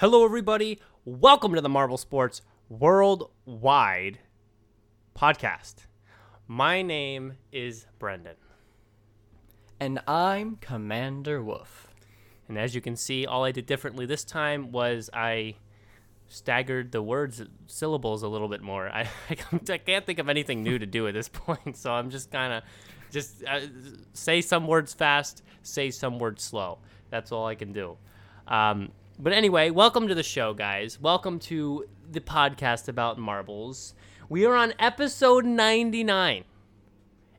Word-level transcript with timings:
Hello, 0.00 0.24
everybody. 0.24 0.78
Welcome 1.04 1.54
to 1.54 1.60
the 1.60 1.68
Marble 1.68 1.96
Sports 1.96 2.42
Worldwide 2.68 4.20
podcast. 5.18 5.86
My 6.46 6.82
name 6.82 7.32
is 7.50 7.84
Brendan. 7.98 8.36
And 9.80 9.98
I'm 10.06 10.54
Commander 10.60 11.42
Wolf. 11.42 11.88
And 12.46 12.56
as 12.56 12.76
you 12.76 12.80
can 12.80 12.94
see, 12.94 13.26
all 13.26 13.44
I 13.44 13.50
did 13.50 13.66
differently 13.66 14.06
this 14.06 14.22
time 14.22 14.70
was 14.70 15.10
I 15.12 15.56
staggered 16.28 16.92
the 16.92 17.02
words 17.02 17.42
syllables 17.66 18.22
a 18.22 18.28
little 18.28 18.46
bit 18.46 18.62
more. 18.62 18.88
I, 18.94 19.08
I 19.28 19.78
can't 19.78 20.06
think 20.06 20.20
of 20.20 20.28
anything 20.28 20.62
new 20.62 20.78
to 20.78 20.86
do 20.86 21.08
at 21.08 21.14
this 21.14 21.28
point, 21.32 21.76
so 21.76 21.90
I'm 21.90 22.10
just 22.10 22.30
kind 22.30 22.52
of 22.52 22.62
just 23.10 23.42
uh, 23.44 23.62
say 24.12 24.42
some 24.42 24.68
words 24.68 24.94
fast, 24.94 25.42
say 25.64 25.90
some 25.90 26.20
words 26.20 26.44
slow. 26.44 26.78
That's 27.10 27.32
all 27.32 27.48
I 27.48 27.56
can 27.56 27.72
do. 27.72 27.96
Um, 28.46 28.92
but 29.20 29.32
anyway, 29.32 29.68
welcome 29.70 30.06
to 30.06 30.14
the 30.14 30.22
show, 30.22 30.54
guys. 30.54 31.00
Welcome 31.00 31.40
to 31.40 31.86
the 32.08 32.20
podcast 32.20 32.86
about 32.86 33.18
marbles. 33.18 33.94
We 34.28 34.46
are 34.46 34.54
on 34.54 34.74
episode 34.78 35.44
99. 35.44 36.44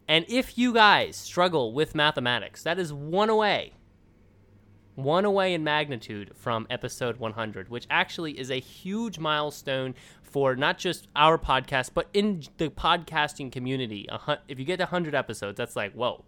And 0.06 0.26
if 0.28 0.58
you 0.58 0.74
guys 0.74 1.16
struggle 1.16 1.72
with 1.72 1.96
mathematics, 1.96 2.64
that 2.64 2.80
is 2.80 2.92
one 2.92 3.30
away. 3.30 3.76
One 4.96 5.24
away 5.24 5.54
in 5.54 5.64
magnitude 5.64 6.32
from 6.36 6.68
episode 6.70 7.16
100, 7.16 7.70
which 7.70 7.88
actually 7.90 8.38
is 8.38 8.52
a 8.52 8.60
huge 8.60 9.18
milestone 9.18 9.96
for 10.22 10.58
not 10.58 10.78
just 10.78 11.08
our 11.16 11.38
podcast, 11.38 11.92
but 11.94 12.10
in 12.14 12.44
the 12.58 12.68
podcasting 12.68 13.54
community. 13.54 14.10
If 14.50 14.60
you 14.60 14.66
get 14.66 14.78
to 14.78 14.84
100 14.84 15.16
episodes, 15.16 15.56
that's 15.56 15.78
like, 15.78 15.94
whoa, 15.94 16.26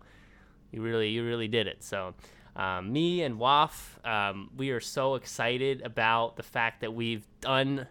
you 0.72 0.82
really, 0.82 1.10
you 1.10 1.26
really 1.26 1.50
did 1.50 1.68
it. 1.68 1.84
So, 1.84 2.14
um, 2.56 2.92
me 2.92 3.22
and 3.24 3.40
Waf, 3.40 3.98
um, 4.06 4.50
we 4.56 4.72
are 4.72 4.80
so 4.80 5.16
excited 5.16 5.82
about 5.84 6.36
the 6.36 6.44
fact 6.44 6.82
that 6.82 6.94
we've 6.94 7.26
done 7.40 7.88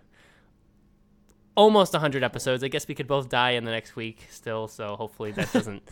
almost 1.55 1.93
100 1.93 2.23
episodes. 2.23 2.63
I 2.63 2.69
guess 2.69 2.87
we 2.87 2.95
could 2.95 3.07
both 3.07 3.29
die 3.29 3.53
in 3.53 3.65
the 3.65 3.71
next 3.71 3.97
week 3.97 4.27
still, 4.31 4.69
so 4.69 4.97
hopefully 4.97 5.33
that 5.33 5.53
doesn't 5.53 5.83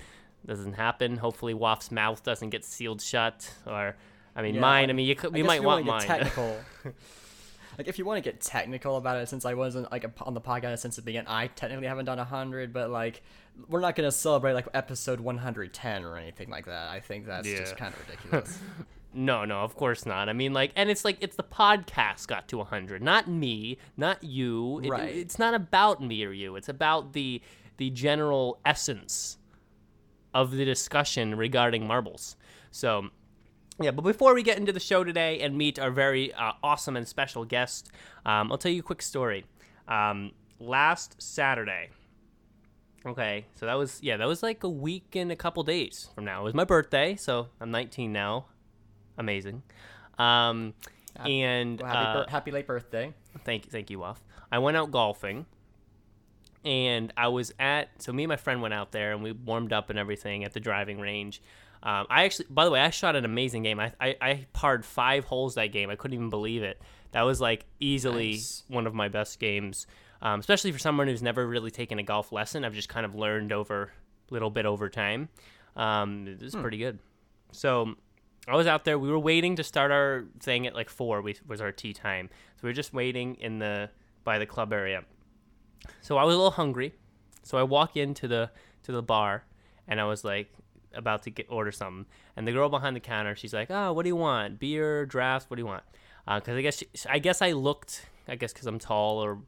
doesn't 0.47 0.75
happen. 0.75 1.17
Hopefully 1.17 1.55
Waf's 1.55 1.91
mouth 1.91 2.23
doesn't 2.23 2.51
get 2.51 2.65
sealed 2.65 3.01
shut, 3.01 3.53
or 3.67 3.97
I 4.37 4.43
mean 4.43 4.55
yeah, 4.55 4.61
mine. 4.61 4.91
I 4.91 4.93
mean, 4.93 5.07
you 5.07 5.15
could, 5.15 5.33
we 5.33 5.43
might 5.43 5.63
want 5.63 5.85
mine. 5.85 6.01
Technical. 6.07 6.57
Like 7.79 7.87
if 7.87 7.97
you 7.97 8.05
want 8.05 8.23
to 8.23 8.29
get 8.29 8.41
technical 8.41 8.97
about 8.97 9.17
it, 9.19 9.29
since 9.29 9.45
I 9.45 9.55
wasn't 9.55 9.91
like 9.93 10.05
on 10.23 10.35
the 10.35 10.41
podcast 10.41 10.81
since 10.81 10.97
the 10.97 11.03
beginning, 11.03 11.29
I 11.29 11.47
technically 11.47 11.87
haven't 11.87 12.07
done 12.07 12.19
100, 12.19 12.73
but 12.73 12.91
like 12.91 13.23
we're 13.69 13.81
not 13.81 13.95
gonna 13.95 14.11
celebrate 14.11 14.55
like 14.55 14.67
episode 14.75 15.21
110 15.21 16.05
or 16.05 16.17
anything 16.17 16.51
like 16.51 16.67
that. 16.67 16.91
I 16.91 16.99
think 16.99 17.27
that's 17.27 17.47
yeah. 17.47 17.61
just 17.61 17.77
kind 17.77 17.95
of 17.95 18.01
ridiculous. 18.09 18.59
no, 19.15 19.45
no, 19.45 19.61
of 19.61 19.77
course 19.77 20.05
not. 20.05 20.29
I 20.29 20.33
mean, 20.33 20.53
like, 20.53 20.73
and 20.75 20.91
it's 20.91 21.05
like 21.05 21.19
it's 21.21 21.37
the 21.37 21.45
podcast 21.45 22.27
got 22.27 22.49
to 22.49 22.59
100, 22.59 23.01
not 23.01 23.29
me, 23.29 23.79
not 23.97 24.25
you. 24.25 24.81
It, 24.81 24.91
right. 24.91 25.17
it's 25.17 25.39
not 25.39 25.55
about 25.55 26.03
me 26.03 26.25
or 26.25 26.33
you. 26.33 26.57
It's 26.57 26.69
about 26.69 27.13
the 27.13 27.41
the 27.77 27.91
general 27.91 28.59
essence 28.67 29.39
of 30.35 30.51
the 30.51 30.65
discussion 30.65 31.37
regarding 31.37 31.87
marbles. 31.87 32.37
So. 32.73 33.11
Yeah, 33.81 33.93
but 33.93 34.03
before 34.03 34.35
we 34.35 34.43
get 34.43 34.59
into 34.59 34.73
the 34.73 34.81
show 34.81 35.05
today 35.05 35.41
and 35.41 35.57
meet 35.57 35.79
our 35.79 35.91
very 35.91 36.33
uh, 36.35 36.53
awesome 36.63 36.97
and 36.97 37.07
special 37.07 37.45
guest, 37.45 37.91
um, 38.27 38.51
I'll 38.51 38.59
tell 38.59 38.73
you 38.73 38.81
a 38.81 38.83
quick 38.83 39.03
story. 39.03 39.45
Um, 39.87 40.33
last 40.59 41.21
Saturday, 41.23 41.91
Okay, 43.07 43.47
so 43.55 43.67
that 43.67 43.75
was 43.75 44.01
yeah, 44.03 44.17
that 44.17 44.27
was 44.27 44.43
like 44.43 44.65
a 44.65 44.69
week 44.69 45.15
and 45.15 45.31
a 45.31 45.37
couple 45.37 45.63
days 45.63 46.11
from 46.15 46.25
now. 46.25 46.41
It 46.41 46.45
was 46.45 46.55
my 46.55 46.65
birthday, 46.65 47.17
so 47.17 47.49
I'm 47.61 47.71
19 47.71 48.13
now. 48.13 48.47
Amazing. 49.17 49.63
Um, 50.19 50.75
happy, 51.17 51.43
and 51.43 51.81
well, 51.81 51.91
happy, 51.91 52.19
uh, 52.19 52.29
happy, 52.29 52.51
late 52.51 52.67
birthday. 52.67 53.15
Thank 53.45 53.67
you, 53.67 53.71
thank 53.71 53.89
you, 53.91 53.99
Wuff. 53.99 54.19
I 54.51 54.59
went 54.59 54.77
out 54.77 54.91
golfing, 54.91 55.47
and 56.65 57.13
I 57.17 57.29
was 57.29 57.55
at 57.59 58.03
so 58.03 58.13
me 58.13 58.25
and 58.25 58.29
my 58.29 58.37
friend 58.37 58.61
went 58.61 58.75
out 58.75 58.91
there 58.91 59.13
and 59.13 59.23
we 59.23 59.33
warmed 59.33 59.73
up 59.73 59.91
and 59.91 59.99
everything 59.99 60.45
at 60.45 60.53
the 60.53 60.61
driving 60.61 60.99
range. 60.99 61.41
Um, 61.83 62.07
I 62.11 62.25
actually, 62.25 62.47
by 62.51 62.65
the 62.65 62.71
way, 62.71 62.81
I 62.81 62.91
shot 62.91 63.17
an 63.17 63.25
amazing 63.25 63.63
game. 63.63 63.79
I, 63.79 63.93
I 64.01 64.17
I 64.21 64.47
parred 64.53 64.85
five 64.85 65.25
holes 65.25 65.55
that 65.55 65.69
game. 65.69 65.91
I 65.91 65.97
couldn't 65.97 66.15
even 66.15 66.31
believe 66.31 66.63
it. 66.63 66.81
That 67.13 67.23
was 67.23 67.41
like 67.41 67.65
easily 67.81 68.33
nice. 68.33 68.65
one 68.69 68.87
of 68.87 68.95
my 68.95 69.09
best 69.09 69.39
games 69.39 69.87
um, 70.21 70.41
especially 70.41 70.73
for 70.73 70.79
someone 70.79 71.07
who's 71.07 71.23
never 71.23 71.47
really 71.47 71.71
taken 71.71 71.99
a 71.99 72.03
golf 72.03 72.33
lesson. 72.33 72.65
I've 72.65 72.75
just 72.75 72.89
kind 72.89 73.07
of 73.07 73.15
learned 73.15 73.53
over 73.53 73.93
a 74.31 74.35
little 74.35 74.51
bit 74.51 74.67
over 74.67 74.89
time. 74.89 75.29
Um, 75.77 76.27
it 76.27 76.43
was 76.43 76.55
hmm. 76.55 76.63
pretty 76.63 76.79
good. 76.79 76.99
So 77.53 77.95
I 78.49 78.57
was 78.57 78.67
out 78.67 78.85
there. 78.85 78.99
We 78.99 79.11
were 79.11 79.19
waiting 79.19 79.57
to 79.57 79.65
start 79.65 79.91
our 79.91 80.25
thing 80.41 80.67
at 80.67 80.75
like 80.75 80.89
four. 80.89 81.23
We, 81.23 81.37
was 81.47 81.61
our 81.61 81.73
tea 81.73 81.93
time. 81.93 82.31
So 82.57 82.61
we 82.65 82.71
were 82.71 82.75
just 82.75 82.93
waiting 82.93 83.37
in 83.37 83.59
the 83.59 83.91
by 84.25 84.39
the 84.39 84.47
club 84.47 84.73
area. 84.73 85.05
So 86.01 86.19
I 86.19 86.25
was 86.25 86.35
a 86.35 86.39
little 86.39 86.51
hungry. 86.51 86.95
So 87.45 87.57
I 87.57 87.63
walk 87.63 87.97
into 87.97 88.27
the 88.27 88.51
to 88.83 88.93
the 88.93 89.03
bar, 89.03 89.45
and 89.87 90.01
I 90.01 90.05
was 90.05 90.25
like 90.25 90.53
about 90.95 91.23
to 91.25 91.31
get 91.31 91.47
order 91.49 91.73
something. 91.73 92.07
And 92.37 92.47
the 92.47 92.53
girl 92.53 92.69
behind 92.69 92.97
the 92.97 93.01
counter, 93.01 93.35
she's 93.35 93.55
like, 93.55 93.71
"Oh, 93.71 93.93
what 93.93 94.03
do 94.03 94.09
you 94.09 94.17
want? 94.17 94.59
Beer, 94.59 95.07
draft? 95.07 95.51
What 95.51 95.57
do 95.57 95.63
you 95.63 95.67
want?" 95.67 95.85
Because 96.27 96.55
uh, 96.55 96.59
I 96.59 96.63
guess 96.63 96.79
she, 96.79 96.87
I 97.09 97.19
guess 97.19 97.43
I 97.43 97.53
looked. 97.53 98.07
I 98.27 98.37
guess 98.37 98.53
because 98.53 98.67
I'm 98.67 98.79
tall 98.79 99.19
or 99.19 99.39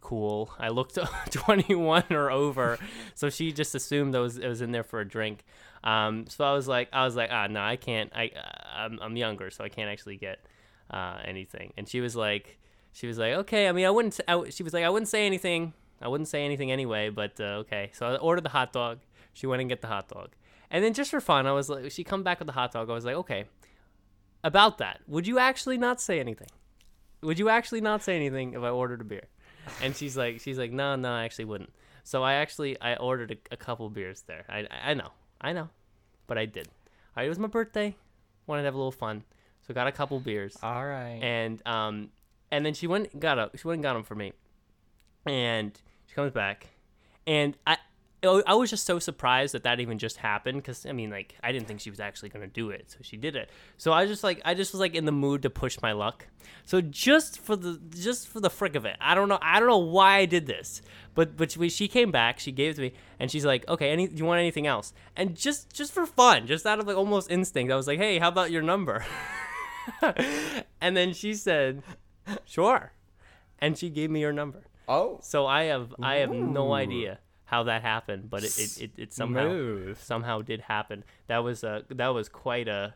cool. 0.00 0.54
I 0.58 0.68
looked 0.68 0.98
21 1.30 2.04
or 2.10 2.30
over, 2.30 2.78
so 3.14 3.30
she 3.30 3.52
just 3.52 3.74
assumed 3.74 4.14
that 4.14 4.20
was 4.20 4.38
it 4.38 4.48
was 4.48 4.62
in 4.62 4.72
there 4.72 4.84
for 4.84 5.00
a 5.00 5.08
drink. 5.08 5.44
Um, 5.84 6.26
so 6.28 6.44
I 6.44 6.52
was 6.52 6.66
like, 6.66 6.88
I 6.92 7.04
was 7.04 7.16
like, 7.16 7.30
ah, 7.32 7.46
no, 7.46 7.60
I 7.60 7.76
can't. 7.76 8.10
I 8.14 8.30
I'm, 8.74 8.98
I'm 9.00 9.16
younger, 9.16 9.50
so 9.50 9.64
I 9.64 9.68
can't 9.68 9.90
actually 9.90 10.16
get 10.16 10.38
uh, 10.90 11.18
anything. 11.24 11.72
And 11.76 11.88
she 11.88 12.00
was 12.00 12.16
like, 12.16 12.58
she 12.92 13.06
was 13.06 13.18
like, 13.18 13.34
okay. 13.34 13.68
I 13.68 13.72
mean, 13.72 13.86
I 13.86 13.90
wouldn't. 13.90 14.18
I, 14.26 14.48
she 14.50 14.62
was 14.62 14.72
like, 14.72 14.84
I 14.84 14.90
wouldn't 14.90 15.08
say 15.08 15.26
anything. 15.26 15.72
I 16.00 16.08
wouldn't 16.08 16.28
say 16.28 16.44
anything 16.44 16.70
anyway, 16.70 17.10
but 17.10 17.40
uh, 17.40 17.62
okay. 17.64 17.90
So 17.92 18.06
I 18.06 18.16
ordered 18.16 18.44
the 18.44 18.50
hot 18.50 18.72
dog. 18.72 19.00
She 19.32 19.46
went 19.46 19.60
and 19.60 19.68
get 19.68 19.80
the 19.80 19.88
hot 19.88 20.08
dog, 20.08 20.30
and 20.70 20.84
then 20.84 20.94
just 20.94 21.10
for 21.10 21.20
fun, 21.20 21.46
I 21.46 21.52
was 21.52 21.68
like, 21.68 21.90
she 21.90 22.04
come 22.04 22.22
back 22.22 22.38
with 22.38 22.46
the 22.46 22.52
hot 22.52 22.72
dog. 22.72 22.90
I 22.90 22.94
was 22.94 23.04
like, 23.04 23.16
okay. 23.16 23.44
About 24.44 24.78
that, 24.78 25.00
would 25.06 25.26
you 25.26 25.38
actually 25.38 25.78
not 25.78 26.00
say 26.00 26.20
anything? 26.20 26.48
Would 27.22 27.38
you 27.38 27.48
actually 27.48 27.80
not 27.80 28.02
say 28.02 28.14
anything 28.14 28.54
if 28.54 28.62
I 28.62 28.68
ordered 28.68 29.00
a 29.00 29.04
beer? 29.04 29.24
and 29.82 29.96
she's 29.96 30.16
like, 30.16 30.40
she's 30.40 30.58
like, 30.58 30.72
no, 30.72 30.96
no, 30.96 31.10
I 31.10 31.24
actually 31.24 31.46
wouldn't. 31.46 31.72
So 32.04 32.22
I 32.22 32.34
actually 32.34 32.80
I 32.80 32.96
ordered 32.96 33.32
a, 33.32 33.54
a 33.54 33.56
couple 33.56 33.88
beers 33.90 34.22
there. 34.26 34.44
I 34.48 34.66
I 34.82 34.94
know, 34.94 35.10
I 35.40 35.52
know, 35.52 35.68
but 36.26 36.38
I 36.38 36.46
did. 36.46 36.68
Right, 37.16 37.26
it 37.26 37.28
was 37.28 37.38
my 37.38 37.48
birthday. 37.48 37.96
Wanted 38.46 38.62
to 38.62 38.66
have 38.66 38.74
a 38.74 38.78
little 38.78 38.92
fun, 38.92 39.24
so 39.66 39.74
got 39.74 39.86
a 39.86 39.92
couple 39.92 40.18
beers. 40.20 40.56
All 40.62 40.86
right. 40.86 41.18
And 41.20 41.60
um, 41.66 42.10
and 42.50 42.64
then 42.64 42.72
she 42.72 42.86
went 42.86 43.12
and 43.12 43.20
got 43.20 43.38
a 43.38 43.50
she 43.56 43.68
went 43.68 43.78
and 43.78 43.82
got 43.82 43.94
them 43.94 44.04
for 44.04 44.14
me, 44.14 44.32
and 45.26 45.78
she 46.06 46.14
comes 46.14 46.32
back, 46.32 46.68
and 47.26 47.56
I 47.66 47.76
Oh, 48.24 48.42
I 48.48 48.54
was 48.54 48.68
just 48.68 48.84
so 48.84 48.98
surprised 48.98 49.54
that 49.54 49.62
that 49.62 49.78
even 49.78 49.96
just 49.96 50.16
happened 50.16 50.58
because 50.58 50.84
I 50.86 50.92
mean, 50.92 51.08
like, 51.08 51.36
I 51.40 51.52
didn't 51.52 51.68
think 51.68 51.78
she 51.80 51.90
was 51.90 52.00
actually 52.00 52.30
gonna 52.30 52.48
do 52.48 52.70
it, 52.70 52.90
so 52.90 52.98
she 53.00 53.16
did 53.16 53.36
it. 53.36 53.48
So 53.76 53.92
I 53.92 54.06
just 54.06 54.24
like, 54.24 54.40
I 54.44 54.54
just 54.54 54.72
was 54.72 54.80
like 54.80 54.96
in 54.96 55.04
the 55.04 55.12
mood 55.12 55.42
to 55.42 55.50
push 55.50 55.78
my 55.80 55.92
luck. 55.92 56.26
So 56.64 56.80
just 56.80 57.38
for 57.38 57.54
the 57.54 57.80
just 57.90 58.26
for 58.26 58.40
the 58.40 58.50
frick 58.50 58.74
of 58.74 58.84
it, 58.84 58.96
I 59.00 59.14
don't 59.14 59.28
know, 59.28 59.38
I 59.40 59.60
don't 59.60 59.68
know 59.68 59.78
why 59.78 60.16
I 60.16 60.24
did 60.24 60.46
this, 60.46 60.82
but 61.14 61.36
but 61.36 61.52
she, 61.52 61.68
she 61.68 61.86
came 61.86 62.10
back, 62.10 62.40
she 62.40 62.50
gave 62.50 62.72
it 62.72 62.74
to 62.74 62.80
me, 62.80 62.92
and 63.20 63.30
she's 63.30 63.44
like, 63.44 63.68
okay, 63.68 63.90
any, 63.90 64.08
do 64.08 64.16
you 64.16 64.24
want 64.24 64.40
anything 64.40 64.66
else? 64.66 64.92
And 65.14 65.36
just 65.36 65.72
just 65.72 65.92
for 65.92 66.04
fun, 66.04 66.48
just 66.48 66.66
out 66.66 66.80
of 66.80 66.88
like 66.88 66.96
almost 66.96 67.30
instinct, 67.30 67.72
I 67.72 67.76
was 67.76 67.86
like, 67.86 68.00
hey, 68.00 68.18
how 68.18 68.28
about 68.28 68.50
your 68.50 68.62
number? 68.62 69.04
and 70.80 70.96
then 70.96 71.12
she 71.12 71.34
said, 71.34 71.84
sure, 72.44 72.90
and 73.60 73.78
she 73.78 73.90
gave 73.90 74.10
me 74.10 74.22
her 74.22 74.32
number. 74.32 74.64
Oh, 74.88 75.20
so 75.22 75.46
I 75.46 75.64
have 75.64 75.94
I 76.02 76.16
have 76.16 76.32
Ooh. 76.32 76.48
no 76.48 76.72
idea 76.72 77.20
how 77.48 77.62
that 77.62 77.80
happened, 77.80 78.28
but 78.28 78.44
it 78.44 78.58
it, 78.58 78.82
it, 78.82 78.90
it 78.98 79.12
somehow 79.14 79.48
Move. 79.48 79.98
somehow 79.98 80.42
did 80.42 80.60
happen. 80.60 81.02
That 81.28 81.38
was 81.38 81.64
a 81.64 81.82
that 81.88 82.08
was 82.08 82.28
quite 82.28 82.68
a 82.68 82.94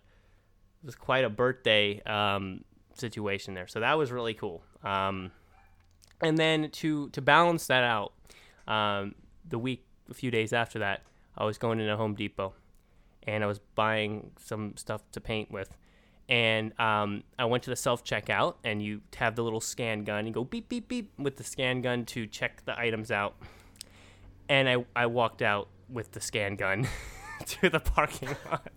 was 0.84 0.94
quite 0.94 1.24
a 1.24 1.30
birthday 1.30 2.02
um, 2.02 2.62
situation 2.92 3.54
there. 3.54 3.66
So 3.66 3.80
that 3.80 3.96
was 3.96 4.12
really 4.12 4.34
cool. 4.34 4.62
Um, 4.84 5.30
and 6.20 6.36
then 6.36 6.68
to 6.70 7.08
to 7.10 7.22
balance 7.22 7.66
that 7.68 7.82
out, 7.82 8.12
um, 8.68 9.14
the 9.48 9.58
week 9.58 9.86
a 10.10 10.14
few 10.14 10.30
days 10.30 10.52
after 10.52 10.80
that, 10.80 11.02
I 11.34 11.44
was 11.44 11.56
going 11.56 11.80
into 11.80 11.96
Home 11.96 12.14
Depot, 12.14 12.52
and 13.22 13.42
I 13.42 13.46
was 13.46 13.58
buying 13.74 14.32
some 14.38 14.76
stuff 14.76 15.00
to 15.12 15.20
paint 15.22 15.50
with, 15.50 15.74
and 16.28 16.78
um, 16.78 17.24
I 17.38 17.46
went 17.46 17.62
to 17.62 17.70
the 17.70 17.76
self 17.76 18.04
checkout, 18.04 18.56
and 18.64 18.82
you 18.82 19.00
have 19.16 19.34
the 19.34 19.42
little 19.42 19.62
scan 19.62 20.04
gun. 20.04 20.26
You 20.26 20.32
go 20.34 20.44
beep 20.44 20.68
beep 20.68 20.88
beep 20.88 21.10
with 21.18 21.36
the 21.38 21.44
scan 21.44 21.80
gun 21.80 22.04
to 22.06 22.26
check 22.26 22.62
the 22.66 22.78
items 22.78 23.10
out, 23.10 23.36
and 24.52 24.68
I 24.68 24.84
I 24.94 25.06
walked 25.06 25.40
out 25.40 25.68
with 25.88 26.12
the 26.12 26.20
scan 26.20 26.56
gun 26.56 26.86
to 27.46 27.70
the 27.70 27.80
parking 27.80 28.28
lot, 28.50 28.70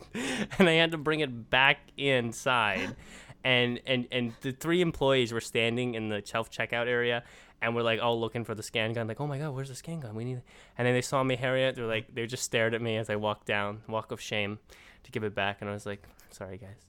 and 0.57 0.69
I 0.69 0.74
had 0.74 0.92
to 0.92 0.98
bring 0.98 1.19
it 1.19 1.50
back 1.50 1.80
inside. 1.98 2.95
And, 3.44 3.80
and 3.86 4.07
and 4.12 4.33
the 4.42 4.54
three 4.54 4.81
employees 4.81 5.31
were 5.31 5.42
standing 5.42 5.94
in 5.94 6.10
the 6.10 6.24
self 6.25 6.50
checkout 6.50 6.88
area, 6.88 7.24
and 7.62 7.75
we're 7.75 7.83
like 7.83 8.01
all 8.01 8.19
looking 8.19 8.44
for 8.44 8.56
the 8.56 8.63
scan 8.63 8.94
gun. 8.94 9.07
Like, 9.07 9.22
oh 9.22 9.27
my 9.27 9.38
god, 9.38 9.54
where's 9.54 9.69
the 9.69 9.75
scan 9.75 10.00
gun? 10.00 10.16
We 10.16 10.24
need. 10.24 10.38
It. 10.38 10.44
And 10.77 10.88
then 10.88 10.95
they 10.95 11.01
saw 11.01 11.22
me 11.24 11.36
Harriet. 11.36 11.75
They're 11.75 11.86
like, 11.86 12.16
they 12.16 12.25
just 12.25 12.44
stared 12.44 12.74
at 12.74 12.81
me 12.81 12.98
as 12.98 13.10
I 13.10 13.18
walked 13.18 13.45
down, 13.45 13.81
walk 13.88 14.12
of 14.12 14.19
shame, 14.19 14.57
to 15.04 15.12
give 15.12 15.24
it 15.24 15.36
back. 15.36 15.57
And 15.60 15.69
I 15.69 15.74
was 15.74 15.86
like, 15.86 16.01
sorry 16.31 16.57
guys. 16.57 16.88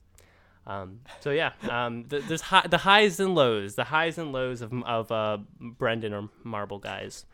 Um, 0.65 1.01
so 1.19 1.29
yeah, 1.29 1.51
um, 1.69 2.05
the, 2.07 2.19
there's 2.19 2.41
hi- 2.41 2.67
the 2.67 2.79
highs 2.79 3.19
and 3.19 3.35
lows, 3.35 3.75
the 3.75 3.83
highs 3.83 4.17
and 4.17 4.31
lows 4.31 4.61
of 4.61 4.73
of 4.83 5.11
uh, 5.11 5.37
Brendan 5.59 6.13
or 6.13 6.29
Marble 6.43 6.79
guys. 6.79 7.25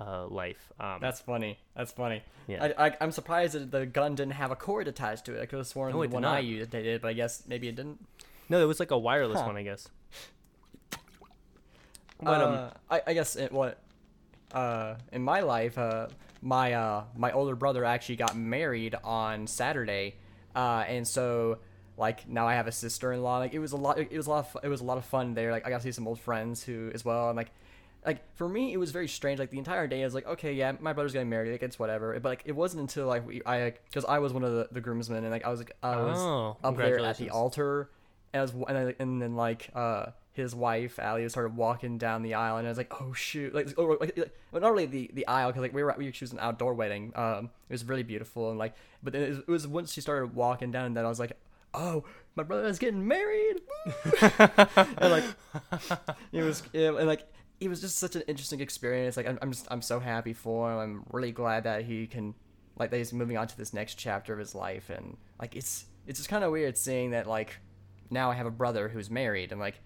Uh, 0.00 0.26
life. 0.26 0.72
Um, 0.80 0.98
That's 1.02 1.20
funny. 1.20 1.58
That's 1.76 1.92
funny. 1.92 2.22
Yeah. 2.46 2.72
I, 2.78 2.86
I, 2.86 2.96
I'm 3.02 3.12
surprised 3.12 3.52
that 3.54 3.70
the 3.70 3.84
gun 3.84 4.14
didn't 4.14 4.32
have 4.32 4.50
a 4.50 4.56
cord 4.56 4.88
attached 4.88 5.26
to 5.26 5.34
it. 5.34 5.42
I 5.42 5.46
could 5.46 5.58
have 5.58 5.66
sworn 5.66 5.92
No, 5.92 6.02
the 6.02 6.08
one 6.08 6.24
I 6.24 6.38
used 6.38 6.70
they 6.70 6.82
did, 6.82 7.02
but 7.02 7.08
I 7.08 7.12
guess 7.12 7.42
maybe 7.46 7.68
it 7.68 7.76
didn't. 7.76 8.02
no, 8.48 8.62
it 8.62 8.64
was 8.66 8.80
like 8.80 8.90
a 8.90 8.96
wireless 8.98 9.38
Huh. 9.38 9.46
one, 9.48 9.56
I 9.58 9.62
guess. 9.62 9.88
But 12.20 12.40
um, 12.40 12.54
uh, 12.54 12.70
I, 12.90 13.02
I 13.08 13.12
guess 13.14 13.36
it, 13.36 13.52
what 13.52 13.82
uh, 14.52 14.94
in 15.12 15.22
my 15.22 15.40
life, 15.40 15.76
uh, 15.76 16.06
my 16.40 16.72
uh, 16.72 17.04
my 17.16 17.32
older 17.32 17.56
brother 17.56 17.84
actually 17.84 18.16
got 18.16 18.36
married 18.36 18.94
on 19.04 19.46
Saturday, 19.46 20.14
uh, 20.54 20.84
and 20.86 21.06
so 21.06 21.58
like 21.96 22.28
now 22.28 22.46
I 22.46 22.54
have 22.54 22.66
a 22.68 22.72
sister-in-law. 22.72 23.38
Like 23.38 23.54
it 23.54 23.58
was 23.58 23.72
a 23.72 23.76
lot. 23.76 23.98
It 23.98 24.16
was 24.16 24.26
a 24.26 24.30
lot. 24.30 24.46
Of, 24.54 24.64
it 24.64 24.68
was 24.68 24.80
a 24.80 24.84
lot 24.84 24.98
of 24.98 25.04
fun 25.04 25.34
there. 25.34 25.50
Like 25.50 25.66
I 25.66 25.70
got 25.70 25.78
to 25.78 25.82
see 25.82 25.92
some 25.92 26.06
old 26.06 26.20
friends 26.20 26.62
who 26.62 26.90
as 26.94 27.04
well, 27.04 27.28
and 27.28 27.36
like. 27.36 27.50
Like 28.04 28.34
for 28.36 28.48
me, 28.48 28.72
it 28.72 28.78
was 28.78 28.90
very 28.90 29.06
strange. 29.06 29.38
Like 29.38 29.50
the 29.50 29.58
entire 29.58 29.86
day, 29.86 30.02
I 30.02 30.04
was 30.04 30.14
like, 30.14 30.26
okay, 30.26 30.52
yeah, 30.52 30.72
my 30.80 30.92
brother's 30.92 31.12
getting 31.12 31.28
married. 31.28 31.52
Like 31.52 31.62
it's 31.62 31.78
whatever. 31.78 32.18
But 32.20 32.28
like 32.28 32.42
it 32.44 32.52
wasn't 32.52 32.80
until 32.80 33.06
like 33.06 33.26
we, 33.26 33.42
I, 33.46 33.74
because 33.88 34.04
I 34.04 34.18
was 34.18 34.32
one 34.32 34.42
of 34.42 34.52
the, 34.52 34.68
the 34.72 34.80
groomsmen, 34.80 35.22
and 35.22 35.30
like 35.30 35.44
I 35.44 35.50
was 35.50 35.60
like 35.60 35.76
I 35.82 35.96
was 35.96 36.18
Oh, 36.18 36.56
up 36.64 36.76
there 36.76 36.98
at 37.00 37.18
the 37.18 37.30
altar, 37.30 37.90
and, 38.34 38.50
I 38.68 38.94
and, 38.98 39.22
then, 39.22 39.36
like 39.36 39.70
uh 39.74 40.06
his 40.32 40.54
wife 40.54 40.98
Allie 40.98 41.28
started 41.28 41.56
walking 41.56 41.98
down 41.98 42.22
the 42.22 42.34
aisle, 42.34 42.56
and 42.56 42.66
I 42.66 42.70
was 42.70 42.78
like, 42.78 42.92
oh 43.00 43.12
shoot, 43.12 43.54
like, 43.54 43.68
oh, 43.76 43.96
like, 44.00 44.16
like 44.16 44.36
well, 44.50 44.62
not 44.62 44.72
really 44.72 44.86
the 44.86 45.10
the 45.12 45.26
aisle 45.28 45.50
because 45.50 45.62
like 45.62 45.74
we 45.74 45.84
were 45.84 45.94
we 45.96 46.10
she 46.10 46.24
was 46.24 46.32
an 46.32 46.40
outdoor 46.40 46.74
wedding. 46.74 47.12
Um, 47.14 47.50
it 47.68 47.74
was 47.74 47.84
really 47.84 48.02
beautiful 48.02 48.50
and 48.50 48.58
like, 48.58 48.74
but 49.02 49.12
then 49.12 49.22
it 49.22 49.28
was, 49.28 49.38
it 49.38 49.48
was 49.48 49.66
once 49.68 49.92
she 49.92 50.00
started 50.00 50.34
walking 50.34 50.72
down, 50.72 50.86
and 50.86 50.96
then 50.96 51.04
I 51.04 51.08
was 51.08 51.20
like, 51.20 51.36
oh, 51.74 52.04
my 52.34 52.42
brother 52.42 52.66
is 52.66 52.78
getting 52.78 53.06
married, 53.06 53.60
and 54.22 55.12
like 55.12 55.24
it 56.32 56.42
was 56.42 56.62
yeah, 56.72 56.88
and 56.96 57.06
like 57.06 57.28
it 57.62 57.68
was 57.68 57.80
just 57.80 57.98
such 57.98 58.16
an 58.16 58.22
interesting 58.26 58.60
experience. 58.60 59.16
Like 59.16 59.26
I'm, 59.28 59.38
I'm 59.40 59.52
just 59.52 59.66
I'm 59.70 59.82
so 59.82 60.00
happy 60.00 60.32
for 60.32 60.70
him. 60.72 60.78
I'm 60.78 61.04
really 61.12 61.32
glad 61.32 61.64
that 61.64 61.84
he 61.84 62.06
can 62.06 62.34
like 62.78 62.90
that 62.90 62.96
he's 62.96 63.12
moving 63.12 63.36
on 63.36 63.46
to 63.46 63.56
this 63.56 63.72
next 63.72 63.94
chapter 63.94 64.32
of 64.32 64.38
his 64.38 64.54
life 64.54 64.90
and 64.90 65.16
like 65.40 65.54
it's 65.56 65.84
it's 66.06 66.18
just 66.18 66.28
kind 66.28 66.42
of 66.42 66.50
weird 66.50 66.76
seeing 66.76 67.10
that 67.10 67.26
like 67.26 67.58
now 68.10 68.30
I 68.30 68.34
have 68.34 68.46
a 68.46 68.50
brother 68.50 68.88
who's 68.88 69.10
married 69.10 69.52
and 69.52 69.60
like 69.60 69.80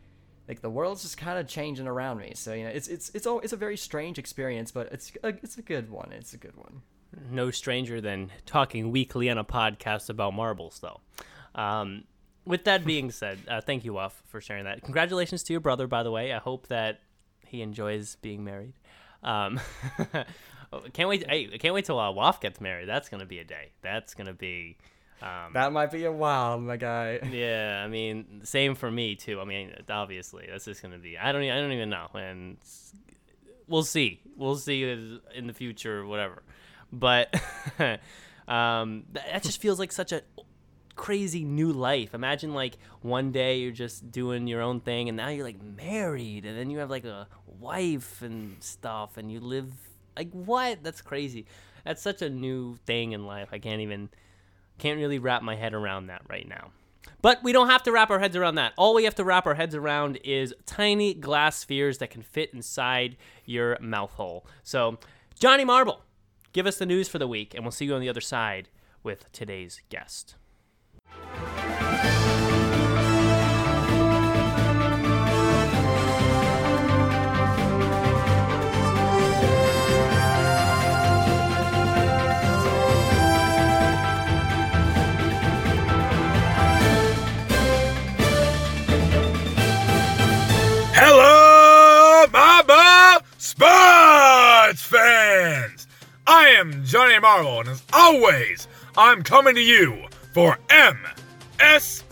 like 0.49 0.61
the 0.61 0.71
world's 0.71 1.03
just 1.03 1.19
kind 1.19 1.39
of 1.39 1.49
changing 1.49 1.87
around 1.87 2.19
me. 2.19 2.33
So 2.35 2.55
you 2.55 2.65
know 2.65 2.71
it's 2.71 2.89
it's 2.89 3.11
it's 3.15 3.27
all 3.27 3.41
it's 3.41 3.53
a 3.53 3.57
very 3.57 3.77
strange 3.77 4.19
experience, 4.19 4.71
but 4.71 4.93
it's 4.93 5.13
a, 5.23 5.29
it's 5.29 5.59
a 5.59 5.63
good 5.63 5.91
one. 5.91 6.13
It's 6.13 6.33
a 6.35 6.39
good 6.39 6.57
one. 6.57 6.83
no 7.31 7.51
stranger 7.51 8.01
than 8.01 8.31
talking 8.45 8.91
weekly 8.91 9.29
on 9.31 9.39
a 9.39 9.45
podcast 9.45 10.09
about 10.11 10.35
marbles, 10.35 10.81
though. 10.81 11.01
Um, 11.61 12.05
with 12.45 12.65
that 12.65 12.85
being 12.85 13.11
said, 13.11 13.39
uh, 13.49 13.61
thank 13.61 13.85
you, 13.85 13.93
Wuff, 13.95 14.23
for 14.27 14.41
sharing 14.41 14.65
that. 14.65 14.83
Congratulations 14.83 15.43
to 15.45 15.53
your 15.53 15.61
brother, 15.61 15.87
by 15.87 16.03
the 16.03 16.11
way. 16.11 16.33
I 16.33 16.39
hope 16.39 16.69
that 16.69 17.01
he 17.49 17.63
enjoys 17.63 18.17
being 18.17 18.45
married. 18.45 18.75
Um, 19.23 19.61
can't 20.93 21.09
wait! 21.09 21.29
Hey, 21.29 21.51
I 21.53 21.59
can't 21.59 21.75
wait 21.75 21.85
till 21.85 21.99
uh, 21.99 22.11
Waff 22.13 22.41
gets 22.41 22.61
married. 22.61 22.89
That's 22.89 23.09
gonna 23.09 23.27
be 23.27 23.39
a 23.39 23.45
day. 23.45 23.73
That's 23.83 24.15
gonna 24.15 24.35
be. 24.35 24.77
Um, 25.23 25.55
That 25.55 25.73
might 25.73 25.91
be 25.91 26.05
a 26.05 26.13
while, 26.13 26.59
my 26.61 26.77
guy. 26.77 27.21
yeah, 27.33 27.83
I 27.85 27.89
mean, 27.89 28.43
same 28.45 28.75
for 28.75 28.91
me 28.91 29.15
too. 29.15 29.41
I 29.41 29.45
mean, 29.45 29.73
obviously, 29.89 30.47
that's 30.51 30.67
just 30.67 30.83
gonna 30.83 30.99
be. 30.99 31.19
I 31.19 31.33
don't. 31.33 31.43
I 31.43 31.61
don't 31.61 31.73
even 31.73 31.91
know, 31.91 32.09
and 32.15 32.59
we'll 33.67 33.85
see. 33.85 34.21
We'll 34.37 34.57
see 34.57 34.83
in 35.35 35.47
the 35.47 35.55
future, 35.55 36.07
whatever. 36.07 36.43
But 36.93 37.35
um, 38.49 39.05
that, 39.13 39.27
that 39.33 39.43
just 39.43 39.61
feels 39.61 39.79
like 39.79 39.93
such 39.93 40.13
a 40.13 40.23
crazy 40.97 41.45
new 41.45 41.73
life. 41.73 42.15
Imagine 42.15 42.55
like 42.55 42.79
one 43.03 43.31
day 43.31 43.59
you're 43.59 43.71
just 43.71 44.11
doing 44.11 44.47
your 44.47 44.61
own 44.61 44.81
thing, 44.81 45.09
and 45.09 45.17
now 45.17 45.29
you're 45.29 45.45
like 45.45 45.63
married, 45.63 46.45
and 46.45 46.59
then 46.59 46.71
you 46.71 46.79
have 46.79 46.91
like 46.91 47.05
a 47.05 47.29
wife 47.61 48.23
and 48.23 48.63
stuff, 48.63 49.17
and 49.17 49.31
you 49.31 49.41
live 49.41 49.73
like 50.17 50.31
what? 50.33 50.83
That's 50.83 51.03
crazy. 51.03 51.47
That's 51.85 52.03
such 52.03 52.23
a 52.23 52.31
new 52.31 52.77
thing 52.87 53.13
in 53.13 53.27
life. 53.27 53.51
I 53.53 53.59
can't 53.59 53.81
even 53.81 54.09
can't 54.79 54.99
really 54.99 55.19
wrap 55.19 55.43
my 55.43 55.55
head 55.55 55.75
around 55.75 56.09
that 56.09 56.23
right 56.29 56.49
now. 56.49 56.71
But 57.23 57.43
we 57.43 57.53
don't 57.53 57.69
have 57.69 57.83
to 57.85 57.93
wrap 57.93 58.11
our 58.11 58.19
heads 58.19 58.37
around 58.37 58.57
that. 58.57 58.73
All 58.77 58.95
we 58.95 59.05
have 59.05 59.15
to 59.17 59.25
wrap 59.25 59.47
our 59.47 59.55
heads 59.55 59.75
around 59.75 60.19
is 60.25 60.55
tiny 60.67 61.15
glass 61.15 61.57
spheres 61.57 61.99
that 61.99 62.11
can 62.11 62.23
fit 62.23 62.53
inside 62.53 63.17
your 63.45 63.79
mouth 63.81 64.13
hole. 64.13 64.47
So, 64.63 64.99
Johnny 65.39 65.65
Marble, 65.65 66.03
give 66.53 66.67
us 66.67 66.77
the 66.79 66.87
news 66.87 67.09
for 67.09 67.19
the 67.19 67.29
week, 67.29 67.55
and 67.55 67.65
we'll 67.65 67.73
see 67.73 67.87
you 67.87 67.95
on 67.95 68.01
the 68.01 68.09
other 68.09 68.21
side 68.21 68.69
with 69.03 69.31
today's 69.33 69.81
guest. 69.89 70.35
Johnny 96.87 97.19
Marble, 97.19 97.61
and 97.61 97.69
as 97.69 97.83
always, 97.93 98.69
I'm 98.97 99.23
coming 99.23 99.57
to 99.57 99.61
you 99.61 100.07
for 100.37 100.59
MSW, 100.69 102.05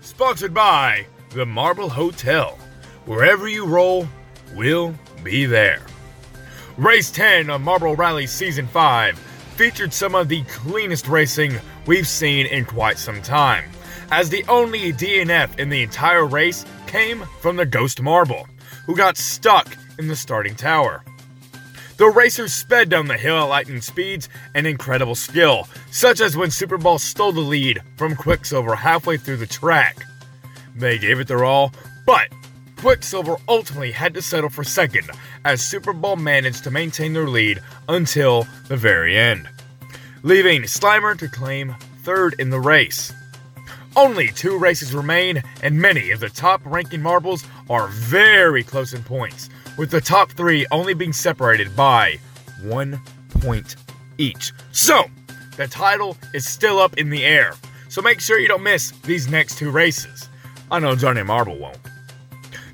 sponsored 0.00 0.54
by 0.54 1.04
the 1.30 1.44
Marble 1.44 1.88
Hotel. 1.88 2.56
Wherever 3.04 3.48
you 3.48 3.66
roll, 3.66 4.06
we'll 4.54 4.94
be 5.24 5.44
there. 5.44 5.82
Race 6.76 7.10
10 7.10 7.50
of 7.50 7.62
Marble 7.62 7.96
Rally 7.96 8.28
Season 8.28 8.68
5 8.68 9.18
featured 9.56 9.92
some 9.92 10.14
of 10.14 10.28
the 10.28 10.44
cleanest 10.44 11.08
racing 11.08 11.56
we've 11.84 12.06
seen 12.06 12.46
in 12.46 12.64
quite 12.64 12.96
some 12.96 13.20
time, 13.22 13.68
as 14.12 14.30
the 14.30 14.44
only 14.46 14.92
DNF 14.92 15.58
in 15.58 15.68
the 15.68 15.82
entire 15.82 16.26
race 16.26 16.64
came 16.86 17.24
from 17.40 17.56
the 17.56 17.66
Ghost 17.66 18.00
Marble, 18.00 18.46
who 18.86 18.94
got 18.94 19.16
stuck 19.16 19.76
in 19.98 20.06
the 20.06 20.14
starting 20.14 20.54
tower. 20.54 21.02
The 22.00 22.08
racers 22.08 22.54
sped 22.54 22.88
down 22.88 23.08
the 23.08 23.18
hill 23.18 23.36
at 23.36 23.50
lightning 23.50 23.82
speeds 23.82 24.30
and 24.54 24.66
incredible 24.66 25.14
skill, 25.14 25.68
such 25.90 26.22
as 26.22 26.34
when 26.34 26.50
Super 26.50 26.78
Bowl 26.78 26.98
stole 26.98 27.30
the 27.30 27.40
lead 27.40 27.82
from 27.98 28.16
Quicksilver 28.16 28.74
halfway 28.74 29.18
through 29.18 29.36
the 29.36 29.46
track. 29.46 29.98
They 30.74 30.96
gave 30.96 31.20
it 31.20 31.28
their 31.28 31.44
all, 31.44 31.74
but 32.06 32.28
Quicksilver 32.76 33.36
ultimately 33.46 33.92
had 33.92 34.14
to 34.14 34.22
settle 34.22 34.48
for 34.48 34.64
second 34.64 35.10
as 35.44 35.60
Super 35.60 35.92
Bowl 35.92 36.16
managed 36.16 36.64
to 36.64 36.70
maintain 36.70 37.12
their 37.12 37.28
lead 37.28 37.60
until 37.86 38.46
the 38.68 38.78
very 38.78 39.18
end, 39.18 39.46
leaving 40.22 40.62
Slimer 40.62 41.18
to 41.18 41.28
claim 41.28 41.76
third 41.98 42.34
in 42.38 42.48
the 42.48 42.60
race. 42.60 43.12
Only 43.94 44.28
two 44.28 44.56
races 44.56 44.94
remain, 44.94 45.42
and 45.62 45.78
many 45.78 46.12
of 46.12 46.20
the 46.20 46.30
top 46.30 46.62
ranking 46.64 47.02
marbles 47.02 47.44
are 47.68 47.88
very 47.88 48.64
close 48.64 48.94
in 48.94 49.02
points, 49.02 49.50
with 49.76 49.90
the 49.90 50.00
top 50.00 50.30
three 50.32 50.66
only 50.70 50.94
being 50.94 51.12
separated 51.12 51.74
by 51.74 52.18
one 52.62 53.00
point 53.40 53.76
each. 54.18 54.52
So, 54.72 55.04
the 55.56 55.66
title 55.66 56.16
is 56.34 56.46
still 56.46 56.78
up 56.78 56.96
in 56.98 57.10
the 57.10 57.24
air, 57.24 57.54
so 57.88 58.02
make 58.02 58.20
sure 58.20 58.38
you 58.38 58.48
don't 58.48 58.62
miss 58.62 58.92
these 59.02 59.28
next 59.28 59.58
two 59.58 59.70
races. 59.70 60.28
I 60.70 60.78
know 60.78 60.94
Johnny 60.94 61.22
Marble 61.22 61.58
won't. 61.58 61.78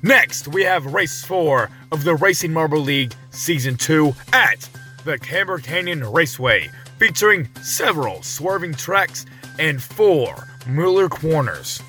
Next, 0.03 0.47
we 0.47 0.63
have 0.63 0.93
race 0.93 1.23
4 1.23 1.69
of 1.91 2.03
the 2.03 2.15
Racing 2.15 2.53
Marble 2.53 2.79
League 2.79 3.13
Season 3.31 3.75
2 3.75 4.13
at 4.33 4.69
the 5.05 5.17
Camber 5.17 5.57
Canyon 5.57 6.03
Raceway, 6.03 6.69
featuring 6.99 7.47
several 7.63 8.21
swerving 8.21 8.73
tracks 8.73 9.25
and 9.57 9.81
four 9.81 10.47
Mueller 10.67 11.09
corners. 11.09 11.81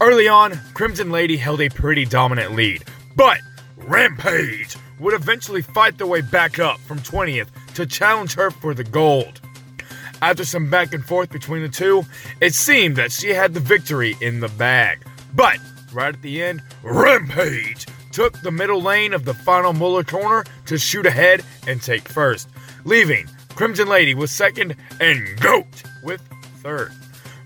Early 0.00 0.26
on, 0.26 0.58
Crimson 0.74 1.10
Lady 1.10 1.36
held 1.36 1.60
a 1.60 1.68
pretty 1.68 2.06
dominant 2.06 2.54
lead, 2.54 2.84
but 3.14 3.38
Rampage 3.82 4.76
would 4.98 5.14
eventually 5.14 5.62
fight 5.62 5.98
their 5.98 6.06
way 6.06 6.20
back 6.20 6.58
up 6.58 6.78
from 6.80 6.98
20th 7.00 7.48
to 7.74 7.86
challenge 7.86 8.34
her 8.34 8.50
for 8.50 8.74
the 8.74 8.84
gold. 8.84 9.40
After 10.22 10.44
some 10.44 10.68
back 10.68 10.92
and 10.92 11.04
forth 11.04 11.30
between 11.30 11.62
the 11.62 11.68
two, 11.68 12.04
it 12.40 12.54
seemed 12.54 12.96
that 12.96 13.10
she 13.12 13.30
had 13.30 13.54
the 13.54 13.60
victory 13.60 14.16
in 14.20 14.40
the 14.40 14.48
bag. 14.48 15.02
But 15.34 15.58
right 15.92 16.14
at 16.14 16.22
the 16.22 16.42
end, 16.42 16.62
Rampage 16.82 17.86
took 18.12 18.40
the 18.42 18.50
middle 18.50 18.82
lane 18.82 19.14
of 19.14 19.24
the 19.24 19.34
final 19.34 19.72
Muller 19.72 20.04
corner 20.04 20.44
to 20.66 20.76
shoot 20.76 21.06
ahead 21.06 21.42
and 21.66 21.80
take 21.80 22.08
first, 22.08 22.48
leaving 22.84 23.26
Crimson 23.54 23.88
Lady 23.88 24.14
with 24.14 24.30
second 24.30 24.76
and 25.00 25.40
Goat 25.40 25.82
with 26.02 26.20
third. 26.62 26.92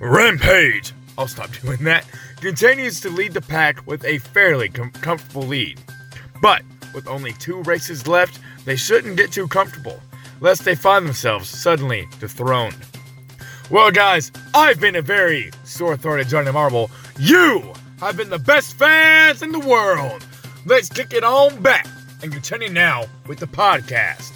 Rampage, 0.00 0.92
I'll 1.16 1.28
stop 1.28 1.50
doing 1.62 1.84
that, 1.84 2.04
continues 2.40 3.00
to 3.02 3.10
lead 3.10 3.32
the 3.34 3.40
pack 3.40 3.86
with 3.86 4.04
a 4.04 4.18
fairly 4.18 4.68
com- 4.68 4.90
comfortable 4.90 5.46
lead. 5.46 5.80
But 6.44 6.62
with 6.92 7.08
only 7.08 7.32
two 7.32 7.62
races 7.62 8.06
left, 8.06 8.38
they 8.66 8.76
shouldn't 8.76 9.16
get 9.16 9.32
too 9.32 9.48
comfortable, 9.48 9.98
lest 10.42 10.62
they 10.66 10.74
find 10.74 11.06
themselves 11.06 11.48
suddenly 11.48 12.06
dethroned. 12.20 12.76
Well, 13.70 13.90
guys, 13.90 14.30
I've 14.52 14.78
been 14.78 14.96
a 14.96 15.00
very 15.00 15.52
sore 15.64 15.96
throated 15.96 16.28
Johnny 16.28 16.52
Marble. 16.52 16.90
You 17.18 17.72
have 17.98 18.18
been 18.18 18.28
the 18.28 18.38
best 18.38 18.76
fans 18.78 19.40
in 19.40 19.52
the 19.52 19.58
world. 19.58 20.26
Let's 20.66 20.90
kick 20.90 21.14
it 21.14 21.24
on 21.24 21.62
back 21.62 21.86
and 22.22 22.30
continue 22.30 22.68
now 22.68 23.06
with 23.26 23.38
the 23.38 23.46
podcast. 23.46 24.33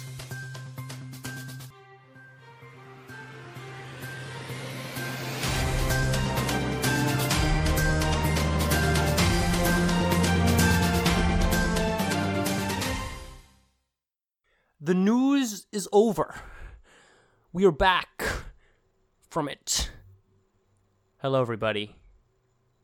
The 14.89 14.95
news 14.95 15.67
is 15.71 15.87
over. 15.93 16.33
We 17.53 17.63
are 17.63 17.71
back 17.71 18.23
from 19.29 19.47
it. 19.47 19.91
Hello, 21.21 21.39
everybody. 21.41 21.95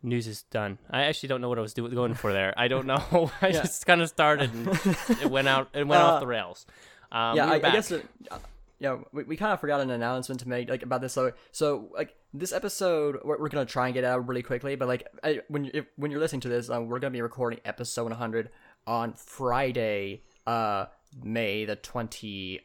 News 0.04 0.28
is 0.28 0.44
done. 0.44 0.78
I 0.92 1.06
actually 1.06 1.30
don't 1.30 1.42
know 1.42 1.50
what 1.50 1.58
I 1.58 1.62
was 1.64 1.74
do- 1.74 1.90
going 1.90 2.14
for 2.14 2.32
there. 2.32 2.54
I 2.58 2.68
don't 2.68 2.86
know. 2.86 3.32
I 3.42 3.48
Yeah. 3.48 3.62
just 3.64 3.88
kind 3.88 4.04
of 4.04 4.10
started 4.10 4.54
and 4.54 4.68
it 5.20 5.32
went 5.32 5.48
out. 5.48 5.70
It 5.74 5.88
went 5.88 6.00
off 6.00 6.18
Uh, 6.18 6.20
the 6.20 6.28
rails. 6.28 6.68
Um, 7.12 7.38
yeah, 7.38 7.48
we're 7.48 7.54
I, 7.54 7.56
I 7.56 7.72
guess. 7.72 7.90
It, 7.90 8.06
uh, 8.30 8.38
yeah, 8.78 8.98
we, 9.12 9.24
we 9.24 9.36
kind 9.36 9.52
of 9.54 9.60
forgot 9.60 9.82
an 9.82 9.90
announcement 9.90 10.42
to 10.42 10.48
make 10.48 10.70
like 10.70 10.84
about 10.84 11.02
this. 11.02 11.12
So, 11.12 11.32
so 11.52 11.90
like 11.92 12.14
this 12.36 12.52
episode, 12.54 13.18
we're, 13.26 13.40
we're 13.40 13.50
gonna 13.50 13.66
try 13.66 13.88
and 13.88 13.96
get 13.96 14.04
out 14.04 14.28
really 14.28 14.44
quickly. 14.44 14.76
But 14.76 14.88
like 14.88 15.08
I, 15.24 15.42
when 15.48 15.64
you 15.66 15.72
if, 15.74 15.86
when 15.96 16.12
you're 16.12 16.20
listening 16.20 16.42
to 16.42 16.50
this, 16.50 16.70
um, 16.70 16.88
we're 16.88 17.00
gonna 17.00 17.10
be 17.10 17.22
recording 17.24 17.62
episode 17.66 18.12
100 18.12 18.52
on 18.86 19.14
Friday, 19.14 20.22
uh, 20.46 20.86
May 21.24 21.66
the 21.66 21.76
28th. 21.76 22.62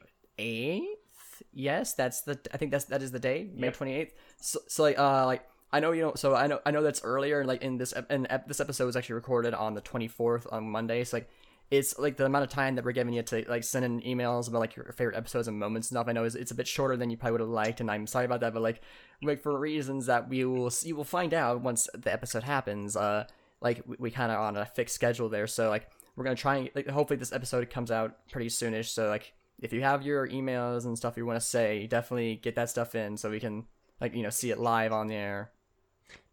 Yes, 1.52 1.95
that's 1.95 2.23
the. 2.23 2.38
I 2.52 2.57
think 2.57 2.71
that's 2.71 2.87
that 2.87 3.02
is 3.02 3.12
the 3.12 3.19
day, 3.19 3.49
May 3.54 3.71
28th. 3.71 4.11
So, 4.40 4.61
so 4.66 4.83
like 4.83 4.99
uh 4.99 5.26
like. 5.26 5.47
I 5.73 5.78
know 5.78 5.92
you 5.92 6.02
know, 6.02 6.14
so 6.16 6.35
I 6.35 6.49
know 6.49 6.59
I 6.66 6.73
know 6.73 6.83
that's 6.83 7.04
earlier. 7.04 7.45
Like 7.45 7.62
in 7.62 7.78
this, 7.78 7.92
and 7.92 8.26
ep- 8.28 8.49
this 8.49 8.59
episode 8.59 8.87
was 8.87 8.97
actually 8.97 9.14
recorded 9.14 9.54
on 9.54 9.75
the 9.75 9.80
twenty 9.80 10.09
fourth 10.09 10.49
on 10.50 10.69
Monday. 10.69 11.04
So 11.04 11.19
like, 11.19 11.30
it's 11.71 11.97
like 11.97 12.16
the 12.16 12.26
amount 12.26 12.42
of 12.42 12.50
time 12.50 12.75
that 12.75 12.85
we're 12.85 12.90
giving 12.90 13.14
you 13.14 13.23
to 13.23 13.45
like 13.49 13.62
send 13.62 13.85
in 13.85 14.00
emails 14.00 14.49
about 14.49 14.59
like 14.59 14.75
your 14.75 14.92
favorite 14.92 15.16
episodes 15.16 15.47
and 15.47 15.57
moments 15.57 15.88
and 15.88 15.97
stuff. 15.97 16.09
I 16.09 16.12
know 16.12 16.25
is 16.25 16.35
it's 16.35 16.50
a 16.50 16.57
bit 16.57 16.66
shorter 16.66 16.97
than 16.97 17.11
you 17.11 17.16
probably 17.16 17.33
would 17.33 17.40
have 17.42 17.50
liked, 17.50 17.80
and 17.80 17.88
I'm 17.88 18.09
sorry 18.09 18.25
about 18.25 18.40
that. 18.40 18.52
But 18.52 18.62
like, 18.62 18.80
like 19.23 19.40
for 19.40 19.57
reasons 19.57 20.07
that 20.07 20.28
we 20.28 20.45
will 20.45 20.73
you 20.83 20.97
will 20.97 21.04
find 21.04 21.33
out 21.33 21.61
once 21.61 21.88
the 21.97 22.12
episode 22.12 22.42
happens. 22.42 22.97
Uh, 22.97 23.26
like 23.61 23.83
we, 23.87 23.97
we 24.00 24.11
kind 24.11 24.33
of 24.33 24.40
on 24.40 24.57
a 24.57 24.66
fixed 24.66 24.97
schedule 24.97 25.28
there, 25.28 25.47
so 25.47 25.69
like 25.71 25.88
we're 26.21 26.25
gonna 26.25 26.37
try 26.37 26.57
and 26.57 26.71
like 26.75 26.87
hopefully 26.87 27.17
this 27.17 27.33
episode 27.33 27.71
comes 27.71 27.91
out 27.91 28.15
pretty 28.31 28.50
soonish. 28.50 28.91
So 28.91 29.09
like 29.09 29.33
if 29.59 29.73
you 29.73 29.81
have 29.81 30.05
your 30.05 30.29
emails 30.29 30.85
and 30.85 30.95
stuff 30.99 31.17
you 31.17 31.25
want 31.25 31.41
to 31.41 31.47
say, 31.47 31.87
definitely 31.87 32.37
get 32.37 32.57
that 32.57 32.69
stuff 32.69 32.95
in 32.95 33.17
so 33.17 33.31
we 33.31 33.41
can 33.41 33.65
like 34.03 34.15
you 34.15 34.23
know 34.23 34.29
see 34.29 34.50
it 34.50 34.59
live 34.59 34.93
on 34.93 35.07
the 35.07 35.15
air. 35.15 35.50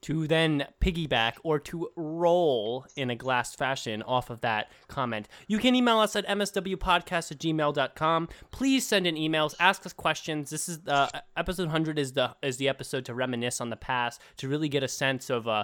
To 0.01 0.27
then 0.27 0.65
piggyback 0.79 1.33
or 1.43 1.59
to 1.59 1.89
roll 1.95 2.85
in 2.95 3.09
a 3.09 3.15
glass 3.15 3.55
fashion 3.55 4.01
off 4.03 4.29
of 4.29 4.41
that 4.41 4.71
comment. 4.87 5.27
You 5.47 5.57
can 5.57 5.75
email 5.75 5.99
us 5.99 6.15
at 6.15 6.27
mswpodcast 6.27 7.31
at 7.31 7.39
gmail.com. 7.39 8.29
Please 8.51 8.87
send 8.87 9.07
in 9.07 9.15
emails, 9.15 9.55
ask 9.59 9.85
us 9.85 9.93
questions. 9.93 10.49
This 10.49 10.69
is 10.69 10.79
uh, 10.87 11.09
episode 11.35 11.63
100 11.63 11.97
is 11.97 12.13
the 12.13 12.35
is 12.41 12.57
the 12.57 12.69
episode 12.69 13.05
to 13.05 13.13
reminisce 13.13 13.59
on 13.59 13.69
the 13.69 13.75
past, 13.75 14.21
to 14.37 14.47
really 14.47 14.69
get 14.69 14.83
a 14.83 14.87
sense 14.87 15.29
of 15.29 15.47
uh, 15.47 15.63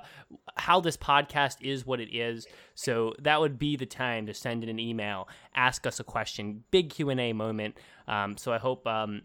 how 0.56 0.80
this 0.80 0.98
podcast 0.98 1.58
is 1.62 1.86
what 1.86 2.00
it 2.00 2.16
is. 2.16 2.48
So 2.76 3.14
that 3.20 3.40
would 3.40 3.60
be 3.60 3.76
the 3.76 3.86
time 3.86 4.26
to 4.26 4.34
send 4.34 4.64
in 4.64 4.70
an 4.70 4.80
email, 4.80 5.28
ask 5.56 5.86
us 5.86 6.00
a 6.00 6.04
question, 6.04 6.64
big 6.72 6.90
Q&A 6.90 7.34
moment. 7.34 7.78
Um, 8.08 8.36
so 8.38 8.52
I 8.52 8.58
hope 8.58 8.86
um, 8.88 9.22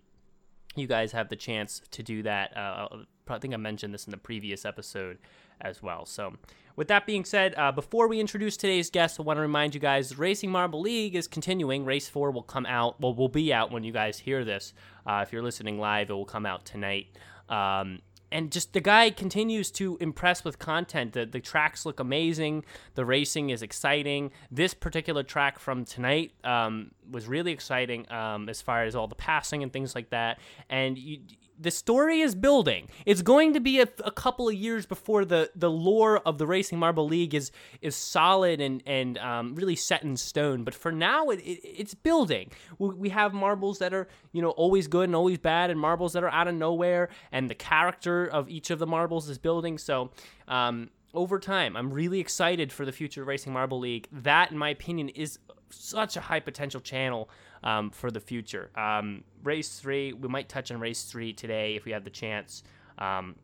you 0.78 0.86
guys 0.86 1.12
have 1.12 1.28
the 1.28 1.36
chance 1.36 1.80
to 1.90 2.02
do 2.02 2.22
that. 2.22 2.56
Uh, 2.56 2.88
I 3.28 3.38
think 3.38 3.54
I 3.54 3.56
mentioned 3.56 3.92
this 3.92 4.06
in 4.06 4.10
the 4.10 4.16
previous 4.16 4.64
episode 4.64 5.18
as 5.60 5.82
well. 5.82 6.06
So, 6.06 6.34
with 6.76 6.88
that 6.88 7.06
being 7.06 7.24
said, 7.24 7.54
uh, 7.56 7.72
before 7.72 8.06
we 8.06 8.20
introduce 8.20 8.56
today's 8.56 8.88
guest, 8.88 9.18
I 9.18 9.24
want 9.24 9.38
to 9.38 9.42
remind 9.42 9.74
you 9.74 9.80
guys 9.80 10.16
Racing 10.16 10.50
Marble 10.50 10.80
League 10.80 11.16
is 11.16 11.26
continuing. 11.26 11.84
Race 11.84 12.08
4 12.08 12.30
will 12.30 12.42
come 12.42 12.66
out, 12.66 13.00
well, 13.00 13.14
will 13.14 13.28
be 13.28 13.52
out 13.52 13.72
when 13.72 13.82
you 13.82 13.92
guys 13.92 14.20
hear 14.20 14.44
this. 14.44 14.74
Uh, 15.04 15.24
if 15.26 15.32
you're 15.32 15.42
listening 15.42 15.80
live, 15.80 16.10
it 16.10 16.12
will 16.12 16.24
come 16.24 16.46
out 16.46 16.64
tonight. 16.64 17.08
Um, 17.48 17.98
and 18.30 18.52
just 18.52 18.72
the 18.72 18.80
guy 18.80 19.10
continues 19.10 19.70
to 19.72 19.96
impress 20.00 20.44
with 20.44 20.58
content. 20.58 21.12
The, 21.12 21.26
the 21.26 21.40
tracks 21.40 21.86
look 21.86 22.00
amazing. 22.00 22.64
The 22.94 23.04
racing 23.04 23.50
is 23.50 23.62
exciting. 23.62 24.30
This 24.50 24.74
particular 24.74 25.22
track 25.22 25.58
from 25.58 25.84
tonight 25.84 26.32
um, 26.44 26.92
was 27.10 27.26
really 27.26 27.52
exciting 27.52 28.10
um, 28.12 28.48
as 28.48 28.60
far 28.60 28.84
as 28.84 28.94
all 28.94 29.08
the 29.08 29.14
passing 29.14 29.62
and 29.62 29.72
things 29.72 29.94
like 29.94 30.10
that. 30.10 30.38
And 30.68 30.98
you, 30.98 31.20
the 31.58 31.70
story 31.70 32.20
is 32.20 32.34
building. 32.34 32.88
It's 33.04 33.22
going 33.22 33.54
to 33.54 33.60
be 33.60 33.80
a, 33.80 33.88
a 34.04 34.10
couple 34.10 34.48
of 34.48 34.54
years 34.54 34.86
before 34.86 35.24
the, 35.24 35.50
the 35.54 35.70
lore 35.70 36.18
of 36.18 36.38
the 36.38 36.46
Racing 36.46 36.78
Marble 36.78 37.06
League 37.06 37.34
is 37.34 37.50
is 37.82 37.96
solid 37.96 38.60
and 38.60 38.82
and 38.86 39.18
um, 39.18 39.54
really 39.54 39.76
set 39.76 40.02
in 40.02 40.16
stone. 40.16 40.64
But 40.64 40.74
for 40.74 40.92
now, 40.92 41.28
it, 41.30 41.40
it 41.40 41.60
it's 41.64 41.94
building. 41.94 42.52
We, 42.78 42.90
we 42.90 43.08
have 43.10 43.34
marbles 43.34 43.78
that 43.78 43.92
are 43.92 44.08
you 44.32 44.42
know 44.42 44.50
always 44.50 44.86
good 44.86 45.04
and 45.04 45.16
always 45.16 45.38
bad, 45.38 45.70
and 45.70 45.78
marbles 45.78 46.12
that 46.12 46.22
are 46.22 46.30
out 46.30 46.48
of 46.48 46.54
nowhere. 46.54 47.08
And 47.32 47.50
the 47.50 47.54
character 47.54 48.26
of 48.26 48.48
each 48.48 48.70
of 48.70 48.78
the 48.78 48.86
marbles 48.86 49.28
is 49.28 49.38
building. 49.38 49.78
So. 49.78 50.10
Um, 50.46 50.90
over 51.14 51.38
time, 51.38 51.74
I'm 51.74 51.90
really 51.90 52.20
excited 52.20 52.70
for 52.70 52.84
the 52.84 52.92
future 52.92 53.22
of 53.22 53.28
Racing 53.28 53.52
Marble 53.52 53.78
League. 53.78 54.08
That, 54.12 54.52
in 54.52 54.58
my 54.58 54.68
opinion, 54.68 55.08
is 55.08 55.38
such 55.70 56.16
a 56.16 56.20
high 56.20 56.40
potential 56.40 56.80
channel 56.82 57.30
um, 57.62 57.90
for 57.90 58.10
the 58.10 58.20
future. 58.20 58.70
Um, 58.76 59.24
race 59.42 59.78
three, 59.78 60.12
we 60.12 60.28
might 60.28 60.48
touch 60.48 60.70
on 60.70 60.80
race 60.80 61.04
three 61.04 61.32
today 61.32 61.76
if 61.76 61.84
we 61.84 61.92
have 61.92 62.04
the 62.04 62.10
chance. 62.10 62.62
Um, 62.98 63.36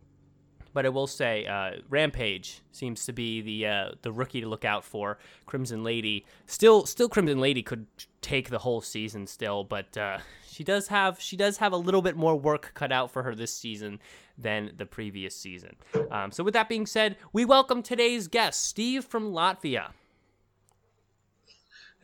but 0.74 0.84
I 0.84 0.88
will 0.88 1.06
say, 1.06 1.46
uh, 1.46 1.80
Rampage 1.88 2.60
seems 2.72 3.06
to 3.06 3.12
be 3.12 3.40
the 3.40 3.66
uh, 3.66 3.90
the 4.02 4.10
rookie 4.12 4.40
to 4.40 4.48
look 4.48 4.64
out 4.64 4.84
for. 4.84 5.18
Crimson 5.46 5.84
Lady, 5.84 6.26
still, 6.46 6.84
still 6.84 7.08
Crimson 7.08 7.38
Lady 7.38 7.62
could 7.62 7.86
take 8.20 8.50
the 8.50 8.58
whole 8.58 8.80
season 8.80 9.26
still, 9.28 9.62
but 9.62 9.96
uh, 9.96 10.18
she 10.50 10.64
does 10.64 10.88
have 10.88 11.20
she 11.20 11.36
does 11.36 11.58
have 11.58 11.72
a 11.72 11.76
little 11.76 12.02
bit 12.02 12.16
more 12.16 12.34
work 12.34 12.72
cut 12.74 12.90
out 12.90 13.12
for 13.12 13.22
her 13.22 13.36
this 13.36 13.54
season 13.54 14.00
than 14.36 14.72
the 14.76 14.84
previous 14.84 15.36
season. 15.36 15.76
Um, 16.10 16.32
so 16.32 16.42
with 16.42 16.54
that 16.54 16.68
being 16.68 16.86
said, 16.86 17.16
we 17.32 17.44
welcome 17.44 17.80
today's 17.80 18.26
guest, 18.26 18.66
Steve 18.66 19.04
from 19.04 19.32
Latvia. 19.32 19.92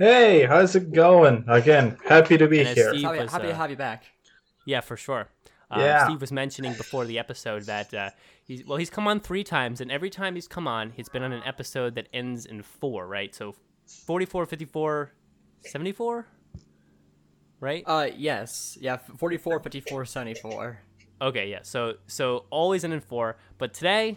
Hey, 0.00 0.46
how's 0.46 0.74
it 0.76 0.92
going? 0.94 1.44
Again, 1.46 1.98
happy 2.08 2.38
to 2.38 2.48
be 2.48 2.60
And 2.60 2.68
here. 2.68 2.88
Steve 2.88 3.02
Happy, 3.02 3.18
was, 3.18 3.30
happy 3.30 3.48
to 3.48 3.52
uh, 3.52 3.56
have 3.56 3.68
you 3.68 3.76
back. 3.76 4.04
Yeah, 4.64 4.80
for 4.80 4.96
sure. 4.96 5.28
Um, 5.70 5.82
Yeah. 5.82 6.06
Steve 6.06 6.22
was 6.22 6.32
mentioning 6.32 6.72
before 6.72 7.04
the 7.04 7.18
episode 7.18 7.64
that 7.64 7.92
uh, 7.92 8.08
he's 8.42 8.64
well, 8.64 8.78
he's 8.78 8.88
come 8.88 9.06
on 9.06 9.20
three 9.20 9.44
times, 9.44 9.78
and 9.78 9.92
every 9.92 10.08
time 10.08 10.36
he's 10.36 10.48
come 10.48 10.66
on, 10.66 10.92
he's 10.92 11.10
been 11.10 11.22
on 11.22 11.32
an 11.32 11.42
episode 11.44 11.96
that 11.96 12.08
ends 12.14 12.46
in 12.46 12.62
four, 12.62 13.06
right? 13.06 13.34
So 13.34 13.54
44, 14.06 14.46
54, 14.46 15.12
74, 15.66 16.26
right? 17.60 17.84
Uh, 17.86 18.08
yes, 18.16 18.78
yeah, 18.80 18.96
44, 18.96 19.60
54, 19.60 20.06
74. 20.06 20.80
Okay, 21.20 21.50
yeah. 21.50 21.58
So 21.60 21.96
so 22.06 22.46
always 22.48 22.84
in 22.84 22.92
in 22.92 23.00
four, 23.00 23.36
but 23.58 23.74
today 23.74 24.16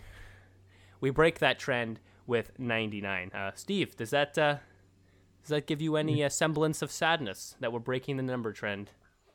we 1.02 1.10
break 1.10 1.40
that 1.40 1.60
trend 1.60 2.00
with 2.26 2.58
99. 2.58 3.32
Uh, 3.34 3.52
Steve, 3.54 3.98
does 3.98 4.12
that 4.12 4.38
uh, 4.38 4.56
does 5.44 5.50
that 5.50 5.68
give 5.68 5.82
you 5.82 5.96
any 5.98 6.24
uh, 6.24 6.30
semblance 6.30 6.82
of 6.82 6.92
sadness 6.92 7.56
that 7.60 7.72
we're 7.72 7.80
breaking 7.80 8.18
the 8.18 8.24
number 8.24 8.52
trend? 8.54 8.90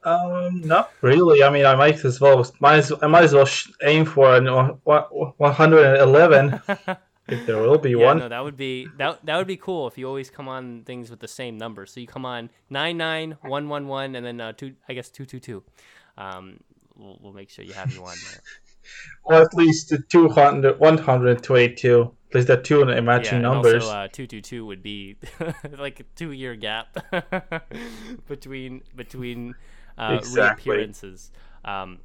Um, 0.04 0.60
not 0.62 0.92
really. 1.02 1.42
I 1.42 1.50
mean, 1.50 1.66
I 1.66 1.74
might 1.74 2.04
as 2.04 2.20
well, 2.20 2.44
might 2.60 2.76
as, 2.78 2.92
I 3.02 3.06
might 3.08 3.24
as 3.24 3.34
well 3.34 3.44
sh- 3.44 3.70
aim 3.82 4.04
for 4.04 4.34
an 4.36 4.46
uh, 4.48 4.68
one- 4.84 5.02
111 5.36 6.60
if 7.28 7.46
there 7.46 7.58
will 7.58 7.78
be 7.78 7.90
Yeah, 7.90 8.06
one. 8.06 8.18
no, 8.20 8.28
that 8.28 8.42
would 8.42 8.56
be 8.56 8.86
that 8.96 9.24
that 9.26 9.36
would 9.36 9.46
be 9.46 9.56
cool 9.56 9.86
if 9.86 9.98
you 9.98 10.06
always 10.06 10.30
come 10.30 10.48
on 10.48 10.82
things 10.84 11.10
with 11.10 11.20
the 11.20 11.28
same 11.28 11.58
number. 11.58 11.84
So 11.84 12.00
you 12.00 12.06
come 12.06 12.24
on 12.24 12.48
nine 12.70 12.96
nine 12.96 13.36
one 13.42 13.68
one 13.68 13.86
one 13.88 14.14
and 14.14 14.24
then 14.24 14.40
uh, 14.40 14.52
two, 14.52 14.74
I 14.88 14.94
guess 14.94 15.10
two 15.10 15.26
two 15.26 15.40
two. 15.40 15.62
Um, 16.16 16.60
we'll, 16.96 17.18
we'll 17.20 17.32
make 17.32 17.50
sure 17.50 17.64
you 17.64 17.74
have 17.74 17.92
you 17.92 18.00
on 18.04 18.16
there. 18.30 18.40
Or 19.24 19.34
at 19.34 19.54
least 19.54 19.90
the 19.90 19.98
200, 19.98 20.78
122. 20.80 22.14
At 22.30 22.34
least 22.34 22.48
that 22.48 22.64
two 22.64 22.80
Yeah, 22.80 22.98
imaginary 22.98 23.36
and 23.36 23.42
numbers. 23.42 23.84
also 23.84 23.96
uh, 23.96 24.08
two 24.12 24.26
two 24.26 24.42
two 24.42 24.66
would 24.66 24.82
be 24.82 25.16
like 25.78 26.00
a 26.00 26.04
two 26.14 26.32
year 26.32 26.54
gap 26.56 26.96
between 28.28 28.82
between 28.94 29.54
uh, 29.96 30.18
Exactly. 30.18 30.72
reappearances. 30.72 31.30
Um, 31.64 32.00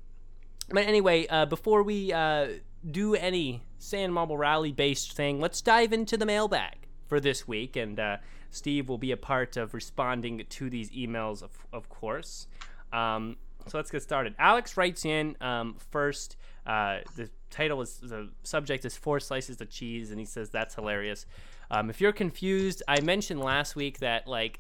But 0.69 0.87
anyway, 0.87 1.27
uh, 1.27 1.45
before 1.45 1.83
we 1.83 2.13
uh, 2.13 2.47
do 2.89 3.15
any 3.15 3.63
Sand 3.79 4.13
Marble 4.13 4.37
Rally 4.37 4.71
based 4.71 5.13
thing, 5.13 5.41
let's 5.41 5.61
dive 5.61 5.91
into 5.91 6.15
the 6.17 6.25
mailbag 6.25 6.87
for 7.05 7.19
this 7.19 7.47
week. 7.47 7.75
And 7.75 7.99
uh, 7.99 8.17
Steve 8.49 8.87
will 8.87 8.97
be 8.97 9.11
a 9.11 9.17
part 9.17 9.57
of 9.57 9.73
responding 9.73 10.45
to 10.47 10.69
these 10.69 10.89
emails, 10.91 11.43
of, 11.43 11.51
of 11.73 11.89
course. 11.89 12.47
Um, 12.93 13.35
so 13.67 13.77
let's 13.77 13.91
get 13.91 14.01
started. 14.03 14.35
Alex 14.39 14.77
writes 14.77 15.05
in 15.05 15.35
um, 15.41 15.75
first. 15.91 16.37
Uh, 16.65 16.99
the 17.17 17.29
title 17.49 17.81
is 17.81 17.97
the 17.97 18.29
subject 18.43 18.85
is 18.85 18.95
four 18.95 19.19
slices 19.19 19.59
of 19.59 19.69
cheese, 19.69 20.11
and 20.11 20.19
he 20.19 20.25
says 20.25 20.49
that's 20.49 20.75
hilarious. 20.75 21.25
Um, 21.69 21.89
if 21.89 21.99
you're 21.99 22.13
confused, 22.13 22.83
I 22.87 23.01
mentioned 23.01 23.41
last 23.41 23.75
week 23.75 23.99
that 23.99 24.27
like 24.27 24.59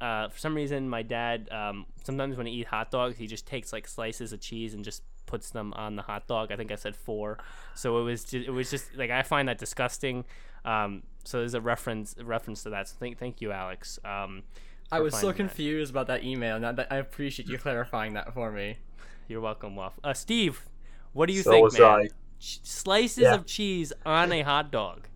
uh, 0.00 0.28
for 0.28 0.38
some 0.38 0.54
reason 0.54 0.88
my 0.88 1.02
dad 1.02 1.48
um, 1.52 1.86
sometimes 2.02 2.36
when 2.36 2.46
he 2.46 2.54
eat 2.54 2.66
hot 2.66 2.90
dogs 2.90 3.16
he 3.16 3.26
just 3.26 3.46
takes 3.46 3.72
like 3.72 3.86
slices 3.86 4.32
of 4.32 4.40
cheese 4.40 4.74
and 4.74 4.84
just 4.84 5.02
puts 5.26 5.50
them 5.50 5.72
on 5.76 5.96
the 5.96 6.02
hot 6.02 6.26
dog. 6.26 6.52
I 6.52 6.56
think 6.56 6.70
I 6.72 6.76
said 6.76 6.96
four, 6.96 7.38
so 7.74 7.98
it 8.00 8.02
was 8.02 8.24
just, 8.24 8.46
it 8.46 8.50
was 8.50 8.70
just 8.70 8.94
like 8.96 9.10
I 9.10 9.22
find 9.22 9.48
that 9.48 9.58
disgusting. 9.58 10.24
Um, 10.64 11.02
so 11.24 11.38
there's 11.38 11.54
a 11.54 11.60
reference 11.60 12.14
a 12.18 12.24
reference 12.24 12.62
to 12.64 12.70
that. 12.70 12.88
So 12.88 12.96
thank 12.98 13.18
thank 13.18 13.40
you, 13.40 13.52
Alex. 13.52 13.98
Um, 14.04 14.42
I 14.90 15.00
was 15.00 15.16
so 15.18 15.32
finding 15.32 15.42
that. 15.42 15.56
confused 15.56 15.90
about 15.90 16.06
that 16.08 16.24
email, 16.24 16.56
and 16.56 16.78
that, 16.78 16.88
I 16.90 16.96
appreciate 16.96 17.48
you 17.48 17.58
clarifying 17.58 18.14
that 18.14 18.32
for 18.34 18.50
me. 18.50 18.78
You're 19.28 19.40
welcome, 19.40 19.76
Waff. 19.76 19.98
Uh, 20.04 20.14
Steve, 20.14 20.68
what 21.12 21.26
do 21.26 21.32
you 21.34 21.42
So 21.42 21.50
think, 21.50 21.62
was 21.62 21.78
man? 21.78 22.02
I. 22.02 22.08
Ch- 22.38 22.60
slices 22.64 23.30
Yeah. 23.30 23.34
of 23.34 23.46
cheese 23.46 23.92
on 24.04 24.32
a 24.32 24.42
hot 24.42 24.70
dog. 24.70 25.08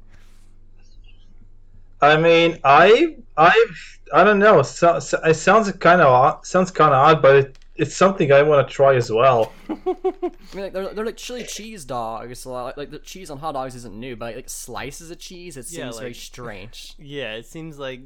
I 2.00 2.16
mean, 2.16 2.58
I, 2.64 3.16
I, 3.36 3.66
I 4.14 4.24
don't 4.24 4.38
know. 4.38 4.62
So, 4.62 5.00
so, 5.00 5.18
it 5.24 5.34
sounds 5.34 5.70
kind 5.72 6.00
of 6.00 6.06
odd, 6.08 6.46
sounds 6.46 6.70
kind 6.70 6.92
of 6.94 6.98
odd, 6.98 7.22
but 7.22 7.36
it, 7.36 7.58
it's 7.78 7.94
something 7.94 8.32
I 8.32 8.42
want 8.42 8.66
to 8.66 8.74
try 8.74 8.94
as 8.96 9.10
well. 9.10 9.52
I 9.68 9.74
mean, 9.84 10.64
like, 10.64 10.72
they're, 10.72 10.92
they're 10.92 11.06
like 11.06 11.16
chili 11.16 11.44
cheese 11.44 11.84
dogs. 11.84 12.40
So, 12.40 12.52
like, 12.52 12.76
like 12.76 12.90
the 12.90 12.98
cheese 12.98 13.30
on 13.30 13.38
hot 13.38 13.52
dogs 13.52 13.74
isn't 13.76 13.94
new, 13.94 14.16
but 14.16 14.26
like, 14.26 14.36
like 14.36 14.50
slices 14.50 15.10
of 15.10 15.18
cheese, 15.18 15.56
it 15.56 15.66
seems 15.66 15.94
Yeah, 15.94 16.00
very 16.00 16.14
strange. 16.30 16.94
Yeah, 16.98 17.34
it 17.34 17.46
seems 17.46 17.78
like 17.78 18.00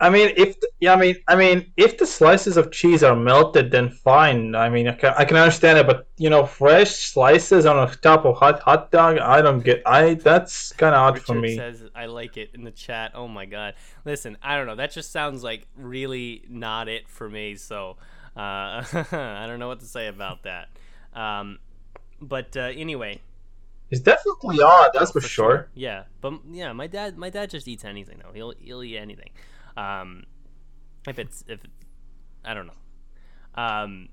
I 0.00 0.10
mean, 0.10 0.34
if 0.36 0.60
the, 0.60 0.68
yeah, 0.80 0.92
I 0.92 0.96
mean, 0.96 1.16
I 1.26 1.36
mean, 1.36 1.72
if 1.76 1.98
the 1.98 2.06
slices 2.06 2.56
of 2.56 2.70
cheese 2.70 3.02
are 3.02 3.16
melted, 3.16 3.70
then 3.70 3.90
fine. 3.90 4.54
I 4.54 4.68
mean, 4.68 4.88
I 4.88 4.92
can, 4.92 5.14
I 5.16 5.24
can 5.24 5.36
understand 5.36 5.78
it, 5.78 5.86
but 5.86 6.06
you 6.16 6.30
know, 6.30 6.44
fresh 6.44 6.90
slices 6.90 7.66
on 7.66 7.76
the 7.88 7.96
top 7.96 8.24
of 8.24 8.36
hot 8.36 8.60
hot 8.60 8.90
dog, 8.90 9.18
I 9.18 9.40
don't 9.40 9.60
get. 9.60 9.82
I 9.86 10.14
that's 10.14 10.72
kind 10.72 10.94
of 10.94 11.00
odd 11.00 11.18
for 11.20 11.34
me. 11.34 11.56
says 11.56 11.82
I 11.94 12.06
like 12.06 12.36
it 12.36 12.50
in 12.54 12.64
the 12.64 12.70
chat. 12.70 13.12
Oh 13.14 13.28
my 13.28 13.46
god. 13.46 13.74
Listen, 14.04 14.36
I 14.42 14.56
don't 14.56 14.66
know. 14.66 14.76
That 14.76 14.92
just 14.92 15.12
sounds 15.12 15.42
like 15.42 15.66
really 15.76 16.44
not 16.48 16.88
it 16.88 17.08
for 17.08 17.28
me. 17.30 17.56
So 17.56 17.96
uh, 18.36 18.82
I 19.12 19.44
don't 19.46 19.58
know 19.58 19.68
what 19.68 19.80
to 19.80 19.86
say 19.86 20.08
about 20.08 20.42
that. 20.44 20.68
Um, 21.12 21.58
but 22.20 22.56
uh, 22.56 22.72
anyway, 22.74 23.20
It's 23.90 24.00
definitely 24.00 24.60
odd, 24.62 24.90
that's 24.94 25.12
for, 25.12 25.20
for 25.20 25.28
sure. 25.28 25.68
Yeah, 25.74 26.04
but 26.20 26.34
yeah, 26.50 26.72
my 26.72 26.86
dad, 26.86 27.16
my 27.16 27.30
dad 27.30 27.50
just 27.50 27.68
eats 27.68 27.84
anything 27.84 28.20
though. 28.22 28.32
He'll 28.32 28.54
he'll 28.60 28.82
eat 28.82 28.96
anything. 28.96 29.30
Um, 29.76 30.24
if 31.06 31.18
it's 31.18 31.44
if 31.48 31.60
I 32.44 32.54
don't 32.54 32.66
know. 32.66 33.62
Um, 33.62 34.08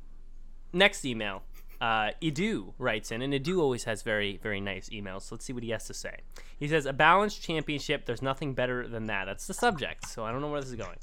next 0.74 1.06
email. 1.06 1.44
Uh, 1.80 2.12
Edu 2.22 2.74
writes 2.78 3.12
in, 3.12 3.24
and 3.24 3.34
Edu 3.34 3.60
always 3.60 3.86
has 3.86 4.04
very, 4.04 4.38
very 4.38 4.62
nice 4.62 4.88
emails. 4.90 5.24
So 5.24 5.34
let's 5.34 5.46
see 5.46 5.54
what 5.54 5.64
he 5.64 5.72
has 5.72 5.88
to 5.88 5.96
say. 5.96 6.18
He 6.60 6.68
says, 6.68 6.86
A 6.86 6.94
balanced 6.94 7.42
championship, 7.42 8.06
there's 8.06 8.22
nothing 8.22 8.54
better 8.54 8.88
than 8.88 9.08
that. 9.08 9.26
That's 9.26 9.48
the 9.48 9.56
subject, 9.56 10.08
so 10.08 10.24
I 10.24 10.32
don't 10.32 10.42
know 10.42 10.52
where 10.52 10.62
this 10.62 10.70
is 10.70 10.76
going. 10.76 10.98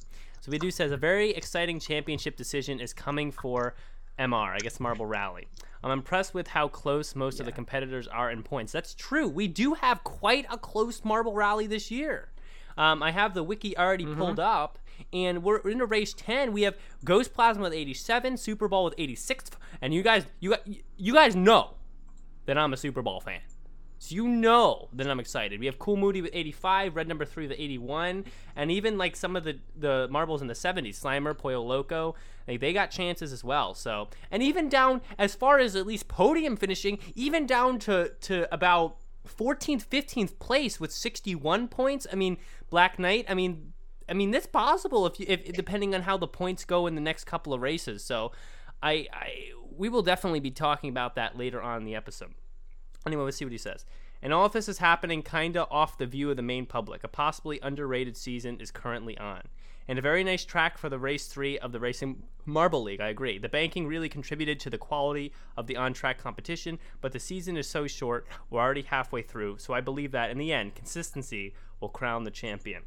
So 0.51 0.71
says, 0.71 0.93
A 0.93 0.97
very 0.97 1.31
exciting 1.31 1.79
championship 1.79 2.37
decision 2.37 2.81
is 2.81 2.93
coming 2.93 3.31
for 3.31 3.75
MR, 4.19 4.55
I 4.55 4.59
guess 4.59 4.81
Marble 4.81 5.07
Rally. 5.07 5.47
I'm 5.83 5.91
impressed 5.91 6.35
with 6.35 6.49
how 6.49 6.69
close 6.69 7.15
most 7.15 7.39
of 7.39 7.47
the 7.47 7.53
competitors 7.53 8.09
are 8.09 8.31
in 8.31 8.43
points. 8.43 8.73
That's 8.73 8.95
true. 8.95 9.29
We 9.29 9.47
do 9.47 9.75
have 9.75 10.03
quite 10.03 10.47
a 10.51 10.59
close 10.59 11.05
Marble 11.05 11.35
Rally 11.35 11.67
this 11.67 11.91
year. 11.91 12.29
Um, 12.77 13.03
I 13.03 13.11
have 13.11 13.35
the 13.35 13.43
wiki 13.43 13.77
already 13.77 14.07
pulled 14.07 14.41
up, 14.41 14.79
and 15.13 15.43
we're 15.43 15.59
in 15.59 15.81
a 15.81 15.87
race 15.87 16.15
10. 16.15 16.53
We 16.53 16.63
have 16.63 16.77
Ghost 17.05 17.35
Plasma 17.35 17.65
with 17.65 17.73
87, 17.73 18.37
Super 18.37 18.69
Bowl 18.69 18.85
with 18.85 18.95
86, 18.99 19.51
and 19.83 19.93
you 19.93 20.03
guys, 20.03 20.25
you 20.41 20.57
you 20.97 21.13
guys 21.13 21.37
know 21.37 21.75
that 22.47 22.57
I'm 22.57 22.73
a 22.73 22.77
Super 22.77 23.03
Bowl 23.03 23.21
fan. 23.21 23.41
So 24.09 24.15
you 24.15 24.27
know 24.27 24.89
that 24.95 25.07
I'm 25.07 25.21
excited. 25.21 25.61
We 25.61 25.67
have 25.67 25.79
Cool 25.79 25.99
Moody 25.99 26.23
with 26.23 26.31
85, 26.33 26.97
Red 26.97 27.09
Number 27.09 27.27
3 27.27 27.49
with 27.49 27.57
81, 27.59 28.25
and 28.57 28.71
even 28.71 28.97
like 28.97 29.15
some 29.15 29.37
of 29.37 29.45
the, 29.45 29.59
the 29.77 30.09
marbles 30.11 30.41
in 30.41 30.49
the 30.49 30.55
70s, 30.55 30.99
Slimer, 30.99 31.37
Pollo 31.37 31.61
Loco, 31.61 32.15
like 32.47 32.61
they 32.61 32.73
got 32.73 32.91
chances 32.91 33.35
as 33.35 33.45
well. 33.45 33.75
So, 33.75 34.09
and 34.31 34.43
even 34.43 34.71
down 34.71 35.03
as 35.19 35.35
far 35.35 35.59
as 35.59 35.77
at 35.77 35.87
least 35.87 36.09
podium 36.09 36.57
finishing, 36.57 36.99
even 37.17 37.47
down 37.47 37.79
to, 37.81 38.13
to 38.23 38.53
about 38.53 38.97
14th, 39.27 39.87
15th 39.87 40.39
place 40.39 40.81
with 40.81 40.91
61 40.91 41.69
points. 41.69 42.07
I 42.11 42.17
mean, 42.17 42.39
Black 42.71 42.99
Knight, 42.99 43.27
I 43.29 43.35
mean, 43.35 43.75
I 44.09 44.15
mean, 44.15 44.31
that's 44.31 44.47
possible 44.47 45.07
if, 45.07 45.21
you, 45.21 45.27
if 45.29 45.53
depending 45.53 45.95
on 45.95 46.01
how 46.01 46.17
the 46.17 46.27
points 46.27 46.65
go 46.65 46.87
in 46.87 46.95
the 46.95 47.03
next 47.03 47.25
couple 47.25 47.53
of 47.53 47.61
races. 47.61 48.03
So, 48.03 48.33
I, 48.83 49.07
I 49.13 49.33
we 49.77 49.91
will 49.91 50.03
definitely 50.03 50.41
be 50.41 50.51
talking 50.51 50.89
about 50.89 51.15
that 51.17 51.37
later 51.37 51.61
on 51.61 51.81
in 51.81 51.85
the 51.85 51.95
episode. 51.95 52.33
Anyway, 53.07 53.23
let's 53.23 53.37
see 53.37 53.45
what 53.45 53.53
he 53.53 53.59
says. 53.59 53.85
And 54.21 54.33
all 54.33 54.47
of 54.47 54.53
this 54.53 54.69
is 54.69 54.79
happening 54.79 55.23
kinda 55.23 55.67
off 55.71 55.99
the 55.99 56.07
view 56.07 56.31
of 56.31 56.37
the 56.37 56.43
main 56.43 56.67
public. 56.67 57.05
A 57.05 57.09
possibly 57.09 57.61
underrated 57.63 58.17
season 58.17 58.61
is 58.61 58.71
currently 58.71 59.17
on. 59.19 59.43
And 59.87 59.99
a 59.99 60.03
very 60.03 60.23
nice 60.23 60.45
track 60.45 60.77
for 60.77 60.91
the 60.91 60.99
race 60.99 61.29
three 61.29 61.59
of 61.59 61.73
the 61.73 61.81
Racing 61.81 62.23
Marble 62.45 62.83
League, 62.83 63.01
I 63.01 63.09
agree. 63.09 63.39
The 63.39 63.49
banking 63.49 63.87
really 63.87 64.11
contributed 64.11 64.61
to 64.61 64.71
the 64.71 64.77
quality 64.77 65.33
of 65.57 65.67
the 65.67 65.77
on 65.77 65.95
track 65.95 66.19
competition, 66.19 66.79
but 67.01 67.13
the 67.13 67.21
season 67.21 67.57
is 67.57 67.67
so 67.67 67.87
short, 67.87 68.27
we're 68.51 68.61
already 68.61 68.83
halfway 68.83 69.23
through, 69.23 69.59
so 69.59 69.73
I 69.73 69.81
believe 69.81 70.13
that 70.13 70.31
in 70.31 70.37
the 70.37 70.53
end, 70.53 70.75
consistency 70.75 71.55
will 71.81 71.89
crown 71.89 72.25
the 72.25 72.31
champion. 72.31 72.83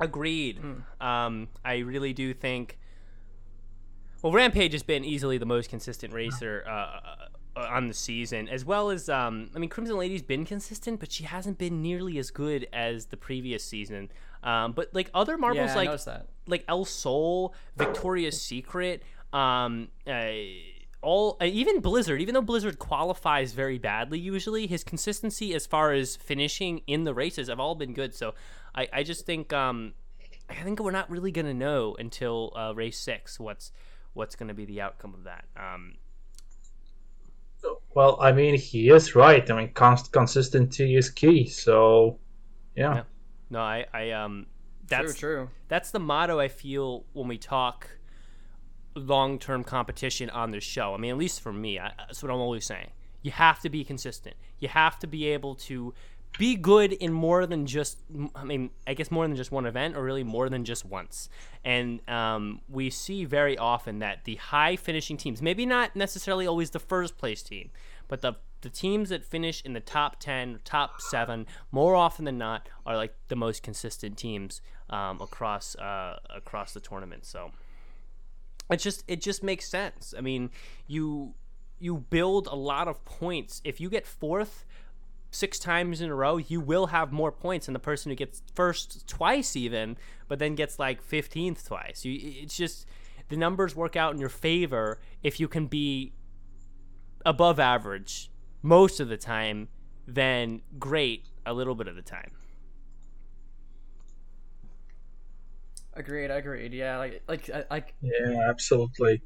Agreed. 0.00 0.60
Um, 1.00 1.48
I 1.64 1.78
really 1.78 2.12
do 2.12 2.32
think. 2.34 2.78
Well, 4.22 4.32
Rampage 4.32 4.72
has 4.72 4.82
been 4.82 5.04
easily 5.04 5.38
the 5.38 5.46
most 5.46 5.70
consistent 5.70 6.12
racer 6.12 6.64
uh, 6.68 7.28
on 7.56 7.88
the 7.88 7.94
season, 7.94 8.48
as 8.48 8.64
well 8.64 8.90
as 8.90 9.08
um, 9.08 9.50
I 9.54 9.58
mean, 9.58 9.70
Crimson 9.70 9.96
Lady's 9.96 10.22
been 10.22 10.44
consistent, 10.44 11.00
but 11.00 11.10
she 11.12 11.24
hasn't 11.24 11.58
been 11.58 11.82
nearly 11.82 12.18
as 12.18 12.30
good 12.30 12.66
as 12.72 13.06
the 13.06 13.16
previous 13.16 13.64
season. 13.64 14.10
Um, 14.42 14.72
but 14.72 14.90
like 14.94 15.10
other 15.14 15.36
marbles, 15.36 15.70
Yeah, 15.70 15.74
like 15.74 16.00
like 16.46 16.64
El 16.68 16.84
Sol, 16.84 17.54
Victoria's 17.76 18.40
Secret, 18.40 19.02
um, 19.32 19.88
uh, 20.06 20.30
all 21.02 21.36
uh, 21.40 21.44
even 21.44 21.80
Blizzard. 21.80 22.20
Even 22.20 22.34
though 22.34 22.42
Blizzard 22.42 22.78
qualifies 22.78 23.52
very 23.52 23.78
badly 23.78 24.18
usually, 24.18 24.66
his 24.66 24.84
consistency 24.84 25.54
as 25.54 25.66
far 25.66 25.92
as 25.92 26.16
finishing 26.16 26.82
in 26.86 27.04
the 27.04 27.14
races 27.14 27.48
have 27.48 27.60
all 27.60 27.74
been 27.74 27.92
good. 27.94 28.14
So 28.14 28.34
I, 28.74 28.88
I 28.92 29.02
just 29.02 29.26
think 29.26 29.52
um, 29.52 29.92
I 30.48 30.54
think 30.62 30.80
we're 30.80 30.90
not 30.90 31.10
really 31.10 31.32
gonna 31.32 31.54
know 31.54 31.96
until 31.98 32.52
uh, 32.56 32.72
race 32.74 32.98
six 32.98 33.38
what's 33.38 33.72
what's 34.12 34.36
gonna 34.36 34.54
be 34.54 34.64
the 34.64 34.80
outcome 34.80 35.14
of 35.14 35.24
that. 35.24 35.44
Um, 35.56 35.94
Well, 37.94 38.18
I 38.20 38.32
mean, 38.32 38.56
he 38.56 38.90
is 38.90 39.14
right. 39.14 39.48
I 39.50 39.56
mean, 39.56 39.72
cons- 39.72 40.08
consistency 40.08 40.96
is 40.96 41.10
key. 41.10 41.46
So, 41.48 42.18
yeah. 42.76 42.94
Yeah. 42.94 43.02
no, 43.50 43.60
I, 43.60 43.86
I 43.92 44.10
um, 44.12 44.46
that's 44.86 45.14
True, 45.14 45.36
true. 45.36 45.50
that's 45.68 45.90
the 45.90 46.00
motto 46.00 46.38
I 46.38 46.48
feel 46.48 47.04
when 47.12 47.28
we 47.28 47.38
talk 47.38 47.88
long-term 48.94 49.64
competition 49.64 50.30
on 50.30 50.50
this 50.50 50.64
show. 50.64 50.94
I 50.94 50.98
mean, 50.98 51.10
at 51.12 51.16
least 51.16 51.40
for 51.40 51.52
me, 51.52 51.78
I, 51.78 51.92
that's 51.98 52.22
what 52.22 52.30
I'm 52.30 52.38
always 52.38 52.64
saying. 52.64 52.90
You 53.22 53.30
have 53.32 53.60
to 53.60 53.68
be 53.68 53.84
consistent. 53.84 54.36
You 54.58 54.68
have 54.68 54.98
to 55.00 55.06
be 55.06 55.26
able 55.28 55.54
to 55.56 55.94
be 56.38 56.56
good 56.56 56.92
in 56.92 57.12
more 57.12 57.46
than 57.46 57.66
just. 57.66 57.98
I 58.34 58.44
mean, 58.44 58.70
I 58.86 58.94
guess 58.94 59.10
more 59.10 59.26
than 59.26 59.36
just 59.36 59.52
one 59.52 59.66
event, 59.66 59.96
or 59.96 60.02
really 60.02 60.24
more 60.24 60.48
than 60.48 60.64
just 60.64 60.84
once. 60.84 61.28
And 61.64 62.06
um, 62.08 62.60
we 62.68 62.90
see 62.90 63.24
very 63.24 63.58
often 63.58 63.98
that 63.98 64.24
the 64.24 64.36
high 64.36 64.76
finishing 64.76 65.16
teams, 65.16 65.42
maybe 65.42 65.66
not 65.66 65.96
necessarily 65.96 66.46
always 66.46 66.70
the 66.70 66.78
first 66.78 67.18
place 67.18 67.42
team, 67.42 67.70
but 68.08 68.20
the 68.20 68.34
the 68.62 68.68
teams 68.68 69.08
that 69.08 69.24
finish 69.24 69.62
in 69.64 69.72
the 69.72 69.80
top 69.80 70.20
10 70.20 70.60
top 70.64 71.00
7 71.00 71.46
more 71.70 71.94
often 71.94 72.24
than 72.24 72.38
not 72.38 72.68
are 72.84 72.96
like 72.96 73.14
the 73.28 73.36
most 73.36 73.62
consistent 73.62 74.16
teams 74.16 74.60
um, 74.90 75.20
across 75.20 75.74
uh, 75.76 76.18
across 76.28 76.72
the 76.72 76.80
tournament 76.80 77.24
so 77.24 77.52
it 78.70 78.78
just 78.78 79.04
it 79.08 79.20
just 79.20 79.42
makes 79.42 79.66
sense 79.66 80.14
i 80.16 80.20
mean 80.20 80.50
you 80.86 81.34
you 81.78 81.96
build 82.10 82.46
a 82.46 82.54
lot 82.54 82.88
of 82.88 83.04
points 83.04 83.60
if 83.64 83.80
you 83.80 83.88
get 83.88 84.06
fourth 84.06 84.66
six 85.30 85.58
times 85.58 86.00
in 86.00 86.10
a 86.10 86.14
row 86.14 86.36
you 86.36 86.60
will 86.60 86.86
have 86.88 87.12
more 87.12 87.30
points 87.30 87.66
than 87.66 87.72
the 87.72 87.78
person 87.78 88.10
who 88.10 88.16
gets 88.16 88.42
first 88.54 89.06
twice 89.06 89.54
even 89.54 89.96
but 90.28 90.38
then 90.38 90.54
gets 90.54 90.78
like 90.78 91.02
15th 91.08 91.66
twice 91.66 92.04
you 92.04 92.18
it's 92.42 92.56
just 92.56 92.86
the 93.28 93.36
numbers 93.36 93.76
work 93.76 93.94
out 93.94 94.12
in 94.12 94.18
your 94.18 94.28
favor 94.28 94.98
if 95.22 95.38
you 95.38 95.46
can 95.46 95.66
be 95.66 96.12
above 97.24 97.60
average 97.60 98.30
most 98.62 98.98
of 98.98 99.08
the 99.08 99.16
time 99.16 99.68
then 100.06 100.60
great 100.78 101.26
a 101.46 101.52
little 101.52 101.74
bit 101.76 101.86
of 101.86 101.94
the 101.96 102.02
time 102.02 102.30
Agreed, 105.94 106.30
agreed. 106.30 106.72
Yeah, 106.72 106.98
like 106.98 107.20
like 107.28 107.50
I, 107.50 107.64
I 107.78 107.84
Yeah, 108.00 108.48
absolutely. 108.48 109.20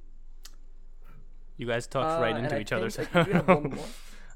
You 1.57 1.67
guys 1.67 1.87
talked 1.87 2.19
Uh, 2.19 2.23
right 2.23 2.37
into 2.37 2.59
each 2.59 2.73
other. 2.73 2.91
so- 2.91 3.05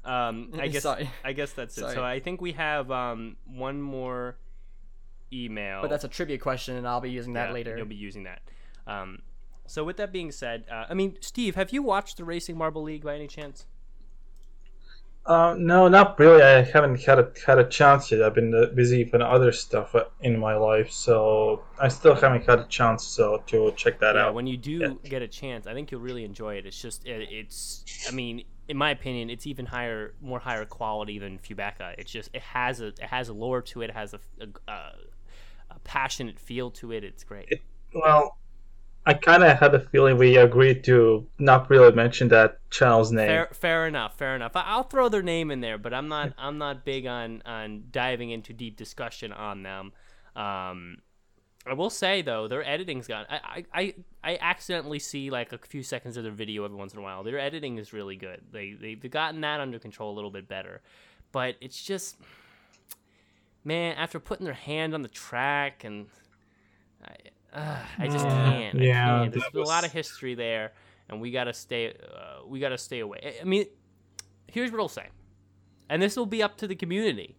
I 0.05 0.07
do 0.07 0.13
have 0.13 0.25
one 0.25 0.35
more. 0.35 0.49
um, 0.49 0.49
I 0.59 0.67
guess 0.69 0.83
Sorry. 0.83 1.09
I 1.23 1.33
guess 1.33 1.53
that's 1.53 1.77
it. 1.77 1.89
So 1.89 2.03
I 2.03 2.19
think 2.19 2.41
we 2.41 2.53
have 2.53 2.91
um, 2.91 3.37
one 3.45 3.81
more 3.81 4.37
email. 5.31 5.81
But 5.81 5.89
that's 5.89 6.03
a 6.03 6.07
trivia 6.09 6.37
question, 6.37 6.75
and 6.75 6.87
I'll 6.87 7.01
be 7.01 7.11
using 7.11 7.33
that 7.33 7.47
Yeah, 7.49 7.53
later. 7.53 7.77
You'll 7.77 7.85
be 7.85 7.95
using 7.95 8.23
that. 8.23 8.41
Um, 8.87 9.19
so 9.67 9.83
with 9.83 9.97
that 9.97 10.11
being 10.11 10.31
said, 10.31 10.65
uh, 10.71 10.85
I 10.89 10.93
mean, 10.93 11.17
Steve, 11.21 11.55
have 11.55 11.71
you 11.71 11.83
watched 11.83 12.17
the 12.17 12.25
Racing 12.25 12.57
Marble 12.57 12.83
League 12.83 13.03
by 13.03 13.15
any 13.15 13.27
chance? 13.27 13.65
Uh, 15.25 15.55
no, 15.57 15.87
not 15.87 16.19
really. 16.19 16.41
I 16.41 16.61
haven't 16.63 17.01
had 17.03 17.19
a 17.19 17.31
had 17.45 17.57
a 17.59 17.63
chance 17.69 18.11
yet. 18.11 18.21
I've 18.23 18.33
been 18.35 18.53
uh, 18.53 18.65
busy 18.75 19.03
with 19.05 19.21
other 19.21 19.51
stuff 19.53 19.93
uh, 19.95 20.05
in 20.21 20.37
my 20.39 20.55
life, 20.55 20.91
so 20.91 21.63
I 21.77 21.87
still 21.89 22.15
haven't 22.15 22.45
had 22.45 22.59
a 22.59 22.65
chance 22.67 23.05
so 23.07 23.43
to 23.47 23.71
check 23.77 23.99
that 23.99 24.15
yeah, 24.15 24.17
out. 24.17 24.33
when 24.33 24.47
you 24.47 24.57
do 24.57 24.71
Yeah. 24.77 24.93
get 25.07 25.21
a 25.21 25.27
chance, 25.27 25.67
I 25.67 25.73
think 25.73 25.91
you'll 25.91 26.01
really 26.01 26.23
enjoy 26.23 26.55
it. 26.55 26.65
It's 26.65 26.79
just, 26.81 27.05
it, 27.05 27.29
it's, 27.31 27.85
I 28.05 28.11
mean, 28.11 28.43
in 28.69 28.77
my 28.77 28.91
opinion, 28.91 29.29
it's 29.29 29.45
even 29.47 29.65
higher, 29.65 30.13
more 30.21 30.39
higher 30.39 30.63
quality 30.63 31.19
than 31.19 31.39
Fubeca. 31.39 31.95
It's 31.97 32.11
just, 32.11 32.29
it 32.33 32.41
has 32.43 32.79
a, 32.79 32.87
it 32.87 33.01
has 33.01 33.27
a 33.27 33.33
lore 33.33 33.61
to 33.63 33.81
it, 33.81 33.89
it 33.89 33.95
has 33.95 34.13
a, 34.13 34.19
a, 34.39 34.71
a, 34.71 34.93
a 35.71 35.79
passionate 35.83 36.39
feel 36.39 36.69
to 36.71 36.91
it. 36.91 37.03
It's 37.03 37.23
great. 37.23 37.49
Well, 37.93 38.37
I 39.05 39.15
kind 39.15 39.43
of 39.43 39.57
had 39.57 39.73
a 39.73 39.79
feeling 39.79 40.17
we 40.17 40.37
agreed 40.37 40.83
to 40.83 41.25
not 41.39 41.69
really 41.69 41.91
mention 41.91 42.27
that 42.27 42.59
channel's 42.69 43.11
name. 43.11 43.27
Fair, 43.27 43.49
fair 43.53 43.87
enough. 43.87 44.17
Fair 44.17 44.35
enough. 44.35 44.55
I- 44.55 44.65
I'll 44.67 44.83
throw 44.83 45.09
their 45.09 45.23
name 45.23 45.49
in 45.49 45.61
there, 45.61 45.79
but 45.79 45.93
I'm 45.93 46.07
not. 46.07 46.33
I'm 46.37 46.59
not 46.59 46.85
big 46.85 47.07
on 47.07 47.41
on 47.45 47.85
diving 47.91 48.29
into 48.29 48.53
deep 48.53 48.77
discussion 48.77 49.31
on 49.31 49.63
them. 49.63 49.93
Um, 50.35 50.97
I 51.67 51.73
will 51.73 51.89
say 51.89 52.21
though, 52.21 52.47
their 52.47 52.63
editing's 52.67 53.07
got. 53.07 53.27
I, 53.29 53.39
I 53.43 53.65
I 53.81 53.93
I 54.23 54.37
accidentally 54.41 54.99
see 54.99 55.29
like 55.29 55.51
a 55.53 55.57
few 55.57 55.83
seconds 55.83 56.17
of 56.17 56.23
their 56.23 56.31
video 56.31 56.63
every 56.65 56.77
once 56.77 56.93
in 56.93 56.99
a 56.99 57.01
while. 57.01 57.23
Their 57.23 57.39
editing 57.39 57.77
is 57.77 57.91
really 57.93 58.15
good. 58.15 58.41
They 58.51 58.73
they've 58.73 59.11
gotten 59.11 59.41
that 59.41 59.59
under 59.59 59.77
control 59.77 60.13
a 60.13 60.15
little 60.15 60.31
bit 60.31 60.47
better, 60.47 60.81
but 61.31 61.55
it's 61.61 61.83
just, 61.83 62.17
man, 63.63 63.95
after 63.97 64.19
putting 64.19 64.45
their 64.45 64.53
hand 64.53 64.93
on 64.93 65.01
the 65.01 65.09
track 65.09 65.83
and. 65.83 66.07
I, 67.03 67.15
uh, 67.57 67.77
I 67.97 68.07
just 68.07 68.25
can't. 68.25 68.79
I 68.79 68.83
yeah, 68.83 69.19
can't. 69.21 69.31
There's 69.33 69.43
that 69.51 69.59
a 69.59 69.63
lot 69.63 69.83
of 69.85 69.91
history 69.91 70.35
there, 70.35 70.73
and 71.09 71.19
we 71.19 71.31
gotta 71.31 71.53
stay. 71.53 71.93
Uh, 71.93 72.45
we 72.47 72.59
gotta 72.59 72.77
stay 72.77 72.99
away. 72.99 73.19
I- 73.23 73.41
I 73.41 73.43
mean, 73.43 73.65
here's 74.47 74.71
what 74.71 74.79
I'll 74.79 74.87
say, 74.87 75.07
and 75.89 76.01
this 76.01 76.15
will 76.15 76.25
be 76.25 76.43
up 76.43 76.57
to 76.57 76.67
the 76.67 76.75
community. 76.75 77.35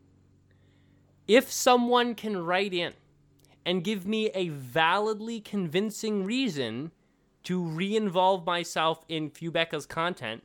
If 1.28 1.50
someone 1.52 2.14
can 2.14 2.36
write 2.44 2.74
in 2.74 2.92
and 3.64 3.84
give 3.84 4.06
me 4.06 4.30
a 4.30 4.48
validly 4.48 5.40
convincing 5.40 6.24
reason 6.24 6.90
to 7.44 7.62
re-involve 7.62 8.44
myself 8.44 9.04
in 9.08 9.30
Fubeca's 9.30 9.86
content, 9.86 10.44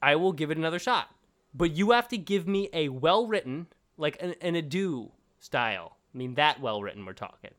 I 0.00 0.16
will 0.16 0.32
give 0.32 0.50
it 0.50 0.58
another 0.58 0.78
shot. 0.78 1.08
But 1.54 1.72
you 1.72 1.92
have 1.92 2.08
to 2.08 2.18
give 2.18 2.46
me 2.46 2.68
a 2.72 2.88
well-written, 2.88 3.68
like 3.96 4.20
an, 4.20 4.34
an 4.40 4.54
Edu 4.54 5.10
style. 5.38 5.96
I 6.14 6.18
mean, 6.18 6.34
that 6.34 6.60
well-written 6.60 7.04
we're 7.04 7.12
talking. 7.12 7.52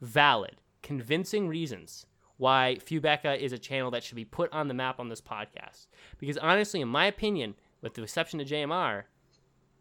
Valid, 0.00 0.56
convincing 0.82 1.48
reasons 1.48 2.06
why 2.36 2.78
Fubeca 2.80 3.38
is 3.38 3.52
a 3.52 3.58
channel 3.58 3.90
that 3.90 4.02
should 4.02 4.16
be 4.16 4.24
put 4.24 4.52
on 4.52 4.68
the 4.68 4.74
map 4.74 4.98
on 4.98 5.08
this 5.08 5.20
podcast. 5.20 5.86
Because 6.18 6.38
honestly, 6.38 6.80
in 6.80 6.88
my 6.88 7.06
opinion, 7.06 7.54
with 7.82 7.94
the 7.94 8.02
exception 8.02 8.40
of 8.40 8.48
JMR, 8.48 9.04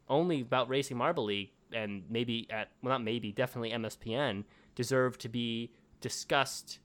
only 0.09 0.41
about 0.41 0.69
Racing 0.69 0.97
Marble 0.97 1.25
League 1.25 1.51
and 1.73 2.03
maybe 2.09 2.47
at 2.49 2.69
well 2.81 2.91
not 2.91 3.03
maybe 3.03 3.31
definitely 3.31 3.71
MSPN 3.71 4.43
deserve 4.75 5.17
to 5.19 5.29
be 5.29 5.71
discussed 6.01 6.79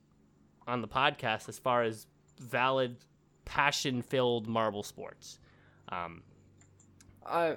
on 0.67 0.81
the 0.81 0.89
podcast 0.89 1.49
as 1.49 1.59
far 1.59 1.83
as 1.83 2.07
valid 2.41 2.97
passion 3.45 4.03
filled 4.03 4.47
marble 4.47 4.83
sports. 4.83 5.39
Um, 5.89 6.23
I 7.25 7.57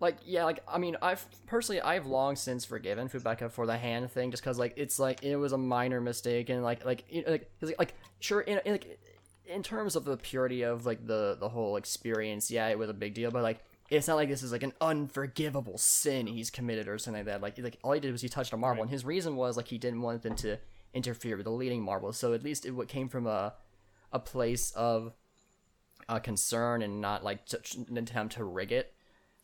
like 0.00 0.18
yeah 0.24 0.44
like 0.44 0.60
I 0.68 0.78
mean 0.78 0.96
I've 1.00 1.26
personally 1.46 1.80
I've 1.80 2.06
long 2.06 2.36
since 2.36 2.64
forgiven 2.64 3.08
Fubeca 3.08 3.50
for 3.50 3.66
the 3.66 3.76
hand 3.76 4.10
thing 4.10 4.30
just 4.30 4.42
because 4.42 4.58
like 4.58 4.74
it's 4.76 4.98
like 4.98 5.22
it 5.22 5.36
was 5.36 5.52
a 5.52 5.58
minor 5.58 6.00
mistake 6.00 6.50
and 6.50 6.62
like 6.62 6.84
like 6.84 7.04
you 7.08 7.24
know, 7.24 7.32
like, 7.32 7.78
like 7.78 7.94
sure 8.20 8.40
in, 8.40 8.60
in 8.64 8.72
like 8.72 8.98
in 9.46 9.62
terms 9.62 9.96
of 9.96 10.04
the 10.04 10.16
purity 10.16 10.62
of 10.62 10.86
like 10.86 11.06
the 11.06 11.36
the 11.38 11.48
whole 11.48 11.76
experience 11.76 12.50
yeah 12.50 12.68
it 12.68 12.78
was 12.78 12.88
a 12.88 12.94
big 12.94 13.14
deal 13.14 13.30
but 13.30 13.42
like 13.42 13.64
it's 13.90 14.08
not 14.08 14.16
like 14.16 14.28
this 14.28 14.42
is 14.42 14.52
like 14.52 14.62
an 14.62 14.72
unforgivable 14.80 15.78
sin 15.78 16.26
he's 16.26 16.50
committed 16.50 16.88
or 16.88 16.98
something 16.98 17.20
like 17.20 17.26
that 17.26 17.42
like 17.42 17.58
like 17.58 17.78
all 17.82 17.92
he 17.92 18.00
did 18.00 18.12
was 18.12 18.22
he 18.22 18.28
touched 18.28 18.52
a 18.52 18.56
marble 18.56 18.82
and 18.82 18.90
his 18.90 19.04
reason 19.04 19.36
was 19.36 19.56
like 19.56 19.68
he 19.68 19.78
didn't 19.78 20.00
want 20.00 20.22
them 20.22 20.34
to 20.34 20.56
interfere 20.94 21.36
with 21.36 21.44
the 21.44 21.50
leading 21.50 21.82
marble 21.82 22.12
so 22.12 22.32
at 22.32 22.42
least 22.42 22.64
it 22.64 22.70
what 22.70 22.88
came 22.88 23.08
from 23.08 23.26
a 23.26 23.52
a 24.12 24.18
place 24.18 24.70
of 24.72 25.12
a 26.08 26.20
concern 26.20 26.82
and 26.82 27.00
not 27.00 27.24
like 27.24 27.44
to, 27.46 27.58
an 27.88 27.98
attempt 27.98 28.34
to 28.34 28.44
rig 28.44 28.72
it 28.72 28.94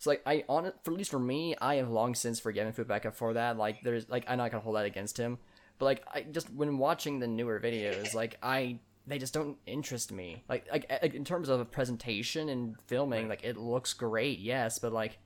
so 0.00 0.09
like 0.09 0.22
I 0.24 0.44
on 0.48 0.72
for 0.83 0.92
at 0.92 0.96
least 0.96 1.11
for 1.11 1.18
me, 1.18 1.55
I 1.61 1.74
have 1.74 1.90
long 1.90 2.14
since 2.14 2.40
forgiven 2.40 2.72
Fubeca 2.72 3.12
for 3.12 3.35
that. 3.35 3.59
Like 3.59 3.83
there's 3.83 4.09
like 4.09 4.24
I'm 4.26 4.38
not 4.38 4.50
gonna 4.50 4.62
hold 4.62 4.76
that 4.76 4.87
against 4.87 5.18
him. 5.18 5.38
But 5.79 5.85
like 5.85 6.05
I 6.12 6.22
just 6.22 6.50
when 6.50 6.79
watching 6.79 7.18
the 7.18 7.26
newer 7.29 7.61
videos, 7.61 8.14
like 8.14 8.38
I 8.42 8.79
they 9.06 9.18
just 9.18 9.34
don't 9.34 9.56
interest 9.66 10.12
me. 10.12 10.44
Like 10.48 10.66
like, 10.70 10.90
like 11.02 11.14
in 11.14 11.24
terms 11.24 11.48
of 11.48 11.60
a 11.60 11.64
presentation 11.64 12.48
and 12.48 12.80
filming, 12.86 13.28
like 13.28 13.44
it 13.44 13.56
looks 13.56 13.92
great, 13.92 14.38
yes, 14.38 14.78
but 14.78 14.92
like 14.92 15.18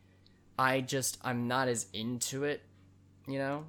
I 0.58 0.80
just 0.80 1.18
I'm 1.22 1.48
not 1.48 1.68
as 1.68 1.86
into 1.92 2.44
it, 2.44 2.62
you 3.26 3.38
know? 3.38 3.64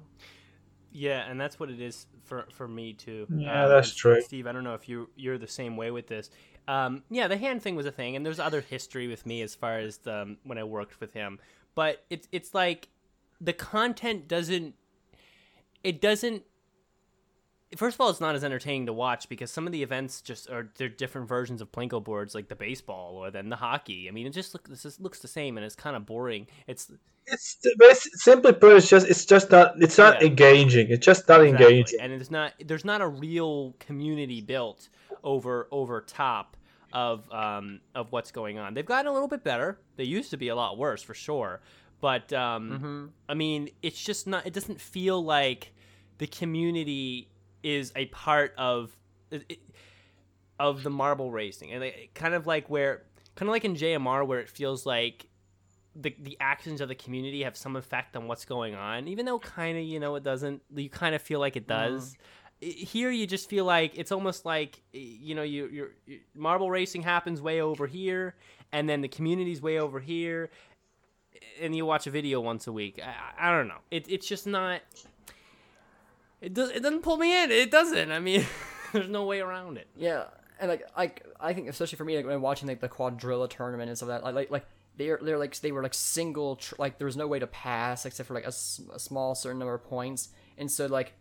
Yeah, 0.92 1.28
and 1.28 1.40
that's 1.40 1.58
what 1.60 1.70
it 1.70 1.80
is 1.80 2.06
for 2.24 2.46
for 2.52 2.66
me 2.66 2.92
too. 2.92 3.26
Yeah, 3.30 3.64
Um, 3.64 3.70
that's 3.70 3.94
true. 3.94 4.20
Steve, 4.22 4.46
I 4.46 4.52
don't 4.52 4.64
know 4.64 4.74
if 4.74 4.88
you 4.88 5.10
you're 5.16 5.38
the 5.38 5.48
same 5.48 5.76
way 5.76 5.90
with 5.90 6.06
this. 6.06 6.30
Um, 6.68 7.04
yeah, 7.10 7.28
the 7.28 7.36
hand 7.36 7.62
thing 7.62 7.76
was 7.76 7.86
a 7.86 7.92
thing, 7.92 8.16
and 8.16 8.26
there's 8.26 8.40
other 8.40 8.60
history 8.60 9.06
with 9.06 9.24
me 9.24 9.42
as 9.42 9.54
far 9.54 9.78
as 9.78 9.98
the, 9.98 10.22
um, 10.22 10.38
when 10.42 10.58
I 10.58 10.64
worked 10.64 11.00
with 11.00 11.12
him. 11.12 11.38
But 11.74 12.04
it's 12.10 12.26
it's 12.32 12.54
like 12.54 12.88
the 13.40 13.52
content 13.52 14.26
doesn't 14.28 14.74
it 15.84 16.00
doesn't. 16.00 16.42
First 17.76 17.96
of 17.96 18.00
all, 18.00 18.10
it's 18.10 18.20
not 18.20 18.34
as 18.36 18.44
entertaining 18.44 18.86
to 18.86 18.92
watch 18.92 19.28
because 19.28 19.50
some 19.50 19.66
of 19.66 19.72
the 19.72 19.82
events 19.82 20.20
just 20.20 20.48
are 20.50 20.68
they're 20.76 20.88
different 20.88 21.28
versions 21.28 21.60
of 21.60 21.72
plinko 21.72 22.02
boards, 22.02 22.34
like 22.34 22.48
the 22.48 22.54
baseball 22.54 23.16
or 23.16 23.30
then 23.30 23.48
the 23.48 23.56
hockey. 23.56 24.08
I 24.08 24.12
mean, 24.12 24.26
it 24.26 24.30
just 24.30 24.54
look 24.54 24.68
this 24.68 24.84
just 24.84 25.00
looks 25.00 25.18
the 25.18 25.28
same, 25.28 25.56
and 25.58 25.66
it's 25.66 25.74
kind 25.74 25.96
of 25.96 26.06
boring. 26.06 26.46
It's 26.68 26.92
It's 27.26 27.56
basi- 27.82 28.08
simply 28.14 28.52
put, 28.52 28.76
it's 28.76 28.88
just 28.88 29.08
it's 29.08 29.24
just 29.26 29.50
not 29.50 29.74
it's 29.82 29.98
not 29.98 30.20
Yeah. 30.22 30.28
engaging. 30.28 30.90
It's 30.90 31.04
just 31.04 31.28
not 31.28 31.40
Exactly. 31.42 31.66
engaging. 31.66 32.00
and 32.00 32.12
it's 32.12 32.30
not 32.30 32.52
there's 32.64 32.84
not 32.84 33.00
a 33.00 33.08
real 33.08 33.74
community 33.80 34.40
built 34.40 34.88
over 35.24 35.66
over 35.72 36.02
top 36.02 36.56
of 36.92 37.28
um, 37.32 37.80
of 37.96 38.12
what's 38.12 38.30
going 38.30 38.58
on. 38.58 38.74
They've 38.74 38.86
gotten 38.86 39.08
a 39.08 39.12
little 39.12 39.26
bit 39.28 39.42
better. 39.42 39.80
They 39.96 40.04
used 40.04 40.30
to 40.30 40.36
be 40.36 40.48
a 40.48 40.54
lot 40.54 40.78
worse 40.78 41.02
for 41.02 41.14
sure, 41.14 41.60
but 42.00 42.32
um, 42.32 43.12
I 43.28 43.34
mean, 43.34 43.70
it's 43.82 44.00
just 44.00 44.28
not. 44.28 44.46
It 44.46 44.52
doesn't 44.52 44.80
feel 44.80 45.22
like 45.22 45.72
the 46.18 46.28
community 46.28 47.28
is 47.62 47.92
a 47.96 48.06
part 48.06 48.54
of 48.56 48.96
of 50.58 50.82
the 50.82 50.90
marble 50.90 51.30
racing, 51.30 51.72
and 51.72 51.84
it, 51.84 52.14
kind 52.14 52.34
of 52.34 52.46
like 52.46 52.70
where 52.70 53.02
kind 53.34 53.48
of 53.48 53.52
like 53.52 53.64
in 53.64 53.74
JMR 53.74 54.26
where 54.26 54.40
it 54.40 54.48
feels 54.48 54.86
like 54.86 55.26
the 55.94 56.14
the 56.20 56.36
actions 56.40 56.80
of 56.80 56.88
the 56.88 56.94
community 56.94 57.42
have 57.42 57.56
some 57.56 57.76
effect 57.76 58.16
on 58.16 58.26
what's 58.26 58.44
going 58.44 58.74
on, 58.74 59.08
even 59.08 59.26
though 59.26 59.38
kind 59.38 59.78
of 59.78 59.84
you 59.84 60.00
know 60.00 60.14
it 60.16 60.22
doesn't. 60.22 60.62
You 60.74 60.90
kind 60.90 61.14
of 61.14 61.22
feel 61.22 61.40
like 61.40 61.56
it 61.56 61.66
mm-hmm. 61.66 61.94
does. 61.94 62.16
I- 62.62 62.66
Here, 62.66 63.10
you 63.10 63.26
just 63.26 63.48
feel 63.48 63.64
like 63.64 63.98
it's 63.98 64.12
almost 64.12 64.44
like 64.44 64.82
you 64.92 65.34
know 65.34 65.42
you 65.42 65.68
you're, 65.68 65.90
you 66.06 66.20
marble 66.34 66.70
racing 66.70 67.02
happens 67.02 67.40
way 67.40 67.60
over 67.60 67.86
here, 67.86 68.34
and 68.72 68.88
then 68.88 69.00
the 69.00 69.08
community's 69.08 69.62
way 69.62 69.78
over 69.78 70.00
here, 70.00 70.50
and 71.60 71.74
you 71.74 71.86
watch 71.86 72.06
a 72.06 72.10
video 72.10 72.40
once 72.40 72.66
a 72.66 72.72
week. 72.72 73.00
I, 73.02 73.48
I 73.48 73.50
don't 73.50 73.68
know. 73.68 73.80
It, 73.90 74.06
it's 74.08 74.26
just 74.26 74.46
not. 74.46 74.80
It 76.40 76.54
does. 76.54 76.70
It 76.70 76.82
doesn't 76.82 77.02
pull 77.02 77.16
me 77.16 77.42
in. 77.42 77.50
It 77.50 77.70
doesn't. 77.70 78.12
I 78.12 78.18
mean, 78.18 78.44
there's 78.92 79.08
no 79.08 79.24
way 79.24 79.40
around 79.40 79.78
it. 79.78 79.88
Yeah, 79.96 80.24
and 80.60 80.68
like 80.68 80.84
I, 80.96 81.12
I 81.40 81.52
think 81.52 81.68
especially 81.68 81.96
for 81.96 82.04
me, 82.04 82.16
like 82.16 82.26
when 82.26 82.40
watching 82.40 82.68
like 82.68 82.80
the 82.80 82.88
quadrilla 82.88 83.48
tournament 83.48 83.88
and 83.88 83.96
stuff 83.96 84.08
like 84.08 84.20
that, 84.20 84.24
like 84.24 84.34
like, 84.34 84.50
like 84.50 84.66
they're 84.96 85.18
they're 85.22 85.38
like 85.38 85.58
they 85.60 85.72
were 85.72 85.82
like 85.82 85.94
single, 85.94 86.56
tr- 86.56 86.74
like 86.78 86.98
there 86.98 87.06
was 87.06 87.16
no 87.16 87.26
way 87.26 87.38
to 87.38 87.46
pass 87.46 88.06
except 88.06 88.26
for 88.26 88.34
like 88.34 88.46
a, 88.46 88.52
small 88.52 89.34
certain 89.34 89.58
number 89.58 89.74
of 89.74 89.84
points, 89.84 90.30
and 90.58 90.70
so 90.70 90.86
like 90.86 91.14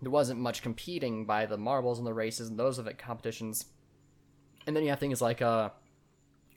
there 0.00 0.10
wasn't 0.10 0.38
much 0.38 0.62
competing 0.62 1.26
by 1.26 1.46
the 1.46 1.56
marbles 1.56 1.98
and 1.98 2.06
the 2.06 2.14
races 2.14 2.48
and 2.48 2.58
those 2.58 2.78
of 2.78 2.86
it 2.86 2.98
competitions, 2.98 3.66
and 4.66 4.76
then 4.76 4.84
you 4.84 4.90
have 4.90 5.00
things 5.00 5.20
like 5.20 5.42
uh 5.42 5.70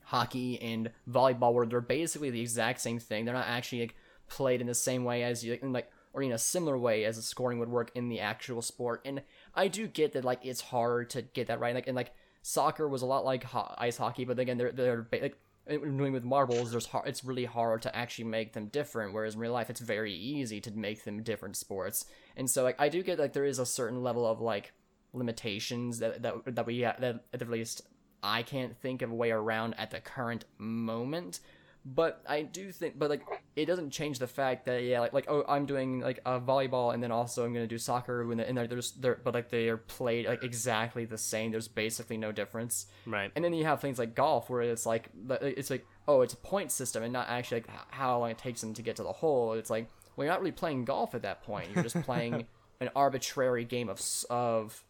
hockey 0.03 0.61
and 0.61 0.91
volleyball 1.09 1.53
where 1.53 1.65
they're 1.65 1.81
basically 1.81 2.29
the 2.29 2.41
exact 2.41 2.81
same 2.81 2.99
thing. 2.99 3.25
They're 3.25 3.33
not 3.33 3.47
actually 3.47 3.81
like 3.81 3.95
played 4.27 4.61
in 4.61 4.67
the 4.67 4.75
same 4.75 5.03
way 5.03 5.23
as 5.23 5.43
you 5.43 5.57
in 5.61 5.73
like 5.73 5.89
or 6.13 6.21
in 6.21 6.31
a 6.31 6.37
similar 6.37 6.77
way 6.77 7.05
as 7.05 7.15
the 7.15 7.21
scoring 7.21 7.59
would 7.59 7.69
work 7.69 7.91
in 7.95 8.09
the 8.09 8.19
actual 8.19 8.61
sport. 8.61 9.01
And 9.05 9.21
I 9.55 9.67
do 9.67 9.87
get 9.87 10.13
that 10.13 10.25
like 10.25 10.45
it's 10.45 10.61
hard 10.61 11.09
to 11.11 11.21
get 11.21 11.47
that 11.47 11.59
right. 11.59 11.75
Like 11.75 11.87
and 11.87 11.95
like 11.95 12.13
soccer 12.41 12.87
was 12.87 13.01
a 13.01 13.05
lot 13.05 13.25
like 13.25 13.43
ho- 13.43 13.73
ice 13.77 13.97
hockey, 13.97 14.25
but 14.25 14.39
again 14.39 14.57
they're 14.57 14.71
they're 14.71 15.07
like 15.11 15.37
doing 15.67 16.11
with 16.11 16.23
marbles, 16.23 16.71
there's 16.71 16.87
hard, 16.87 17.07
it's 17.07 17.23
really 17.23 17.45
hard 17.45 17.83
to 17.83 17.95
actually 17.95 18.25
make 18.25 18.53
them 18.53 18.67
different. 18.67 19.13
Whereas 19.13 19.35
in 19.35 19.39
real 19.39 19.53
life, 19.53 19.69
it's 19.69 19.79
very 19.79 20.13
easy 20.13 20.59
to 20.61 20.71
make 20.71 21.03
them 21.03 21.23
different 21.23 21.55
sports. 21.55 22.05
And 22.35 22.49
so 22.49 22.63
like 22.63 22.79
I 22.79 22.89
do 22.89 23.03
get 23.03 23.19
like 23.19 23.33
there 23.33 23.45
is 23.45 23.59
a 23.59 23.65
certain 23.65 24.03
level 24.03 24.25
of 24.25 24.41
like 24.41 24.73
limitations 25.13 25.99
that 25.99 26.21
that 26.23 26.55
that 26.55 26.65
we 26.65 26.83
ha- 26.83 26.95
that 26.99 27.25
at 27.33 27.49
least 27.49 27.83
I 28.23 28.43
can't 28.43 28.77
think 28.77 29.01
of 29.01 29.11
a 29.11 29.15
way 29.15 29.31
around 29.31 29.75
at 29.77 29.91
the 29.91 29.99
current 29.99 30.45
moment. 30.57 31.39
But 31.83 32.21
I 32.29 32.43
do 32.43 32.71
think, 32.71 32.99
but 32.99 33.09
like, 33.09 33.23
it 33.55 33.65
doesn't 33.65 33.91
change 33.91 34.19
the 34.19 34.27
fact 34.27 34.65
that 34.65 34.83
yeah, 34.83 35.01
like, 35.01 35.13
like 35.13 35.25
oh, 35.29 35.43
I'm 35.47 35.65
doing 35.65 35.99
like 35.99 36.19
a 36.25 36.39
volleyball, 36.39 36.93
and 36.93 37.03
then 37.03 37.11
also 37.11 37.45
I'm 37.45 37.53
gonna 37.53 37.67
do 37.67 37.77
soccer, 37.77 38.25
when 38.25 38.39
and 38.39 38.57
there's 38.57 38.91
there, 38.91 39.19
but 39.23 39.33
like 39.33 39.49
they 39.49 39.67
are 39.67 39.77
played 39.77 40.25
like 40.25 40.43
exactly 40.43 41.05
the 41.05 41.17
same. 41.17 41.51
There's 41.51 41.67
basically 41.67 42.17
no 42.17 42.31
difference. 42.31 42.85
Right. 43.05 43.31
And 43.35 43.43
then 43.43 43.53
you 43.53 43.65
have 43.65 43.81
things 43.81 43.99
like 43.99 44.15
golf, 44.15 44.49
where 44.49 44.61
it's 44.61 44.85
like 44.85 45.09
it's 45.29 45.69
like 45.69 45.85
oh, 46.07 46.21
it's 46.21 46.33
a 46.33 46.37
point 46.37 46.71
system, 46.71 47.03
and 47.03 47.11
not 47.11 47.27
actually 47.29 47.61
like 47.61 47.69
how 47.89 48.19
long 48.19 48.31
it 48.31 48.37
takes 48.37 48.61
them 48.61 48.73
to 48.73 48.81
get 48.81 48.95
to 48.97 49.03
the 49.03 49.11
hole. 49.11 49.53
It's 49.53 49.69
like 49.69 49.87
well, 50.15 50.25
you're 50.25 50.33
not 50.33 50.39
really 50.39 50.51
playing 50.51 50.85
golf 50.85 51.13
at 51.13 51.23
that 51.23 51.43
point. 51.43 51.69
You're 51.73 51.83
just 51.83 52.01
playing 52.03 52.47
an 52.79 52.89
arbitrary 52.95 53.65
game 53.65 53.89
of 53.89 54.01
of 54.29 54.81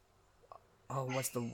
oh, 0.92 1.06
what's 1.06 1.30
the 1.30 1.50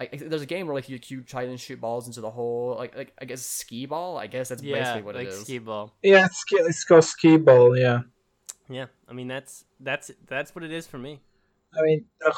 like, 0.00 0.28
there's 0.28 0.42
a 0.42 0.46
game 0.46 0.66
where 0.66 0.74
like 0.74 0.88
you, 0.88 0.98
you 1.08 1.20
try 1.22 1.42
and 1.42 1.60
shoot 1.60 1.80
balls 1.80 2.06
into 2.06 2.20
the 2.20 2.30
hole, 2.30 2.74
like 2.78 2.96
like 2.96 3.12
I 3.20 3.24
guess 3.26 3.42
skee 3.42 3.86
ball. 3.86 4.16
I 4.18 4.26
guess 4.26 4.48
that's 4.48 4.62
Yeah, 4.62 4.74
basically 4.74 5.02
what 5.02 5.14
like 5.14 5.26
it 5.26 5.30
is. 5.30 5.40
skee 5.42 5.58
ball. 5.58 5.92
Yeah, 6.02 6.24
it's, 6.26 6.38
ski- 6.38 6.56
it's 6.56 6.84
called 6.84 7.04
skee 7.04 7.36
ball. 7.36 7.76
Yeah. 7.76 8.00
Yeah, 8.68 8.86
I 9.08 9.12
mean 9.12 9.28
that's 9.28 9.64
that's 9.78 10.10
that's 10.26 10.54
what 10.54 10.64
it 10.64 10.72
is 10.72 10.86
for 10.86 10.98
me. 10.98 11.20
I 11.76 11.82
mean, 11.82 12.04
the 12.20 12.34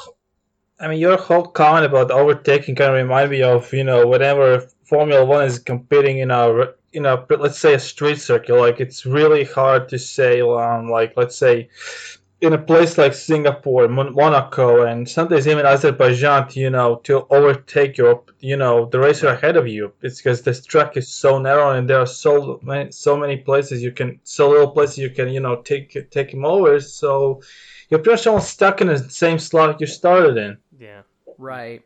I 0.81 0.89
mean, 0.89 0.99
your 0.99 1.17
whole 1.17 1.45
comment 1.47 1.87
about 1.87 2.11
overtaking 2.11 2.75
kind 2.75 2.91
of 2.91 2.97
remind 2.97 3.31
me 3.31 3.43
of 3.43 3.73
you 3.73 3.85
know 3.85 4.07
whenever 4.07 4.61
Formula 4.85 5.25
One 5.25 5.45
is 5.45 5.59
competing 5.59 6.19
in 6.19 6.31
a 6.31 6.35
r- 6.53 6.75
in 6.93 7.07
a 7.07 7.25
let's 7.31 7.59
say 7.59 7.75
a 7.75 7.79
street 7.79 8.19
circuit, 8.19 8.57
like 8.57 8.81
it's 8.81 9.07
really 9.07 9.45
hard 9.45 9.89
to 9.91 9.99
say 9.99 10.41
on 10.43 10.89
like 10.89 11.13
let's 11.17 11.37
say 11.37 11.69
in 12.43 12.53
a 12.53 12.59
place 12.59 12.99
like 12.99 13.15
Singapore, 13.15 13.87
Mon- 13.87 14.15
Monaco, 14.15 14.83
and 14.83 15.09
sometimes 15.09 15.47
even 15.47 15.65
Azerbaijan, 15.65 16.49
to, 16.49 16.61
you 16.61 16.71
know, 16.71 16.97
to 17.05 17.25
overtake 17.31 17.97
your 17.97 18.25
you 18.41 18.57
know 18.57 18.87
the 18.87 18.99
racer 18.99 19.29
ahead 19.29 19.57
of 19.57 19.69
you. 19.69 19.93
It's 20.03 20.19
because 20.19 20.43
this 20.43 20.67
track 20.67 20.97
is 20.97 21.09
so 21.09 21.39
narrow 21.39 21.71
and 21.71 21.89
there 21.89 22.01
are 22.01 22.07
so 22.07 22.59
many 22.63 22.91
so 22.91 23.17
many 23.17 23.37
places 23.37 23.83
you 23.83 23.93
can 23.93 24.19
so 24.25 24.51
little 24.51 24.73
places 24.73 24.99
you 24.99 25.11
can 25.11 25.29
you 25.29 25.41
know 25.41 25.63
take 25.63 26.11
take 26.11 26.35
him 26.35 26.45
over. 26.45 26.81
So 26.81 27.43
you're 27.89 28.01
pretty 28.01 28.17
much 28.17 28.27
almost 28.27 28.51
stuck 28.51 28.81
in 28.81 28.89
the 28.89 28.99
same 28.99 29.39
slot 29.39 29.81
you 29.81 29.87
started 29.87 30.37
in. 30.37 30.59
Yeah. 30.79 31.03
Right. 31.39 31.83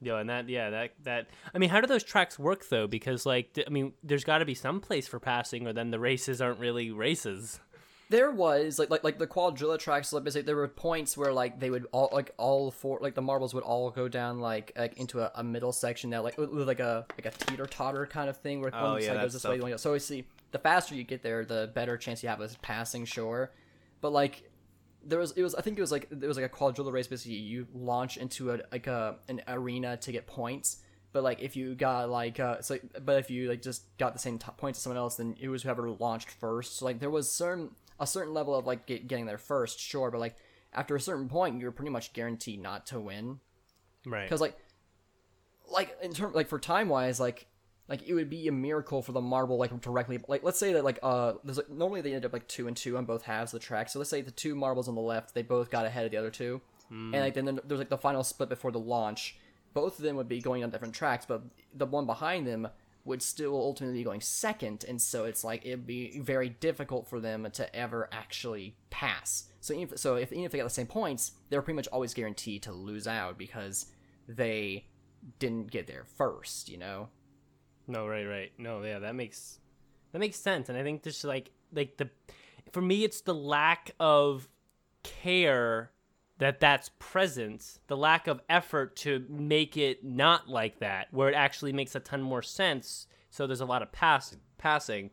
Yo, 0.00 0.16
and 0.16 0.28
that 0.28 0.48
yeah, 0.48 0.70
that 0.70 0.90
that 1.04 1.28
I 1.54 1.58
mean, 1.58 1.70
how 1.70 1.80
do 1.80 1.86
those 1.86 2.04
tracks 2.04 2.36
work 2.36 2.68
though? 2.68 2.88
Because 2.88 3.24
like 3.24 3.58
I 3.64 3.70
mean, 3.70 3.92
there's 4.02 4.24
got 4.24 4.38
to 4.38 4.44
be 4.44 4.54
some 4.54 4.80
place 4.80 5.06
for 5.06 5.20
passing, 5.20 5.66
or 5.66 5.72
then 5.72 5.90
the 5.90 6.00
races 6.00 6.40
aren't 6.40 6.58
really 6.58 6.90
races. 6.90 7.60
There 8.10 8.30
was 8.30 8.78
like 8.78 8.88
like 8.88 9.04
like 9.04 9.18
the 9.18 9.26
quadrilla 9.26 9.78
tracks. 9.78 10.12
Like 10.12 10.24
basically, 10.24 10.42
there 10.46 10.56
were 10.56 10.66
points 10.68 11.16
where 11.16 11.32
like 11.32 11.60
they 11.60 11.68
would 11.68 11.86
all 11.92 12.08
like 12.12 12.32
all 12.38 12.70
four 12.70 12.98
like 13.02 13.14
the 13.14 13.20
marbles 13.22 13.52
would 13.52 13.64
all 13.64 13.90
go 13.90 14.08
down 14.08 14.40
like 14.40 14.72
like 14.76 14.96
into 14.98 15.20
a, 15.20 15.30
a 15.34 15.44
middle 15.44 15.72
section 15.72 16.08
that 16.10 16.24
like 16.24 16.36
like 16.38 16.80
a 16.80 17.04
like 17.22 17.26
a 17.26 17.30
teeter 17.44 17.66
totter 17.66 18.06
kind 18.06 18.30
of 18.30 18.38
thing 18.38 18.62
where 18.62 18.70
Oh, 18.74 18.92
one 18.92 19.02
yeah, 19.02 19.08
side 19.08 19.20
goes 19.20 19.32
this 19.34 19.44
way, 19.44 19.56
stuff. 19.56 19.62
one 19.62 19.70
goes- 19.72 19.82
So 19.82 19.92
we 19.92 19.98
see 19.98 20.24
the 20.52 20.58
faster 20.58 20.94
you 20.94 21.04
get 21.04 21.22
there, 21.22 21.44
the 21.44 21.70
better 21.74 21.98
chance 21.98 22.22
you 22.22 22.30
have 22.30 22.40
of 22.40 22.60
passing. 22.62 23.04
Sure, 23.04 23.52
but 24.00 24.10
like 24.12 24.50
there 25.04 25.18
was 25.18 25.32
it 25.32 25.42
was 25.42 25.54
I 25.54 25.60
think 25.60 25.76
it 25.76 25.82
was 25.82 25.92
like 25.92 26.08
it 26.10 26.26
was 26.26 26.38
like 26.38 26.46
a 26.46 26.54
quadrilla 26.54 26.90
race. 26.90 27.08
Basically, 27.08 27.36
you 27.36 27.66
launch 27.74 28.16
into 28.16 28.52
a 28.52 28.60
like 28.72 28.86
a 28.86 29.16
an 29.28 29.42
arena 29.48 29.98
to 29.98 30.12
get 30.12 30.26
points. 30.26 30.78
But 31.12 31.22
like 31.24 31.40
if 31.42 31.56
you 31.56 31.74
got 31.74 32.08
like 32.08 32.40
uh 32.40 32.62
so 32.62 32.78
but 33.04 33.18
if 33.18 33.30
you 33.30 33.50
like 33.50 33.60
just 33.60 33.82
got 33.98 34.14
the 34.14 34.18
same 34.18 34.38
top 34.38 34.56
points 34.56 34.78
as 34.78 34.82
someone 34.84 34.96
else, 34.98 35.16
then 35.16 35.36
it 35.38 35.48
was 35.48 35.62
whoever 35.62 35.90
launched 35.90 36.30
first. 36.30 36.78
So 36.78 36.86
like 36.86 37.00
there 37.00 37.10
was 37.10 37.30
certain 37.30 37.70
a 38.00 38.06
certain 38.06 38.34
level 38.34 38.54
of 38.54 38.66
like 38.66 38.86
get, 38.86 39.08
getting 39.08 39.26
there 39.26 39.38
first, 39.38 39.80
sure, 39.80 40.10
but 40.10 40.20
like 40.20 40.36
after 40.72 40.94
a 40.96 41.00
certain 41.00 41.28
point, 41.28 41.60
you're 41.60 41.72
pretty 41.72 41.90
much 41.90 42.12
guaranteed 42.12 42.60
not 42.60 42.86
to 42.86 43.00
win. 43.00 43.40
Right. 44.06 44.24
because 44.24 44.40
like 44.40 44.56
like 45.70 45.96
in 46.02 46.12
term 46.12 46.32
like 46.32 46.48
for 46.48 46.58
time 46.58 46.88
wise 46.88 47.20
like 47.20 47.46
like 47.88 48.06
it 48.08 48.14
would 48.14 48.30
be 48.30 48.48
a 48.48 48.52
miracle 48.52 49.02
for 49.02 49.12
the 49.12 49.20
marble 49.20 49.58
like 49.58 49.78
directly 49.80 50.18
like 50.28 50.42
let's 50.42 50.58
say 50.58 50.72
that 50.74 50.84
like 50.84 50.98
uh 51.02 51.34
there's 51.44 51.58
like 51.58 51.68
normally 51.68 52.00
they 52.00 52.14
end 52.14 52.24
up 52.24 52.32
like 52.32 52.46
two 52.48 52.68
and 52.68 52.76
two 52.76 52.96
on 52.96 53.04
both 53.04 53.22
halves 53.22 53.52
of 53.52 53.60
the 53.60 53.66
track 53.66 53.88
so 53.88 53.98
let's 53.98 54.10
say 54.10 54.22
the 54.22 54.30
two 54.30 54.54
marbles 54.54 54.88
on 54.88 54.94
the 54.94 55.00
left 55.00 55.34
they 55.34 55.42
both 55.42 55.70
got 55.70 55.84
ahead 55.84 56.04
of 56.04 56.10
the 56.10 56.16
other 56.16 56.30
two 56.30 56.60
and 56.90 57.22
like 57.22 57.34
then 57.34 57.60
there's 57.66 57.78
like 57.78 57.90
the 57.90 57.98
final 57.98 58.24
split 58.24 58.48
before 58.48 58.70
the 58.70 58.78
launch. 58.78 59.36
Both 59.74 59.98
of 59.98 60.04
them 60.04 60.16
would 60.16 60.28
be 60.28 60.40
going 60.40 60.64
on 60.64 60.70
different 60.70 60.94
tracks 60.94 61.26
but 61.26 61.42
the 61.74 61.84
one 61.84 62.06
behind 62.06 62.46
them 62.46 62.68
would 63.04 63.22
still 63.22 63.54
ultimately 63.54 63.98
be 63.98 64.04
going 64.04 64.20
second 64.20 64.84
and 64.86 65.00
so 65.00 65.24
it's 65.24 65.42
like 65.42 65.64
it'd 65.64 65.86
be 65.86 66.18
very 66.20 66.48
difficult 66.48 67.08
for 67.08 67.20
them 67.20 67.48
to 67.52 67.74
ever 67.74 68.08
actually 68.12 68.76
pass 68.90 69.44
so 69.60 69.72
even 69.72 69.92
if, 69.92 69.98
so 69.98 70.16
if 70.16 70.32
even 70.32 70.44
if 70.44 70.52
they 70.52 70.58
got 70.58 70.64
the 70.64 70.70
same 70.70 70.86
points 70.86 71.32
they're 71.48 71.62
pretty 71.62 71.76
much 71.76 71.88
always 71.88 72.12
guaranteed 72.12 72.62
to 72.62 72.72
lose 72.72 73.06
out 73.06 73.38
because 73.38 73.86
they 74.28 74.84
didn't 75.38 75.70
get 75.70 75.86
there 75.86 76.04
first, 76.16 76.68
you 76.68 76.78
know? 76.78 77.08
No, 77.86 78.06
right, 78.06 78.24
right. 78.24 78.52
No, 78.58 78.82
yeah, 78.82 78.98
that 78.98 79.14
makes 79.14 79.58
that 80.12 80.18
makes 80.18 80.38
sense. 80.38 80.68
And 80.68 80.76
I 80.76 80.82
think 80.82 81.02
just 81.02 81.24
like 81.24 81.50
like 81.72 81.96
the 81.96 82.10
for 82.72 82.82
me 82.82 83.04
it's 83.04 83.22
the 83.22 83.34
lack 83.34 83.92
of 83.98 84.48
care 85.02 85.90
that 86.38 86.60
that's 86.60 86.90
present, 86.98 87.78
the 87.88 87.96
lack 87.96 88.26
of 88.26 88.40
effort 88.48 88.96
to 88.96 89.24
make 89.28 89.76
it 89.76 90.04
not 90.04 90.48
like 90.48 90.78
that, 90.78 91.08
where 91.10 91.28
it 91.28 91.34
actually 91.34 91.72
makes 91.72 91.94
a 91.94 92.00
ton 92.00 92.22
more 92.22 92.42
sense. 92.42 93.06
So 93.30 93.46
there's 93.46 93.60
a 93.60 93.66
lot 93.66 93.82
of 93.82 93.92
pass 93.92 94.36
passing 94.56 95.10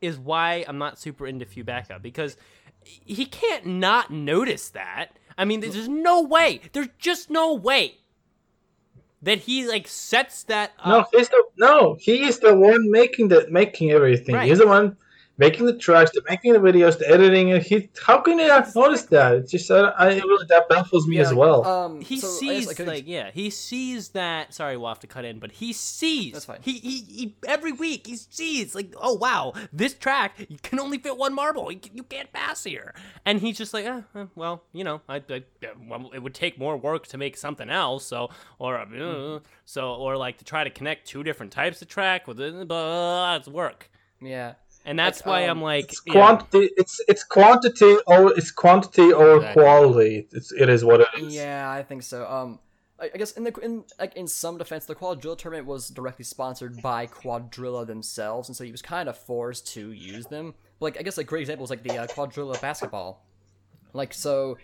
is 0.00 0.18
why 0.18 0.64
I'm 0.68 0.78
not 0.78 0.98
super 0.98 1.26
into 1.26 1.46
few 1.46 1.64
because 2.02 2.36
he 2.82 3.24
can't 3.24 3.64
not 3.64 4.10
notice 4.10 4.68
that. 4.70 5.18
I 5.36 5.44
mean, 5.44 5.60
there's 5.60 5.88
no 5.88 6.22
way. 6.22 6.60
There's 6.72 6.88
just 6.98 7.30
no 7.30 7.54
way 7.54 7.98
that 9.22 9.38
he 9.38 9.66
like 9.66 9.88
sets 9.88 10.44
that 10.44 10.72
No, 10.86 11.06
he's 11.12 11.28
the 11.28 11.44
no. 11.56 11.96
He 11.98 12.24
is 12.24 12.38
the 12.40 12.54
one 12.54 12.90
making 12.90 13.28
the 13.28 13.46
making 13.50 13.90
everything. 13.90 14.34
Right. 14.34 14.48
He's 14.48 14.58
the 14.58 14.66
one 14.66 14.96
making 15.36 15.66
the 15.66 15.76
tracks, 15.76 16.10
the 16.12 16.22
making 16.28 16.52
the 16.52 16.58
videos, 16.58 16.98
the 16.98 17.08
editing. 17.08 17.52
And 17.52 17.62
he, 17.62 17.90
how 18.04 18.20
can 18.20 18.38
he 18.38 18.46
not 18.46 18.74
notice 18.74 19.02
that? 19.06 19.34
It's 19.34 19.50
just 19.52 19.70
I, 19.70 19.80
I 19.80 20.10
it 20.10 20.24
really 20.24 20.46
that 20.48 20.68
baffles 20.68 21.06
me 21.06 21.18
as 21.18 21.34
well. 21.34 21.64
Um, 21.66 22.00
he 22.00 22.20
so 22.20 22.26
I 22.26 22.30
guess, 22.30 22.38
sees 22.38 22.66
like, 22.66 22.86
like, 22.86 23.04
yeah 23.06 23.30
he 23.32 23.50
sees 23.50 24.10
that 24.10 24.54
sorry 24.54 24.76
we'll 24.76 24.88
have 24.88 25.00
to 25.00 25.06
cut 25.06 25.24
in 25.24 25.38
but 25.38 25.52
he 25.52 25.72
sees 25.72 26.32
That's 26.34 26.44
fine. 26.44 26.58
he, 26.62 26.72
he, 26.78 26.98
he 27.00 27.36
every 27.46 27.72
week 27.72 28.06
he 28.06 28.16
sees 28.16 28.74
like 28.74 28.94
oh 29.00 29.14
wow 29.14 29.52
this 29.72 29.94
track 29.94 30.46
you 30.48 30.58
can 30.62 30.78
only 30.78 30.98
fit 30.98 31.16
one 31.16 31.34
marble 31.34 31.70
you, 31.72 31.80
you 31.92 32.02
can't 32.02 32.32
pass 32.32 32.64
here 32.64 32.94
and 33.24 33.40
he's 33.40 33.56
just 33.56 33.74
like 33.74 33.84
eh, 33.84 34.02
eh, 34.14 34.26
well 34.34 34.62
you 34.72 34.84
know 34.84 35.00
I, 35.08 35.16
I 35.16 35.42
uh, 35.66 36.08
it 36.12 36.22
would 36.22 36.34
take 36.34 36.58
more 36.58 36.76
work 36.76 37.06
to 37.08 37.18
make 37.18 37.36
something 37.36 37.70
else 37.70 38.06
so 38.06 38.30
or 38.58 38.78
uh, 38.78 38.84
Mm-hmm. 38.84 39.44
so 39.64 39.94
or 39.94 40.16
like 40.16 40.38
to 40.38 40.44
try 40.44 40.62
to 40.62 40.70
connect 40.70 41.08
two 41.08 41.22
different 41.24 41.50
types 41.52 41.80
of 41.82 41.88
track 41.88 42.28
with 42.28 42.38
it 42.40 42.68
blah, 42.68 43.36
it's 43.36 43.48
work 43.48 43.90
yeah. 44.20 44.54
And 44.84 44.98
that's 44.98 45.20
Like, 45.20 45.26
why 45.26 45.44
um, 45.44 45.58
I'm 45.58 45.62
like 45.62 45.92
it's 45.92 46.02
yeah, 46.06 46.12
quantity. 46.12 46.70
It's 46.76 47.00
it's 47.08 47.24
quantity 47.24 47.96
or 48.06 48.32
it's 48.36 48.50
quantity 48.50 49.12
or 49.12 49.36
Exactly. 49.36 49.62
quality. 49.62 50.28
It's 50.32 50.52
it 50.52 50.68
is 50.68 50.84
what 50.84 51.00
it 51.00 51.08
is. 51.18 51.34
Yeah, 51.34 51.70
I 51.70 51.82
think 51.82 52.02
so. 52.02 52.26
Um, 52.26 52.58
I, 53.00 53.10
I 53.14 53.18
guess 53.18 53.32
in 53.32 53.44
the 53.44 53.52
in 53.62 53.84
like 53.98 54.14
in 54.16 54.26
some 54.28 54.58
defense, 54.58 54.86
the 54.86 54.94
Quadrilla 54.94 55.36
tournament 55.38 55.66
was 55.66 55.88
directly 55.88 56.24
sponsored 56.24 56.82
by 56.82 57.06
Quadrilla 57.06 57.86
themselves, 57.86 58.48
and 58.48 58.56
so 58.56 58.64
he 58.64 58.72
was 58.72 58.82
kind 58.82 59.08
of 59.08 59.16
forced 59.16 59.66
to 59.74 59.92
use 59.92 60.26
them. 60.26 60.54
But, 60.78 60.84
like 60.86 60.98
I 61.00 61.02
guess 61.02 61.18
a 61.18 61.24
great 61.24 61.42
example 61.42 61.64
is 61.64 61.70
like 61.70 61.82
the 61.82 61.98
uh, 61.98 62.06
Quadrilla 62.06 62.60
basketball. 62.60 63.24
Like 63.92 64.12
so, 64.12 64.58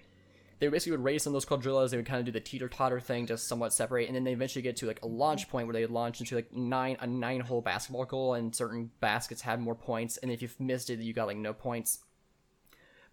they 0.61 0.69
basically 0.69 0.93
would 0.93 1.05
race 1.05 1.27
on 1.27 1.33
those 1.33 1.47
quadrillas. 1.47 1.91
They 1.91 1.97
would 1.97 2.07
kind 2.07 2.21
of 2.21 2.27
do 2.27 2.33
the 2.33 2.41
teeter 2.41 2.69
totter 2.69 3.01
thing, 3.01 3.27
just 3.27 3.49
somewhat 3.49 3.73
separate, 3.73 4.07
and 4.07 4.15
then 4.15 4.25
they 4.25 4.33
eventually 4.33 4.63
get 4.63 4.77
to 4.77 4.87
like 4.87 5.03
a 5.03 5.07
launch 5.07 5.49
point 5.49 5.67
where 5.67 5.73
they 5.73 5.81
would 5.81 5.91
launch 5.91 6.21
into 6.21 6.37
like 6.37 6.55
nine 6.55 6.99
a 7.01 7.07
nine 7.07 7.41
hole 7.41 7.63
basketball 7.63 8.05
goal, 8.05 8.35
and 8.35 8.55
certain 8.55 8.91
baskets 9.01 9.41
had 9.41 9.59
more 9.59 9.75
points, 9.75 10.19
and 10.19 10.31
if 10.31 10.43
you 10.43 10.51
missed 10.59 10.91
it, 10.91 11.01
you 11.01 11.15
got 11.15 11.27
like 11.27 11.39
no 11.39 11.55
points. 11.55 12.01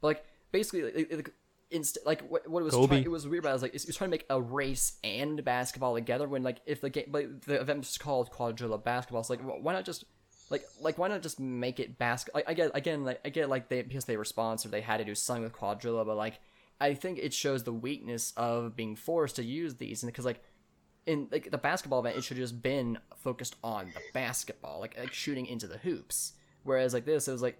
But 0.01 0.07
like 0.07 0.25
basically, 0.51 0.83
like, 0.83 1.11
like, 1.11 1.33
inst- 1.71 1.99
like 2.05 2.21
what, 2.29 2.47
what 2.49 2.59
it 2.59 2.65
was 2.65 2.87
trying, 2.87 3.03
it 3.03 3.09
was 3.09 3.25
weird 3.25 3.43
about 3.45 3.51
it 3.51 3.53
was 3.53 3.61
like 3.61 3.75
it 3.75 3.85
was 3.87 3.95
trying 3.95 4.09
to 4.09 4.11
make 4.11 4.25
a 4.29 4.41
race 4.41 4.97
and 5.05 5.43
basketball 5.45 5.95
together 5.95 6.27
when 6.27 6.43
like 6.43 6.59
if 6.65 6.81
the 6.81 6.89
game 6.89 7.05
but 7.09 7.43
the 7.43 7.61
event 7.61 7.79
was 7.79 7.97
called 7.97 8.29
quadrilla 8.29 8.83
basketball, 8.83 9.23
so 9.23 9.33
like 9.33 9.41
why 9.41 9.71
not 9.71 9.85
just 9.85 10.03
like 10.49 10.63
like 10.81 10.97
why 10.97 11.07
not 11.07 11.21
just 11.21 11.39
make 11.39 11.79
it 11.79 11.97
basket? 11.97 12.35
Like 12.35 12.49
I 12.49 12.53
get 12.53 12.71
again 12.73 13.05
like 13.05 13.21
I 13.23 13.29
get 13.29 13.47
like 13.47 13.69
they 13.69 13.83
because 13.83 14.03
they 14.03 14.17
were 14.17 14.25
sponsored 14.25 14.71
they 14.71 14.81
had 14.81 14.97
to 14.97 15.05
do 15.05 15.15
something 15.15 15.43
with 15.43 15.53
quadrilla, 15.53 16.05
but 16.05 16.17
like 16.17 16.41
I 16.79 16.93
think 16.93 17.17
it 17.19 17.33
shows 17.33 17.63
the 17.63 17.73
weakness 17.73 18.33
of 18.37 18.75
being 18.75 18.95
forced 18.95 19.37
to 19.37 19.43
use 19.43 19.75
these 19.75 20.03
and 20.03 20.11
because 20.11 20.25
like 20.25 20.43
in 21.05 21.27
like 21.31 21.49
the 21.49 21.57
basketball 21.57 21.99
event, 22.01 22.17
it 22.17 22.23
should 22.23 22.37
just 22.37 22.61
been 22.61 22.99
focused 23.15 23.55
on 23.63 23.91
the 23.93 24.01
basketball, 24.13 24.79
like 24.79 24.97
like 24.97 25.13
shooting 25.13 25.45
into 25.45 25.65
the 25.67 25.77
hoops. 25.77 26.33
Whereas 26.63 26.93
like 26.93 27.05
this, 27.05 27.27
it 27.27 27.31
was 27.31 27.41
like, 27.41 27.57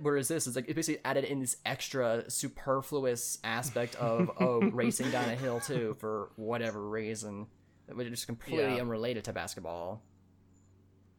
whereas 0.00 0.28
this 0.28 0.46
is 0.46 0.54
like 0.54 0.68
it 0.68 0.74
basically 0.76 1.02
added 1.04 1.24
in 1.24 1.40
this 1.40 1.56
extra 1.66 2.30
superfluous 2.30 3.38
aspect 3.42 3.96
of 3.96 4.30
oh 4.40 4.60
racing 4.70 5.10
down 5.10 5.28
a 5.28 5.34
hill 5.34 5.58
too 5.60 5.96
for 5.98 6.30
whatever 6.36 6.88
reason, 6.88 7.46
which 7.92 8.06
is 8.06 8.24
completely 8.24 8.76
Yeah. 8.76 8.80
unrelated 8.82 9.24
to 9.24 9.32
basketball. 9.32 10.02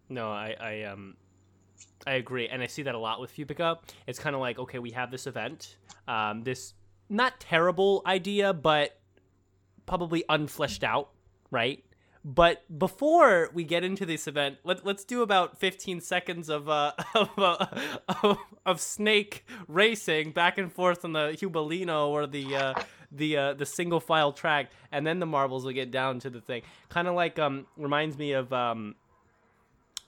No, 0.10 0.32
I, 0.32 0.56
I 0.60 0.84
um 0.84 1.16
I 2.08 2.14
agree, 2.14 2.48
and 2.48 2.62
I 2.62 2.68
see 2.68 2.84
that 2.84 2.96
a 2.96 3.00
lot 3.00 3.20
with 3.20 3.36
Pickup. 3.36 3.86
It's 4.08 4.20
kind 4.20 4.36
of 4.36 4.42
like, 4.42 4.60
okay, 4.60 4.80
we 4.80 4.92
have 4.92 5.10
this 5.12 5.26
event, 5.28 5.78
um, 6.08 6.42
this 6.44 6.74
not 7.14 7.40
terrible 7.40 8.02
idea, 8.06 8.54
but 8.54 9.00
probably 9.86 10.24
unfleshed 10.30 10.84
out, 10.84 11.10
right? 11.52 11.84
But 12.26 12.64
before 12.80 13.50
we 13.54 13.66
get 13.66 13.84
into 13.84 14.06
this 14.06 14.28
event, 14.28 14.58
let, 14.64 14.86
let's 14.86 15.04
do 15.04 15.24
about 15.24 15.60
15 15.60 16.00
seconds 16.00 16.50
of 16.50 16.70
uh, 16.70 16.94
of, 17.16 17.30
uh, 17.38 17.66
of, 18.24 18.38
of 18.66 18.82
snake 18.82 19.46
racing 19.68 20.32
back 20.32 20.58
and 20.58 20.72
forth 20.72 21.04
on 21.04 21.14
the 21.14 21.38
Hubelino 21.40 22.08
or 22.08 22.26
the 22.26 22.56
uh, 22.56 22.74
the 23.12 23.38
uh, 23.38 23.54
the 23.54 23.66
single 23.66 24.00
file 24.00 24.32
track, 24.32 24.72
and 24.92 25.06
then 25.06 25.20
the 25.20 25.26
marbles 25.26 25.66
will 25.66 25.74
get 25.74 25.92
down 25.92 26.20
to 26.20 26.30
the 26.30 26.40
thing. 26.40 26.62
Kind 26.88 27.10
of 27.10 27.16
like 27.16 27.40
um 27.40 27.68
reminds 27.76 28.18
me 28.18 28.32
of 28.32 28.54
um 28.54 28.96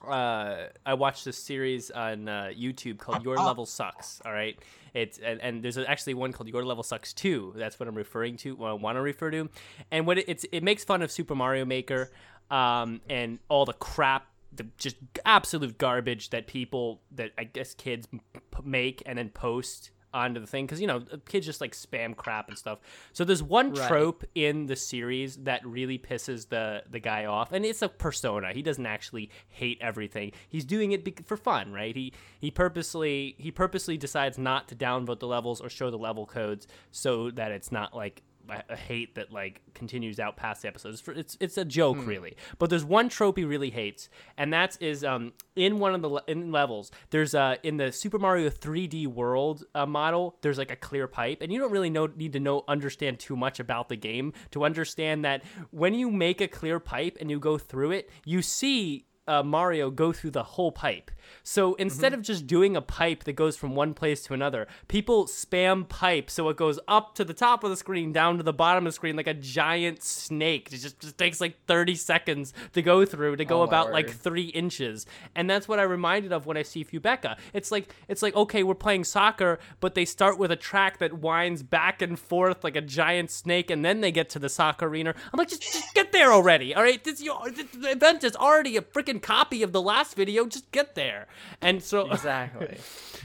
uh, 0.06 0.68
I 0.84 0.94
watched 0.94 1.24
this 1.24 1.38
series 1.38 1.90
on 1.90 2.28
uh, 2.28 2.50
YouTube 2.56 2.98
called 2.98 3.24
Your 3.24 3.36
Level 3.36 3.66
Sucks. 3.66 4.20
All 4.24 4.32
right, 4.32 4.58
it's 4.96 5.18
and, 5.18 5.40
and 5.42 5.62
there's 5.62 5.76
actually 5.76 6.14
one 6.14 6.32
called 6.32 6.48
Your 6.48 6.64
Level 6.64 6.82
Sucks 6.82 7.12
Two. 7.12 7.52
That's 7.54 7.78
what 7.78 7.88
I'm 7.88 7.94
referring 7.94 8.36
to. 8.38 8.56
What 8.56 8.70
I 8.70 8.72
want 8.72 8.96
to 8.96 9.02
refer 9.02 9.30
to, 9.30 9.48
and 9.90 10.06
what 10.06 10.18
it, 10.18 10.24
it's 10.26 10.44
it 10.50 10.62
makes 10.62 10.84
fun 10.84 11.02
of 11.02 11.12
Super 11.12 11.34
Mario 11.34 11.64
Maker, 11.64 12.10
um, 12.50 13.00
and 13.08 13.38
all 13.48 13.64
the 13.64 13.74
crap. 13.74 14.26
The 14.54 14.66
just 14.78 14.96
absolute 15.26 15.76
garbage 15.76 16.30
that 16.30 16.46
people 16.46 17.02
that 17.12 17.32
I 17.36 17.44
guess 17.44 17.74
kids 17.74 18.06
p- 18.06 18.20
make 18.64 19.02
and 19.04 19.18
then 19.18 19.28
post 19.28 19.90
onto 20.16 20.40
the 20.40 20.46
thing 20.46 20.64
because 20.66 20.80
you 20.80 20.86
know 20.86 21.02
kids 21.28 21.44
just 21.46 21.60
like 21.60 21.72
spam 21.72 22.16
crap 22.16 22.48
and 22.48 22.56
stuff. 22.58 22.78
So 23.12 23.24
there's 23.24 23.42
one 23.42 23.72
Right. 23.72 23.88
trope 23.88 24.24
in 24.34 24.66
the 24.66 24.76
series 24.76 25.36
that 25.44 25.64
really 25.66 25.98
pisses 25.98 26.48
the 26.48 26.82
the 26.90 26.98
guy 27.00 27.26
off, 27.26 27.52
and 27.52 27.64
it's 27.64 27.82
a 27.82 27.88
persona. 27.88 28.52
He 28.52 28.62
doesn't 28.62 28.86
actually 28.86 29.30
hate 29.48 29.78
everything. 29.80 30.32
He's 30.48 30.64
doing 30.64 30.92
it 30.92 31.04
bec- 31.04 31.24
for 31.26 31.36
fun, 31.36 31.72
right? 31.72 31.94
He 31.94 32.12
he 32.40 32.50
purposely 32.50 33.36
he 33.38 33.50
purposely 33.50 33.96
decides 33.96 34.38
not 34.38 34.68
to 34.68 34.74
downvote 34.74 35.20
the 35.20 35.26
levels 35.26 35.60
or 35.60 35.68
show 35.68 35.90
the 35.90 35.98
level 35.98 36.26
codes 36.26 36.66
so 36.90 37.30
that 37.32 37.52
it's 37.52 37.70
not 37.70 37.94
like 37.94 38.22
a 38.68 38.76
hate 38.76 39.14
that 39.16 39.32
like 39.32 39.60
continues 39.74 40.18
out 40.18 40.36
past 40.36 40.62
the 40.62 40.68
episodes. 40.68 41.02
It's 41.06 41.18
it's, 41.18 41.36
it's 41.40 41.58
a 41.58 41.64
joke 41.64 41.98
really. 42.06 42.36
But 42.58 42.70
there's 42.70 42.84
one 42.84 43.08
trope 43.08 43.38
he 43.38 43.44
really 43.44 43.70
hates, 43.70 44.08
and 44.36 44.52
that's 44.52 44.76
is 44.78 45.04
um 45.04 45.32
in 45.54 45.78
one 45.78 45.94
of 45.94 46.02
the 46.02 46.08
le- 46.08 46.22
in 46.26 46.52
levels. 46.52 46.90
There's 47.10 47.34
uh 47.34 47.56
in 47.62 47.76
the 47.76 47.92
Super 47.92 48.18
Mario 48.18 48.50
3D 48.50 49.06
World 49.06 49.64
uh, 49.74 49.86
model. 49.86 50.36
There's 50.42 50.58
like 50.58 50.70
a 50.70 50.76
clear 50.76 51.06
pipe, 51.06 51.38
and 51.40 51.52
you 51.52 51.58
don't 51.58 51.72
really 51.72 51.90
know 51.90 52.06
need 52.06 52.32
to 52.34 52.40
know 52.40 52.64
understand 52.68 53.18
too 53.18 53.36
much 53.36 53.60
about 53.60 53.88
the 53.88 53.96
game 53.96 54.32
to 54.50 54.64
understand 54.64 55.24
that 55.24 55.42
when 55.70 55.94
you 55.94 56.10
make 56.10 56.40
a 56.40 56.48
clear 56.48 56.80
pipe 56.80 57.16
and 57.20 57.30
you 57.30 57.38
go 57.38 57.58
through 57.58 57.92
it, 57.92 58.10
you 58.24 58.42
see 58.42 59.06
uh, 59.26 59.42
Mario 59.42 59.90
go 59.90 60.12
through 60.12 60.30
the 60.30 60.42
whole 60.42 60.72
pipe. 60.72 61.10
So 61.42 61.74
instead 61.74 62.14
of 62.14 62.22
just 62.22 62.46
doing 62.46 62.76
a 62.76 62.80
pipe 62.80 63.24
that 63.24 63.32
goes 63.32 63.56
from 63.56 63.74
one 63.74 63.94
place 63.94 64.22
to 64.24 64.34
another, 64.34 64.66
people 64.88 65.26
spam 65.26 65.88
pipe 65.88 66.30
so 66.30 66.48
it 66.48 66.56
goes 66.56 66.78
up 66.86 67.14
to 67.16 67.24
the 67.24 67.34
top 67.34 67.64
of 67.64 67.70
the 67.70 67.76
screen, 67.76 68.12
down 68.12 68.36
to 68.36 68.42
the 68.42 68.52
bottom 68.52 68.86
of 68.86 68.92
the 68.92 68.94
screen 68.94 69.16
like 69.16 69.26
a 69.26 69.34
giant 69.34 70.02
snake. 70.02 70.68
It 70.72 70.78
just, 70.78 71.00
just 71.00 71.18
takes 71.18 71.40
like 71.40 71.64
30 71.66 71.94
seconds 71.96 72.52
to 72.72 72.82
go 72.82 73.04
through 73.04 73.36
to 73.36 73.44
go 73.44 73.60
Oh 73.60 73.64
about 73.64 73.92
like 73.92 74.10
three 74.10 74.46
inches. 74.46 75.06
And 75.34 75.48
that's 75.48 75.66
what 75.66 75.78
I 75.78 75.82
reminded 75.82 76.32
of 76.32 76.46
when 76.46 76.56
I 76.56 76.62
see 76.62 76.84
Fubeca. 76.84 77.36
It's 77.52 77.70
like 77.72 77.94
it's 78.08 78.22
like 78.22 78.34
okay, 78.36 78.62
we're 78.62 78.74
playing 78.74 79.04
soccer, 79.04 79.58
but 79.80 79.94
they 79.94 80.04
start 80.04 80.38
with 80.38 80.50
a 80.50 80.56
track 80.56 80.98
that 80.98 81.14
winds 81.14 81.62
back 81.62 82.02
and 82.02 82.18
forth 82.18 82.62
like 82.62 82.76
a 82.76 82.80
giant 82.80 83.30
snake, 83.30 83.70
and 83.70 83.84
then 83.84 84.00
they 84.00 84.12
get 84.12 84.28
to 84.30 84.38
the 84.38 84.48
soccer 84.48 84.86
arena. 84.86 85.14
I'm 85.32 85.38
like, 85.38 85.48
just, 85.48 85.62
just 85.62 85.94
get 85.94 86.12
there 86.12 86.32
already. 86.32 86.74
All 86.74 86.82
right, 86.82 87.02
this, 87.02 87.22
your, 87.22 87.50
this 87.50 87.66
the 87.72 87.92
event 87.92 88.24
is 88.24 88.36
already 88.36 88.76
a 88.76 88.82
freaking 88.82 89.15
copy 89.20 89.62
of 89.62 89.72
the 89.72 89.82
last 89.82 90.16
video. 90.16 90.46
Just 90.46 90.70
get 90.72 90.94
there. 90.94 91.26
And 91.60 91.82
so 91.82 92.10
Exactly. 92.10 92.78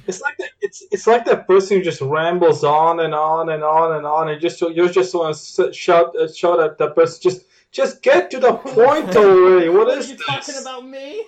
It's 0.08 0.22
like 0.22 0.38
the, 0.38 0.48
it's 0.62 0.84
it's 0.92 1.08
like 1.08 1.26
that 1.26 1.48
person 1.48 1.78
who 1.78 1.84
just 1.84 2.02
rambles 2.02 2.64
on 2.64 3.00
and 3.00 3.14
on 3.14 3.50
and 3.50 3.64
on 3.64 3.96
and 3.98 4.06
on, 4.06 4.30
and 4.30 4.42
just 4.42 4.60
you 4.62 4.90
just 4.90 5.14
want 5.14 5.36
to 5.36 5.72
shout 5.74 6.16
uh, 6.16 6.32
shout 6.32 6.60
at 6.60 6.78
that 6.80 6.96
person. 6.96 7.20
Just 7.22 7.46
just 7.72 8.02
get 8.02 8.32
to 8.32 8.40
the 8.40 8.54
point 8.54 9.16
already. 9.16 9.70
What 9.70 9.88
What 9.88 9.98
is 9.98 10.08
are 10.08 10.12
you 10.14 10.18
this? 10.18 10.26
talking 10.26 10.56
about 10.62 10.86
me? 10.88 11.24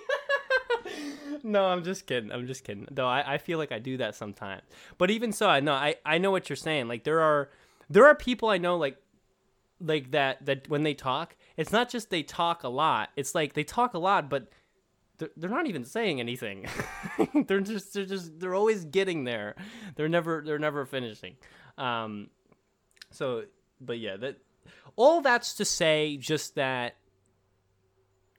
no, 1.42 1.66
I'm 1.66 1.84
just 1.84 2.06
kidding. 2.06 2.32
I'm 2.32 2.46
just 2.46 2.64
kidding. 2.64 2.86
Though 2.90 3.06
I, 3.06 3.34
I 3.34 3.38
feel 3.38 3.58
like 3.58 3.72
I 3.72 3.78
do 3.78 3.96
that 3.98 4.14
sometimes. 4.14 4.62
But 4.98 5.10
even 5.10 5.32
so, 5.32 5.48
I 5.48 5.60
know 5.60 5.72
I, 5.72 5.96
I 6.04 6.18
know 6.18 6.30
what 6.30 6.48
you're 6.48 6.56
saying. 6.56 6.88
Like 6.88 7.04
there 7.04 7.20
are 7.20 7.50
there 7.88 8.06
are 8.06 8.14
people 8.14 8.48
I 8.48 8.58
know 8.58 8.76
like 8.76 8.96
like 9.80 10.10
that 10.12 10.44
that 10.46 10.68
when 10.68 10.82
they 10.82 10.94
talk, 10.94 11.36
it's 11.56 11.72
not 11.72 11.88
just 11.88 12.10
they 12.10 12.22
talk 12.22 12.62
a 12.62 12.68
lot. 12.68 13.10
It's 13.16 13.34
like 13.34 13.54
they 13.54 13.64
talk 13.64 13.94
a 13.94 13.98
lot, 13.98 14.28
but 14.28 14.48
they're, 15.18 15.30
they're 15.36 15.50
not 15.50 15.66
even 15.66 15.84
saying 15.84 16.20
anything. 16.20 16.66
they're 17.46 17.60
just 17.60 17.94
they're 17.94 18.06
just 18.06 18.38
they're 18.40 18.54
always 18.54 18.84
getting 18.84 19.24
there. 19.24 19.54
They're 19.96 20.08
never 20.08 20.42
they're 20.44 20.58
never 20.58 20.84
finishing. 20.86 21.36
Um, 21.78 22.30
so, 23.10 23.44
but 23.80 23.98
yeah, 23.98 24.16
that 24.16 24.38
all 24.96 25.20
that's 25.20 25.54
to 25.54 25.64
say 25.64 26.16
just 26.16 26.54
that 26.56 26.96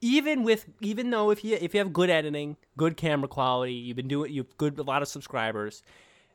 even 0.01 0.43
with 0.43 0.65
even 0.81 1.09
though 1.09 1.31
if 1.31 1.43
you 1.43 1.57
if 1.59 1.73
you 1.73 1.79
have 1.79 1.93
good 1.93 2.09
editing, 2.09 2.57
good 2.77 2.97
camera 2.97 3.27
quality, 3.27 3.73
you've 3.73 3.97
been 3.97 4.07
doing 4.07 4.31
you've 4.31 4.57
good 4.57 4.77
a 4.79 4.83
lot 4.83 5.01
of 5.01 5.07
subscribers, 5.07 5.81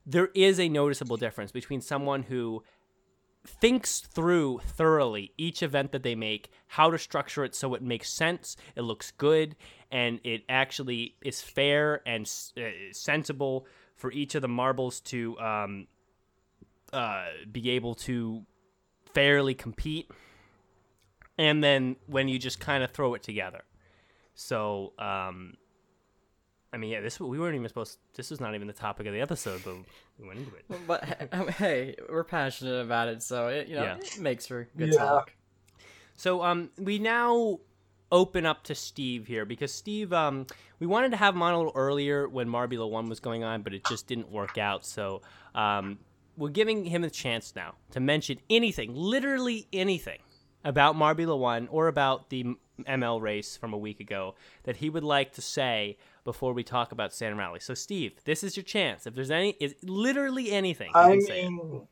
there 0.06 0.30
is 0.34 0.58
a 0.58 0.68
noticeable 0.68 1.16
difference 1.16 1.52
between 1.52 1.80
someone 1.80 2.22
who 2.22 2.62
thinks 3.46 4.00
through 4.00 4.60
thoroughly 4.64 5.32
each 5.38 5.62
event 5.62 5.92
that 5.92 6.02
they 6.02 6.14
make, 6.14 6.50
how 6.68 6.90
to 6.90 6.98
structure 6.98 7.44
it 7.44 7.54
so 7.54 7.74
it 7.74 7.82
makes 7.82 8.10
sense, 8.10 8.56
it 8.76 8.82
looks 8.82 9.12
good, 9.12 9.56
and 9.90 10.20
it 10.24 10.42
actually 10.48 11.16
is 11.22 11.40
fair 11.40 12.02
and 12.06 12.30
uh, 12.56 12.62
sensible 12.92 13.66
for 13.96 14.12
each 14.12 14.34
of 14.34 14.42
the 14.42 14.48
marbles 14.48 15.00
to 15.00 15.38
um, 15.38 15.86
uh, 16.92 17.26
be 17.50 17.70
able 17.70 17.94
to 17.94 18.44
fairly 19.14 19.54
compete. 19.54 20.10
And 21.38 21.64
then 21.64 21.96
when 22.06 22.28
you 22.28 22.38
just 22.38 22.60
kind 22.60 22.84
of 22.84 22.90
throw 22.90 23.14
it 23.14 23.22
together. 23.22 23.64
So, 24.34 24.92
um, 24.98 25.54
I 26.72 26.76
mean, 26.76 26.90
yeah, 26.90 27.00
this 27.00 27.18
we 27.18 27.38
weren't 27.38 27.54
even 27.56 27.68
supposed. 27.68 27.98
This 28.14 28.30
was 28.30 28.40
not 28.40 28.54
even 28.54 28.66
the 28.68 28.72
topic 28.72 29.06
of 29.06 29.12
the 29.12 29.20
episode, 29.20 29.62
but 29.64 29.74
we 30.18 30.26
went 30.26 30.38
into 30.38 30.52
it. 30.54 30.64
But 30.86 31.28
um, 31.32 31.48
hey, 31.48 31.96
we're 32.08 32.24
passionate 32.24 32.80
about 32.80 33.08
it, 33.08 33.22
so 33.22 33.48
it 33.48 33.68
you 33.68 33.74
know 33.76 33.82
Yeah. 33.82 33.96
it 33.96 34.18
makes 34.20 34.46
for 34.46 34.68
good 34.76 34.92
Yeah. 34.92 34.98
talk. 34.98 35.32
So 36.16 36.42
um, 36.42 36.70
we 36.78 36.98
now 36.98 37.58
open 38.12 38.44
up 38.44 38.64
to 38.64 38.74
Steve 38.74 39.26
here 39.26 39.44
because 39.44 39.72
Steve, 39.72 40.12
um, 40.12 40.46
we 40.80 40.86
wanted 40.86 41.10
to 41.12 41.16
have 41.16 41.34
him 41.34 41.42
on 41.42 41.54
a 41.54 41.56
little 41.56 41.72
earlier 41.74 42.28
when 42.28 42.48
Marbula 42.48 42.88
One 42.90 43.08
was 43.08 43.20
going 43.20 43.42
on, 43.44 43.62
but 43.62 43.72
it 43.72 43.84
just 43.84 44.06
didn't 44.06 44.30
work 44.30 44.58
out. 44.58 44.84
So 44.84 45.22
um, 45.54 45.98
we're 46.36 46.48
giving 46.50 46.84
him 46.84 47.04
a 47.04 47.10
chance 47.10 47.54
now 47.56 47.74
to 47.92 48.00
mention 48.00 48.38
anything, 48.50 48.94
literally 48.94 49.66
anything, 49.72 50.18
about 50.64 50.94
Marbula 50.96 51.38
One 51.38 51.68
or 51.68 51.88
about 51.88 52.28
the 52.30 52.40
M- 52.40 52.58
ML 52.84 53.20
race 53.20 53.56
from 53.56 53.72
a 53.72 53.78
week 53.78 54.00
ago 54.00 54.34
that 54.64 54.76
he 54.76 54.90
would 54.90 55.04
like 55.04 55.32
to 55.32 55.42
say 55.42 55.96
before 56.24 56.52
we 56.52 56.62
talk 56.62 56.92
about 56.92 57.12
Sand 57.12 57.38
Rally. 57.38 57.60
So 57.60 57.74
Steve, 57.74 58.12
this 58.24 58.42
is 58.44 58.56
your 58.56 58.64
chance. 58.64 59.06
If 59.06 59.14
there's 59.14 59.30
any, 59.30 59.56
is 59.60 59.74
literally 59.82 60.50
anything, 60.50 60.90
I 60.94 61.10
can 61.10 61.20
say 61.22 61.42
it. 61.42 61.50
mean, 61.50 61.86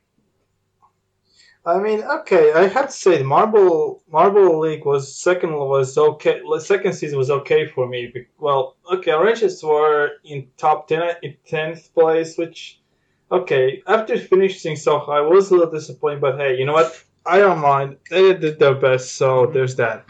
I 1.68 1.78
mean, 1.80 2.02
okay. 2.02 2.52
I 2.52 2.66
have 2.68 2.86
to 2.86 2.92
say, 2.92 3.18
the 3.18 3.24
Marble 3.24 4.02
Marble 4.10 4.60
League 4.60 4.86
was 4.86 5.14
second 5.14 5.52
was 5.54 5.98
okay. 5.98 6.40
Second 6.60 6.94
season 6.94 7.18
was 7.18 7.30
okay 7.30 7.66
for 7.66 7.86
me. 7.86 8.26
Well, 8.38 8.76
okay, 8.90 9.12
O'rangers 9.12 9.62
were 9.62 10.12
in 10.24 10.48
top 10.56 10.88
ten 10.88 11.16
in 11.22 11.36
tenth 11.46 11.92
place, 11.92 12.38
which 12.38 12.80
okay. 13.30 13.82
After 13.86 14.16
finishing 14.18 14.76
so 14.76 14.98
high, 14.98 15.18
I 15.18 15.20
was 15.20 15.50
a 15.50 15.56
little 15.56 15.70
disappointed. 15.70 16.22
But 16.22 16.38
hey, 16.38 16.56
you 16.56 16.64
know 16.64 16.72
what? 16.72 17.04
I 17.26 17.38
don't 17.38 17.60
mind. 17.60 17.98
They 18.08 18.32
did 18.32 18.58
their 18.58 18.74
best, 18.74 19.16
so 19.16 19.44
mm-hmm. 19.44 19.52
there's 19.52 19.76
that. 19.76 20.06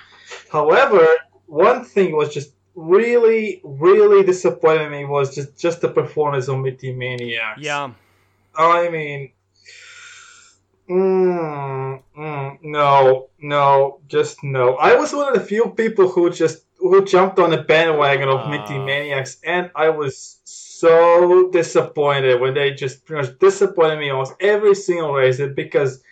However, 0.50 1.06
one 1.46 1.84
thing 1.84 2.16
was 2.16 2.32
just 2.32 2.52
really, 2.74 3.60
really 3.64 4.24
disappointing 4.24 4.90
me 4.90 5.04
was 5.04 5.34
just 5.34 5.58
just 5.58 5.80
the 5.80 5.88
performance 5.88 6.48
of 6.48 6.58
Minty 6.58 6.92
Maniacs. 6.92 7.60
Yeah. 7.60 7.92
I 8.56 8.88
mean, 8.88 9.32
mm, 10.88 12.02
mm, 12.16 12.58
no, 12.62 13.28
no, 13.40 14.00
just 14.08 14.42
no. 14.42 14.76
I 14.76 14.94
was 14.96 15.12
one 15.12 15.28
of 15.28 15.34
the 15.34 15.46
few 15.46 15.70
people 15.70 16.08
who 16.08 16.30
just 16.30 16.64
who 16.78 17.04
jumped 17.04 17.38
on 17.38 17.50
the 17.50 17.58
bandwagon 17.58 18.28
of 18.28 18.40
Ah. 18.40 18.50
Minty 18.50 18.78
Maniacs, 18.78 19.38
and 19.44 19.70
I 19.74 19.88
was 19.90 20.40
so 20.44 21.50
disappointed 21.50 22.40
when 22.40 22.54
they 22.54 22.72
just 22.72 23.04
pretty 23.04 23.26
much 23.26 23.38
disappointed 23.38 23.98
me 23.98 24.10
almost 24.10 24.34
every 24.40 24.74
single 24.74 25.12
race 25.12 25.40
because. 25.54 26.02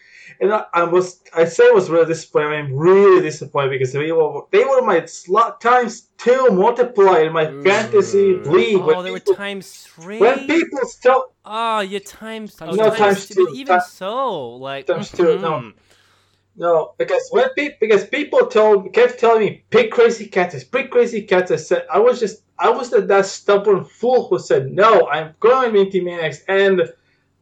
And 0.41 0.53
I, 0.53 0.65
I 0.75 0.85
was, 0.85 1.23
I 1.35 1.45
say 1.45 1.67
I 1.67 1.71
was 1.71 1.89
really 1.89 2.07
disappointed. 2.07 2.55
I'm 2.55 2.75
really 2.75 3.23
disappointed 3.23 3.71
because 3.71 3.93
they 3.93 4.13
were, 4.13 4.43
they 4.51 4.65
were 4.65 4.83
my 4.83 5.05
slot 5.07 5.61
times 5.61 6.09
two 6.19 6.51
multiplied 6.51 7.27
in 7.27 7.33
my 7.33 7.47
mm. 7.47 7.65
fantasy 7.65 8.35
league. 8.35 8.79
Oh, 8.79 8.87
when 8.87 9.05
they 9.05 9.11
were 9.11 9.21
times 9.21 9.83
three. 9.83 10.19
when 10.19 10.47
people 10.47 10.81
tell 11.03 11.33
Oh, 11.49 11.51
ah, 11.53 11.81
your 11.81 12.01
times, 12.01 12.57
oh, 12.61 12.73
No, 12.73 12.91
times 12.93 13.29
two. 13.29 13.35
two. 13.35 13.45
But 13.47 13.55
even 13.55 13.79
Ti- 13.79 13.85
so, 13.89 14.57
like 14.57 14.87
times 14.87 15.13
two, 15.13 15.39
no. 15.39 15.53
Mm-hmm. 15.53 15.71
No, 16.57 16.95
because 16.99 17.29
when 17.31 17.51
people 17.51 17.77
because 17.81 18.07
people 18.07 18.47
told 18.47 18.93
kept 18.93 19.21
telling 19.21 19.41
me 19.41 19.65
pick 19.71 19.93
crazy 19.93 20.27
cats, 20.27 20.65
pick 20.65 20.91
crazy 20.91 21.23
cats. 21.23 21.51
I 21.51 21.57
said 21.57 21.87
I 21.93 21.99
was 21.99 22.19
just 22.19 22.43
I 22.59 22.71
was 22.71 22.91
the, 22.91 23.03
that 23.03 23.27
stubborn 23.27 23.85
fool 23.85 24.27
who 24.27 24.39
said 24.39 24.73
no. 24.73 25.07
I'm 25.09 25.35
going 25.39 25.73
with 25.73 25.85
Minty 25.85 26.01
Maniacs, 26.01 26.43
and 26.49 26.83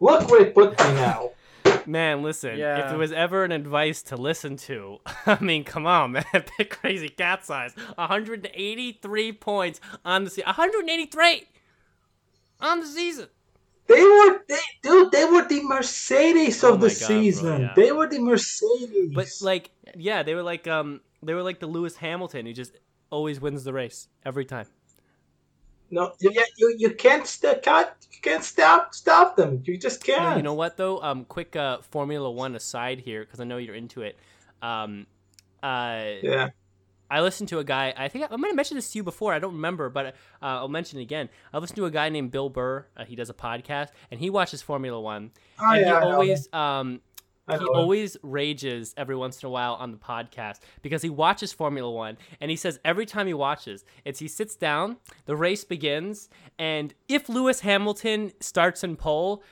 look 0.01 0.29
where 0.29 0.43
it 0.43 0.55
put 0.55 0.79
me 0.79 0.85
now. 0.95 1.31
Man, 1.87 2.23
listen, 2.23 2.53
if 2.53 2.59
Yeah. 2.59 2.89
there 2.89 2.99
was 2.99 3.13
ever 3.13 3.45
an 3.45 3.53
advice 3.53 4.03
to 4.05 4.17
listen 4.17 4.57
to, 4.59 4.99
I 5.27 5.39
mean, 5.41 5.65
come 5.65 5.87
on, 5.87 6.13
man. 6.13 6.25
Pick 6.57 6.71
crazy 6.71 7.09
cat's 7.09 7.51
eyes. 7.51 7.75
183 7.97 9.33
points 9.33 9.81
on 10.05 10.25
the 10.25 10.31
season. 10.31 10.45
183 10.47 11.45
on 12.61 12.81
the 12.81 12.87
season. 12.87 13.29
They 13.87 14.03
were, 14.03 14.41
they, 14.49 14.59
dude, 14.83 15.13
they 15.13 15.27
were 15.27 15.47
the 15.47 15.63
Mercedes 15.63 16.65
Oh 16.65 16.73
of 16.75 16.81
my 16.81 16.89
the 16.89 16.95
God, 16.95 16.99
bro, 16.99 17.07
season. 17.07 17.61
yeah. 17.61 17.73
They 17.77 17.93
were 17.93 18.09
the 18.09 18.19
Mercedes. 18.19 19.13
But 19.15 19.29
like, 19.43 19.71
yeah, 19.95 20.23
they 20.23 20.35
were 20.35 20.43
like, 20.43 20.67
um, 20.67 21.03
they 21.23 21.35
were 21.35 21.43
like 21.43 21.61
the 21.61 21.67
Lewis 21.67 21.97
Hamilton. 21.97 22.47
He 22.47 22.55
just 22.55 22.79
always 23.11 23.41
wins 23.43 23.63
the 23.65 23.75
race 23.75 24.09
every 24.25 24.47
time. 24.47 24.67
No, 25.91 26.13
you, 26.21 26.31
you, 26.57 26.75
you 26.79 26.91
can't, 26.95 27.27
st- 27.27 27.63
can't, 27.63 27.89
you 28.13 28.19
can't 28.21 28.45
stop, 28.45 28.95
stop 28.95 29.37
them. 29.37 29.63
You 29.65 29.77
just 29.77 30.03
can't. 30.05 30.23
No, 30.23 30.37
you 30.37 30.43
know 30.43 30.55
what 30.55 30.77
though? 30.77 31.01
Um, 31.03 31.25
quick 31.25 31.55
uh, 31.57 31.79
Formula 31.91 32.31
One 32.31 32.55
aside 32.57 33.01
here 33.01 33.25
because 33.25 33.41
I 33.41 33.45
know 33.45 33.59
you're 33.59 33.75
into 33.75 34.03
it. 34.03 34.19
Um, 34.63 35.07
uh, 35.63 36.05
Yeah. 36.23 36.49
I 37.11 37.21
listened 37.21 37.51
to 37.51 37.59
a 37.59 37.65
guy. 37.65 37.93
I 37.97 38.09
think 38.09 38.25
I, 38.25 38.35
I 38.35 38.37
might 38.37 38.49
have 38.49 38.57
mentioned 38.57 38.79
this 38.79 38.91
to 38.93 38.99
you 38.99 39.05
before. 39.05 39.33
I 39.35 39.39
don't 39.39 39.53
remember, 39.53 39.89
but 39.91 40.07
uh, 40.07 40.11
I'll 40.41 40.69
mention 40.69 40.99
it 40.99 41.03
again. 41.03 41.29
I 41.53 41.59
listened 41.59 41.77
to 41.77 41.85
a 41.85 41.91
guy 41.91 42.09
named 42.09 42.31
Bill 42.31 42.49
Burr. 42.49 42.87
Uh, 42.97 43.05
he 43.05 43.15
does 43.15 43.31
a 43.31 43.35
podcast, 43.35 43.91
and 44.11 44.19
he 44.19 44.31
watches 44.31 44.63
Formula 44.63 44.99
One. 45.01 45.31
Oh, 45.61 45.71
and 45.71 45.81
yeah, 45.83 46.01
he 46.01 46.11
always, 46.11 46.49
um, 46.53 47.03
he 47.49 47.67
always 47.67 48.17
rages 48.23 48.95
every 48.97 49.17
once 49.17 49.43
in 49.43 49.47
a 49.47 49.51
while 49.51 49.75
on 49.75 49.91
the 49.91 49.99
podcast 49.99 50.61
because 50.83 51.03
he 51.03 51.11
watches 51.11 51.53
Formula 51.53 51.91
One, 51.91 52.17
and 52.41 52.51
he 52.51 52.57
says 52.57 52.81
every 52.85 53.07
time 53.07 53.27
he 53.27 53.35
watches, 53.35 53.85
it's 54.05 54.19
he 54.19 54.29
sits 54.29 54.57
down, 54.57 54.97
the 55.27 55.37
race 55.37 55.65
begins, 55.65 56.29
and 56.59 56.95
if 57.09 57.29
Lewis 57.29 57.61
Hamilton 57.61 58.33
starts 58.41 58.83
in 58.85 58.97
pole. 58.97 59.43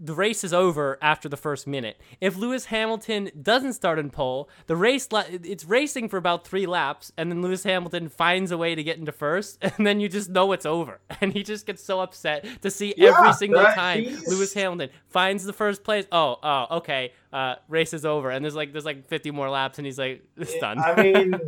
The 0.00 0.14
race 0.14 0.44
is 0.44 0.52
over 0.52 0.96
after 1.02 1.28
the 1.28 1.36
first 1.36 1.66
minute. 1.66 2.00
If 2.20 2.36
Lewis 2.36 2.66
Hamilton 2.66 3.30
doesn't 3.42 3.72
start 3.72 3.98
in 3.98 4.10
pole, 4.10 4.48
the 4.66 4.76
race 4.76 5.08
la- 5.10 5.24
it's 5.28 5.64
racing 5.64 6.08
for 6.08 6.16
about 6.16 6.46
three 6.46 6.66
laps, 6.66 7.10
and 7.16 7.30
then 7.30 7.42
Lewis 7.42 7.64
Hamilton 7.64 8.08
finds 8.08 8.52
a 8.52 8.56
way 8.58 8.74
to 8.76 8.82
get 8.84 8.98
into 8.98 9.10
first, 9.10 9.58
and 9.62 9.86
then 9.86 9.98
you 9.98 10.08
just 10.08 10.30
know 10.30 10.52
it's 10.52 10.66
over. 10.66 11.00
And 11.20 11.32
he 11.32 11.42
just 11.42 11.66
gets 11.66 11.82
so 11.82 11.98
upset 12.00 12.46
to 12.62 12.70
see 12.70 12.94
every 12.96 13.32
single 13.32 13.64
time 13.64 14.04
Lewis 14.28 14.54
Hamilton 14.54 14.90
finds 15.08 15.42
the 15.44 15.52
first 15.52 15.82
place. 15.82 16.06
Oh, 16.12 16.36
oh, 16.42 16.76
okay. 16.76 17.12
Uh, 17.32 17.56
race 17.68 17.92
is 17.92 18.04
over, 18.04 18.30
and 18.30 18.44
there's 18.44 18.54
like 18.54 18.72
there's 18.72 18.84
like 18.84 19.04
50 19.08 19.32
more 19.32 19.50
laps, 19.50 19.78
and 19.78 19.86
he's 19.86 19.98
like, 19.98 20.22
it's 20.36 20.56
done. 20.60 20.78
I 20.78 21.02
mean, 21.02 21.40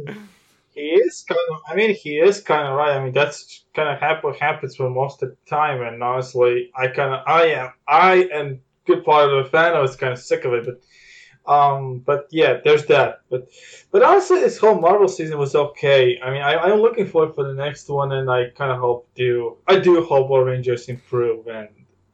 he 0.73 0.81
is 0.81 1.25
kind 1.29 1.41
of. 1.51 1.61
I 1.69 1.75
mean, 1.75 1.95
he 1.95 2.19
is 2.19 2.41
kind 2.41 2.67
of 2.67 2.75
right. 2.75 2.97
I 2.97 3.05
mean, 3.05 3.13
that's 3.13 3.65
kind 3.75 3.89
of 3.89 3.99
hap- 3.99 4.25
what 4.25 4.37
happens 4.37 4.77
for 4.77 4.89
most 4.89 5.23
of 5.23 5.31
the 5.31 5.37
time. 5.49 5.83
And 5.83 6.03
honestly, 6.03 6.71
I 6.75 6.89
kind 6.89 7.15
of, 7.15 7.21
I 7.27 7.47
am, 7.47 7.73
I 7.89 8.29
am 8.33 8.61
good 8.87 9.05
part 9.05 9.31
of 9.31 9.45
the 9.45 9.51
fan. 9.51 9.75
I 9.75 9.81
was 9.81 9.97
kind 9.97 10.13
of 10.13 10.19
sick 10.19 10.45
of 10.45 10.53
it, 10.53 10.67
but, 10.67 11.53
um, 11.53 11.99
but 12.01 12.29
yeah, 12.31 12.59
there's 12.65 12.87
that. 12.87 13.23
But, 13.31 13.49
but 13.91 14.03
honestly, 14.03 14.41
this 14.41 14.59
whole 14.59 14.81
Marvel 14.81 15.09
season 15.09 15.39
was 15.39 15.55
okay. 15.55 16.21
I 16.23 16.31
mean, 16.31 16.43
I, 16.43 16.57
I'm 16.57 16.81
looking 16.81 17.07
forward 17.07 17.35
for 17.35 17.45
the 17.45 17.55
next 17.55 17.89
one, 17.89 18.13
and 18.13 18.31
I 18.31 18.51
kind 18.51 18.71
of 18.71 18.79
hope 18.79 19.09
do. 19.15 19.57
I 19.67 19.79
do 19.79 20.05
hope 20.05 20.29
Power 20.29 20.45
Rangers 20.45 20.89
improve, 20.89 21.49
and 21.49 21.69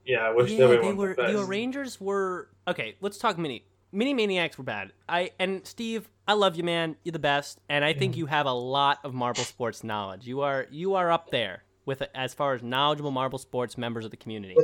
yeah, 0.04 0.20
I 0.20 0.30
wish 0.30 0.52
yeah, 0.52 0.64
everyone 0.64 0.86
they 0.86 0.94
were 0.94 1.14
the 1.14 1.22
best. 1.22 1.36
the 1.36 1.44
Rangers 1.44 2.00
were 2.00 2.48
okay. 2.66 2.96
Let's 3.00 3.18
talk 3.18 3.36
mini. 3.38 3.64
Mini 3.93 4.14
Maniacs 4.14 4.59
were 4.59 4.64
bad. 4.64 4.93
I 5.09 5.30
and 5.39 5.66
Steve, 5.66 6.09
I 6.28 6.34
love 6.34 6.57
you, 6.57 6.64
man. 6.64 6.97
You're 7.05 7.12
the 7.12 7.18
best, 7.18 7.59
and 7.68 7.84
I 7.84 7.93
think 7.93 8.16
you 8.16 8.26
have 8.26 8.47
a 8.47 8.53
lot 8.53 8.99
of 9.05 9.14
Marble 9.14 9.45
sports 9.45 9.84
knowledge. 9.84 10.26
You 10.26 10.41
are 10.43 10.66
you 10.70 10.95
are 10.95 11.11
up 11.11 11.30
there 11.30 11.62
with 11.87 12.03
as 12.14 12.34
far 12.34 12.55
as 12.55 12.62
knowledgeable 12.62 13.11
Marble 13.12 13.39
sports 13.39 13.78
members 13.78 14.05
of 14.05 14.11
the 14.11 14.16
community. 14.16 14.57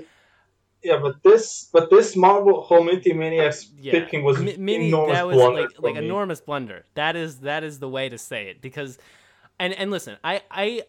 Yeah, 0.82 0.98
but 0.98 1.22
this, 1.22 1.68
but 1.72 1.90
this 1.90 2.16
Marble 2.16 2.60
whole 2.60 2.82
Minty 2.82 3.12
Maniacs 3.12 3.66
uh, 3.66 3.74
Yeah, 3.80 3.92
picking 3.92 4.24
was 4.24 4.40
Mi- 4.40 4.56
mini. 4.56 4.88
enormous 4.88 5.16
That 5.16 5.26
was 5.28 5.36
blunder 5.36 5.60
like 5.62 5.70
like 5.78 5.94
me. 5.94 6.04
enormous 6.04 6.40
blunder. 6.40 6.84
That 6.94 7.14
is 7.14 7.38
that 7.40 7.62
is 7.62 7.78
the 7.78 7.88
way 7.88 8.08
to 8.08 8.18
say 8.18 8.48
it 8.48 8.60
because, 8.60 8.98
and 9.60 9.72
and 9.74 9.90
listen, 9.90 10.16
I 10.24 10.42
I. 10.50 10.82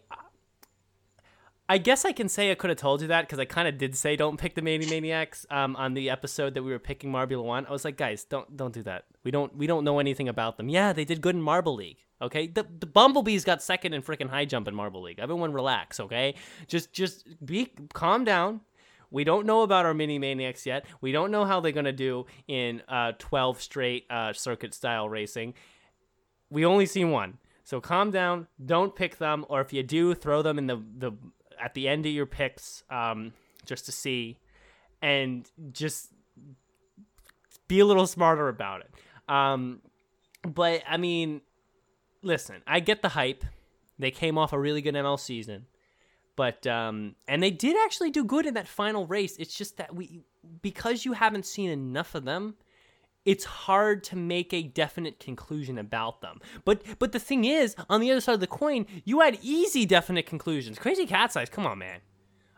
I 1.70 1.78
guess 1.78 2.04
I 2.04 2.12
can 2.12 2.28
say 2.28 2.52
I 2.52 2.56
could 2.56 2.70
have 2.70 2.78
told 2.78 3.02
you 3.02 3.08
that 3.08 3.22
because 3.22 3.40
I 3.40 3.46
kind 3.46 3.68
of 3.68 3.78
did 3.78 3.96
say 3.96 4.16
don't 4.18 4.38
pick 4.38 4.54
the 4.54 4.62
Mani 4.62 4.86
Maniacs 4.86 5.46
um, 5.50 5.76
on 5.78 5.94
the 5.94 6.10
episode 6.10 6.56
that 6.56 6.64
we 6.64 6.72
were 6.72 6.80
picking 6.80 7.12
Marbula 7.12 7.44
One. 7.44 7.66
I 7.66 7.72
was 7.72 7.86
like, 7.86 7.96
guys, 7.96 8.26
don't 8.26 8.56
don't 8.58 8.74
do 8.74 8.84
that. 8.84 9.06
We 9.24 9.32
don't 9.32 9.56
we 9.56 9.66
don't 9.66 9.86
know 9.86 10.00
anything 10.00 10.28
about 10.28 10.58
them. 10.58 10.68
Yeah, 10.68 10.92
they 10.92 11.06
did 11.06 11.22
good 11.22 11.36
in 11.36 11.42
Marble 11.42 11.76
League. 11.76 12.00
Okay, 12.22 12.48
the 12.48 12.66
the 12.80 12.86
Bumblebees 12.86 13.46
got 13.46 13.64
second 13.64 13.94
in 13.94 14.02
freaking 14.02 14.30
high 14.30 14.46
jump 14.46 14.68
in 14.68 14.76
Marble 14.76 15.02
League. 15.02 15.20
Everyone 15.20 15.54
relax. 15.54 16.02
Okay, 16.02 16.36
just 16.68 16.92
just 16.92 17.26
be 17.46 17.72
calm 17.94 18.26
down. 18.26 18.62
We 19.10 19.24
don't 19.24 19.46
know 19.46 19.62
about 19.62 19.86
our 19.86 19.94
mini 19.94 20.20
maniacs 20.20 20.66
yet. 20.66 20.86
We 21.00 21.12
don't 21.12 21.32
know 21.32 21.46
how 21.46 21.62
they're 21.62 21.72
gonna 21.72 21.94
do 21.94 22.26
in 22.48 22.82
uh, 22.90 23.14
12 23.20 23.62
straight 23.62 24.06
uh, 24.10 24.34
circuit 24.34 24.74
style 24.74 25.08
racing. 25.08 25.54
We 26.50 26.66
only 26.66 26.88
seen 26.88 27.12
one, 27.12 27.38
so 27.64 27.80
calm 27.80 28.12
down. 28.12 28.48
Don't 28.64 28.96
pick 28.96 29.18
them, 29.18 29.46
or 29.50 29.62
if 29.62 29.72
you 29.72 29.84
do, 29.84 30.14
throw 30.14 30.42
them 30.42 30.58
in 30.58 30.68
the 30.68 30.84
the 30.98 31.12
at 31.64 31.74
the 31.74 31.88
end 31.88 32.06
of 32.06 32.12
your 32.12 32.26
picks, 32.26 32.84
um, 32.90 33.34
just 33.66 33.86
to 33.86 33.92
see, 33.92 34.38
and 35.02 35.50
just 35.72 36.10
be 37.68 37.80
a 37.80 37.86
little 37.86 38.08
smarter 38.08 38.50
about 38.50 38.82
it. 38.82 38.92
Um, 39.28 39.82
but 40.44 40.84
I 40.88 40.98
mean, 40.98 41.42
listen, 42.22 42.62
I 42.68 42.80
get 42.82 43.02
the 43.02 43.10
hype. 43.10 43.46
They 43.98 44.12
came 44.12 44.38
off 44.38 44.54
a 44.54 44.60
really 44.60 44.82
good 44.82 44.96
ML 44.96 45.20
season 45.20 45.68
but 46.36 46.66
um 46.68 47.16
and 47.28 47.42
they 47.42 47.52
did 47.52 47.76
actually 47.84 48.12
do 48.12 48.24
good 48.24 48.46
in 48.46 48.54
that 48.54 48.68
final 48.68 49.06
race 49.06 49.38
it's 49.38 49.56
just 49.56 49.78
that 49.78 49.94
we 49.94 50.22
because 50.62 51.06
you 51.06 51.14
haven't 51.14 51.46
seen 51.46 51.70
enough 51.70 52.16
of 52.16 52.26
them 52.26 52.56
it's 53.26 53.46
hard 53.46 54.04
to 54.06 54.16
make 54.16 54.54
a 54.54 54.64
definite 54.64 55.20
conclusion 55.20 55.78
about 55.78 56.22
them. 56.22 56.40
But 56.66 56.84
but 57.00 57.12
the 57.12 57.20
thing 57.20 57.46
is 57.46 57.76
on 57.90 58.02
the 58.02 58.12
other 58.12 58.22
side 58.22 58.36
of 58.36 58.40
the 58.40 58.48
coin 58.48 58.86
you 59.06 59.22
had 59.22 59.40
easy 59.42 59.86
definite 59.86 60.26
conclusions. 60.26 60.80
Crazy 60.80 61.06
cat's 61.06 61.36
eyes 61.36 61.50
come 61.50 61.66
on 61.66 61.80
man. 61.80 62.00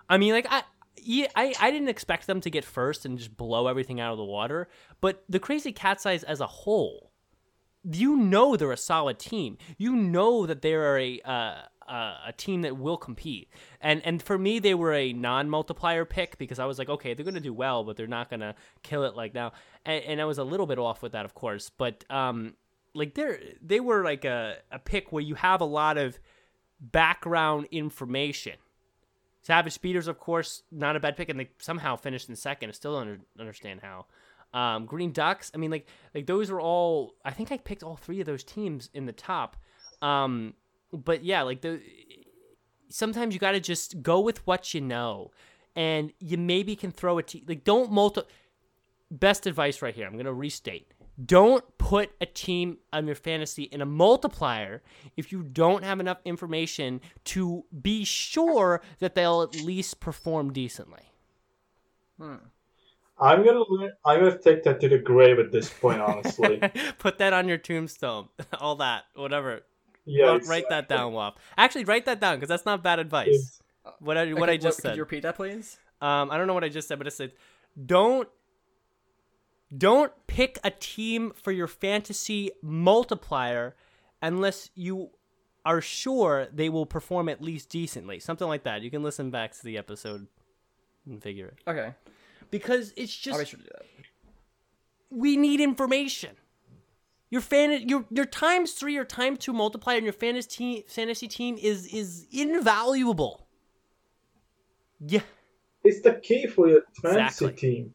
I 0.09 0.17
mean 0.17 0.33
like 0.33 0.47
i 0.49 0.63
yeah, 0.97 1.27
I, 1.35 1.53
I 1.59 1.71
didn't 1.71 1.89
expect 1.89 2.25
them 2.25 2.41
to 2.41 2.49
get 2.49 2.65
first 2.65 3.05
and 3.05 3.17
just 3.17 3.35
blow 3.37 3.67
everything 3.67 3.99
out 3.99 4.11
of 4.11 4.17
the 4.17 4.23
water, 4.23 4.69
but 5.01 5.23
the 5.29 5.39
Crazy 5.39 5.71
Cat's 5.71 6.05
Eyes 6.05 6.23
as 6.23 6.39
a 6.39 6.47
whole, 6.47 7.11
you 7.83 8.15
know 8.15 8.55
they're 8.55 8.71
a 8.71 8.77
solid 8.77 9.19
team. 9.19 9.57
You 9.77 9.95
know 9.95 10.45
that 10.45 10.61
they 10.61 10.73
are 10.73 10.97
a 10.97 11.21
uh, 11.23 11.61
uh, 11.87 12.15
a 12.27 12.33
team 12.33 12.61
that 12.63 12.77
will 12.77 12.97
compete. 12.97 13.49
And 13.81 14.01
and 14.05 14.21
for 14.21 14.37
me, 14.37 14.59
they 14.59 14.73
were 14.73 14.93
a 14.93 15.13
non-multiplier 15.13 16.05
pick 16.05 16.37
because 16.37 16.59
I 16.59 16.65
was 16.65 16.79
like, 16.79 16.89
okay, 16.89 17.13
they're 17.13 17.25
going 17.25 17.35
to 17.35 17.39
do 17.39 17.53
well, 17.53 17.83
but 17.83 17.97
they're 17.97 18.07
not 18.07 18.29
going 18.29 18.39
to 18.39 18.55
kill 18.83 19.03
it 19.03 19.15
like 19.15 19.33
now. 19.33 19.53
And, 19.85 20.03
and 20.03 20.21
I 20.21 20.25
was 20.25 20.37
a 20.37 20.43
little 20.43 20.65
bit 20.65 20.79
off 20.79 21.01
with 21.01 21.11
that, 21.11 21.25
of 21.25 21.33
course. 21.33 21.69
But 21.69 22.03
um, 22.09 22.53
like 22.93 23.13
they're 23.13 23.39
they 23.61 23.79
were 23.79 24.03
like 24.03 24.25
a 24.25 24.57
a 24.71 24.79
pick 24.79 25.11
where 25.11 25.23
you 25.23 25.35
have 25.35 25.61
a 25.61 25.65
lot 25.65 25.97
of 25.97 26.17
background 26.79 27.67
information. 27.71 28.53
Savage 29.41 29.73
Speeders, 29.73 30.07
of 30.07 30.19
course, 30.19 30.63
not 30.71 30.95
a 30.95 30.99
bad 30.99 31.15
pick, 31.15 31.29
and 31.29 31.39
they 31.39 31.49
somehow 31.59 31.95
finished 31.95 32.29
in 32.29 32.35
second. 32.35 32.69
I 32.69 32.71
still 32.71 32.93
don't 32.93 33.01
under, 33.01 33.19
understand 33.39 33.81
how. 33.81 34.07
Um, 34.59 34.85
Green 34.85 35.11
Ducks, 35.11 35.51
I 35.53 35.57
mean, 35.57 35.69
like 35.69 35.85
like 36.15 36.25
those 36.25 36.49
are 36.49 36.59
all. 36.59 37.13
I 37.23 37.31
think 37.31 37.51
I 37.51 37.57
picked 37.57 37.83
all 37.83 37.95
three 37.95 38.19
of 38.21 38.25
those 38.25 38.43
teams 38.43 38.89
in 38.93 39.05
the 39.05 39.11
top. 39.11 39.57
Um, 40.01 40.55
but 40.97 41.23
yeah, 41.23 41.41
like 41.43 41.61
the 41.61 41.81
sometimes 42.89 43.33
you 43.33 43.39
got 43.39 43.51
to 43.51 43.59
just 43.59 44.01
go 44.01 44.19
with 44.19 44.45
what 44.47 44.73
you 44.73 44.81
know, 44.81 45.31
and 45.75 46.11
you 46.19 46.37
maybe 46.37 46.75
can 46.75 46.91
throw 46.91 47.17
a 47.17 47.23
team. 47.23 47.45
Like 47.47 47.63
don't 47.63 47.91
multi. 47.91 48.21
Best 49.11 49.45
advice 49.45 49.81
right 49.81 49.93
here. 49.93 50.07
I'm 50.07 50.17
gonna 50.17 50.33
restate. 50.33 50.91
Don't 51.23 51.63
put 51.77 52.11
a 52.19 52.25
team 52.25 52.79
on 52.91 53.05
your 53.05 53.15
fantasy 53.15 53.63
in 53.63 53.81
a 53.81 53.85
multiplier 53.85 54.81
if 55.15 55.31
you 55.31 55.43
don't 55.43 55.83
have 55.83 55.99
enough 55.99 56.17
information 56.25 56.99
to 57.25 57.63
be 57.81 58.03
sure 58.03 58.81
that 58.99 59.15
they'll 59.15 59.41
at 59.41 59.55
least 59.61 60.01
perform 60.01 60.51
decently. 60.51 61.03
Hmm. 62.19 62.35
I'm 63.17 63.45
gonna 63.45 63.63
I'm 64.05 64.19
gonna 64.19 64.37
take 64.37 64.63
that 64.63 64.81
to 64.81 64.89
the 64.89 64.97
grave 64.97 65.39
at 65.39 65.51
this 65.51 65.69
point, 65.69 66.01
honestly. 66.01 66.61
put 66.97 67.17
that 67.19 67.31
on 67.31 67.47
your 67.47 67.57
tombstone. 67.57 68.27
All 68.59 68.75
that, 68.77 69.03
whatever. 69.15 69.61
Yeah, 70.05 70.25
Write- 70.27 70.45
write 70.45 70.69
that 70.69 70.87
down, 70.89 71.13
Wop. 71.13 71.39
Actually, 71.57 71.85
write 71.85 72.05
that 72.05 72.19
down 72.19 72.35
because 72.37 72.49
that's 72.49 72.65
not 72.65 72.83
bad 72.83 72.99
advice. 72.99 73.61
What 73.99 74.17
I 74.17 74.33
what 74.33 74.49
I 74.49 74.57
just 74.57 74.77
Could 74.79 74.89
said. 74.89 74.95
you 74.97 75.03
repeat 75.03 75.23
that, 75.23 75.35
please? 75.35 75.77
Um, 76.01 76.29
I 76.31 76.37
don't 76.37 76.47
know 76.47 76.53
what 76.53 76.63
I 76.63 76.69
just 76.69 76.87
said, 76.87 76.97
but 76.97 77.07
it 77.07 77.11
said, 77.11 77.33
don't 77.85 78.27
don't 79.75 80.11
pick 80.27 80.57
a 80.63 80.71
team 80.71 81.31
for 81.41 81.51
your 81.51 81.67
fantasy 81.67 82.51
multiplier 82.61 83.75
unless 84.21 84.69
you 84.75 85.09
are 85.65 85.81
sure 85.81 86.47
they 86.53 86.69
will 86.69 86.85
perform 86.85 87.27
at 87.29 87.41
least 87.41 87.69
decently. 87.69 88.19
Something 88.19 88.47
like 88.47 88.63
that. 88.63 88.81
You 88.81 88.91
can 88.91 89.01
listen 89.03 89.31
back 89.31 89.53
to 89.53 89.63
the 89.63 89.77
episode 89.77 90.27
and 91.07 91.21
figure 91.21 91.47
it. 91.47 91.69
Okay, 91.69 91.93
Because 92.51 92.93
it's 92.95 93.27
I'll 93.27 93.33
be 93.33 93.39
just 93.45 93.49
sure 93.51 93.59
to 93.59 93.65
do 93.65 93.69
that. 93.73 93.85
we 95.09 95.35
need 95.37 95.59
information. 95.59 96.35
Your 97.35 97.41
fan, 97.41 97.89
your 97.89 98.05
your 98.11 98.23
times 98.25 98.71
three 98.71 98.95
or 98.95 99.03
times 99.03 99.39
two 99.39 99.51
multiplier 99.51 99.97
in 99.97 100.05
your 100.05 100.13
fantasy 100.13 100.47
team, 100.47 100.83
fantasy 100.87 101.27
team 101.27 101.57
is 101.61 101.85
is 101.87 102.27
invaluable. 102.31 103.45
Yeah. 105.05 105.19
It's 105.83 105.99
the 105.99 106.13
key 106.13 106.47
for 106.47 106.69
your 106.69 106.83
fantasy 107.01 107.45
Exactly. 107.45 107.53
team. 107.71 107.93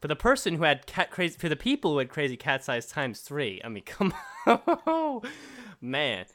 for 0.00 0.06
the 0.06 0.14
person 0.14 0.54
who 0.54 0.62
had 0.62 0.86
cat 0.86 1.10
crazy 1.10 1.36
for 1.36 1.48
the 1.48 1.56
people 1.56 1.90
who 1.90 1.98
had 1.98 2.08
crazy 2.08 2.36
cat's 2.36 2.68
eyes 2.68 2.86
times 2.86 3.20
three. 3.22 3.60
I 3.64 3.68
mean, 3.68 3.82
come 3.96 4.14
on, 4.46 5.22
man. 5.80 6.26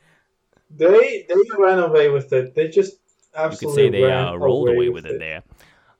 They 0.69 1.25
they 1.29 1.35
ran 1.57 1.79
away 1.79 2.09
with 2.09 2.33
it. 2.33 2.55
They 2.55 2.67
just 2.67 2.91
You 2.91 2.99
could 3.35 3.39
absolutely 3.53 3.83
say 3.83 3.89
they 3.89 4.03
ran 4.03 4.27
uh, 4.27 4.35
rolled 4.35 4.67
away 4.67 4.89
with 4.89 5.05
with 5.05 5.13
it 5.13 5.19
there. 5.19 5.43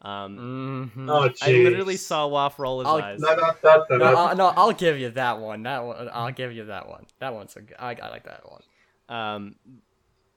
Um, 0.08 0.92
Mhm. 0.96 1.10
Oh, 1.10 1.30
I 1.42 1.52
literally 1.52 1.98
saw 1.98 2.28
Waff 2.28 2.58
roll 2.60 2.80
his 2.80 2.88
I'll- 2.88 3.02
eyes. 3.02 3.20
No, 3.20 3.36
no, 3.36 3.42
no, 3.42 3.86
no, 3.90 3.98
No, 3.98 3.98
no. 3.98 4.16
I'll, 4.18 4.36
no, 4.38 4.46
I'll 4.56 4.72
give 4.72 4.98
you 5.00 5.10
that 5.12 5.40
one. 5.40 5.64
That 5.64 5.84
one, 5.84 6.10
I'll 6.14 6.32
give 6.32 6.54
you 6.54 6.66
that 6.66 6.88
one. 6.88 7.06
That 7.20 7.34
one's 7.34 7.56
a 7.58 7.62
good. 7.62 7.76
I, 7.78 7.96
I 8.02 8.10
like 8.10 8.24
that 8.24 8.44
one. 8.50 8.62
Um, 9.10 9.56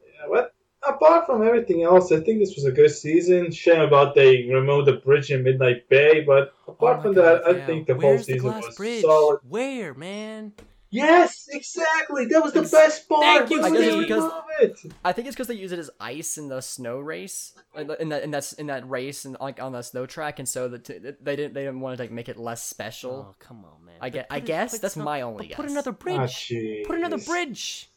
Yeah, 0.02 0.26
but 0.28 0.54
apart 0.86 1.26
from 1.26 1.46
everything 1.46 1.82
else, 1.84 2.10
I 2.10 2.18
think 2.20 2.40
this 2.40 2.56
was 2.56 2.64
a 2.64 2.72
good 2.72 2.90
season. 2.90 3.52
Shame 3.52 3.80
about 3.80 4.14
they 4.16 4.48
removed 4.50 4.88
the 4.88 4.94
bridge 4.94 5.30
in 5.30 5.44
Midnight 5.44 5.88
Bay, 5.88 6.22
but 6.22 6.52
apart 6.66 6.98
oh 6.98 7.02
from 7.02 7.14
God, 7.14 7.42
that, 7.44 7.48
I 7.48 7.64
think 7.64 7.86
the 7.86 7.94
whole 7.94 8.02
Where's 8.02 8.26
the 8.26 8.32
season 8.34 8.50
glass 8.50 8.66
was 8.66 8.76
bridge? 8.76 9.02
solid. 9.02 9.38
Where, 9.48 9.94
man? 9.94 10.52
Yes, 10.92 11.48
exactly. 11.52 12.26
That 12.26 12.42
was 12.42 12.52
the 12.52 12.60
Ex- 12.62 12.70
best 12.72 13.08
part. 13.08 13.22
Thank 13.22 13.50
you, 13.50 13.60
Why 13.60 13.70
would 13.70 13.80
they 13.80 14.04
Steve. 14.06 14.30
it? 14.60 14.92
I 15.04 15.12
think 15.12 15.28
it's 15.28 15.36
because 15.36 15.46
they 15.46 15.54
use 15.54 15.70
it 15.72 15.78
as 15.78 15.88
ice 16.00 16.36
in 16.36 16.48
the 16.48 16.60
snow 16.60 16.98
race, 16.98 17.54
in 17.76 17.86
that 18.08 18.22
in 18.22 18.30
that 18.32 18.52
in 18.58 18.66
that 18.66 18.88
race 18.90 19.24
and 19.24 19.36
like 19.40 19.62
on 19.62 19.72
the 19.72 19.82
snow 19.82 20.04
track, 20.06 20.38
and 20.40 20.48
so 20.48 20.66
that 20.68 20.84
they 20.84 21.36
didn't 21.36 21.54
they 21.54 21.62
didn't 21.64 21.80
want 21.80 21.96
to 21.96 22.02
like 22.02 22.10
make 22.10 22.28
it 22.28 22.36
less 22.38 22.62
special. 22.64 23.28
Oh, 23.30 23.34
come 23.38 23.64
on, 23.64 23.84
man. 23.84 23.94
I 24.00 24.06
But 24.06 24.12
get- 24.12 24.26
I 24.30 24.36
it- 24.38 24.44
guess 24.46 24.78
that's 24.78 24.94
some- 24.94 25.04
my 25.04 25.20
only 25.20 25.46
Guess. 25.48 25.56
Put 25.56 25.70
another 25.70 25.92
Ah, 25.92 25.94
bridge. 25.94 26.52
put 26.86 26.96
another 26.96 27.18
bridge. 27.18 27.88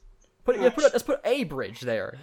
Put 0.46 0.60
yeah, 0.60 0.70
put 0.70 0.84
a, 0.84 0.88
let's 0.88 1.04
put 1.04 1.20
a 1.26 1.44
bridge 1.46 1.82
there. 1.82 2.18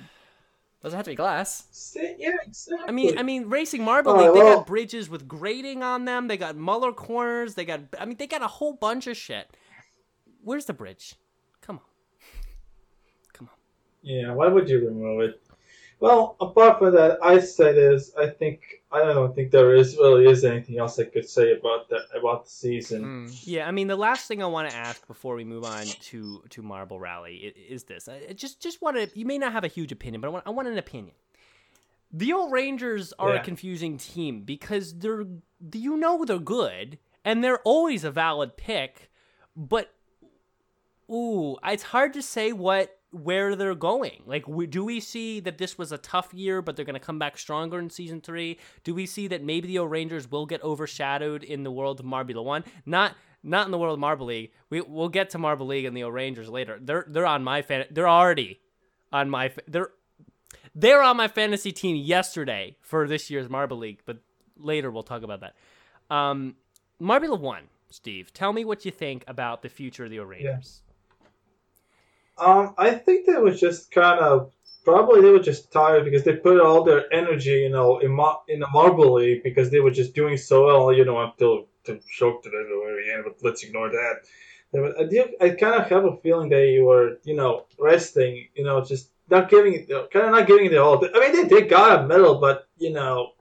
Doesn't 0.83 0.97
have 0.97 1.05
to 1.05 1.11
be 1.11 1.15
glass. 1.17 1.93
Yeah, 2.17 2.31
exactly. 2.47 2.89
I 2.89 2.91
mean, 2.93 3.19
I 3.19 3.23
mean, 3.23 3.51
Racing 3.51 3.83
Marble 3.85 4.13
Alright, 4.13 4.27
League, 4.29 4.35
they 4.35 4.43
well- 4.45 4.57
got 4.59 4.67
bridges 4.67 5.11
with 5.11 5.27
grading 5.29 5.83
on 5.83 6.05
them. 6.07 6.29
They 6.29 6.37
got 6.39 6.57
Muller 6.57 6.93
corners. 6.93 7.55
They 7.55 7.67
got, 7.67 7.81
I 7.99 8.07
mean, 8.07 8.17
they 8.17 8.27
got 8.27 8.41
a 8.43 8.47
whole 8.47 8.73
bunch 8.73 9.07
of 9.07 9.17
shit. 9.17 9.47
Where's 10.43 10.65
the 10.67 10.73
bridge? 10.75 11.15
Come 11.61 11.77
on. 11.77 11.85
Come 13.33 13.49
on. 13.49 13.59
Yeah, 14.03 14.33
why 14.33 14.49
would 14.49 14.69
you 14.69 14.79
remove 14.87 15.21
it? 15.23 15.43
Well, 16.01 16.37
apart 16.41 16.79
from 16.79 16.95
that, 16.95 17.19
I 17.23 17.41
say 17.41 17.73
this. 17.75 18.13
I 18.19 18.29
think 18.29 18.63
I 18.91 19.01
don't 19.05 19.35
think 19.35 19.51
there 19.51 19.75
is 19.75 19.97
really 19.99 20.27
is 20.27 20.45
anything 20.45 20.79
else 20.79 20.99
I 20.99 21.05
could 21.05 21.29
say 21.29 21.53
about 21.53 21.91
that 21.91 22.05
about 22.19 22.45
the 22.47 22.51
season. 22.51 23.27
Mm. 23.29 23.41
Yeah, 23.47 23.69
I 23.69 23.71
mean, 23.71 23.87
the 23.87 23.97
last 23.97 24.27
thing 24.27 24.43
I 24.43 24.47
want 24.47 24.71
to 24.71 24.75
ask 24.77 25.07
before 25.07 25.35
we 25.35 25.45
move 25.45 25.65
on 25.65 25.85
to 25.85 26.43
to 26.49 26.63
Marble 26.63 26.99
Rally 26.99 27.53
i- 27.55 27.73
is 27.73 27.85
this. 27.85 28.09
I 28.09 28.23
I 28.31 28.33
just 28.33 28.63
just 28.63 28.81
want 28.81 28.97
to. 28.97 29.11
You 29.19 29.27
may 29.27 29.37
not 29.37 29.53
have 29.53 29.63
a 29.65 29.69
huge 29.69 29.93
opinion, 29.93 30.23
but 30.23 30.29
I 30.29 30.31
want 30.31 30.47
I 30.47 30.51
want 30.51 30.69
an 30.69 30.79
opinion. 30.79 31.15
The 32.13 32.33
old 32.33 32.51
Rangers 32.51 33.13
are 33.19 33.35
a 33.35 33.45
confusing 33.45 33.99
team 33.99 34.41
because 34.43 34.95
they're 34.99 35.27
you 35.75 35.97
know 35.99 36.25
they're 36.25 36.39
good 36.39 36.99
and 37.27 37.45
they're 37.45 37.61
always 37.61 38.05
a 38.05 38.11
valid 38.11 38.57
pick, 38.57 39.11
but 39.55 39.93
ooh, 41.11 41.57
it's 41.65 41.83
hard 41.83 42.13
to 42.15 42.23
say 42.23 42.53
what 42.53 42.97
where 43.13 43.57
they're 43.57 43.75
going. 43.75 44.23
Like, 44.25 44.47
we, 44.47 44.67
do 44.67 44.85
we 44.85 45.01
see 45.01 45.41
that 45.41 45.59
this 45.59 45.77
was 45.77 45.91
a 45.91 45.99
tough 45.99 46.33
year, 46.33 46.63
but 46.63 46.77
they're 46.77 46.85
going 46.85 46.95
to 46.95 47.01
come 47.01 47.19
back 47.19 47.37
stronger 47.39 47.79
in 47.79 47.91
season 47.91 48.21
three? 48.21 48.59
Do 48.85 48.95
we 48.95 49.05
see 49.07 49.27
that 49.29 49.43
maybe 49.43 49.67
the 49.67 49.81
O'rangers 49.81 50.31
will 50.31 50.47
get 50.47 50.63
overshadowed 50.63 51.43
in 51.43 51.65
the 51.65 51.73
world 51.73 52.01
of 52.01 52.07
Marbula 52.07 52.45
One? 52.45 52.65
Not 52.87 53.15
not 53.43 53.67
in 53.67 53.73
the 53.73 53.79
world 53.79 53.95
of 53.95 54.01
Marble 54.01 54.27
League. 54.27 54.53
We 54.69 54.81
we'll 54.81 55.09
get 55.09 55.31
to 55.31 55.39
Marble 55.39 55.67
League 55.67 55.85
and 55.85 55.97
the 55.97 56.05
O'rangers 56.05 56.49
later. 56.49 56.79
They're 56.81 57.05
they're 57.09 57.27
on 57.27 57.43
my 57.43 57.63
fan. 57.63 57.87
They're 57.91 58.09
already 58.09 58.61
on 59.13 59.31
my 59.31 59.53
they're 59.67 59.91
they're 60.75 61.03
on 61.03 61.17
my 61.17 61.29
fantasy 61.29 61.73
team 61.73 61.97
yesterday 61.97 62.77
for 62.81 63.09
this 63.09 63.31
year's 63.31 63.49
Marble 63.49 63.79
League, 63.79 64.03
but 64.07 64.19
later 64.57 64.91
we'll 64.91 65.03
talk 65.03 65.23
about 65.23 65.41
that. 65.41 65.55
Um, 66.15 66.57
Marbula 67.01 67.41
One, 67.41 67.65
Steve, 67.89 68.33
tell 68.33 68.53
me 68.53 68.65
what 68.65 68.85
you 68.85 68.91
think 68.91 69.25
about 69.27 69.63
the 69.63 69.69
future 69.69 70.05
of 70.05 70.11
the 70.11 70.21
O'rangers. 70.21 70.83
Um, 72.41 72.75
I 72.79 72.93
think 72.93 73.27
they 73.27 73.37
were 73.37 73.53
just 73.53 73.91
kind 73.91 74.21
of 74.21 74.53
probably 74.85 75.21
they 75.21 75.31
were 75.31 75.39
just 75.39 75.71
tired 75.73 76.05
because 76.05 76.25
they 76.25 76.37
put 76.37 76.61
all 76.61 76.85
their 76.85 77.13
energy, 77.13 77.51
you 77.51 77.71
know, 77.71 77.99
in 77.99 78.13
Mar- 78.13 78.43
in 78.49 78.65
League 78.73 79.43
because 79.43 79.71
they 79.71 79.81
were 79.81 79.91
just 79.91 80.15
doing 80.15 80.37
so 80.37 80.67
well, 80.67 80.93
you 80.93 81.05
know, 81.05 81.21
until 81.21 81.67
choked 81.85 82.47
it 82.47 82.55
at 82.55 82.67
the 82.69 82.83
very 82.85 83.13
end. 83.13 83.25
But 83.25 83.37
let's 83.47 83.63
ignore 83.63 83.91
that. 83.91 84.21
I, 84.73 85.05
do, 85.05 85.27
I 85.41 85.51
kind 85.51 85.83
of 85.83 85.89
have 85.89 86.05
a 86.05 86.17
feeling 86.19 86.49
they 86.49 86.79
were, 86.81 87.19
you 87.25 87.35
know, 87.35 87.67
resting, 87.79 88.47
you 88.55 88.63
know, 88.63 88.85
just 88.85 89.11
not 89.29 89.51
giving 89.51 89.75
it, 89.75 89.89
kind 90.13 90.27
of 90.27 90.33
not 90.33 90.47
giving 90.47 90.67
it 90.67 90.77
all. 90.77 91.05
I 91.05 91.19
mean, 91.19 91.49
they, 91.49 91.61
they 91.61 91.67
got 91.67 92.01
a 92.01 92.07
medal, 92.07 92.37
but 92.41 92.69
you 92.79 92.93
know, 92.93 93.33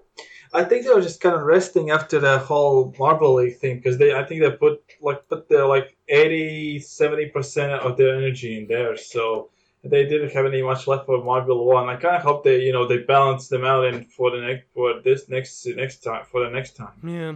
I 0.54 0.64
think 0.64 0.86
they 0.86 0.94
were 0.94 1.02
just 1.02 1.22
kind 1.22 1.36
of 1.36 1.44
resting 1.44 1.92
after 1.92 2.20
that 2.20 2.42
whole 2.42 2.94
Marble 2.98 3.36
League 3.36 3.58
thing 3.58 3.78
because 3.78 3.98
they, 3.98 4.14
I 4.14 4.24
think 4.24 4.42
they 4.42 4.52
put 4.52 4.82
like 5.02 5.28
put 5.30 5.48
their 5.50 5.68
like 5.68 5.96
80, 6.10 6.80
70 6.80 7.26
percent 7.28 7.72
of 7.72 7.98
their 7.98 8.16
energy 8.16 8.58
in 8.58 8.68
there, 8.68 8.98
so 8.98 9.50
they 9.84 10.06
didn't 10.06 10.32
have 10.32 10.46
any 10.46 10.62
much 10.62 10.88
left 10.88 11.06
for 11.06 11.20
Marbula 11.20 11.64
One. 11.64 11.88
I 11.90 11.96
kind 11.96 12.16
of 12.16 12.24
hope 12.24 12.44
they, 12.44 12.60
you 12.62 12.74
know, 12.74 12.88
they 12.88 12.98
balance 12.98 13.48
them 13.48 13.64
out 13.64 13.86
and 13.86 14.06
for 14.12 14.32
the 14.32 14.42
next 14.42 14.66
for 14.74 15.02
this 15.02 15.30
next 15.30 15.66
next 15.68 16.04
time 16.04 16.26
for 16.30 16.44
the 16.44 16.50
next 16.50 16.76
time. 16.76 17.00
Yeah. 17.04 17.34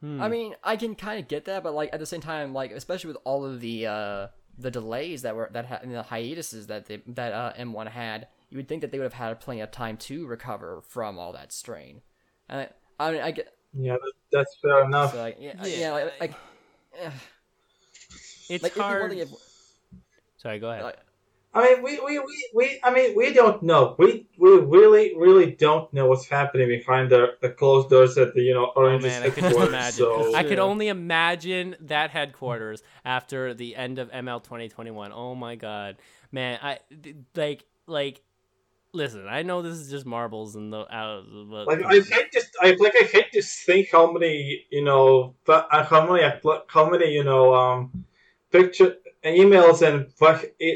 Hmm. 0.00 0.20
I 0.20 0.28
mean, 0.28 0.54
I 0.64 0.76
can 0.76 0.94
kind 0.94 1.20
of 1.20 1.28
get 1.28 1.44
that, 1.44 1.62
but 1.62 1.74
like 1.74 1.90
at 1.92 2.00
the 2.00 2.06
same 2.06 2.20
time, 2.20 2.52
like 2.52 2.70
especially 2.72 3.08
with 3.08 3.18
all 3.24 3.44
of 3.44 3.60
the 3.60 3.86
uh 3.86 4.26
the 4.58 4.70
delays 4.70 5.22
that 5.22 5.34
were 5.34 5.48
that 5.52 5.66
ha- 5.66 5.80
and 5.82 5.94
the 5.94 6.02
hiatuses 6.02 6.66
that 6.66 6.86
they 6.86 7.02
that 7.06 7.32
uh, 7.32 7.52
M1 7.58 7.88
had, 7.88 8.28
you 8.50 8.56
would 8.56 8.68
think 8.68 8.82
that 8.82 8.90
they 8.90 8.98
would 8.98 9.04
have 9.04 9.12
had 9.12 9.40
plenty 9.40 9.60
of 9.60 9.70
time 9.70 9.96
to 9.98 10.26
recover 10.26 10.82
from 10.86 11.18
all 11.18 11.32
that 11.32 11.52
strain. 11.52 12.02
And 12.48 12.68
I, 12.98 13.08
I 13.08 13.12
mean, 13.12 13.20
I 13.22 13.30
get 13.30 13.54
Yeah, 13.74 13.96
that's 14.30 14.56
fair 14.60 14.84
enough. 14.84 15.12
so 15.12 15.18
like 15.18 15.36
yeah, 15.40 15.54
Yeah, 15.64 15.76
yeah, 15.78 15.92
like, 15.92 16.20
like, 16.20 16.34
it's 18.48 18.62
like 18.62 18.74
hard. 18.74 19.14
want 19.14 19.30
to 19.30 19.36
Sorry, 20.38 20.58
go 20.58 20.70
ahead. 20.70 20.96
I 21.54 21.74
mean, 21.74 21.82
we, 21.82 22.00
we, 22.00 22.18
we, 22.18 22.50
we, 22.54 22.80
I 22.82 22.92
mean, 22.92 23.14
we 23.14 23.34
don't 23.34 23.62
know. 23.62 23.94
We, 23.98 24.26
we 24.38 24.58
really, 24.58 25.14
really 25.16 25.52
don't 25.52 25.92
know 25.92 26.06
what's 26.06 26.26
happening 26.26 26.68
behind 26.68 27.10
the, 27.10 27.36
the 27.42 27.50
closed 27.50 27.90
doors 27.90 28.16
at 28.16 28.32
the, 28.34 28.40
you 28.40 28.54
know, 28.54 28.72
Oh 28.74 28.80
Orange's 28.80 29.04
man, 29.04 29.22
I 29.22 29.26
could 29.26 29.34
just 29.34 29.44
headquarters. 29.44 29.68
imagine. 29.68 29.98
So, 29.98 30.34
I 30.34 30.44
could 30.44 30.58
only 30.58 30.88
imagine 30.88 31.76
that 31.80 32.10
headquarters 32.10 32.82
after 33.04 33.52
the 33.52 33.76
end 33.76 33.98
of 33.98 34.10
ML 34.10 34.42
2021. 34.42 35.12
Oh 35.12 35.34
my 35.34 35.56
god, 35.56 35.96
man! 36.30 36.58
I 36.62 36.78
like 37.34 37.64
like. 37.86 38.22
Listen, 38.94 39.26
I 39.26 39.42
know 39.42 39.62
this 39.62 39.78
is 39.78 39.90
just 39.90 40.04
marbles 40.04 40.54
and 40.54 40.70
the 40.70 40.80
out. 40.94 41.24
But, 41.50 41.66
like, 41.66 41.82
I 41.82 41.94
hate 42.00 42.32
to, 42.32 42.42
I 42.60 42.76
like, 42.78 42.94
I 43.00 43.04
hate 43.04 43.32
to 43.32 43.40
think 43.40 43.88
how 43.90 44.12
many, 44.12 44.66
you 44.70 44.84
know, 44.84 45.34
fa- 45.44 45.66
uh, 45.70 45.82
how 45.82 46.06
many, 46.06 46.22
how 46.66 46.90
many, 46.90 47.10
you 47.10 47.24
know, 47.24 47.54
um, 47.54 48.04
picture, 48.52 48.96
emails 49.24 49.82
and 49.86 50.06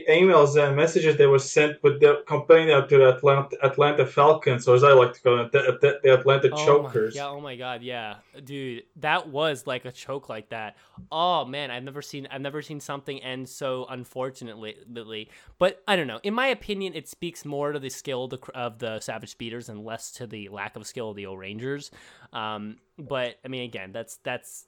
emails 0.09 0.57
and 0.63 0.77
messages 0.77 1.17
they 1.17 1.27
were 1.27 1.39
sent 1.39 1.83
with 1.83 2.01
the 2.01 2.23
comparing 2.27 2.69
them 2.69 2.89
to 2.89 2.99
the 2.99 3.17
Atlanta, 3.17 3.57
Atlanta 3.63 4.07
Falcons, 4.07 4.67
or 4.67 4.77
as 4.77 4.85
I 4.85 4.93
like 4.93 5.13
to 5.15 5.21
call 5.21 5.37
them, 5.37 5.51
the, 5.53 5.79
the, 5.81 6.01
the 6.03 6.15
Atlanta 6.15 6.51
Oh 6.53 6.65
Chokers. 6.65 7.15
My, 7.15 7.21
yeah, 7.21 7.29
oh 7.29 7.41
my 7.41 7.57
god, 7.57 7.83
yeah, 7.83 8.17
dude, 8.45 8.85
that 8.97 9.29
was 9.29 9.67
like 9.67 9.85
a 9.85 9.93
choke 9.93 10.29
like 10.29 10.49
that. 10.51 10.77
Oh 11.11 11.45
man, 11.45 11.71
I've 11.71 11.85
never 11.85 12.03
seen 12.03 12.27
I've 12.31 12.41
never 12.41 12.63
seen 12.63 12.81
something 12.81 13.23
end 13.23 13.49
so 13.49 13.87
unfortunately. 13.89 15.31
But 15.59 15.83
I 15.87 15.97
don't 15.97 16.07
know. 16.07 16.21
In 16.23 16.35
my 16.35 16.47
opinion, 16.49 16.95
it 16.95 17.09
speaks 17.09 17.45
more 17.45 17.73
to 17.73 17.79
the 17.79 17.91
skill 17.91 18.25
of 18.25 18.31
the, 18.31 18.39
of 18.55 18.79
the 18.79 19.01
Savage 19.01 19.31
Speeders 19.31 19.69
and 19.69 19.85
less 19.85 20.13
to 20.13 20.27
the 20.27 20.49
lack 20.49 20.77
of 20.77 20.87
skill 20.87 21.11
of 21.11 21.17
the 21.17 21.27
O'rangers. 21.27 21.91
Um, 22.33 22.77
but 22.99 23.37
I 23.45 23.49
mean, 23.49 23.63
again, 23.63 23.93
that's 23.93 24.19
that's 24.23 24.67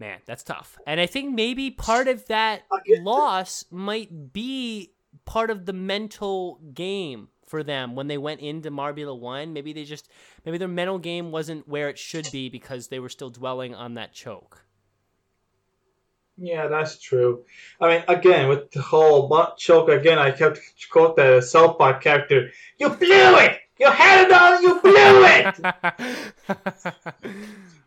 man, 0.00 0.18
that's 0.26 0.42
tough. 0.42 0.78
And 0.86 0.98
I 0.98 1.06
think 1.06 1.34
maybe 1.34 1.70
part 1.70 2.08
of 2.08 2.26
that 2.26 2.62
I 2.72 2.78
get 2.84 2.96
that. 2.96 3.04
loss 3.04 3.64
might 3.70 4.32
be 4.32 4.92
part 5.24 5.50
of 5.50 5.66
the 5.66 5.72
mental 5.72 6.60
game 6.74 7.28
for 7.46 7.62
them 7.62 7.94
when 7.94 8.06
they 8.06 8.18
went 8.18 8.40
into 8.40 8.70
Marbula 8.70 9.18
1. 9.18 9.52
Maybe 9.52 9.72
they 9.72 9.84
just 9.84 10.08
maybe 10.44 10.58
their 10.58 10.68
mental 10.68 10.98
game 10.98 11.30
wasn't 11.30 11.68
where 11.68 11.88
it 11.88 11.98
should 11.98 12.28
be 12.32 12.48
because 12.48 12.88
they 12.88 12.98
were 12.98 13.08
still 13.08 13.30
dwelling 13.30 13.74
on 13.74 13.94
that 13.94 14.12
choke. 14.12 14.64
Yeah, 16.42 16.68
that's 16.68 16.98
true. 16.98 17.44
I 17.80 17.88
mean, 17.88 18.02
again, 18.08 18.48
with 18.48 18.70
the 18.70 18.80
whole 18.80 19.28
butt 19.28 19.58
choke, 19.58 19.90
again, 19.90 20.18
I 20.18 20.30
kept 20.30 20.58
quote 20.90 21.16
the 21.16 21.42
South 21.42 21.76
Park 21.76 22.02
character. 22.02 22.48
You 22.78 22.88
blew 22.88 23.36
it. 23.36 23.58
You 23.78 23.90
had 23.90 24.26
it 24.26 24.32
on. 24.32 24.62
You 24.62 24.80
blew 24.80 25.26
it. 25.26 25.60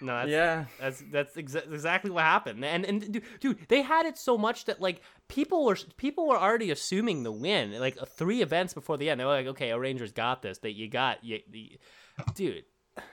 no, 0.00 0.14
that's, 0.18 0.30
yeah, 0.30 0.64
That's 0.78 1.02
that's 1.12 1.36
exa- 1.36 1.72
exactly 1.72 2.10
what 2.10 2.24
happened. 2.24 2.64
And 2.64 2.84
and 2.84 3.12
dude, 3.12 3.22
dude, 3.40 3.58
they 3.68 3.82
had 3.82 4.06
it 4.06 4.18
so 4.18 4.36
much 4.38 4.64
that 4.66 4.80
like 4.80 5.02
people 5.28 5.64
were 5.64 5.76
people 5.96 6.26
were 6.26 6.38
already 6.38 6.70
assuming 6.70 7.22
the 7.22 7.32
win. 7.32 7.78
Like 7.78 7.96
uh, 8.00 8.04
three 8.04 8.42
events 8.42 8.74
before 8.74 8.96
the 8.96 9.10
end, 9.10 9.20
they 9.20 9.24
were 9.24 9.30
like, 9.32 9.46
"Okay, 9.46 9.72
O'rangers 9.72 10.12
got 10.12 10.42
this. 10.42 10.58
That 10.58 10.72
you 10.72 10.88
got, 10.88 11.24
you, 11.24 11.40
you, 11.52 11.78
dude." 12.34 12.64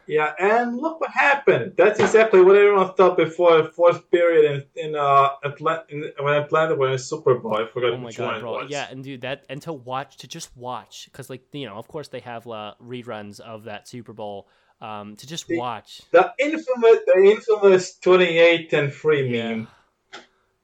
Yeah, 0.08 0.34
and 0.40 0.78
look 0.78 1.00
what 1.00 1.12
happened. 1.12 1.74
That's 1.78 2.00
exactly 2.00 2.42
what 2.42 2.56
everyone 2.56 2.94
thought 2.96 3.16
before 3.16 3.62
the 3.62 3.70
fourth 3.70 4.10
period 4.12 4.66
in 4.76 4.88
in 4.90 4.96
uh 4.96 5.30
Atlanta 5.44 5.84
in, 5.90 6.12
when 6.20 6.34
Atlanta 6.34 6.76
won 6.76 6.92
a 6.92 6.98
Super 6.98 7.36
Bowl. 7.36 7.56
I 7.56 7.68
forgot 7.68 7.94
Oh 7.94 7.98
my 7.98 8.06
which 8.08 8.20
one 8.20 8.42
god, 8.42 8.60
it 8.60 8.64
was. 8.64 8.70
Yeah, 8.70 8.88
and 8.90 9.04
dude, 9.04 9.22
that 9.22 9.46
and 9.50 9.62
to 9.62 9.74
watch 9.74 10.18
to 10.18 10.28
just 10.28 10.56
watch 10.58 11.06
because 11.06 11.30
like 11.30 11.44
you 11.54 11.66
know, 11.68 11.76
of 11.76 11.88
course 11.88 12.08
they 12.08 12.20
have 12.22 12.48
uh, 12.48 12.74
reruns 12.84 13.40
of 13.40 13.66
that 13.66 13.88
Super 13.88 14.14
Bowl 14.14 14.48
um, 14.82 15.16
to 15.16 15.28
just 15.28 15.46
watch. 15.50 16.02
The 16.12 16.34
infamous, 16.40 17.00
the 17.06 17.22
infamous 17.24 17.98
twenty-eight 17.98 18.74
and 18.74 18.94
three 18.94 19.30
meme. 19.30 19.68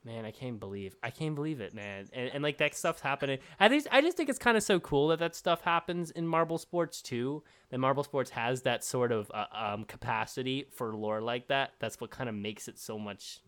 Man, 0.06 0.26
I 0.26 0.32
can't 0.32 0.60
believe 0.60 0.98
I 1.02 1.12
can't 1.12 1.34
believe 1.34 1.62
it, 1.62 1.74
man. 1.74 2.10
And, 2.12 2.30
and 2.34 2.44
like 2.44 2.58
that 2.58 2.76
stuff's 2.76 3.00
happening. 3.00 3.40
I 3.58 3.70
think 3.70 3.88
I 3.90 4.02
just 4.02 4.18
think 4.18 4.30
it's 4.30 4.38
kind 4.38 4.58
of 4.58 4.64
so 4.64 4.80
cool 4.82 5.08
that 5.08 5.20
that 5.20 5.34
stuff 5.34 5.62
happens 5.62 6.12
in 6.12 6.28
marble 6.28 6.58
sports 6.58 7.02
too. 7.02 7.42
That 7.70 7.78
marble 7.78 8.04
sports 8.04 8.30
has 8.32 8.64
that 8.64 8.84
sort 8.84 9.14
of 9.14 9.32
uh, 9.34 9.46
um, 9.54 9.86
capacity 9.86 10.68
for 10.74 10.94
lore 10.94 11.22
like 11.22 11.48
that. 11.48 11.72
That's 11.80 12.02
what 12.02 12.10
kind 12.10 12.28
of 12.28 12.36
makes 12.36 12.68
it 12.68 12.78
so 12.78 13.00
much 13.00 13.40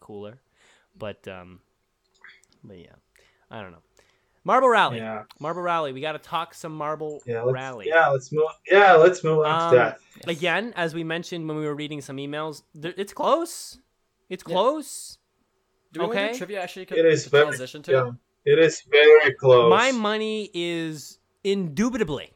cooler. 0.00 0.40
But 0.98 1.28
um, 1.28 1.60
but 2.64 2.78
yeah, 2.78 2.96
I 3.48 3.62
don't 3.62 3.70
know. 3.70 3.82
Marble 4.44 4.68
Rally. 4.68 4.98
Yeah. 4.98 5.24
Marble 5.38 5.62
Rally. 5.62 5.92
We 5.92 6.00
got 6.00 6.12
to 6.12 6.18
talk 6.18 6.54
some 6.54 6.74
Marble 6.74 7.20
Yeah, 7.26 7.42
let's, 7.42 7.54
Rally. 7.54 7.86
yeah, 7.88 8.08
let's 8.08 8.32
move. 8.32 8.44
Yeah, 8.70 8.94
let's 8.94 9.22
move 9.22 9.44
on 9.44 9.60
Um, 9.62 9.70
to 9.72 9.76
that. 9.76 9.98
Again, 10.26 10.72
as 10.76 10.94
we 10.94 11.04
mentioned 11.04 11.46
when 11.46 11.58
we 11.58 11.66
were 11.66 11.74
reading 11.74 12.00
some 12.00 12.16
emails, 12.16 12.62
th- 12.80 12.94
it's 12.96 13.12
close. 13.12 13.78
It's 14.28 14.42
close. 14.42 15.18
Do 15.92 16.00
we 16.00 16.06
want 16.06 16.18
to 16.18 16.32
do 16.32 16.38
trivia 16.38 16.62
actually? 16.62 16.86
It 16.90 17.04
is 17.04 17.26
very 17.26 17.46
transition 17.46 17.82
to. 17.82 17.92
yeah. 17.92 18.10
It 18.52 18.58
is 18.58 18.82
very 18.90 19.34
close. 19.34 19.68
My 19.70 19.92
money 19.92 20.50
is 20.54 21.18
indubitably. 21.44 22.32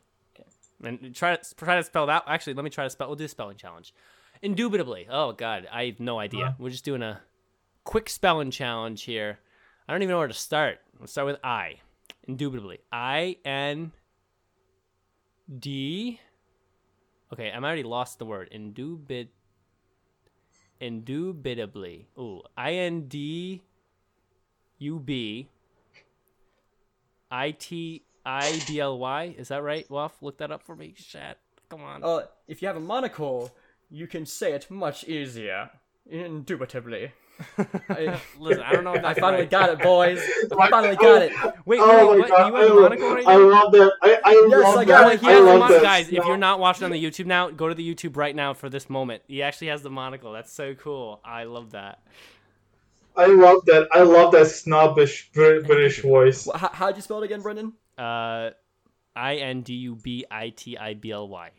And 0.83 1.15
try 1.15 1.35
to 1.37 1.55
try 1.55 1.77
to 1.77 1.83
spell 1.85 2.07
that. 2.07 2.25
Actually, 2.27 2.55
let 2.55 2.65
me 2.65 2.69
try 2.71 2.85
to 2.85 2.91
spell. 2.91 3.07
We'll 3.07 3.17
do 3.17 3.25
a 3.25 3.29
spelling 3.29 3.57
challenge. 3.57 3.95
Indubitably. 4.43 5.07
Oh 5.11 5.33
God, 5.33 5.67
I 5.73 5.87
have 5.87 6.01
no 6.01 6.19
idea. 6.19 6.45
Uh-huh. 6.47 6.53
We're 6.59 6.69
just 6.71 6.85
doing 6.85 7.03
a 7.03 7.23
quick 7.85 8.11
spelling 8.11 8.51
challenge 8.51 9.05
here. 9.05 9.39
I 9.89 9.93
don't 9.93 10.03
even 10.03 10.13
know 10.13 10.19
where 10.19 10.29
to 10.29 10.35
start. 10.35 10.81
Let's 11.01 11.13
start 11.13 11.27
with 11.27 11.39
I. 11.43 11.77
Indubitably. 12.27 12.79
I 12.91 13.37
N 13.45 13.93
D. 15.59 16.21
Okay, 17.33 17.51
I'm 17.51 17.65
already 17.65 17.83
lost 17.83 18.19
the 18.19 18.25
word. 18.25 18.51
Indubit. 18.55 19.29
Indubitably. 20.81 22.07
Ooh, 22.19 22.43
I 22.57 22.73
N 22.73 23.09
D 23.09 23.63
U 24.79 24.99
B 24.99 25.49
I 27.31 27.51
T 27.53 28.05
I 28.25 28.61
B 28.67 28.81
L 28.81 28.99
Y. 28.99 29.35
Is 29.37 29.49
that 29.49 29.63
right? 29.63 29.89
Wolf, 29.91 30.23
look 30.23 30.39
that 30.39 30.51
up 30.51 30.63
for 30.63 30.77
me. 30.77 30.95
Chat. 30.97 31.39
Come 31.69 31.83
on. 31.83 32.03
Uh, 32.03 32.23
if 32.47 32.63
you 32.63 32.69
have 32.69 32.77
a 32.77 32.81
monocle, 32.81 33.55
you 33.91 34.07
can 34.07 34.25
say 34.25 34.53
it 34.53 34.71
much 34.71 35.05
easier. 35.05 35.71
Indubitably. 36.09 37.13
I, 37.89 38.21
Listen, 38.39 38.63
I 38.63 38.73
don't 38.73 38.85
know 38.85 38.95
if 38.95 39.05
I 39.05 39.15
finally 39.15 39.43
right. 39.43 39.51
got 39.51 39.71
it, 39.71 39.81
boys. 39.83 40.21
I 40.59 40.71
finally 40.71 40.97
got 40.97 41.23
it. 41.23 41.33
Wait, 41.67 41.81
Oh 41.81 42.11
wait, 42.13 42.19
my 42.21 42.29
what? 42.29 42.47
You 42.47 42.55
have 42.55 42.71
a 42.71 42.75
monocle 42.81 43.11
right 43.11 43.27
I 43.27 43.37
love 43.37 43.73
that. 43.73 43.93
I, 44.03 44.21
I 44.25 44.33
Yes, 44.49 44.63
love 44.63 44.77
I 44.77 44.85
got 44.85 45.07
that. 45.07 45.15
it. 45.15 45.21
He 45.21 45.27
has 45.27 45.39
the 45.39 45.43
love 45.45 45.59
monocle. 45.59 45.77
that. 45.77 45.83
Guys, 45.83 46.09
if 46.09 46.25
you're 46.25 46.37
not 46.37 46.61
watching 46.61 46.85
on 46.85 46.91
the 46.91 47.03
YouTube 47.03 47.27
now, 47.27 47.51
go 47.51 47.69
to 47.69 47.75
the 47.75 47.95
YouTube 47.95 48.17
right 48.17 48.35
now 48.35 48.55
for 48.55 48.69
this 48.69 48.89
moment. 48.89 49.23
He 49.27 49.43
actually 49.43 49.69
has 49.69 49.83
the 49.83 49.91
monocle. 49.91 50.33
That's 50.33 50.53
so 50.53 50.75
cool. 50.75 51.21
I 51.25 51.45
love 51.45 51.73
that. 51.73 52.01
I 53.17 53.27
love 53.27 53.65
that. 53.67 53.89
I 53.93 54.03
love 54.03 54.33
that 54.33 54.47
snobbish 54.47 55.31
British 55.33 56.03
voice. 56.03 56.49
How, 56.55 56.71
how'd 56.73 56.97
you 56.97 57.03
spell 57.03 57.23
it 57.23 57.27
again, 57.27 57.43
Brendan? 57.43 57.73
Uh, 57.97 58.51
I 59.17 59.37
N 59.37 59.63
D 59.63 59.75
U 59.75 59.95
B 59.95 60.25
I 60.31 60.51
T 60.51 60.77
I 60.77 60.95
B 60.95 61.11
L 61.13 61.29
Y. 61.29 61.51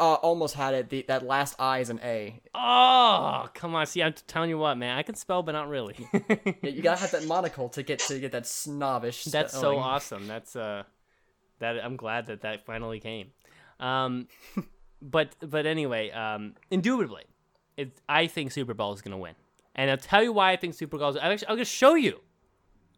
Uh, 0.00 0.14
almost 0.14 0.54
had 0.54 0.72
it. 0.72 0.88
The, 0.88 1.04
that 1.08 1.26
last 1.26 1.54
I 1.58 1.80
is 1.80 1.90
an 1.90 2.00
A. 2.02 2.40
Oh, 2.54 3.50
come 3.52 3.74
on. 3.74 3.84
See, 3.86 4.02
I'm 4.02 4.14
telling 4.26 4.48
you 4.48 4.56
what, 4.56 4.76
man. 4.78 4.96
I 4.96 5.02
can 5.02 5.14
spell, 5.14 5.42
but 5.42 5.52
not 5.52 5.68
really. 5.68 5.94
Yeah, 6.62 6.70
you 6.70 6.80
gotta 6.80 7.00
have 7.00 7.10
that 7.10 7.26
monocle 7.26 7.68
to 7.70 7.82
get 7.82 7.98
to 8.00 8.18
get 8.18 8.32
that 8.32 8.46
snobbish. 8.46 9.24
That's 9.24 9.52
so 9.52 9.76
awesome. 9.78 10.26
That's 10.26 10.56
uh, 10.56 10.84
that 11.58 11.84
I'm 11.84 11.96
glad 11.96 12.26
that 12.26 12.40
that 12.40 12.64
finally 12.64 12.98
came. 12.98 13.28
Um, 13.78 14.28
but 15.02 15.36
but 15.40 15.66
anyway, 15.66 16.10
um, 16.10 16.54
indubitably, 16.70 17.24
it, 17.76 18.00
I 18.08 18.26
think 18.26 18.52
Super 18.52 18.72
Ball 18.72 18.94
is 18.94 19.02
gonna 19.02 19.18
win, 19.18 19.34
and 19.74 19.90
I'll 19.90 19.98
tell 19.98 20.22
you 20.22 20.32
why 20.32 20.52
I 20.52 20.56
think 20.56 20.74
Super 20.74 20.96
Ball. 20.96 21.10
Is, 21.10 21.16
I'm 21.16 21.32
actually 21.32 21.48
I'm 21.48 21.56
gonna 21.56 21.64
show 21.66 21.94
you 21.94 22.20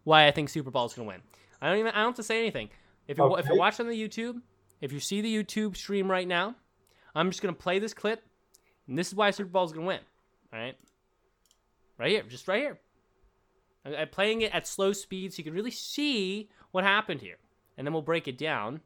why 0.05 0.29
I 0.29 0.31
think 0.31 0.51
Super 0.51 0.71
Ball 0.71 0.87
is 0.87 0.95
gonna 0.95 1.09
win. 1.09 1.21
I 1.61 1.69
don't 1.69 1.79
even 1.79 1.93
I 1.93 1.97
don't 1.97 2.11
have 2.11 2.17
to 2.17 2.23
say 2.23 2.39
anything. 2.39 2.71
If 3.09 3.19
you're 3.19 3.39
if 3.41 3.47
you're 3.47 3.57
watching 3.57 3.89
the 3.89 3.95
YouTube, 4.09 4.41
if 4.81 4.93
you 4.93 5.01
see 5.01 5.21
the 5.21 5.35
YouTube 5.35 5.77
stream 5.77 6.09
right 6.09 6.29
now, 6.29 6.55
I'm 7.15 7.31
just 7.31 7.43
gonna 7.43 7.53
play 7.55 7.79
this 7.79 7.95
clip, 7.95 8.23
and 8.89 8.99
this 8.99 9.09
is 9.09 9.15
why 9.15 9.31
Super 9.31 9.51
Ball 9.51 9.65
is 9.65 9.73
gonna 9.73 9.87
win. 9.87 10.01
All 10.53 10.59
right, 10.59 10.77
right 11.99 12.11
here, 12.11 12.23
just 12.29 12.49
right 12.49 12.61
here. 12.61 12.79
I'm 13.85 14.09
playing 14.09 14.43
it 14.43 14.55
at 14.55 14.67
slow 14.67 14.93
speed 14.93 15.33
so 15.33 15.39
you 15.39 15.45
can 15.45 15.55
really 15.55 15.71
see 15.73 16.49
what 16.71 16.85
happened 16.85 17.21
here, 17.21 17.37
and 17.77 17.87
then 17.87 17.93
we'll 17.93 18.03
break 18.03 18.29
it 18.29 18.39
down. 18.39 18.81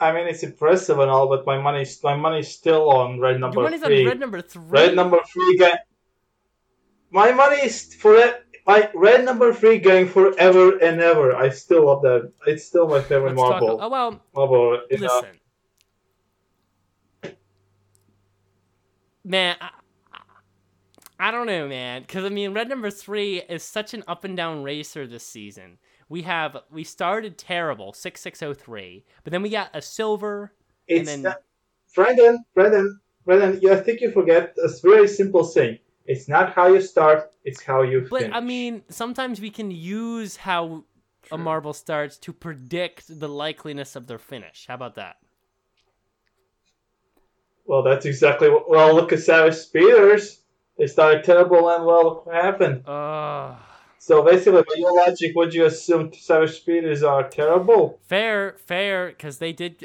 I 0.00 0.12
mean, 0.12 0.28
it's 0.28 0.44
impressive 0.44 1.00
and 1.00 1.10
all, 1.10 1.28
but 1.28 1.44
my 1.44 1.60
money's 1.60 2.02
my 2.04 2.14
money's 2.16 2.48
still 2.48 2.88
on 2.90 3.18
red 3.18 3.40
number 3.40 3.56
Your 3.56 3.64
money's 3.64 3.82
three. 3.82 4.02
on 4.02 4.06
red 4.08 4.20
number 4.20 4.40
three. 4.40 4.62
Red 4.66 4.94
number 4.94 5.18
three 5.26 5.56
going. 5.58 5.72
My 7.10 7.32
money 7.32 7.56
is 7.56 7.94
for 7.94 8.14
it. 8.14 8.44
My 8.66 8.90
red 8.94 9.24
number 9.24 9.52
three 9.52 9.78
going 9.78 10.06
forever 10.08 10.76
and 10.78 11.00
ever. 11.00 11.34
I 11.34 11.48
still 11.48 11.86
love 11.86 12.02
that. 12.02 12.30
It's 12.46 12.64
still 12.64 12.86
my 12.86 13.00
favorite 13.00 13.34
Let's 13.34 13.40
talk- 13.40 13.62
marble. 13.62 13.78
oh 13.82 13.88
well, 13.88 14.20
marble. 14.34 14.80
you 14.90 14.98
know. 14.98 15.22
Man. 19.28 19.56
I, 19.60 19.70
I 21.20 21.30
don't 21.32 21.46
know, 21.46 21.66
man, 21.66 22.02
because 22.02 22.24
I 22.24 22.28
mean, 22.28 22.54
red 22.54 22.68
number 22.68 22.90
three 22.90 23.42
is 23.42 23.64
such 23.64 23.92
an 23.92 24.04
up 24.06 24.22
and 24.22 24.36
down 24.36 24.62
racer 24.62 25.04
this 25.06 25.26
season. 25.26 25.78
We 26.08 26.22
have 26.22 26.56
we 26.70 26.84
started 26.84 27.36
terrible 27.36 27.92
six 27.92 28.20
six 28.20 28.42
oh 28.42 28.54
three, 28.54 29.04
but 29.24 29.32
then 29.32 29.42
we 29.42 29.50
got 29.50 29.70
a 29.74 29.82
silver, 29.82 30.52
and 30.88 31.00
It's 31.00 31.08
then 31.10 31.22
not, 31.22 31.42
Brendan, 31.94 32.44
Brendan, 32.54 33.00
Brendan. 33.24 33.60
You, 33.60 33.72
I 33.72 33.76
think 33.80 34.00
you 34.00 34.12
forget 34.12 34.56
a 34.62 34.68
very 34.82 35.08
simple 35.08 35.44
thing. 35.44 35.78
It's 36.06 36.28
not 36.28 36.52
how 36.52 36.68
you 36.68 36.80
start; 36.80 37.32
it's 37.44 37.62
how 37.62 37.82
you 37.82 38.06
But 38.08 38.20
finish. 38.20 38.36
I 38.36 38.40
mean, 38.40 38.82
sometimes 38.88 39.40
we 39.40 39.50
can 39.50 39.72
use 39.72 40.36
how 40.36 40.84
a 41.32 41.36
marble 41.36 41.72
starts 41.72 42.16
to 42.18 42.32
predict 42.32 43.08
the 43.08 43.28
likeliness 43.28 43.96
of 43.96 44.06
their 44.06 44.18
finish. 44.18 44.66
How 44.68 44.76
about 44.76 44.94
that? 44.94 45.16
Well, 47.68 47.82
that's 47.82 48.06
exactly 48.06 48.48
what. 48.50 48.68
Well, 48.68 48.94
look 48.94 49.12
at 49.12 49.20
Savage 49.20 49.54
Speeders. 49.54 50.40
They 50.76 50.86
started 50.86 51.22
terrible, 51.22 51.68
and 51.68 51.84
well, 51.84 52.04
look 52.04 52.26
what 52.26 52.34
happened. 52.34 52.86
Uh, 52.88 53.54
So 53.98 54.22
basically, 54.22 54.62
by 54.62 54.74
your 54.76 54.94
logic, 54.96 55.32
would 55.36 55.52
you 55.52 55.66
assume 55.66 56.12
Savage 56.12 56.56
Speeders 56.56 57.02
are 57.02 57.28
terrible? 57.28 58.00
fair, 58.02 58.56
fair, 58.66 59.08
because 59.08 59.38
they 59.38 59.52
did. 59.52 59.84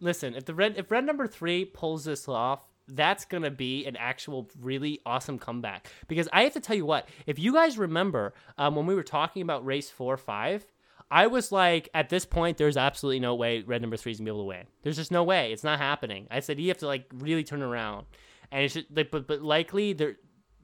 Listen, 0.00 0.34
if 0.34 0.44
the 0.44 0.54
red 0.54 0.74
if 0.76 0.90
red 0.90 1.04
number 1.06 1.26
three 1.26 1.64
pulls 1.64 2.04
this 2.04 2.28
off, 2.28 2.66
that's 2.88 3.24
gonna 3.24 3.50
be 3.52 3.86
an 3.86 3.96
actual 3.96 4.50
really 4.60 5.00
awesome 5.06 5.38
comeback. 5.38 5.86
Because 6.08 6.28
I 6.32 6.42
have 6.42 6.52
to 6.54 6.60
tell 6.60 6.76
you 6.76 6.84
what, 6.84 7.08
if 7.26 7.38
you 7.38 7.52
guys 7.52 7.78
remember 7.78 8.34
um, 8.58 8.74
when 8.74 8.84
we 8.86 8.94
were 8.94 9.04
talking 9.04 9.42
about 9.42 9.64
race 9.64 9.90
four 9.90 10.12
or 10.14 10.18
five. 10.18 10.66
I 11.12 11.26
was 11.26 11.52
like, 11.52 11.90
at 11.92 12.08
this 12.08 12.24
point, 12.24 12.56
there's 12.56 12.78
absolutely 12.78 13.20
no 13.20 13.34
way 13.34 13.60
red 13.60 13.82
number 13.82 13.98
three 13.98 14.12
is 14.12 14.18
gonna 14.18 14.24
be 14.24 14.30
able 14.30 14.44
to 14.44 14.48
win. 14.48 14.66
There's 14.82 14.96
just 14.96 15.12
no 15.12 15.22
way. 15.22 15.52
It's 15.52 15.62
not 15.62 15.78
happening. 15.78 16.26
I 16.30 16.40
said 16.40 16.58
you 16.58 16.68
have 16.68 16.78
to 16.78 16.86
like 16.86 17.04
really 17.12 17.44
turn 17.44 17.60
around, 17.60 18.06
and 18.50 18.64
it's 18.64 18.72
just, 18.72 18.86
like, 18.94 19.10
but 19.10 19.26
but 19.26 19.42
likely 19.42 19.92
there, 19.92 20.16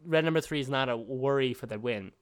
red 0.06 0.24
number 0.24 0.40
three 0.40 0.60
is 0.60 0.70
not 0.70 0.88
a 0.88 0.96
worry 0.96 1.52
for 1.52 1.66
the 1.66 1.78
win. 1.78 2.12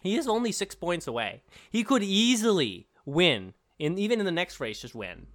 He 0.00 0.16
is 0.16 0.26
only 0.26 0.52
six 0.52 0.74
points 0.74 1.06
away. 1.06 1.42
He 1.70 1.84
could 1.84 2.02
easily 2.02 2.88
win, 3.04 3.52
in 3.78 3.98
even 3.98 4.20
in 4.20 4.26
the 4.26 4.32
next 4.32 4.58
race, 4.58 4.80
just 4.80 4.94
win, 4.94 5.26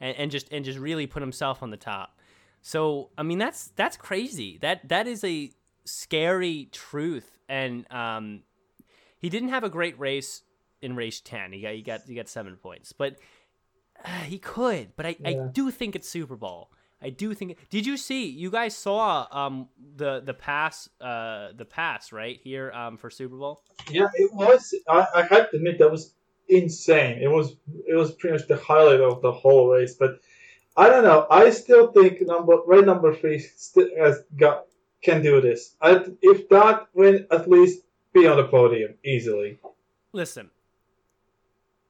and, 0.00 0.16
and 0.16 0.30
just 0.32 0.52
and 0.52 0.64
just 0.64 0.80
really 0.80 1.06
put 1.06 1.22
himself 1.22 1.62
on 1.62 1.70
the 1.70 1.76
top. 1.76 2.18
So 2.60 3.10
I 3.16 3.22
mean, 3.22 3.38
that's 3.38 3.68
that's 3.76 3.96
crazy. 3.96 4.58
That 4.58 4.88
that 4.88 5.06
is 5.06 5.22
a 5.22 5.52
scary 5.84 6.68
truth. 6.72 7.38
And 7.48 7.86
um, 7.92 8.42
he 9.18 9.28
didn't 9.28 9.50
have 9.50 9.64
a 9.64 9.68
great 9.68 9.98
race 9.98 10.42
in 10.84 10.94
race 10.94 11.20
ten. 11.20 11.52
He 11.52 11.62
got 11.62 11.74
he 11.74 11.82
got 11.82 12.00
he 12.06 12.14
got 12.14 12.28
seven 12.28 12.56
points, 12.56 12.92
but 12.92 13.16
uh, 14.04 14.08
he 14.08 14.38
could. 14.38 14.94
But 14.96 15.06
I, 15.06 15.16
I 15.24 15.32
do 15.52 15.70
think 15.70 15.96
it's 15.96 16.08
Super 16.08 16.36
Ball. 16.36 16.70
I 17.02 17.10
do 17.10 17.34
think. 17.34 17.58
Did 17.70 17.86
you 17.86 17.96
see? 17.96 18.26
You 18.28 18.50
guys 18.50 18.76
saw 18.76 19.26
um 19.30 19.68
the 19.96 20.20
the 20.20 20.34
pass 20.34 20.88
uh 21.00 21.48
the 21.56 21.64
pass 21.64 22.12
right 22.12 22.38
here 22.42 22.70
um 22.72 22.96
for 22.96 23.10
Super 23.10 23.36
Ball. 23.36 23.62
Yeah, 23.90 24.08
it 24.14 24.32
was. 24.32 24.74
I, 24.88 25.06
I 25.14 25.22
have 25.22 25.50
to 25.50 25.56
admit 25.56 25.78
that 25.78 25.90
was 25.90 26.14
insane. 26.48 27.18
It 27.20 27.30
was. 27.30 27.56
It 27.86 27.94
was 27.94 28.12
pretty 28.12 28.38
much 28.38 28.46
the 28.48 28.56
highlight 28.56 29.00
of 29.00 29.22
the 29.22 29.32
whole 29.32 29.70
race. 29.70 29.94
But 29.94 30.20
I 30.76 30.88
don't 30.88 31.04
know. 31.04 31.26
I 31.30 31.50
still 31.50 31.92
think 31.92 32.20
number 32.22 32.58
red 32.66 32.86
number 32.86 33.14
three 33.14 33.38
still 33.38 33.88
has 33.98 34.22
got 34.36 34.66
can 35.02 35.22
do 35.22 35.40
this. 35.40 35.76
I, 35.82 36.02
if 36.22 36.50
not, 36.50 36.88
win 36.94 37.26
at 37.30 37.48
least 37.48 37.82
be 38.14 38.26
on 38.26 38.38
the 38.38 38.48
podium 38.48 38.94
easily. 39.04 39.58
Listen, 40.12 40.50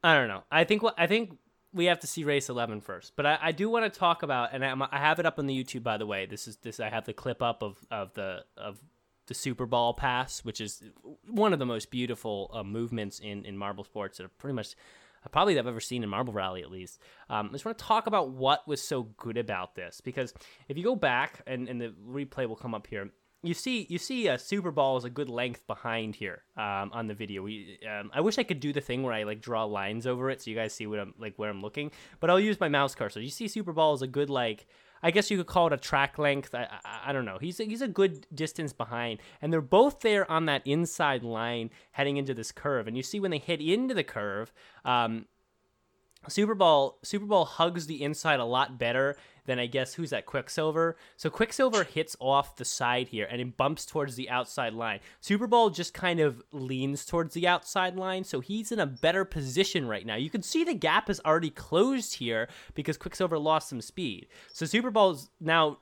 I 0.04 0.14
don't 0.14 0.28
know. 0.28 0.42
I 0.50 0.64
think 0.64 0.82
what 0.82 0.94
I 0.98 1.06
think 1.06 1.38
we 1.72 1.86
have 1.86 1.98
to 2.00 2.06
see 2.06 2.24
race 2.24 2.50
11 2.50 2.82
first, 2.82 3.14
but 3.16 3.24
I, 3.26 3.38
I 3.40 3.52
do 3.52 3.68
want 3.70 3.90
to 3.90 3.98
talk 3.98 4.22
about, 4.22 4.50
and 4.52 4.64
I'm, 4.64 4.80
I 4.82 4.88
have 4.92 5.18
it 5.18 5.26
up 5.26 5.38
on 5.38 5.46
the 5.46 5.64
YouTube 5.64 5.82
by 5.82 5.96
the 5.96 6.06
way. 6.06 6.26
This 6.26 6.46
is 6.46 6.56
this 6.58 6.78
I 6.78 6.90
have 6.90 7.06
the 7.06 7.14
clip 7.14 7.42
up 7.42 7.62
of 7.62 7.78
of 7.90 8.12
the 8.12 8.44
of 8.56 8.78
the 9.26 9.34
Super 9.34 9.64
Ball 9.64 9.94
pass, 9.94 10.44
which 10.44 10.60
is 10.60 10.84
one 11.26 11.54
of 11.54 11.58
the 11.58 11.64
most 11.64 11.90
beautiful 11.90 12.50
uh, 12.52 12.62
movements 12.62 13.18
in 13.18 13.46
in 13.46 13.56
marble 13.56 13.82
sports 13.82 14.18
that 14.18 14.24
are 14.24 14.28
pretty 14.38 14.54
much 14.54 14.76
probably 15.32 15.54
that 15.54 15.60
I've 15.60 15.66
ever 15.66 15.80
seen 15.80 16.02
in 16.02 16.10
Marble 16.10 16.34
Rally 16.34 16.62
at 16.62 16.70
least. 16.70 16.98
Um, 17.30 17.48
I 17.48 17.52
just 17.52 17.64
want 17.64 17.78
to 17.78 17.84
talk 17.84 18.06
about 18.06 18.28
what 18.28 18.68
was 18.68 18.82
so 18.82 19.04
good 19.16 19.38
about 19.38 19.74
this 19.74 20.02
because 20.02 20.34
if 20.68 20.76
you 20.76 20.84
go 20.84 20.96
back 20.96 21.40
and, 21.46 21.66
and 21.66 21.80
the 21.80 21.94
replay 22.06 22.46
will 22.46 22.56
come 22.56 22.74
up 22.74 22.86
here, 22.86 23.08
you 23.44 23.54
see 23.54 23.86
you 23.88 23.98
see 23.98 24.28
a 24.28 24.38
Super 24.38 24.70
Ball 24.70 24.96
is 24.96 25.04
a 25.04 25.10
good 25.10 25.28
length 25.28 25.66
behind 25.66 26.16
here 26.16 26.42
um, 26.56 26.90
on 26.92 27.06
the 27.06 27.14
video. 27.14 27.42
We, 27.42 27.78
um, 27.88 28.10
I 28.14 28.20
wish 28.20 28.38
I 28.38 28.42
could 28.42 28.60
do 28.60 28.72
the 28.72 28.80
thing 28.80 29.02
where 29.02 29.12
I 29.12 29.24
like 29.24 29.40
draw 29.40 29.64
lines 29.64 30.06
over 30.06 30.30
it 30.30 30.42
so 30.42 30.50
you 30.50 30.56
guys 30.56 30.72
see 30.72 30.86
what 30.86 30.98
I'm 30.98 31.14
like 31.18 31.34
where 31.36 31.50
I'm 31.50 31.60
looking, 31.60 31.90
but 32.20 32.30
I'll 32.30 32.40
use 32.40 32.58
my 32.58 32.68
mouse 32.68 32.94
cursor. 32.94 33.20
You 33.20 33.30
see 33.30 33.48
Super 33.48 33.72
Ball 33.72 33.94
is 33.94 34.02
a 34.02 34.06
good 34.06 34.30
like 34.30 34.66
I 35.02 35.10
guess 35.10 35.30
you 35.30 35.36
could 35.36 35.46
call 35.46 35.66
it 35.66 35.72
a 35.74 35.76
track 35.76 36.18
length. 36.18 36.54
I, 36.54 36.66
I, 36.82 37.10
I, 37.10 37.12
don't 37.12 37.26
know. 37.26 37.36
He's 37.38 37.60
a, 37.60 37.64
he's 37.64 37.82
a 37.82 37.88
good 37.88 38.26
distance 38.34 38.72
behind, 38.72 39.20
and 39.42 39.52
they're 39.52 39.60
both 39.60 40.00
there 40.00 40.30
on 40.32 40.46
that 40.46 40.62
inside 40.64 41.22
line 41.22 41.68
heading 41.92 42.16
into 42.16 42.32
this 42.32 42.50
curve. 42.50 42.88
And 42.88 42.96
you 42.96 43.02
see 43.02 43.20
when 43.20 43.30
they 43.30 43.36
hit 43.36 43.60
into 43.60 43.92
the 43.92 44.02
curve, 44.02 44.50
um, 44.82 45.26
Super 46.28 46.54
Ball 46.54 46.98
Super 47.02 47.26
Ball 47.26 47.44
hugs 47.44 47.86
the 47.86 48.02
inside 48.02 48.40
a 48.40 48.44
lot 48.44 48.78
better 48.78 49.16
than 49.46 49.58
I 49.58 49.66
guess 49.66 49.94
who's 49.94 50.10
that 50.10 50.26
Quicksilver. 50.26 50.96
So 51.16 51.30
Quicksilver 51.30 51.84
hits 51.84 52.16
off 52.20 52.56
the 52.56 52.64
side 52.64 53.08
here 53.08 53.26
and 53.30 53.40
it 53.40 53.56
bumps 53.56 53.86
towards 53.86 54.16
the 54.16 54.30
outside 54.30 54.72
line. 54.72 55.00
Super 55.20 55.46
Ball 55.46 55.70
just 55.70 55.94
kind 55.94 56.20
of 56.20 56.42
leans 56.52 57.04
towards 57.04 57.34
the 57.34 57.46
outside 57.46 57.96
line, 57.96 58.24
so 58.24 58.40
he's 58.40 58.72
in 58.72 58.80
a 58.80 58.86
better 58.86 59.24
position 59.24 59.86
right 59.86 60.06
now. 60.06 60.16
You 60.16 60.30
can 60.30 60.42
see 60.42 60.64
the 60.64 60.74
gap 60.74 61.10
is 61.10 61.20
already 61.24 61.50
closed 61.50 62.14
here 62.14 62.48
because 62.74 62.96
Quicksilver 62.96 63.38
lost 63.38 63.68
some 63.68 63.80
speed. 63.80 64.28
So 64.52 64.66
Super 64.66 64.90
Ball's 64.90 65.30
now 65.40 65.78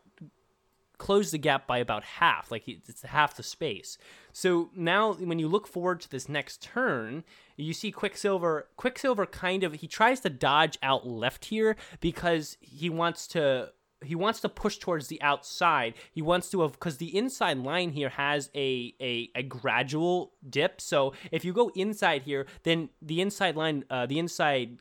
closed 0.99 1.33
the 1.33 1.39
gap 1.39 1.67
by 1.67 1.79
about 1.79 2.05
half, 2.05 2.53
like 2.53 2.69
it's 2.69 3.03
half 3.03 3.37
the 3.37 3.43
space. 3.43 3.99
So 4.33 4.71
now 4.75 5.15
when 5.15 5.41
you 5.41 5.49
look 5.49 5.67
forward 5.67 6.01
to 6.03 6.09
this 6.09 6.29
next 6.29 6.63
turn, 6.63 7.25
you 7.57 7.73
see 7.73 7.91
Quicksilver. 7.91 8.69
Quicksilver 8.77 9.27
kind 9.27 9.65
of 9.65 9.75
he 9.75 9.87
tries 9.87 10.21
to 10.21 10.31
dodge 10.31 10.79
out 10.83 11.07
left 11.07 11.47
here 11.47 11.77
because 12.01 12.57
he 12.61 12.91
wants 12.91 13.27
to 13.29 13.71
he 14.05 14.15
wants 14.15 14.41
to 14.41 14.49
push 14.49 14.79
towards 14.79 15.09
the 15.09 15.21
outside. 15.23 15.95
He 16.11 16.23
wants 16.23 16.51
to 16.51 16.63
have 16.63 16.73
because 16.73 16.99
the 16.99 17.17
inside 17.17 17.59
line 17.59 17.91
here 17.91 18.11
has 18.11 18.51
a, 18.55 18.95
a 19.01 19.31
a 19.35 19.43
gradual 19.43 20.33
dip. 20.49 20.81
So 20.81 21.13
if 21.31 21.45
you 21.45 21.53
go 21.53 21.71
inside 21.75 22.23
here, 22.23 22.47
then 22.65 22.91
the 23.01 23.21
inside 23.21 23.57
line, 23.57 23.85
uh, 23.91 24.07
the 24.07 24.19
inside 24.19 24.79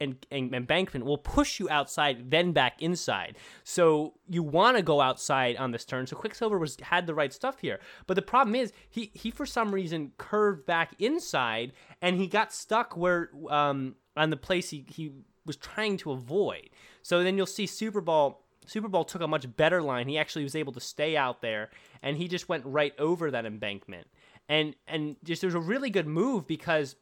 and, 0.00 0.26
and 0.30 0.54
embankment 0.54 1.04
will 1.04 1.18
push 1.18 1.60
you 1.60 1.68
outside, 1.70 2.30
then 2.30 2.52
back 2.52 2.80
inside. 2.80 3.36
So 3.62 4.14
you 4.28 4.42
want 4.42 4.76
to 4.76 4.82
go 4.82 5.00
outside 5.00 5.56
on 5.56 5.70
this 5.70 5.84
turn. 5.84 6.06
So 6.06 6.16
Quicksilver 6.16 6.58
was 6.58 6.76
had 6.80 7.06
the 7.06 7.14
right 7.14 7.32
stuff 7.32 7.60
here, 7.60 7.80
but 8.06 8.14
the 8.14 8.22
problem 8.22 8.54
is 8.54 8.72
he 8.88 9.10
he 9.14 9.30
for 9.30 9.46
some 9.46 9.72
reason 9.72 10.12
curved 10.18 10.66
back 10.66 10.94
inside, 10.98 11.72
and 12.02 12.16
he 12.16 12.26
got 12.26 12.52
stuck 12.52 12.96
where 12.96 13.30
um 13.48 13.96
on 14.16 14.30
the 14.30 14.36
place 14.36 14.70
he 14.70 14.84
he 14.88 15.12
was 15.46 15.56
trying 15.56 15.96
to 15.98 16.12
avoid. 16.12 16.70
So 17.02 17.22
then 17.22 17.36
you'll 17.36 17.46
see 17.46 17.66
Super 17.66 18.00
Ball. 18.00 18.40
Super 18.66 18.88
Ball 18.88 19.04
took 19.04 19.20
a 19.20 19.28
much 19.28 19.54
better 19.56 19.82
line. 19.82 20.08
He 20.08 20.16
actually 20.16 20.44
was 20.44 20.56
able 20.56 20.72
to 20.72 20.80
stay 20.80 21.16
out 21.16 21.42
there, 21.42 21.70
and 22.02 22.16
he 22.16 22.28
just 22.28 22.48
went 22.48 22.64
right 22.64 22.98
over 22.98 23.30
that 23.30 23.44
embankment. 23.44 24.06
And 24.48 24.74
and 24.86 25.16
just 25.22 25.42
there's 25.42 25.54
a 25.54 25.60
really 25.60 25.90
good 25.90 26.06
move 26.06 26.46
because 26.46 26.96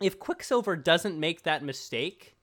if 0.00 0.18
Quicksilver 0.18 0.76
doesn't 0.76 1.18
make 1.18 1.42
that 1.42 1.62
mistake, 1.62 2.36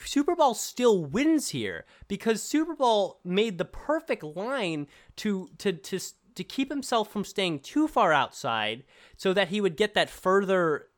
Super 0.00 0.36
Ball 0.36 0.54
still 0.54 1.04
wins 1.04 1.50
here 1.50 1.84
because 2.08 2.42
Super 2.42 2.74
Ball 2.74 3.20
made 3.24 3.58
the 3.58 3.64
perfect 3.64 4.22
line 4.22 4.86
to 5.16 5.48
to 5.58 5.72
to 5.72 5.98
to 6.34 6.44
keep 6.44 6.68
himself 6.68 7.10
from 7.10 7.24
staying 7.24 7.60
too 7.60 7.86
far 7.86 8.12
outside 8.12 8.84
so 9.16 9.32
that 9.32 9.48
he 9.48 9.60
would 9.60 9.76
get 9.76 9.94
that 9.94 10.10
further 10.10 10.88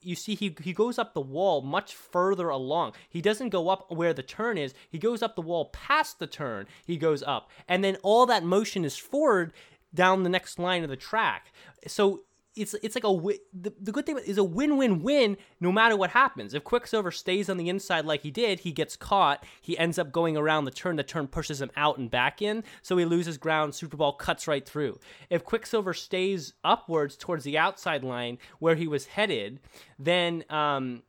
you 0.00 0.14
see 0.14 0.34
he 0.34 0.54
he 0.60 0.72
goes 0.72 0.98
up 0.98 1.14
the 1.14 1.20
wall 1.20 1.62
much 1.62 1.94
further 1.94 2.48
along. 2.48 2.92
He 3.08 3.22
doesn't 3.22 3.48
go 3.48 3.68
up 3.68 3.90
where 3.90 4.12
the 4.12 4.22
turn 4.22 4.58
is. 4.58 4.74
He 4.90 4.98
goes 4.98 5.22
up 5.22 5.34
the 5.34 5.42
wall 5.42 5.66
past 5.66 6.18
the 6.18 6.26
turn. 6.26 6.66
He 6.84 6.98
goes 6.98 7.22
up. 7.22 7.50
And 7.66 7.82
then 7.82 7.96
all 8.02 8.26
that 8.26 8.44
motion 8.44 8.84
is 8.84 8.96
forward 8.96 9.52
down 9.94 10.22
the 10.22 10.28
next 10.28 10.58
line 10.58 10.82
of 10.82 10.90
the 10.90 10.96
track. 10.96 11.52
So 11.86 12.24
it's 12.56 12.74
it's 12.74 12.94
like 12.94 13.04
a 13.04 13.38
the, 13.52 13.72
the 13.80 13.92
good 13.92 14.06
thing 14.06 14.18
is 14.18 14.38
a 14.38 14.44
win-win-win 14.44 15.36
no 15.60 15.72
matter 15.72 15.96
what 15.96 16.10
happens. 16.10 16.54
If 16.54 16.64
Quicksilver 16.64 17.10
stays 17.10 17.48
on 17.48 17.56
the 17.56 17.68
inside 17.68 18.04
like 18.04 18.22
he 18.22 18.30
did, 18.30 18.60
he 18.60 18.72
gets 18.72 18.96
caught. 18.96 19.44
He 19.60 19.76
ends 19.76 19.98
up 19.98 20.12
going 20.12 20.36
around 20.36 20.64
the 20.64 20.70
turn. 20.70 20.96
The 20.96 21.02
turn 21.02 21.26
pushes 21.26 21.60
him 21.60 21.70
out 21.76 21.98
and 21.98 22.10
back 22.10 22.40
in, 22.42 22.64
so 22.82 22.96
he 22.96 23.04
loses 23.04 23.38
ground. 23.38 23.74
Super 23.74 23.96
Ball 23.96 24.12
cuts 24.12 24.46
right 24.46 24.66
through. 24.66 24.98
If 25.30 25.44
Quicksilver 25.44 25.94
stays 25.94 26.54
upwards 26.62 27.16
towards 27.16 27.44
the 27.44 27.58
outside 27.58 28.04
line 28.04 28.38
where 28.58 28.76
he 28.76 28.86
was 28.86 29.06
headed, 29.06 29.60
then 29.98 30.44
um, 30.50 31.02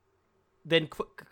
then 0.65 0.89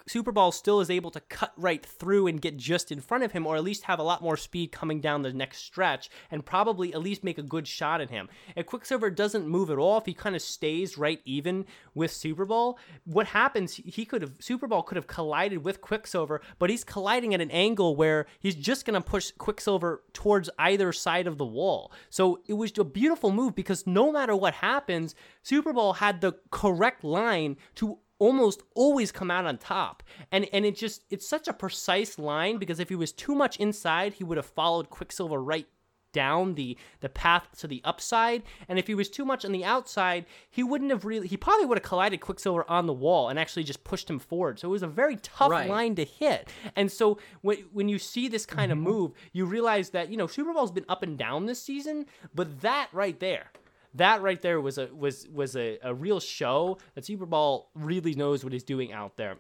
Super 0.08 0.32
Ball 0.32 0.52
still 0.52 0.80
is 0.80 0.90
able 0.90 1.10
to 1.12 1.20
cut 1.22 1.54
right 1.58 1.84
through 1.84 2.28
and 2.28 2.40
get 2.40 2.56
just 2.56 2.92
in 2.92 3.02
front 3.02 3.24
of 3.24 3.32
him, 3.32 3.48
or 3.48 3.56
at 3.56 3.64
least 3.64 3.84
have 3.84 4.00
a 4.00 4.04
lot 4.04 4.22
more 4.22 4.38
speed 4.38 4.72
coming 4.72 5.02
down 5.02 5.24
the 5.24 5.34
next 5.34 5.60
stretch, 5.60 6.10
and 6.30 6.46
probably 6.46 6.94
at 6.94 7.02
least 7.02 7.24
make 7.24 7.38
a 7.38 7.44
good 7.44 7.68
shot 7.68 8.00
at 8.00 8.12
him. 8.12 8.30
If 8.56 8.68
Quicksilver 8.68 9.10
doesn't 9.10 9.48
move 9.48 9.72
at 9.72 9.78
all, 9.78 9.98
if 9.98 10.06
he 10.06 10.14
kind 10.14 10.36
of 10.36 10.42
stays 10.42 10.98
right 10.98 11.20
even 11.26 11.66
with 11.96 12.12
Super 12.12 12.46
Ball, 12.46 12.78
what 13.06 13.28
happens? 13.28 13.76
He 13.76 14.06
could 14.06 14.22
have 14.22 14.34
Super 14.40 14.68
Ball 14.68 14.84
could 14.84 14.98
have 14.98 15.08
collided 15.08 15.64
with 15.64 15.82
Quicksilver, 15.82 16.42
but 16.60 16.70
he's 16.70 16.84
colliding 16.84 17.34
at 17.34 17.42
an 17.42 17.52
angle 17.52 17.96
where 17.96 18.28
he's 18.40 18.56
just 18.56 18.86
going 18.86 19.02
to 19.02 19.02
push 19.02 19.32
Quicksilver 19.32 20.04
towards 20.14 20.50
either 20.60 20.94
side 20.94 21.26
of 21.26 21.38
the 21.38 21.46
wall. 21.46 21.92
So 22.10 22.42
it 22.48 22.54
was 22.54 22.78
a 22.78 22.84
beautiful 22.84 23.32
move 23.32 23.56
because 23.56 23.88
no 23.88 24.12
matter 24.12 24.36
what 24.36 24.56
happens, 24.56 25.16
Super 25.42 25.74
Ball 25.74 25.94
had 25.94 26.22
the 26.22 26.34
correct 26.52 27.04
line 27.04 27.58
to 27.76 27.98
almost 28.24 28.64
always 28.74 29.12
come 29.12 29.30
out 29.30 29.46
on 29.46 29.58
top. 29.58 30.02
And 30.32 30.48
and 30.54 30.66
it 30.66 30.78
just 30.78 31.04
it's 31.10 31.28
such 31.28 31.48
a 31.48 31.54
precise 31.54 32.18
line 32.18 32.58
because 32.58 32.80
if 32.80 32.90
he 32.90 32.96
was 32.96 33.12
too 33.12 33.36
much 33.36 33.58
inside, 33.58 34.14
he 34.14 34.24
would 34.24 34.38
have 34.38 34.46
followed 34.46 34.90
Quicksilver 34.90 35.42
right 35.42 35.68
down 36.14 36.54
the 36.54 36.78
the 37.02 37.10
path 37.10 37.48
to 37.58 37.68
the 37.68 37.82
upside 37.84 38.44
and 38.70 38.78
if 38.78 38.86
he 38.86 38.94
was 38.94 39.10
too 39.10 39.26
much 39.26 39.44
on 39.44 39.52
the 39.52 39.66
outside 39.66 40.28
he 40.48 40.62
wouldn't 40.62 40.92
have 40.92 41.06
really 41.06 41.28
he 41.28 41.36
probably 41.36 41.66
would 41.66 41.76
have 41.76 41.84
collided 41.84 42.22
quicksilver 42.22 42.64
on 42.70 42.86
the 42.86 42.94
wall 42.94 43.30
and 43.30 43.40
actually 43.40 43.64
just 43.64 43.84
pushed 43.84 44.08
him 44.08 44.20
forward 44.20 44.60
so 44.60 44.68
it 44.68 44.72
was 44.72 44.84
a 44.84 44.88
very 44.88 45.16
tough 45.24 45.50
right. 45.50 45.68
line 45.68 45.96
to 45.96 46.06
hit 46.06 46.48
and 46.76 46.92
so 46.92 47.18
when, 47.42 47.58
when 47.74 47.90
you 47.90 47.98
see 47.98 48.28
this 48.28 48.46
kind 48.46 48.72
of 48.72 48.78
mm-hmm. 48.78 48.90
move 48.90 49.12
you 49.32 49.44
realize 49.44 49.90
that 49.90 50.12
you 50.12 50.16
know 50.16 50.28
super 50.28 50.54
ball's 50.54 50.70
been 50.70 50.86
up 50.88 51.02
and 51.02 51.18
down 51.18 51.48
this 51.48 51.60
season 51.60 52.06
but 52.36 52.62
that 52.62 52.90
right 52.94 53.20
there 53.20 53.52
that 53.96 54.22
right 54.22 54.41
there 54.41 54.60
was 54.60 54.78
a 54.78 54.88
was 54.94 55.28
was 55.30 55.56
a, 55.56 55.80
a 55.84 55.94
real 55.94 56.20
show 56.20 56.78
that 56.96 57.06
Super 57.06 57.26
Ball 57.26 57.70
really 57.76 58.16
knows 58.16 58.44
what 58.44 58.54
he's 58.54 58.64
doing 58.64 58.91
out 58.91 59.18
there. 59.18 59.36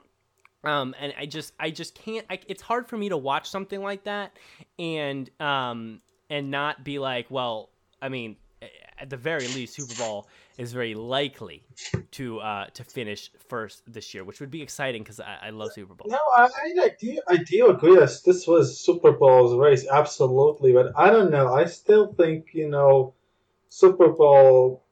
Um, 0.63 0.95
and 0.99 1.13
I 1.17 1.25
just 1.25 1.53
I 1.59 1.71
just 1.71 1.95
can't. 1.95 2.25
I, 2.29 2.39
it's 2.47 2.61
hard 2.61 2.87
for 2.87 2.97
me 2.97 3.09
to 3.09 3.17
watch 3.17 3.49
something 3.49 3.81
like 3.81 4.05
that 4.05 4.37
and 4.79 5.29
um 5.41 6.01
and 6.29 6.51
not 6.51 6.83
be 6.83 6.99
like, 6.99 7.29
well, 7.29 7.69
I 8.01 8.09
mean, 8.09 8.37
at 8.99 9.09
the 9.09 9.17
very 9.17 9.47
least, 9.49 9.75
Super 9.75 9.93
Ball 9.95 10.27
is 10.57 10.71
very 10.71 10.95
likely 10.95 11.63
to 12.11 12.39
uh, 12.39 12.67
to 12.73 12.83
finish 12.83 13.31
first 13.49 13.83
this 13.91 14.13
year, 14.13 14.23
which 14.23 14.39
would 14.39 14.51
be 14.51 14.61
exciting 14.61 15.03
because 15.03 15.19
I, 15.19 15.37
I, 15.43 15.49
love 15.49 15.73
Super 15.73 15.93
Ball. 15.93 16.07
No, 16.09 16.19
I, 16.35 16.49
I, 16.81 16.91
do 16.99 17.19
I 17.27 17.37
do 17.37 17.69
agree. 17.69 17.95
Yes, 17.95 18.21
this 18.21 18.47
was 18.47 18.79
Super 18.79 19.11
Ball's 19.11 19.55
race, 19.55 19.85
absolutely. 19.91 20.73
But 20.73 20.93
I 20.95 21.09
don't 21.09 21.31
know. 21.31 21.53
I 21.53 21.65
still 21.65 22.13
think 22.13 22.53
you 22.53 22.69
know 22.69 23.13
Super 23.73 24.09
Ball. 24.09 24.83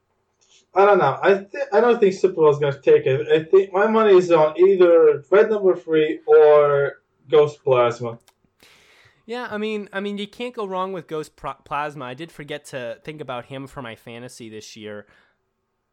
I 0.73 0.85
don't 0.85 0.97
know. 0.97 1.19
I 1.21 1.35
th- 1.35 1.69
I 1.71 1.81
don't 1.81 1.99
think 1.99 2.15
Super 2.15 2.33
Ball 2.33 2.49
is 2.49 2.57
going 2.57 2.73
to 2.73 2.81
take 2.81 3.05
it. 3.05 3.27
I 3.27 3.43
think 3.43 3.71
my 3.71 3.85
money 3.85 4.17
is 4.17 4.31
on 4.31 4.59
either 4.59 5.23
Red 5.29 5.51
Number 5.51 5.75
Three 5.75 6.19
or 6.25 6.93
Ghost 7.29 7.63
Plasma. 7.63 8.17
Yeah, 9.27 9.47
I 9.51 9.59
mean, 9.59 9.87
I 9.93 9.99
mean, 9.99 10.17
you 10.17 10.27
can't 10.27 10.55
go 10.55 10.65
wrong 10.65 10.93
with 10.93 11.07
Ghost 11.07 11.35
Plasma. 11.35 12.05
I 12.05 12.15
did 12.15 12.31
forget 12.31 12.65
to 12.65 12.97
think 13.03 13.21
about 13.21 13.45
him 13.45 13.67
for 13.67 13.83
my 13.83 13.95
fantasy 13.95 14.49
this 14.49 14.75
year. 14.75 15.05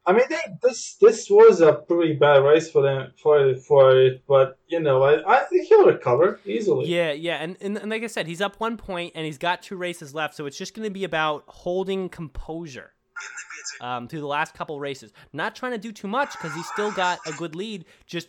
I 0.08 0.12
mean, 0.12 0.24
they, 0.30 0.40
this 0.62 0.94
this 0.94 1.28
was 1.28 1.60
a 1.60 1.74
pretty 1.74 2.14
bad 2.14 2.38
race 2.38 2.70
for 2.70 2.80
them 2.80 3.12
for 3.22 3.54
for 3.56 3.94
it, 3.94 4.22
but 4.26 4.58
you 4.66 4.80
know, 4.80 5.02
I, 5.02 5.40
I 5.40 5.40
think 5.44 5.68
he'll 5.68 5.84
recover 5.84 6.40
easily. 6.46 6.86
Yeah, 6.86 7.12
yeah, 7.12 7.36
and, 7.42 7.58
and 7.60 7.76
and 7.76 7.90
like 7.90 8.02
I 8.02 8.06
said, 8.06 8.26
he's 8.26 8.40
up 8.40 8.58
one 8.58 8.78
point 8.78 9.12
and 9.14 9.26
he's 9.26 9.36
got 9.36 9.62
two 9.62 9.76
races 9.76 10.14
left, 10.14 10.34
so 10.34 10.46
it's 10.46 10.56
just 10.56 10.72
going 10.72 10.88
to 10.88 10.90
be 10.90 11.04
about 11.04 11.44
holding 11.46 12.08
composure 12.08 12.94
um, 13.82 14.08
through 14.08 14.20
the 14.20 14.26
last 14.26 14.54
couple 14.54 14.80
races. 14.80 15.12
Not 15.34 15.54
trying 15.54 15.72
to 15.72 15.78
do 15.78 15.92
too 15.92 16.08
much 16.08 16.32
because 16.32 16.54
he's 16.54 16.68
still 16.68 16.90
got 16.90 17.18
a 17.26 17.32
good 17.32 17.54
lead. 17.54 17.84
Just 18.06 18.28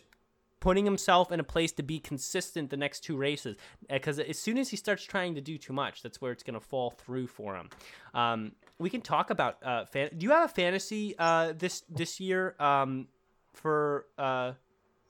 putting 0.60 0.84
himself 0.84 1.32
in 1.32 1.40
a 1.40 1.44
place 1.44 1.72
to 1.72 1.82
be 1.82 1.98
consistent 1.98 2.68
the 2.68 2.76
next 2.76 3.00
two 3.00 3.16
races. 3.16 3.56
Because 3.88 4.18
as 4.18 4.38
soon 4.38 4.58
as 4.58 4.68
he 4.68 4.76
starts 4.76 5.02
trying 5.02 5.34
to 5.34 5.40
do 5.40 5.56
too 5.56 5.72
much, 5.72 6.02
that's 6.02 6.20
where 6.20 6.30
it's 6.30 6.42
going 6.42 6.52
to 6.52 6.60
fall 6.60 6.90
through 6.90 7.26
for 7.26 7.56
him. 7.56 7.70
Um, 8.12 8.52
we 8.80 8.90
can 8.90 9.02
talk 9.02 9.30
about. 9.30 9.58
Uh, 9.62 9.84
fan- 9.84 10.10
do 10.16 10.24
you 10.24 10.30
have 10.30 10.50
a 10.50 10.52
fantasy 10.52 11.14
uh, 11.18 11.52
this 11.56 11.82
this 11.88 12.18
year 12.18 12.56
um, 12.58 13.06
for? 13.52 14.06
Uh... 14.18 14.52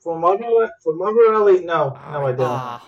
For 0.01 0.19
Marvel, 0.19 0.69
for 0.83 0.95
Marvel 0.95 1.45
no, 1.63 1.63
no, 1.63 1.97
I 2.01 2.33
don't. 2.33 2.41
Uh, 2.41 2.79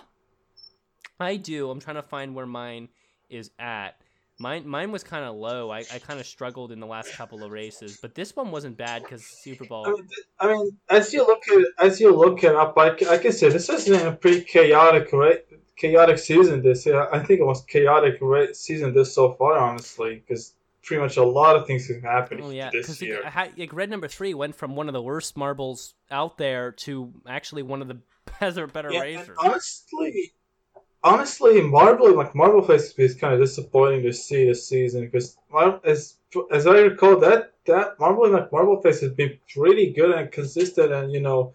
I 1.19 1.35
do. 1.37 1.69
I'm 1.69 1.79
trying 1.79 1.95
to 1.95 2.01
find 2.01 2.35
where 2.35 2.47
mine 2.47 2.89
is 3.29 3.51
at. 3.59 3.95
Mine 4.39 4.67
mine 4.67 4.91
was 4.91 5.03
kind 5.03 5.23
of 5.23 5.35
low. 5.35 5.71
I, 5.71 5.79
I 5.93 5.99
kind 5.99 6.19
of 6.19 6.25
struggled 6.25 6.71
in 6.71 6.79
the 6.79 6.87
last 6.87 7.13
couple 7.13 7.43
of 7.43 7.51
races, 7.51 7.99
but 8.01 8.15
this 8.15 8.35
one 8.35 8.49
wasn't 8.49 8.77
bad 8.77 9.03
because 9.03 9.23
Super 9.23 9.63
Ball. 9.65 9.85
I 9.85 9.91
mean, 9.91 10.07
I 10.39 10.47
mean, 10.47 10.77
as 10.89 11.13
you 11.13 11.25
look 11.25 11.43
at 11.47 11.85
as 11.85 12.01
you 12.01 12.13
look 12.15 12.43
it 12.43 12.55
up, 12.55 12.75
I, 12.77 12.97
c- 12.97 13.07
I 13.07 13.19
can 13.19 13.31
say 13.31 13.49
this 13.49 13.67
has 13.67 13.87
been 13.87 14.07
a 14.07 14.11
pretty 14.11 14.41
chaotic, 14.41 15.13
right? 15.13 15.45
Chaotic 15.77 16.17
season. 16.17 16.63
This, 16.63 16.85
yeah, 16.87 17.05
I 17.11 17.19
think 17.19 17.41
it 17.41 17.45
was 17.45 17.63
chaotic 17.65 18.17
right, 18.21 18.55
season 18.55 18.93
this 18.93 19.13
so 19.13 19.33
far, 19.33 19.59
honestly, 19.59 20.15
because 20.15 20.55
pretty 20.83 21.01
much 21.01 21.17
a 21.17 21.23
lot 21.23 21.55
of 21.55 21.65
things 21.65 21.87
have 21.87 22.01
happened 22.01 22.41
Oh 22.43 22.49
yeah, 22.49 22.69
this 22.71 23.01
year. 23.01 23.21
like 23.57 23.73
red 23.73 23.89
number 23.89 24.07
three 24.07 24.33
went 24.33 24.55
from 24.55 24.75
one 24.75 24.87
of 24.89 24.93
the 24.93 25.01
worst 25.01 25.37
marbles 25.37 25.95
out 26.11 26.37
there 26.37 26.71
to 26.85 27.13
actually 27.27 27.63
one 27.63 27.81
of 27.81 27.87
the 27.87 27.99
better 28.39 28.67
better 28.67 28.91
Yeah, 28.91 29.01
racers. 29.01 29.37
honestly, 29.39 30.33
honestly, 31.03 31.61
Marvel 31.61 32.15
like 32.15 32.35
Marble 32.35 32.61
Face 32.61 32.93
is 32.97 33.15
kind 33.15 33.33
of 33.33 33.39
disappointing 33.39 34.03
to 34.03 34.13
see 34.13 34.45
this 34.45 34.67
season 34.67 35.01
because 35.05 35.37
as 35.83 36.15
as 36.51 36.67
I 36.67 36.79
recall 36.79 37.19
that 37.19 37.53
that 37.65 37.99
Marvel 37.99 38.29
like 38.29 38.51
Marble 38.51 38.81
Face 38.81 39.01
has 39.01 39.11
been 39.11 39.37
pretty 39.53 39.93
good 39.93 40.11
and 40.11 40.31
consistent 40.31 40.91
and 40.91 41.11
you 41.13 41.21
know 41.21 41.53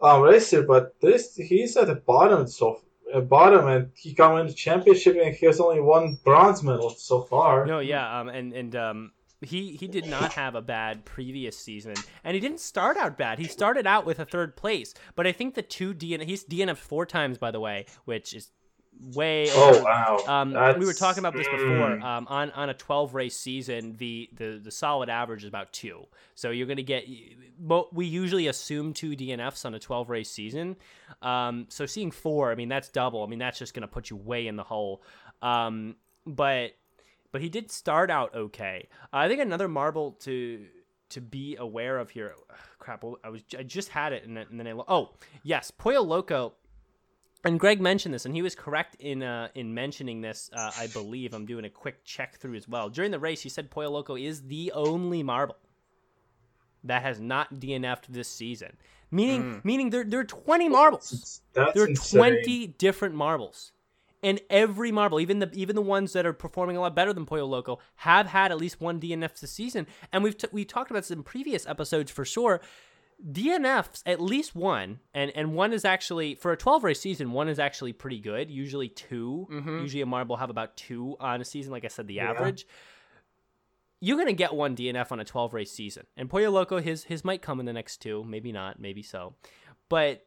um, 0.00 0.22
racer, 0.22 0.62
but 0.62 1.00
this 1.00 1.34
he's 1.36 1.76
at 1.76 1.88
the 1.88 1.96
bottom 1.96 2.46
so 2.46 2.80
uh, 3.14 3.20
bottom 3.20 3.66
and 3.66 3.90
he 3.94 4.12
got 4.12 4.38
in 4.38 4.46
the 4.46 4.52
championship 4.52 5.16
and 5.20 5.34
he 5.34 5.46
has 5.46 5.60
only 5.60 5.80
one 5.80 6.18
bronze 6.24 6.62
medal 6.62 6.90
so 6.90 7.22
far. 7.22 7.66
No, 7.66 7.78
yeah, 7.78 8.20
um, 8.20 8.28
and 8.28 8.52
and 8.52 8.76
um, 8.76 9.12
he 9.40 9.76
he 9.76 9.86
did 9.86 10.06
not 10.06 10.32
have 10.32 10.54
a 10.54 10.62
bad 10.62 11.04
previous 11.04 11.58
season, 11.58 11.94
and 12.24 12.34
he 12.34 12.40
didn't 12.40 12.60
start 12.60 12.96
out 12.96 13.16
bad. 13.16 13.38
He 13.38 13.46
started 13.46 13.86
out 13.86 14.04
with 14.04 14.18
a 14.18 14.24
third 14.24 14.56
place, 14.56 14.94
but 15.14 15.26
I 15.26 15.32
think 15.32 15.54
the 15.54 15.62
two 15.62 15.94
DN 15.94 16.22
he's 16.24 16.44
DNF 16.44 16.76
four 16.76 17.06
times 17.06 17.38
by 17.38 17.50
the 17.50 17.60
way, 17.60 17.86
which 18.04 18.34
is 18.34 18.50
way. 19.14 19.48
Oh 19.52 19.70
over- 19.74 19.82
wow! 19.84 20.18
Um, 20.26 20.52
we 20.78 20.86
were 20.86 20.92
talking 20.92 21.20
about 21.20 21.34
this 21.34 21.46
before. 21.48 21.66
mm. 21.66 22.02
Um, 22.02 22.26
on 22.28 22.50
on 22.52 22.68
a 22.70 22.74
twelve 22.74 23.14
race 23.14 23.36
season, 23.36 23.96
the, 23.98 24.28
the 24.36 24.60
the 24.62 24.70
solid 24.70 25.08
average 25.08 25.42
is 25.44 25.48
about 25.48 25.72
two. 25.72 26.06
So 26.34 26.50
you're 26.50 26.66
gonna 26.66 26.82
get. 26.82 27.04
mo- 27.58 27.88
We 27.92 28.06
usually 28.06 28.46
assume 28.46 28.92
two 28.92 29.10
DNFs 29.10 29.64
on 29.64 29.74
a 29.74 29.78
twelve 29.78 30.10
race 30.10 30.30
season. 30.30 30.76
Um, 31.22 31.66
so 31.68 31.86
seeing 31.86 32.10
four, 32.10 32.50
I 32.50 32.54
mean 32.54 32.68
that's 32.68 32.88
double. 32.88 33.22
I 33.22 33.26
mean 33.26 33.38
that's 33.38 33.58
just 33.58 33.74
gonna 33.74 33.88
put 33.88 34.10
you 34.10 34.16
way 34.16 34.46
in 34.46 34.56
the 34.56 34.64
hole. 34.64 35.02
Um, 35.42 35.96
but 36.26 36.72
but 37.32 37.40
he 37.40 37.48
did 37.48 37.70
start 37.70 38.10
out 38.10 38.34
okay. 38.34 38.88
I 39.12 39.28
think 39.28 39.40
another 39.40 39.68
marble 39.68 40.12
to 40.22 40.66
to 41.10 41.20
be 41.20 41.56
aware 41.56 41.98
of 41.98 42.10
here. 42.10 42.34
Crap, 42.78 43.02
I 43.24 43.28
was 43.30 43.42
I 43.58 43.62
just 43.62 43.88
had 43.90 44.12
it 44.12 44.24
and 44.26 44.36
then, 44.36 44.46
and 44.50 44.58
then 44.60 44.66
I 44.66 44.72
oh 44.88 45.10
yes, 45.42 45.70
Pollo 45.70 46.02
Loco 46.02 46.54
and 47.48 47.58
Greg 47.58 47.80
mentioned 47.80 48.14
this, 48.14 48.26
and 48.26 48.34
he 48.34 48.42
was 48.42 48.54
correct 48.54 48.94
in 49.00 49.22
uh, 49.22 49.48
in 49.54 49.72
mentioning 49.74 50.20
this. 50.20 50.50
Uh, 50.52 50.70
I 50.78 50.86
believe 50.88 51.32
I'm 51.32 51.46
doing 51.46 51.64
a 51.64 51.70
quick 51.70 52.04
check 52.04 52.36
through 52.38 52.54
as 52.56 52.68
well. 52.68 52.88
During 52.90 53.10
the 53.10 53.18
race, 53.18 53.40
he 53.40 53.48
said 53.48 53.70
Pollo 53.70 53.90
Loco 53.90 54.16
is 54.16 54.42
the 54.42 54.70
only 54.72 55.22
marble 55.22 55.56
that 56.84 57.02
has 57.02 57.18
not 57.18 57.54
DNF'd 57.54 58.12
this 58.12 58.28
season. 58.28 58.76
Meaning, 59.10 59.62
meaning 59.64 59.90
there 59.90 60.04
there 60.04 60.20
are 60.20 60.24
20 60.24 60.68
marbles. 60.68 61.40
That's 61.54 61.72
There 61.72 61.84
are 61.84 61.88
insane. 61.88 62.20
20 62.20 62.66
different 62.78 63.14
marbles, 63.14 63.72
and 64.22 64.38
every 64.50 64.92
marble, 64.92 65.18
even 65.18 65.38
the 65.38 65.50
even 65.54 65.74
the 65.74 65.82
ones 65.82 66.12
that 66.12 66.26
are 66.26 66.34
performing 66.34 66.76
a 66.76 66.80
lot 66.80 66.94
better 66.94 67.14
than 67.14 67.24
Pollo 67.24 67.46
Loco, 67.46 67.78
have 67.96 68.26
had 68.26 68.52
at 68.52 68.58
least 68.58 68.80
one 68.80 69.00
DNF 69.00 69.40
this 69.40 69.50
season. 69.50 69.86
And 70.12 70.22
we've 70.22 70.36
t- 70.36 70.48
we 70.52 70.66
talked 70.66 70.90
about 70.90 71.00
this 71.04 71.10
in 71.10 71.22
previous 71.22 71.66
episodes 71.66 72.10
for 72.10 72.26
sure. 72.26 72.60
DNFs 73.26 74.02
at 74.06 74.20
least 74.20 74.54
one, 74.54 75.00
and 75.12 75.32
and 75.34 75.54
one 75.54 75.72
is 75.72 75.84
actually 75.84 76.36
for 76.36 76.52
a 76.52 76.56
12 76.56 76.84
race 76.84 77.00
season. 77.00 77.32
One 77.32 77.48
is 77.48 77.58
actually 77.58 77.92
pretty 77.92 78.20
good. 78.20 78.50
Usually 78.50 78.88
2 78.88 79.48
Usually 79.80 80.02
a 80.02 80.06
marble 80.06 80.34
will 80.34 80.40
have 80.40 80.50
about 80.50 80.76
two 80.76 81.16
on 81.18 81.40
a 81.40 81.44
season. 81.44 81.72
Like 81.72 81.84
I 81.84 81.88
said, 81.88 82.06
the 82.06 82.20
average. 82.20 82.66
You're 84.00 84.16
gonna 84.16 84.32
get 84.32 84.54
one 84.54 84.76
DNF 84.76 85.10
on 85.10 85.18
a 85.18 85.24
12 85.24 85.52
race 85.52 85.72
season, 85.72 86.06
and 86.16 86.30
Pollo 86.30 86.50
Loco 86.50 86.80
his 86.80 87.04
his 87.04 87.24
might 87.24 87.42
come 87.42 87.58
in 87.58 87.66
the 87.66 87.72
next 87.72 87.96
two, 87.96 88.22
maybe 88.22 88.52
not, 88.52 88.78
maybe 88.78 89.02
so, 89.02 89.34
but 89.88 90.24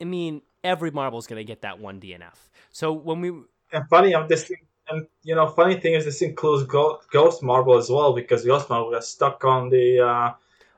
I 0.00 0.04
mean 0.04 0.42
every 0.62 0.90
marble 0.90 1.18
is 1.18 1.26
gonna 1.26 1.44
get 1.44 1.62
that 1.62 1.78
one 1.78 2.00
DNF. 2.00 2.36
So 2.70 2.92
when 2.92 3.22
we 3.22 3.32
And 3.72 3.88
funny, 3.88 4.14
this 4.28 4.44
thing, 4.44 4.58
and 4.90 5.06
you 5.22 5.34
know, 5.34 5.48
funny 5.48 5.80
thing 5.80 5.94
is 5.94 6.04
this 6.04 6.20
includes 6.20 6.64
Ghost 6.64 7.42
Marble 7.42 7.78
as 7.78 7.88
well 7.88 8.12
because 8.12 8.44
Ghost 8.44 8.68
Marble 8.68 8.90
got 8.90 9.04
stuck 9.04 9.42
on 9.44 9.70
the 9.70 10.00
uh, 10.00 10.32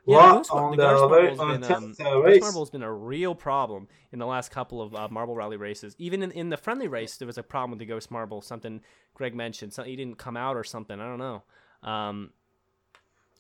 Yeah, 0.09 0.29
the 0.29 0.35
Ghost, 0.39 0.51
Mar- 0.55 0.65
on 0.65 0.71
the 0.73 0.77
the, 0.77 0.83
Ghost 0.89 1.11
very, 1.11 1.23
Marble's 1.37 1.41
on 1.41 1.49
been, 1.49 1.61
the 1.61 1.77
um, 1.77 1.83
Ghost. 2.23 2.41
Marble's 2.41 2.71
been 2.71 2.83
a 2.83 2.93
real 2.93 3.35
problem 3.35 3.89
in 4.13 4.19
the 4.19 4.27
last 4.27 4.51
couple 4.51 4.81
of 4.83 4.95
uh, 4.95 5.09
Marble 5.11 5.35
Rally 5.35 5.57
races. 5.57 5.95
Even 5.99 6.23
in, 6.23 6.31
in 6.33 6.49
the 6.49 6.57
friendly 6.57 6.89
race, 6.89 7.17
there 7.17 7.27
was 7.27 7.39
a 7.39 7.43
problem 7.43 7.71
with 7.71 7.79
the 7.79 7.87
Ghost 7.87 8.11
Marble. 8.11 8.41
Something 8.41 8.81
Greg 9.15 9.35
mentioned. 9.35 9.73
Something 9.73 9.91
he 9.91 9.97
didn't 9.97 10.19
come 10.19 10.37
out 10.37 10.57
or 10.57 10.65
something. 10.65 10.99
I 11.01 11.05
don't 11.05 11.19
know. 11.19 11.43
Um, 11.83 12.31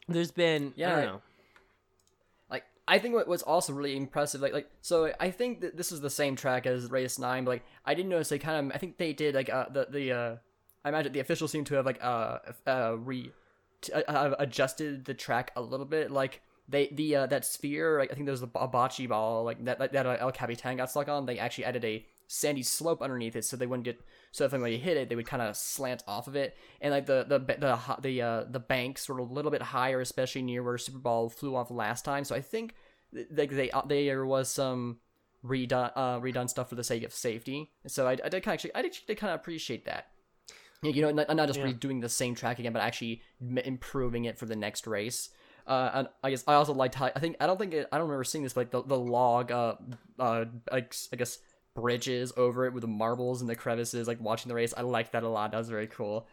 there's 0.08 0.30
been 0.30 0.68
I 0.68 0.72
Yeah. 0.76 0.96
don't 0.96 1.04
know. 1.06 1.22
like 2.50 2.64
I 2.86 2.98
think 2.98 3.14
what 3.14 3.28
was 3.28 3.42
also 3.42 3.72
really 3.72 3.96
impressive, 3.96 4.40
like 4.40 4.52
like 4.52 4.70
so 4.80 5.12
I 5.20 5.30
think 5.30 5.60
that 5.62 5.76
this 5.76 5.92
is 5.92 6.00
the 6.00 6.10
same 6.10 6.36
track 6.36 6.66
as 6.66 6.90
race 6.90 7.18
nine, 7.18 7.44
but 7.44 7.50
like 7.52 7.64
I 7.84 7.94
didn't 7.94 8.10
notice 8.10 8.28
they 8.30 8.38
kind 8.38 8.66
of 8.70 8.74
I 8.74 8.78
think 8.78 8.98
they 8.98 9.12
did 9.12 9.34
like 9.34 9.50
uh 9.50 9.66
the 9.70 9.86
the 9.90 10.12
uh 10.12 10.36
I 10.84 10.88
imagine 10.90 11.12
the 11.12 11.20
officials 11.20 11.50
seem 11.50 11.64
to 11.64 11.74
have 11.74 11.86
like 11.86 11.98
uh 12.02 12.38
uh 12.66 12.96
re 12.98 13.32
t- 13.80 13.92
uh, 13.92 14.00
uh, 14.12 14.34
adjusted 14.38 15.04
the 15.04 15.14
track 15.14 15.50
a 15.56 15.62
little 15.62 15.86
bit 15.86 16.10
like. 16.10 16.42
They 16.68 16.88
the 16.88 17.16
uh, 17.16 17.26
that 17.26 17.44
sphere 17.44 17.98
like, 17.98 18.10
I 18.12 18.14
think 18.14 18.26
there 18.26 18.32
was 18.32 18.42
a, 18.42 18.46
bocce 18.46 19.08
ball 19.08 19.44
like 19.44 19.64
that 19.64 19.78
that, 19.78 19.92
that 19.92 20.06
uh, 20.06 20.16
El 20.20 20.32
Capitan 20.32 20.76
got 20.76 20.90
stuck 20.90 21.08
on. 21.08 21.26
They 21.26 21.38
actually 21.38 21.64
added 21.64 21.84
a 21.84 22.06
sandy 22.28 22.62
slope 22.62 23.00
underneath 23.02 23.34
it 23.34 23.44
so 23.44 23.56
they 23.56 23.66
wouldn't 23.66 23.86
get 23.86 23.98
so 24.32 24.44
if 24.44 24.52
you 24.52 24.78
hit 24.78 24.98
it 24.98 25.08
they 25.08 25.16
would 25.16 25.26
kind 25.26 25.42
of 25.42 25.56
slant 25.56 26.04
off 26.06 26.28
of 26.28 26.36
it 26.36 26.56
and 26.82 26.92
like 26.92 27.06
the 27.06 27.24
the 27.26 27.38
the 27.38 27.54
the, 27.56 27.96
the 28.02 28.22
uh 28.22 28.44
the 28.50 28.60
banks 28.60 29.08
were 29.08 29.16
a 29.16 29.22
little 29.22 29.50
bit 29.50 29.62
higher 29.62 30.00
especially 30.02 30.42
near 30.42 30.62
where 30.62 30.76
Super 30.76 30.98
Ball 30.98 31.30
flew 31.30 31.56
off 31.56 31.70
last 31.70 32.04
time 32.04 32.24
so 32.24 32.34
I 32.34 32.42
think 32.42 32.74
like 33.30 33.50
they 33.50 33.70
uh, 33.70 33.80
there 33.86 34.26
was 34.26 34.50
some 34.50 34.98
redone 35.42 35.90
uh 35.96 36.20
redone 36.20 36.50
stuff 36.50 36.68
for 36.68 36.74
the 36.74 36.84
sake 36.84 37.02
of 37.02 37.14
safety 37.14 37.70
so 37.86 38.06
I, 38.06 38.12
I 38.12 38.28
did 38.28 38.42
kind 38.42 38.48
of 38.48 38.52
actually 38.52 38.74
I 38.74 38.82
did, 38.82 38.98
did 39.06 39.16
kind 39.16 39.32
of 39.32 39.40
appreciate 39.40 39.86
that 39.86 40.08
you 40.82 41.00
know 41.00 41.10
not, 41.10 41.34
not 41.34 41.46
just 41.46 41.58
Yeah. 41.58 41.68
redoing 41.68 42.02
the 42.02 42.10
same 42.10 42.34
track 42.34 42.58
again 42.58 42.74
but 42.74 42.82
actually 42.82 43.22
improving 43.40 44.26
it 44.26 44.38
for 44.38 44.44
the 44.44 44.56
next 44.56 44.86
race 44.86 45.30
uh, 45.68 45.90
and 45.94 46.08
I 46.24 46.30
guess 46.30 46.42
I 46.48 46.54
also 46.54 46.72
liked 46.74 46.94
how 46.96 47.10
I 47.14 47.20
think 47.20 47.36
I 47.40 47.46
don't 47.46 47.58
think 47.58 47.74
it, 47.74 47.86
I 47.92 47.98
don't 47.98 48.08
remember 48.08 48.24
seeing 48.24 48.42
this, 48.42 48.54
but 48.54 48.60
like 48.62 48.70
the, 48.70 48.82
the 48.82 48.98
log, 48.98 49.52
uh, 49.52 49.74
uh, 50.18 50.46
I, 50.72 50.80
guess- 50.80 51.08
I 51.12 51.16
guess 51.16 51.38
bridges 51.74 52.32
over 52.36 52.66
it 52.66 52.72
with 52.72 52.80
the 52.80 52.88
marbles 52.88 53.40
and 53.40 53.48
the 53.48 53.54
crevices, 53.54 54.08
like 54.08 54.20
watching 54.20 54.48
the 54.48 54.54
race. 54.54 54.74
I 54.76 54.80
liked 54.82 55.12
that 55.12 55.22
a 55.22 55.28
lot. 55.28 55.52
That 55.52 55.58
was 55.58 55.68
very 55.68 55.86
cool. 55.86 56.26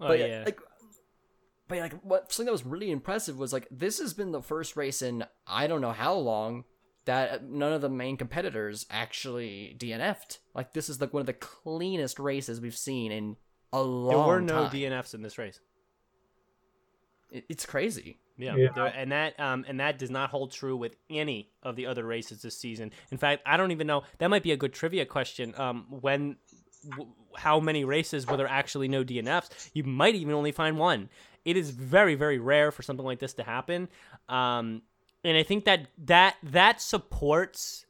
Oh 0.00 0.08
but 0.08 0.18
yeah. 0.18 0.42
like, 0.44 0.60
but 1.68 1.78
like 1.78 1.92
what 2.02 2.32
something 2.32 2.46
that 2.46 2.52
was 2.52 2.66
really 2.66 2.90
impressive 2.90 3.38
was 3.38 3.52
like 3.52 3.66
this 3.70 3.98
has 3.98 4.12
been 4.12 4.32
the 4.32 4.42
first 4.42 4.76
race 4.76 5.02
in 5.02 5.24
I 5.46 5.66
don't 5.68 5.80
know 5.80 5.92
how 5.92 6.14
long 6.14 6.64
that 7.06 7.44
none 7.48 7.72
of 7.72 7.80
the 7.80 7.88
main 7.88 8.16
competitors 8.16 8.86
actually 8.90 9.76
DNF'd. 9.78 10.38
Like 10.54 10.72
this 10.74 10.88
is 10.88 11.00
like 11.00 11.14
one 11.14 11.20
of 11.20 11.26
the 11.26 11.32
cleanest 11.32 12.18
races 12.18 12.60
we've 12.60 12.76
seen 12.76 13.12
in 13.12 13.36
a 13.72 13.80
long 13.80 14.08
there 14.08 14.26
were 14.26 14.40
no 14.40 14.64
time. 14.64 14.72
DNFs 14.72 15.14
in 15.14 15.22
this 15.22 15.38
race. 15.38 15.60
It- 17.30 17.44
it's 17.48 17.64
crazy. 17.64 18.18
Yeah, 18.40 18.56
Yeah. 18.56 18.84
and 18.86 19.12
that 19.12 19.38
um, 19.38 19.64
and 19.68 19.78
that 19.80 19.98
does 19.98 20.10
not 20.10 20.30
hold 20.30 20.52
true 20.52 20.76
with 20.76 20.96
any 21.08 21.50
of 21.62 21.76
the 21.76 21.86
other 21.86 22.04
races 22.04 22.42
this 22.42 22.56
season. 22.56 22.90
In 23.10 23.18
fact, 23.18 23.42
I 23.46 23.56
don't 23.56 23.70
even 23.70 23.86
know. 23.86 24.02
That 24.18 24.28
might 24.28 24.42
be 24.42 24.52
a 24.52 24.56
good 24.56 24.72
trivia 24.72 25.04
question. 25.06 25.54
Um, 25.56 25.86
when, 25.90 26.36
w- 26.90 27.10
how 27.36 27.60
many 27.60 27.84
races 27.84 28.26
were 28.26 28.36
there 28.36 28.48
actually 28.48 28.88
no 28.88 29.04
DNFs? 29.04 29.70
You 29.74 29.84
might 29.84 30.14
even 30.14 30.34
only 30.34 30.52
find 30.52 30.78
one. 30.78 31.08
It 31.44 31.56
is 31.56 31.70
very 31.70 32.14
very 32.14 32.38
rare 32.38 32.70
for 32.72 32.82
something 32.82 33.04
like 33.06 33.18
this 33.18 33.34
to 33.34 33.42
happen. 33.42 33.88
Um, 34.28 34.82
and 35.24 35.36
I 35.36 35.42
think 35.42 35.64
that 35.66 35.88
that 36.06 36.36
that 36.42 36.80
supports 36.80 37.84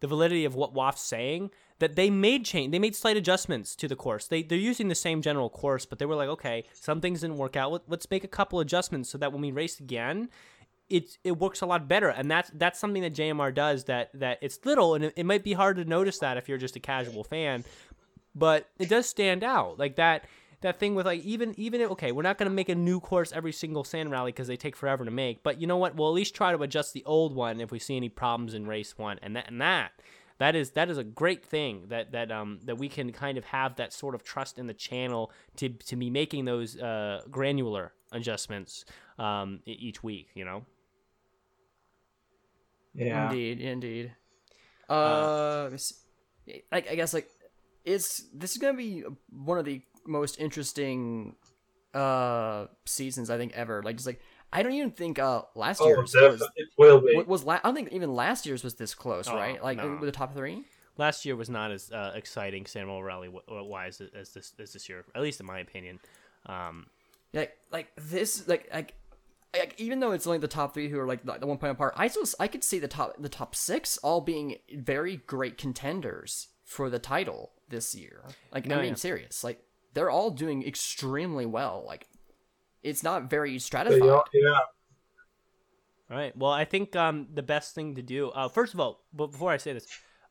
the 0.00 0.06
validity 0.06 0.44
of 0.44 0.54
what 0.54 0.72
Waff's 0.72 1.02
saying 1.02 1.50
that 1.78 1.96
they 1.96 2.10
made 2.10 2.44
change 2.44 2.72
they 2.72 2.78
made 2.78 2.96
slight 2.96 3.16
adjustments 3.16 3.76
to 3.76 3.88
the 3.88 3.96
course. 3.96 4.26
They, 4.26 4.42
they're 4.42 4.58
using 4.58 4.88
the 4.88 4.94
same 4.94 5.22
general 5.22 5.50
course 5.50 5.86
but 5.86 5.98
they 5.98 6.06
were 6.06 6.14
like 6.14 6.28
okay 6.28 6.64
some 6.72 7.00
things 7.00 7.20
didn't 7.20 7.38
work 7.38 7.56
out. 7.56 7.72
Let, 7.72 7.82
let's 7.88 8.10
make 8.10 8.24
a 8.24 8.28
couple 8.28 8.60
adjustments 8.60 9.10
so 9.10 9.18
that 9.18 9.32
when 9.32 9.42
we 9.42 9.52
race 9.52 9.80
again 9.80 10.28
it 10.88 11.18
it 11.24 11.38
works 11.38 11.60
a 11.60 11.66
lot 11.66 11.88
better. 11.88 12.08
And 12.08 12.30
that's 12.30 12.50
that's 12.54 12.78
something 12.78 13.02
that 13.02 13.14
JMR 13.14 13.54
does 13.54 13.84
that 13.84 14.10
that 14.14 14.38
it's 14.40 14.58
little 14.64 14.94
and 14.94 15.04
it, 15.04 15.14
it 15.16 15.26
might 15.26 15.44
be 15.44 15.52
hard 15.52 15.76
to 15.76 15.84
notice 15.84 16.18
that 16.18 16.36
if 16.36 16.48
you're 16.48 16.58
just 16.58 16.76
a 16.76 16.80
casual 16.80 17.24
fan 17.24 17.64
but 18.34 18.68
it 18.78 18.88
does 18.88 19.08
stand 19.08 19.42
out. 19.42 19.78
Like 19.78 19.96
that 19.96 20.26
that 20.60 20.78
thing 20.78 20.94
with 20.94 21.06
like 21.06 21.22
even 21.22 21.54
even 21.58 21.80
if, 21.80 21.90
okay 21.90 22.12
we're 22.12 22.22
not 22.22 22.38
going 22.38 22.48
to 22.48 22.54
make 22.54 22.68
a 22.68 22.74
new 22.74 23.00
course 23.00 23.32
every 23.32 23.52
single 23.52 23.84
sand 23.84 24.10
rally 24.10 24.32
because 24.32 24.48
they 24.48 24.56
take 24.56 24.76
forever 24.76 25.04
to 25.04 25.10
make 25.10 25.42
but 25.42 25.60
you 25.60 25.66
know 25.66 25.76
what? 25.76 25.96
We'll 25.96 26.08
at 26.08 26.14
least 26.14 26.34
try 26.34 26.52
to 26.52 26.62
adjust 26.62 26.92
the 26.92 27.04
old 27.04 27.34
one 27.34 27.60
if 27.60 27.70
we 27.70 27.78
see 27.78 27.96
any 27.96 28.08
problems 28.08 28.54
in 28.54 28.66
race 28.66 28.96
one 28.96 29.18
and 29.22 29.36
that 29.36 29.48
and 29.48 29.60
that 29.60 29.92
that 30.38 30.54
is 30.54 30.70
that 30.72 30.88
is 30.90 30.98
a 30.98 31.04
great 31.04 31.44
thing 31.44 31.86
that 31.88 32.12
that 32.12 32.30
um 32.30 32.60
that 32.64 32.78
we 32.78 32.88
can 32.88 33.12
kind 33.12 33.38
of 33.38 33.44
have 33.44 33.76
that 33.76 33.92
sort 33.92 34.14
of 34.14 34.22
trust 34.22 34.58
in 34.58 34.66
the 34.66 34.74
channel 34.74 35.30
to 35.56 35.68
to 35.68 35.96
be 35.96 36.10
making 36.10 36.44
those 36.44 36.76
uh 36.78 37.22
granular 37.30 37.92
adjustments 38.12 38.84
um 39.18 39.60
each 39.66 40.02
week 40.02 40.28
you 40.34 40.44
know 40.44 40.64
Yeah. 42.94 43.24
Indeed, 43.24 43.60
indeed. 43.60 44.12
Uh, 44.88 45.64
let 45.64 45.72
me 45.72 45.78
see. 45.78 45.94
I, 46.72 46.76
I 46.78 46.94
guess 46.94 47.12
like 47.12 47.28
it's 47.84 48.22
this 48.32 48.52
is 48.52 48.58
gonna 48.58 48.76
be 48.76 49.04
one 49.30 49.58
of 49.58 49.64
the 49.64 49.82
most 50.06 50.40
interesting 50.40 51.34
uh 51.92 52.66
seasons 52.84 53.30
I 53.30 53.36
think 53.36 53.52
ever. 53.54 53.82
Like 53.82 53.96
just 53.96 54.06
like 54.06 54.20
I 54.52 54.62
don't 54.62 54.72
even 54.72 54.90
think 54.90 55.18
uh 55.18 55.42
last 55.54 55.80
Oh, 55.80 55.86
year's 55.88 56.12
definitely 56.12 56.38
was 56.38 56.50
will 56.78 57.00
be. 57.00 57.14
wa- 57.16 57.24
was 57.24 57.44
la- 57.44 57.54
I 57.54 57.58
don't 57.68 57.74
think 57.74 57.92
even 57.92 58.14
last 58.14 58.46
year's 58.46 58.62
was 58.64 58.74
this 58.74 58.94
close, 58.94 59.28
Oh, 59.28 59.34
right? 59.34 59.62
Like 59.62 59.76
no. 59.78 59.98
the 60.00 60.12
top 60.12 60.34
three. 60.34 60.64
Last 60.98 61.24
year 61.26 61.36
was 61.36 61.50
not 61.50 61.72
as 61.72 61.92
uh, 61.92 62.12
exciting 62.14 62.64
Samuel 62.64 63.02
Rally 63.02 63.28
w- 63.28 63.44
w- 63.46 63.68
wise 63.68 64.00
as 64.14 64.30
this 64.32 64.54
as 64.58 64.72
this 64.72 64.88
year, 64.88 65.04
at 65.14 65.20
least 65.22 65.40
in 65.40 65.46
my 65.46 65.58
opinion. 65.58 65.98
Um, 66.46 66.86
like 67.34 67.56
like 67.70 67.88
this 67.96 68.48
like 68.48 68.68
like 68.72 68.94
like 69.54 69.74
even 69.78 70.00
though 70.00 70.12
it's 70.12 70.26
only 70.26 70.38
the 70.38 70.48
top 70.48 70.72
three 70.74 70.88
who 70.88 70.98
are 70.98 71.06
like 71.06 71.24
the, 71.24 71.34
the 71.38 71.46
one 71.46 71.58
point 71.58 71.72
apart, 71.72 71.92
I 71.96 72.08
still 72.08 72.24
I 72.40 72.48
could 72.48 72.64
see 72.64 72.78
the 72.78 72.88
top 72.88 73.14
the 73.18 73.28
top 73.28 73.54
six 73.54 73.98
all 73.98 74.20
being 74.22 74.56
very 74.74 75.18
great 75.26 75.58
contenders 75.58 76.48
for 76.64 76.88
the 76.88 76.98
title 76.98 77.52
this 77.68 77.94
year. 77.94 78.22
Like 78.52 78.64
No, 78.66 78.76
I'm 78.76 78.80
being 78.82 78.92
yeah. 78.92 78.96
serious. 78.96 79.44
Like 79.44 79.62
they're 79.92 80.10
all 80.10 80.30
doing 80.30 80.66
extremely 80.66 81.46
well. 81.46 81.84
Like 81.86 82.06
it's 82.86 83.02
not 83.02 83.28
very 83.28 83.52
They 83.52 83.58
stratified. 83.58 84.02
are- 84.08 84.24
yeah. 84.32 84.60
All 86.10 86.16
right. 86.16 86.36
Well, 86.36 86.52
I 86.52 86.64
think 86.64 86.94
um, 86.94 87.26
the 87.34 87.42
best 87.42 87.74
thing 87.74 87.96
to 87.96 88.02
do. 88.02 88.28
Uh, 88.30 88.48
first 88.48 88.74
of 88.74 88.80
all, 88.80 89.04
but 89.12 89.32
before 89.32 89.50
I 89.50 89.56
say 89.56 89.72
this, 89.72 89.86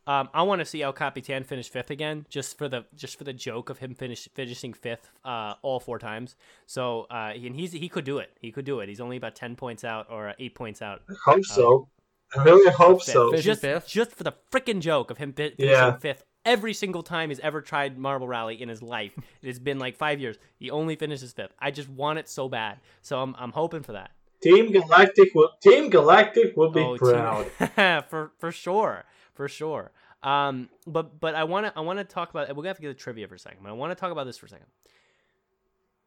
um, 0.07 0.29
I 0.33 0.43
want 0.43 0.59
to 0.59 0.65
see 0.65 0.81
El 0.81 0.93
Capitan 0.93 1.43
finish 1.43 1.67
fifth 1.69 1.89
again, 1.89 2.25
just 2.29 2.57
for 2.57 2.69
the 2.69 2.85
just 2.95 3.17
for 3.17 3.25
the 3.25 3.33
joke 3.33 3.69
of 3.69 3.79
him 3.79 3.93
finish 3.93 4.29
finishing 4.33 4.71
fifth 4.73 5.09
uh, 5.25 5.55
all 5.63 5.79
four 5.81 5.99
times. 5.99 6.35
So 6.65 7.07
uh, 7.09 7.31
he, 7.33 7.47
and 7.47 7.55
he's 7.55 7.73
he 7.73 7.89
could 7.89 8.05
do 8.05 8.19
it. 8.19 8.29
He 8.39 8.51
could 8.51 8.65
do 8.65 8.79
it. 8.79 8.87
He's 8.87 9.01
only 9.01 9.17
about 9.17 9.35
ten 9.35 9.55
points 9.57 9.83
out 9.83 10.07
or 10.09 10.33
eight 10.39 10.55
points 10.55 10.81
out. 10.81 11.01
I 11.09 11.13
hope 11.31 11.43
so. 11.45 11.89
I 12.37 12.43
really 12.43 12.71
hope 12.71 13.01
Fifth. 13.03 13.13
so. 13.13 13.35
Just 13.35 13.61
fifth? 13.61 13.87
just 13.87 14.11
for 14.11 14.23
the 14.23 14.33
freaking 14.51 14.79
joke 14.79 15.11
of 15.11 15.17
him 15.17 15.33
finishing 15.33 15.65
Yeah. 15.67 15.97
fifth 15.97 16.23
every 16.45 16.73
single 16.73 17.03
time 17.03 17.29
he's 17.29 17.39
ever 17.39 17.61
tried 17.61 17.97
Marble 17.97 18.27
Rally 18.27 18.61
in 18.61 18.69
his 18.69 18.81
life. 18.81 19.13
it 19.41 19.47
has 19.47 19.59
been 19.59 19.79
like 19.79 19.97
five 19.97 20.19
years. 20.19 20.37
He 20.57 20.69
only 20.71 20.95
finishes 20.95 21.33
fifth. 21.33 21.53
I 21.59 21.71
just 21.71 21.89
want 21.89 22.19
it 22.19 22.29
so 22.29 22.47
bad. 22.49 22.79
So 23.01 23.19
I'm 23.19 23.35
I'm 23.37 23.51
hoping 23.51 23.83
for 23.83 23.93
that. 23.93 24.11
Team 24.41 24.71
Galactic 24.71 25.33
will 25.33 25.49
Team 25.61 25.89
Galactic 25.89 26.55
will 26.55 26.69
be 26.71 26.81
Oh, 26.81 26.97
proud. 26.97 27.47
team- 27.59 28.03
for 28.09 28.31
for 28.37 28.51
sure, 28.51 29.05
for 29.33 29.47
sure. 29.47 29.91
Um, 30.23 30.69
but 30.87 31.19
but 31.19 31.35
I 31.35 31.43
want 31.45 31.65
to 31.67 31.73
I 31.77 31.81
want 31.81 31.99
to 31.99 32.05
talk 32.05 32.29
about. 32.29 32.47
We're 32.49 32.55
gonna 32.55 32.69
have 32.69 32.77
to 32.77 32.81
get 32.83 32.87
the 32.89 32.93
trivia 32.95 33.27
for 33.27 33.35
a 33.35 33.39
second. 33.39 33.59
But 33.63 33.69
I 33.69 33.73
want 33.73 33.91
to 33.91 33.95
talk 33.95 34.11
about 34.11 34.25
this 34.25 34.37
for 34.37 34.45
a 34.45 34.49
second. 34.49 34.67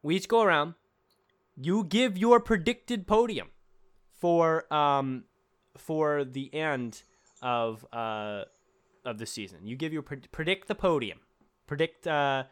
We 0.03 0.17
each 0.17 0.29
go 0.29 0.43
around. 0.43 0.75
You 1.57 1.85
give 1.85 2.17
your 2.17 2.39
predicted 2.41 3.07
podium 3.07 3.49
for 4.13 4.73
um 4.73 5.25
for 5.77 6.25
the 6.25 6.53
end 6.55 7.03
of 7.43 7.85
uh 7.93 8.43
of 9.09 9.19
the 9.19 9.27
season. 9.27 9.67
You 9.67 9.77
give 9.77 9.93
your 9.93 10.03
pred- 10.03 10.31
predict 10.33 10.69
the 10.69 10.75
podium. 10.75 11.19
Predict. 11.67 12.07
uh 12.07 12.45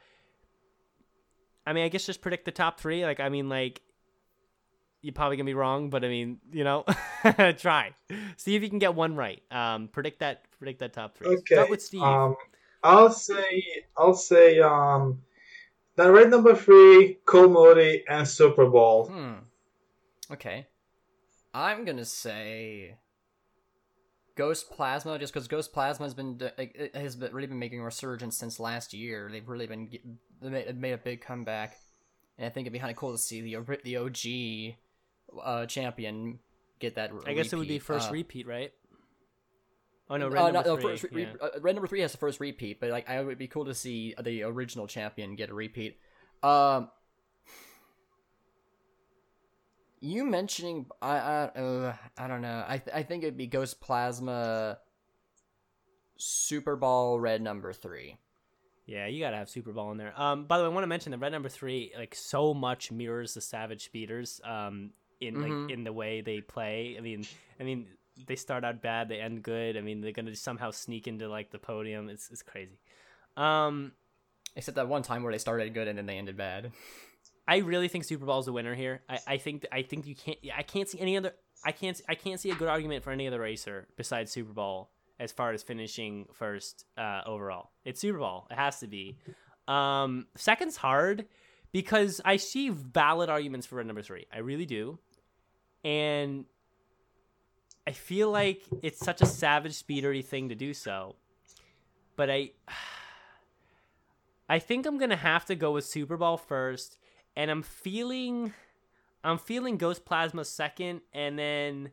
I 1.68 1.72
mean, 1.72 1.84
I 1.84 1.88
guess 1.88 2.06
just 2.06 2.20
predict 2.20 2.44
the 2.44 2.52
top 2.52 2.78
three. 2.78 3.04
Like, 3.04 3.18
I 3.18 3.28
mean, 3.28 3.48
like 3.48 3.82
you're 5.02 5.12
probably 5.12 5.36
gonna 5.36 5.46
be 5.46 5.54
wrong, 5.54 5.90
but 5.90 6.04
I 6.04 6.08
mean, 6.08 6.38
you 6.52 6.64
know, 6.64 6.84
try. 7.58 7.92
See 8.36 8.54
if 8.54 8.62
you 8.62 8.68
can 8.68 8.78
get 8.78 8.94
one 8.94 9.16
right. 9.16 9.42
Um, 9.50 9.88
predict 9.88 10.20
that. 10.20 10.42
Predict 10.58 10.80
that 10.80 10.92
top 10.92 11.16
three. 11.16 11.28
Okay. 11.28 11.54
Start 11.54 11.70
with 11.70 11.82
Steve. 11.82 12.02
Um, 12.02 12.34
I'll 12.82 13.10
say 13.10 13.62
I'll 13.96 14.14
say 14.14 14.60
um, 14.60 15.22
that 15.96 16.06
red 16.06 16.30
number 16.30 16.54
three, 16.54 17.18
Cool 17.24 17.48
Moody, 17.48 18.04
and 18.08 18.26
Super 18.26 18.66
Ball. 18.66 19.06
Hmm. 19.06 19.32
Okay. 20.32 20.66
I'm 21.52 21.84
gonna 21.84 22.04
say 22.04 22.96
Ghost 24.36 24.70
Plasma, 24.70 25.18
just 25.18 25.32
because 25.32 25.48
Ghost 25.48 25.72
Plasma 25.72 26.04
has 26.06 26.14
been 26.14 26.38
like, 26.58 26.76
it 26.76 26.94
has 26.94 27.16
been, 27.16 27.32
really 27.32 27.46
been 27.48 27.58
making 27.58 27.80
a 27.80 27.84
resurgence 27.84 28.36
since 28.36 28.60
last 28.60 28.92
year. 28.92 29.28
They've 29.32 29.48
really 29.48 29.66
been 29.66 29.88
they 30.40 30.48
made, 30.48 30.78
made 30.78 30.92
a 30.92 30.98
big 30.98 31.22
comeback, 31.22 31.78
and 32.38 32.46
I 32.46 32.50
think 32.50 32.66
it'd 32.66 32.72
be 32.72 32.78
kind 32.78 32.90
of 32.90 32.96
cool 32.96 33.12
to 33.12 33.18
see 33.18 33.40
the 33.40 33.78
the 33.82 33.96
OG 33.96 35.42
uh, 35.42 35.66
champion 35.66 36.38
get 36.78 36.94
that. 36.96 37.10
I 37.26 37.32
guess 37.32 37.52
it 37.52 37.56
would 37.56 37.66
be 37.66 37.78
first 37.78 38.10
Uh, 38.10 38.12
repeat, 38.12 38.46
right? 38.46 38.72
Oh 40.08 40.16
no, 40.16 40.26
uh, 40.26 40.30
red 40.30 40.40
no, 40.40 40.50
number 40.50 40.68
no, 40.68 40.76
three. 40.76 40.96
first 40.96 41.12
yeah. 41.12 41.32
uh, 41.40 41.58
red 41.60 41.74
number 41.74 41.88
three 41.88 42.00
has 42.00 42.12
the 42.12 42.18
first 42.18 42.38
repeat, 42.38 42.78
but 42.78 42.90
like 42.90 43.08
I 43.08 43.20
would 43.22 43.38
be 43.38 43.48
cool 43.48 43.64
to 43.64 43.74
see 43.74 44.14
the 44.22 44.42
original 44.42 44.86
champion 44.86 45.34
get 45.34 45.50
a 45.50 45.54
repeat. 45.54 45.98
Um, 46.42 46.90
you 50.00 50.24
mentioning 50.24 50.86
I 51.02 51.16
I 51.18 51.44
uh, 51.60 51.94
I 52.18 52.26
don't 52.28 52.42
know. 52.42 52.64
I 52.66 52.78
th- 52.78 52.94
I 52.96 53.02
think 53.02 53.22
it'd 53.24 53.36
be 53.36 53.46
Ghost 53.46 53.80
Plasma. 53.80 54.78
Super 56.18 56.76
Ball 56.76 57.18
red 57.20 57.42
number 57.42 57.72
three. 57.72 58.16
Yeah, 58.86 59.06
you 59.06 59.20
gotta 59.20 59.36
have 59.36 59.50
Super 59.50 59.72
Ball 59.72 59.90
in 59.92 59.98
there. 59.98 60.18
Um, 60.20 60.44
by 60.46 60.58
the 60.58 60.64
way, 60.64 60.70
I 60.70 60.72
want 60.72 60.84
to 60.84 60.88
mention 60.88 61.10
the 61.12 61.18
red 61.18 61.32
number 61.32 61.48
three 61.48 61.92
like 61.98 62.14
so 62.14 62.54
much 62.54 62.90
mirrors 62.92 63.34
the 63.34 63.40
Savage 63.40 63.84
Speeders. 63.84 64.40
Um, 64.44 64.90
in 65.20 65.36
Mhm. 65.36 65.62
like 65.66 65.70
in 65.72 65.84
the 65.84 65.92
way 65.92 66.20
they 66.20 66.40
play. 66.40 66.94
I 66.96 67.00
mean, 67.00 67.26
I 67.58 67.64
mean, 67.64 67.88
they 68.26 68.36
start 68.36 68.64
out 68.64 68.82
bad, 68.82 69.08
they 69.08 69.18
end 69.20 69.42
good. 69.42 69.76
I 69.76 69.80
mean, 69.80 70.00
they're 70.02 70.12
gonna 70.12 70.36
somehow 70.36 70.70
sneak 70.70 71.06
into 71.08 71.28
like 71.28 71.50
the 71.50 71.58
podium. 71.58 72.08
It's 72.08 72.30
it's 72.30 72.42
crazy. 72.42 72.78
Um, 73.36 73.92
Except 74.54 74.76
that 74.76 74.88
one 74.88 75.02
time 75.02 75.22
where 75.22 75.32
they 75.32 75.38
started 75.38 75.74
good 75.74 75.86
and 75.86 75.98
then 75.98 76.06
they 76.06 76.16
ended 76.16 76.36
bad. 76.36 76.72
I 77.48 77.58
really 77.58 77.88
think 77.88 78.04
Super 78.04 78.28
is 78.38 78.46
the 78.46 78.52
winner 78.52 78.74
here. 78.74 79.02
I, 79.08 79.18
I 79.26 79.36
think 79.38 79.66
I 79.70 79.82
think 79.82 80.06
you 80.06 80.14
can't. 80.14 80.38
I 80.56 80.62
can't 80.62 80.88
see 80.88 80.98
any 81.00 81.16
other. 81.16 81.32
I 81.64 81.72
can't. 81.72 82.00
I 82.08 82.14
can't 82.14 82.40
see 82.40 82.50
a 82.50 82.54
good 82.54 82.68
argument 82.68 83.04
for 83.04 83.10
any 83.10 83.26
other 83.26 83.40
racer 83.40 83.86
besides 83.96 84.32
Super 84.32 84.52
Ball 84.52 84.90
as 85.18 85.32
far 85.32 85.52
as 85.52 85.62
finishing 85.62 86.26
first 86.32 86.84
uh, 86.98 87.22
overall. 87.24 87.70
It's 87.84 88.00
Super 88.00 88.18
Ball. 88.18 88.46
It 88.50 88.54
has 88.54 88.80
to 88.80 88.86
be. 88.86 89.16
Um, 89.68 90.26
second's 90.34 90.76
hard 90.76 91.26
because 91.72 92.20
I 92.24 92.36
see 92.36 92.68
valid 92.68 93.30
arguments 93.30 93.66
for 93.66 93.76
red 93.76 93.86
number 93.86 94.02
three. 94.02 94.26
I 94.32 94.38
really 94.38 94.66
do, 94.66 94.98
and 95.84 96.46
I 97.86 97.92
feel 97.92 98.30
like 98.30 98.62
it's 98.82 98.98
such 98.98 99.22
a 99.22 99.26
savage 99.26 99.80
speedery 99.80 100.24
thing 100.24 100.48
to 100.48 100.56
do 100.56 100.74
so. 100.74 101.14
But 102.16 102.28
I, 102.28 102.50
I 104.48 104.58
think 104.58 104.84
I'm 104.84 104.98
gonna 104.98 105.14
have 105.16 105.44
to 105.46 105.54
go 105.54 105.70
with 105.70 105.84
Super 105.84 106.16
Ball 106.16 106.36
first 106.36 106.98
and 107.36 107.50
I'm 107.50 107.62
feeling 107.62 108.52
I'm 109.24 109.38
feeling 109.38 109.76
Ghost 109.76 110.04
Plasma 110.04 110.44
second, 110.44 111.00
and 111.12 111.38
then 111.38 111.90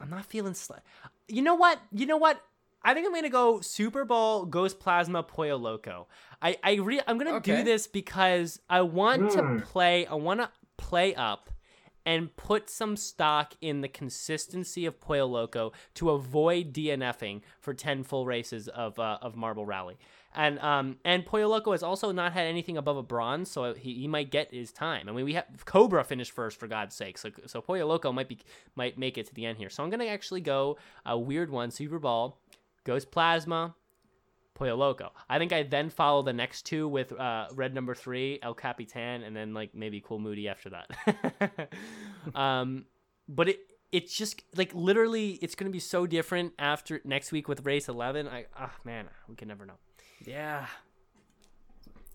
I'm 0.00 0.10
not 0.10 0.26
feeling. 0.26 0.54
Sl- 0.54 0.74
you 1.28 1.42
know 1.42 1.54
what? 1.54 1.78
You 1.92 2.06
know 2.06 2.16
what? 2.16 2.40
I 2.82 2.94
think 2.94 3.06
I'm 3.06 3.14
gonna 3.14 3.28
go 3.30 3.60
Super 3.60 4.04
Ball 4.04 4.44
Ghost 4.44 4.80
Plasma 4.80 5.22
Pollo 5.22 5.56
Loco. 5.56 6.08
I 6.40 6.56
I 6.62 6.74
re- 6.74 7.00
I'm 7.06 7.18
gonna 7.18 7.34
Okay. 7.36 7.56
do 7.58 7.62
this 7.62 7.86
because 7.86 8.60
I 8.68 8.82
want 8.82 9.32
Hmm. 9.32 9.58
to 9.60 9.64
play. 9.66 10.06
I 10.06 10.14
want 10.14 10.40
to 10.40 10.50
play 10.76 11.14
up 11.14 11.48
and 12.04 12.34
put 12.36 12.68
some 12.68 12.96
stock 12.96 13.54
in 13.60 13.80
the 13.80 13.88
consistency 13.88 14.86
of 14.86 15.00
Pollo 15.00 15.26
Loco 15.26 15.72
to 15.94 16.10
avoid 16.10 16.72
DNFing 16.72 17.42
for 17.60 17.74
10 17.74 18.04
full 18.04 18.26
races 18.26 18.68
of 18.68 18.98
uh, 18.98 19.18
of 19.22 19.36
Marble 19.36 19.66
Rally. 19.66 19.96
And 20.34 20.58
um 20.60 20.96
and 21.04 21.26
Pollo 21.26 21.48
Loco 21.48 21.72
has 21.72 21.82
also 21.82 22.10
not 22.10 22.32
had 22.32 22.46
anything 22.46 22.76
above 22.76 22.96
a 22.96 23.02
bronze, 23.02 23.50
so 23.50 23.74
he, 23.74 23.94
he 23.94 24.08
might 24.08 24.30
get 24.30 24.52
his 24.52 24.72
time. 24.72 25.08
I 25.08 25.12
mean, 25.12 25.24
we 25.24 25.34
have 25.34 25.64
Cobra 25.64 26.04
finished 26.04 26.32
first 26.32 26.58
for 26.58 26.66
God's 26.66 26.94
sake, 26.94 27.18
so 27.18 27.30
so 27.46 27.60
Pollo 27.60 27.86
Loco 27.86 28.12
might 28.12 28.28
be 28.28 28.38
might 28.74 28.98
make 28.98 29.18
it 29.18 29.26
to 29.26 29.34
the 29.34 29.46
end 29.46 29.58
here. 29.58 29.68
So 29.68 29.82
I'm 29.82 29.90
gonna 29.90 30.06
actually 30.06 30.40
go 30.40 30.78
a 31.04 31.18
weird 31.18 31.50
one, 31.50 31.70
Super 31.70 31.98
Ball, 31.98 32.38
Ghost 32.84 33.10
Plasma, 33.10 33.74
Pollo 34.54 34.76
Loco. 34.76 35.12
I 35.28 35.38
think 35.38 35.52
I 35.52 35.62
then 35.62 35.90
follow 35.90 36.22
the 36.22 36.32
next 36.32 36.62
two 36.62 36.88
with 36.88 37.12
uh, 37.12 37.46
red 37.54 37.74
number 37.74 37.94
three, 37.94 38.38
El 38.42 38.54
Capitan, 38.54 39.22
and 39.22 39.34
then 39.34 39.54
like 39.54 39.74
maybe 39.74 40.00
Cool 40.00 40.18
Moody 40.18 40.48
after 40.48 40.70
that. 40.70 41.70
um, 42.34 42.86
but 43.28 43.48
it 43.48 43.60
it's 43.92 44.14
just 44.16 44.42
like 44.56 44.74
literally 44.74 45.32
it's 45.42 45.54
gonna 45.54 45.70
be 45.70 45.78
so 45.78 46.06
different 46.06 46.52
after 46.58 47.00
next 47.04 47.32
week 47.32 47.48
with 47.48 47.64
race 47.66 47.88
eleven. 47.88 48.28
I 48.28 48.46
ah 48.56 48.72
man, 48.84 49.08
we 49.28 49.36
can 49.36 49.48
never 49.48 49.66
know. 49.66 49.78
Yeah. 50.24 50.66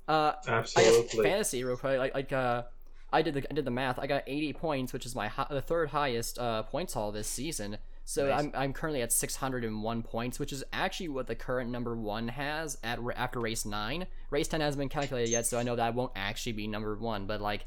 Uh, 0.07 0.33
I 0.47 0.51
Absolutely. 0.51 1.23
fantasy 1.23 1.63
real 1.65 1.75
quick. 1.75 1.99
Like, 1.99 2.13
like 2.13 2.31
uh, 2.31 2.63
I 3.11 3.21
did 3.21 3.33
the 3.33 3.43
I 3.49 3.53
did 3.53 3.65
the 3.65 3.71
math. 3.71 3.99
I 3.99 4.07
got 4.07 4.23
80 4.25 4.53
points, 4.53 4.93
which 4.93 5.05
is 5.05 5.15
my 5.15 5.27
hi- 5.27 5.47
the 5.49 5.61
third 5.61 5.89
highest 5.89 6.39
uh 6.39 6.63
points 6.63 6.93
haul 6.93 7.11
this 7.11 7.27
season. 7.27 7.77
So 8.07 8.29
Nice. 8.29 8.39
I'm 8.39 8.51
I'm 8.55 8.71
currently 8.71 9.01
at 9.01 9.11
601 9.11 10.01
points, 10.03 10.39
which 10.39 10.53
is 10.53 10.63
actually 10.71 11.09
what 11.09 11.27
the 11.27 11.35
current 11.35 11.69
number 11.69 11.93
one 11.93 12.29
has 12.29 12.77
at 12.81 12.99
after 13.17 13.41
race 13.41 13.65
nine. 13.65 14.07
Race 14.29 14.47
10 14.47 14.61
hasn't 14.61 14.79
been 14.79 14.87
calculated 14.87 15.29
yet, 15.29 15.45
so 15.45 15.59
I 15.59 15.63
know 15.63 15.75
that 15.75 15.93
won't 15.93 16.13
actually 16.15 16.53
be 16.53 16.67
number 16.67 16.95
one. 16.95 17.25
But 17.25 17.41
like, 17.41 17.65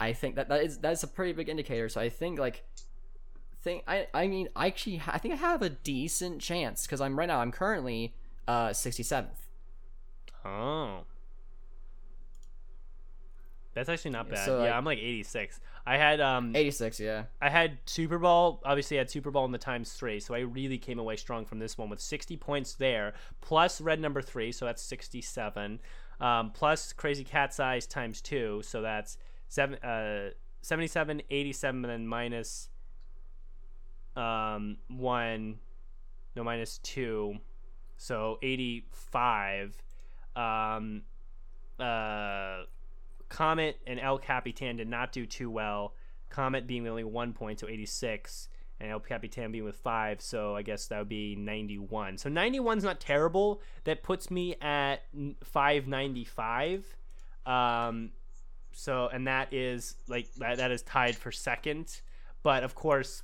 I 0.00 0.14
think 0.14 0.36
that 0.36 0.48
that 0.48 0.64
is 0.64 0.78
that's 0.78 1.02
a 1.02 1.06
pretty 1.06 1.34
big 1.34 1.50
indicator. 1.50 1.90
So 1.90 2.00
I 2.00 2.08
think 2.08 2.38
like. 2.38 2.64
Think 3.60 3.84
I 3.86 4.08
I 4.14 4.26
mean 4.28 4.48
I 4.56 4.68
actually 4.68 5.02
I 5.06 5.18
think 5.18 5.34
I 5.34 5.36
have 5.36 5.60
a 5.60 5.68
decent 5.68 6.40
chance 6.40 6.84
because 6.84 7.00
I'm 7.00 7.16
right 7.16 7.28
now 7.28 7.40
I'm 7.40 7.52
currently 7.52 8.14
uh 8.48 8.70
67th. 8.70 9.26
Oh. 10.44 11.04
That's 13.74 13.88
actually 13.88 14.10
not 14.10 14.28
bad. 14.28 14.44
So, 14.44 14.58
yeah, 14.58 14.64
like- 14.64 14.72
I'm 14.74 14.84
like 14.84 14.98
86. 14.98 15.60
I 15.86 15.96
had 15.96 16.20
um 16.20 16.54
86, 16.54 17.00
yeah. 17.00 17.24
I 17.40 17.48
had 17.48 17.78
Super 17.86 18.18
Ball. 18.18 18.60
Obviously, 18.64 18.98
I 18.98 19.00
had 19.00 19.10
Super 19.10 19.30
Ball 19.30 19.44
in 19.46 19.52
the 19.52 19.58
times 19.58 19.92
three, 19.92 20.20
so 20.20 20.34
I 20.34 20.40
really 20.40 20.78
came 20.78 20.98
away 20.98 21.16
strong 21.16 21.44
from 21.44 21.58
this 21.58 21.76
one 21.78 21.88
with 21.88 22.00
60 22.00 22.36
points 22.36 22.74
there, 22.74 23.14
plus 23.40 23.80
red 23.80 23.98
number 23.98 24.20
three, 24.22 24.52
so 24.52 24.64
that's 24.66 24.82
67, 24.82 25.80
um, 26.20 26.50
plus 26.50 26.92
Crazy 26.92 27.24
Cat's 27.24 27.58
Eyes 27.58 27.86
times 27.86 28.20
two, 28.20 28.60
so 28.62 28.82
that's 28.82 29.16
seven, 29.48 29.76
uh, 29.82 30.30
77, 30.60 31.22
87, 31.30 31.84
and 31.84 31.90
then 31.92 32.06
minus 32.06 32.68
um, 34.14 34.76
one, 34.88 35.58
no, 36.36 36.44
minus 36.44 36.78
two, 36.78 37.38
so 37.96 38.38
85. 38.42 39.76
Um, 40.36 41.02
uh, 41.80 42.62
Comet 43.32 43.78
and 43.86 43.98
El 43.98 44.18
Capitan 44.18 44.76
did 44.76 44.88
not 44.88 45.10
do 45.10 45.24
too 45.24 45.50
well. 45.50 45.94
Comet 46.28 46.66
being 46.66 46.82
with 46.82 46.90
only 46.90 47.04
one 47.04 47.32
point, 47.32 47.60
so 47.60 47.68
86, 47.68 48.48
and 48.78 48.90
El 48.90 49.00
Capitan 49.00 49.52
being 49.52 49.64
with 49.64 49.76
five, 49.76 50.20
so 50.20 50.54
I 50.54 50.60
guess 50.60 50.86
that 50.88 50.98
would 50.98 51.08
be 51.08 51.34
91. 51.34 52.18
So 52.18 52.28
91's 52.28 52.84
not 52.84 53.00
terrible. 53.00 53.62
That 53.84 54.02
puts 54.02 54.30
me 54.30 54.56
at 54.60 55.02
595. 55.44 56.96
Um, 57.46 58.10
so 58.74 59.08
and 59.12 59.26
that 59.26 59.52
is 59.52 59.96
like 60.08 60.32
that, 60.34 60.58
that 60.58 60.70
is 60.70 60.82
tied 60.82 61.16
for 61.16 61.32
second, 61.32 62.00
but 62.42 62.62
of 62.64 62.74
course 62.74 63.22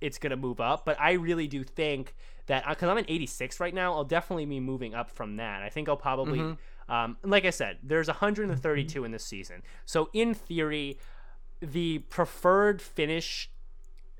it's 0.00 0.18
gonna 0.18 0.36
move 0.36 0.60
up. 0.60 0.84
But 0.84 1.00
I 1.00 1.12
really 1.12 1.46
do 1.48 1.62
think 1.64 2.14
that 2.46 2.64
because 2.68 2.88
I'm 2.88 2.98
at 2.98 3.08
86 3.08 3.60
right 3.60 3.74
now, 3.74 3.92
I'll 3.94 4.04
definitely 4.04 4.46
be 4.46 4.60
moving 4.60 4.94
up 4.94 5.10
from 5.10 5.36
that. 5.36 5.62
I 5.62 5.68
think 5.68 5.88
I'll 5.88 5.96
probably, 5.96 6.40
um, 6.90 7.16
like 7.22 7.44
I 7.44 7.50
said, 7.50 7.78
there's 7.84 8.08
132 8.08 9.04
in 9.04 9.12
this 9.12 9.24
season. 9.24 9.62
So 9.86 10.10
in 10.12 10.34
theory, 10.34 10.98
the 11.60 12.00
preferred 12.00 12.82
finish, 12.82 13.48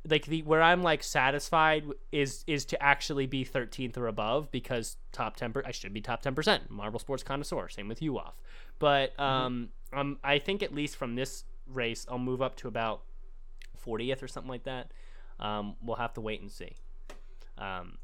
like 0.09 0.27
the 0.27 0.43
where 0.43 0.63
I'm 0.63 0.81
like 0.81 1.03
satisfied 1.03 1.85
is 2.13 2.45
is 2.47 2.65
to 2.67 2.81
actually 2.81 3.27
be 3.27 3.45
13th 3.45 3.99
or 3.99 4.07
above 4.07 4.53
because 4.53 4.97
top 5.11 5.37
10 5.37 5.53
per, 5.53 5.63
I 5.67 5.73
should 5.73 5.93
be 5.93 6.01
top 6.01 6.23
10 6.23 6.35
percent. 6.37 6.71
Marble 6.71 7.01
Sports 7.01 7.25
connoisseur. 7.25 7.69
Same 7.69 7.89
with 7.89 8.01
you 8.01 8.17
off, 8.19 8.35
but 8.79 9.19
um, 9.19 9.71
um, 9.93 10.19
I 10.23 10.39
think 10.39 10.63
at 10.63 10.73
least 10.73 10.95
from 10.95 11.17
this 11.17 11.45
race, 11.67 12.07
I'll 12.09 12.19
move 12.19 12.41
up 12.41 12.55
to 12.59 12.69
about 12.69 13.03
40th 13.85 14.23
or 14.23 14.29
something 14.29 14.51
like 14.51 14.65
that. 14.65 14.93
Um, 15.41 15.75
we'll 15.83 15.97
have 15.97 16.15
to 16.15 16.21
wait 16.21 16.41
and 16.41 16.51
see. 16.51 16.77
Um, 17.59 17.99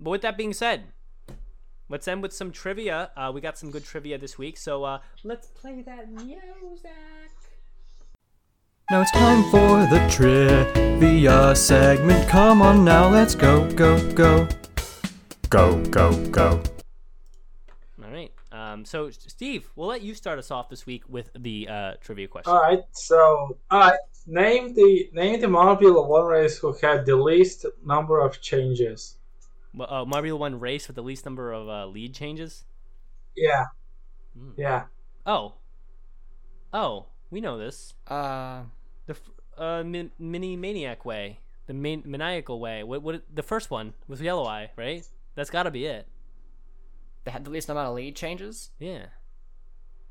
but 0.00 0.10
with 0.10 0.22
that 0.22 0.38
being 0.38 0.54
said, 0.54 0.84
let's 1.88 2.08
end 2.08 2.22
with 2.22 2.32
some 2.32 2.50
trivia. 2.52 3.10
Uh, 3.16 3.30
we 3.34 3.40
got 3.40 3.58
some 3.58 3.70
good 3.70 3.84
trivia 3.84 4.18
this 4.18 4.38
week, 4.38 4.56
so 4.56 4.84
uh, 4.84 4.98
let's 5.24 5.48
play 5.48 5.82
that 5.82 6.10
music. 6.10 6.90
Now 8.90 9.00
it's 9.00 9.10
time 9.10 9.42
for 9.50 9.86
the 9.86 10.06
trivia 10.08 11.56
segment. 11.56 12.28
Come 12.28 12.62
on 12.62 12.84
now, 12.84 13.08
let's 13.08 13.34
go, 13.34 13.68
go, 13.72 14.12
go. 14.12 14.46
Go, 15.48 15.82
go, 15.86 16.26
go. 16.26 16.62
All 18.02 18.10
right. 18.10 18.32
Um, 18.52 18.84
so 18.84 19.10
Steve, 19.10 19.68
we'll 19.76 19.88
let 19.88 20.02
you 20.02 20.14
start 20.14 20.38
us 20.38 20.50
off 20.50 20.68
this 20.68 20.86
week 20.86 21.04
with 21.08 21.30
the 21.38 21.68
uh, 21.68 21.92
trivia 22.00 22.28
question. 22.28 22.52
All 22.52 22.60
right, 22.60 22.82
so 22.92 23.58
all 23.70 23.80
right, 23.80 23.98
name 24.26 24.74
the 24.74 25.08
name 25.12 25.40
the 25.40 25.46
Marbula 25.46 26.06
One 26.06 26.24
race 26.24 26.58
who 26.58 26.72
had 26.72 27.06
the 27.06 27.16
least 27.16 27.66
number 27.84 28.20
of 28.20 28.40
changes. 28.40 29.15
Well, 29.76 29.88
uh, 29.90 30.04
Marbula 30.04 30.38
One 30.38 30.58
race 30.58 30.88
with 30.88 30.96
the 30.96 31.02
least 31.02 31.24
number 31.24 31.52
of 31.52 31.68
uh, 31.68 31.86
lead 31.86 32.14
changes. 32.14 32.64
Yeah, 33.36 33.66
Hmm. 34.36 34.50
yeah. 34.56 34.84
Oh, 35.26 35.54
oh, 36.72 37.06
we 37.30 37.40
know 37.40 37.58
this. 37.58 37.94
Uh, 38.08 38.62
The 39.06 39.16
uh, 39.58 39.82
min- 39.84 40.12
mini 40.18 40.56
maniac 40.56 41.04
way, 41.04 41.40
the 41.66 41.74
man- 41.74 42.02
maniacal 42.06 42.58
way. 42.58 42.82
What? 42.82 43.02
What? 43.02 43.22
The 43.32 43.42
first 43.42 43.70
one 43.70 43.92
was 44.08 44.20
Yellow 44.20 44.46
Eye, 44.46 44.70
right? 44.76 45.06
That's 45.34 45.50
got 45.50 45.64
to 45.64 45.70
be 45.70 45.84
it. 45.86 46.08
they 47.24 47.30
had 47.30 47.44
the 47.44 47.50
least 47.50 47.68
amount 47.68 47.88
of 47.88 47.94
lead 47.94 48.16
changes. 48.16 48.70
Yeah. 48.78 49.06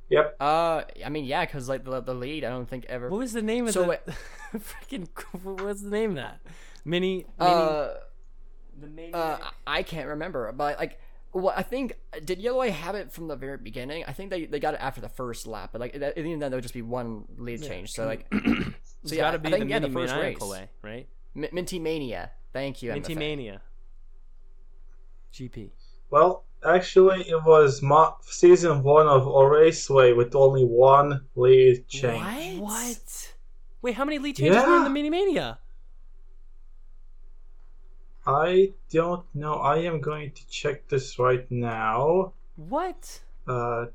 Yep. 0.10 0.36
Uh, 0.40 0.84
I 1.04 1.10
mean, 1.10 1.26
yeah, 1.26 1.46
because 1.46 1.68
like 1.68 1.84
the 1.84 2.00
the 2.02 2.14
lead, 2.14 2.44
I 2.44 2.50
don't 2.50 2.70
think 2.70 2.86
ever. 2.86 3.10
What 3.10 3.18
was 3.20 3.34
the 3.34 3.42
name 3.42 3.66
of 3.68 3.74
So 3.74 3.82
the 3.84 3.88
wait- 3.90 4.06
freaking? 4.62 5.08
What's 5.64 5.82
the 5.82 5.90
name 5.90 6.12
of 6.12 6.16
that? 6.18 6.40
Mini. 6.84 7.26
mini 7.40 7.52
Uh, 7.52 7.94
the 8.80 8.88
mini. 8.88 9.14
uh, 9.14 9.38
I 9.68 9.84
can't 9.84 10.08
remember, 10.08 10.52
but 10.52 10.78
like, 10.80 11.00
well, 11.34 11.54
I 11.56 11.64
think 11.64 11.98
did 12.24 12.40
Yellow 12.40 12.62
Eye 12.62 12.70
have 12.70 12.96
it 12.96 13.12
from 13.12 13.28
the 13.28 13.36
very 13.36 13.58
beginning? 13.58 14.04
I 14.08 14.14
think 14.14 14.30
they, 14.30 14.46
they 14.46 14.60
got 14.60 14.74
it 14.74 14.80
after 14.82 15.02
the 15.02 15.10
first 15.10 15.48
lap, 15.48 15.70
but 15.74 15.82
like 15.82 16.00
that, 16.00 16.18
even 16.18 16.40
then 16.40 16.52
there 16.52 16.58
would 16.58 16.64
just 16.64 16.74
be 16.74 16.82
one 16.82 17.26
lead 17.38 17.62
change. 17.64 17.92
So 17.92 18.06
like, 18.06 18.26
it's 18.32 18.72
so 19.04 19.16
yeah, 19.16 19.22
got 19.22 19.32
to 19.32 19.36
I 19.36 19.38
be 19.38 19.50
think 19.50 19.64
the 19.66 19.70
yeah, 19.70 19.80
mini 19.80 19.94
the 19.94 20.00
first 20.00 20.16
race. 20.16 20.40
way, 20.42 20.70
right? 20.82 21.08
Mi- 21.34 21.50
Minty 21.52 21.80
Mania. 21.80 22.32
Thank 22.54 22.82
you, 22.82 22.94
Minty 22.94 23.16
MFA. 23.16 23.20
Mania. 23.20 23.62
GP. 25.34 25.72
Well, 26.10 26.46
actually, 26.66 27.22
it 27.28 27.44
was 27.44 27.82
mo- 27.82 28.16
season 28.22 28.84
one 28.84 29.08
of 29.08 29.28
a 29.28 29.48
raceway 29.50 30.14
with 30.14 30.36
only 30.36 30.64
one 30.64 31.26
lead 31.36 31.88
change. 31.90 32.60
What? 32.60 33.34
Wait, 33.82 33.96
how 33.96 34.06
many 34.06 34.18
lead 34.20 34.38
changes 34.38 34.64
were 34.64 34.78
in 34.78 34.84
the 34.86 34.90
Mini 34.90 35.10
Mania? 35.10 35.60
I 38.28 38.74
don't 38.92 39.24
know. 39.36 39.56
I 39.56 39.78
am 39.80 40.02
going 40.02 40.32
to 40.32 40.48
check 40.48 40.88
this 40.88 41.20
right 41.20 41.50
now. 41.52 42.34
What? 42.56 43.20
Uh, 43.48 43.86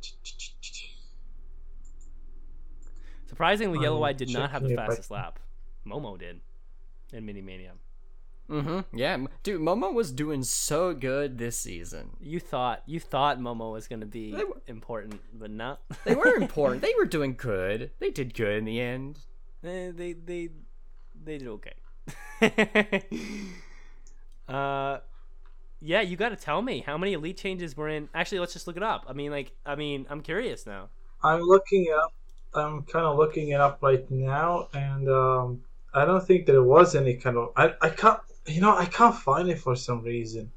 Surprisingly, 3.27 3.81
Yellow 3.81 3.99
I'm 4.05 4.11
Eye 4.11 4.13
did 4.13 4.31
not 4.31 4.51
have 4.51 4.63
the 4.63 4.69
checking 4.71 4.79
I 4.79 4.87
fastest 4.87 5.11
lap. 5.11 5.39
Momo 5.87 6.19
did 6.19 6.41
in 7.13 7.25
Mini 7.25 7.41
Mania. 7.41 7.73
Mm-hmm. 8.51 8.97
Yeah, 8.99 9.17
dude, 9.45 9.61
Momo 9.61 9.93
was 9.95 10.11
doing 10.11 10.43
so 10.43 10.93
good 10.93 11.39
this 11.39 11.57
season. 11.57 12.11
You 12.21 12.41
thought 12.41 12.83
you 12.85 12.99
thought 12.99 13.39
Momo 13.39 13.73
was 13.73 13.87
going 13.87 14.01
to 14.01 14.07
be 14.07 14.33
were- 14.33 14.61
important, 14.67 15.21
but 15.33 15.51
not. 15.51 15.81
They 16.05 16.17
were 16.17 16.35
important. 16.37 16.83
they 16.83 16.93
were 16.99 17.05
doing 17.07 17.35
good. 17.37 17.93
They 18.01 18.11
did 18.11 18.35
good 18.35 18.59
in 18.59 18.65
the 18.65 18.81
end. 18.81 19.21
Eh, 19.65 19.93
they 19.95 20.15
they 20.15 20.49
they 21.25 21.39
did 21.39 21.49
okay. 21.49 21.75
uh, 24.51 25.01
yeah, 25.81 26.01
you 26.01 26.17
got 26.17 26.31
to 26.31 26.37
tell 26.37 26.61
me 26.63 26.81
how 26.81 26.99
many 26.99 27.15
elite 27.15 27.37
changes 27.39 27.77
were 27.77 27.89
in. 27.89 28.09
Actually, 28.15 28.41
let's 28.41 28.53
just 28.53 28.67
look 28.67 28.77
it 28.77 28.83
up. 28.83 29.07
I 29.09 29.13
mean, 29.13 29.31
like, 29.31 29.53
I 29.65 29.75
mean, 29.77 30.07
I'm 30.11 30.21
curious 30.21 30.67
now. 30.67 30.89
I'm 31.23 31.41
looking 31.43 31.85
it 31.87 31.95
up. 31.95 32.13
I'm 32.53 32.83
kind 32.83 33.07
of 33.07 33.17
looking 33.17 33.51
it 33.51 33.61
up 33.61 33.79
right 33.81 34.09
now, 34.11 34.69
and 34.75 35.09
um, 35.09 35.63
I 35.95 36.05
don't 36.05 36.25
think 36.27 36.47
there 36.47 36.63
was 36.63 36.95
any 36.95 37.15
kind 37.15 37.37
of. 37.37 37.53
I, 37.57 37.75
I 37.81 37.91
can't. 37.91 38.21
You 38.47 38.61
know, 38.61 38.77
I 38.77 38.87
can't 38.87 39.15
find 39.15 39.49
it 39.49 39.59
for 39.59 39.77
some 39.77 40.03
reason. 40.03 40.51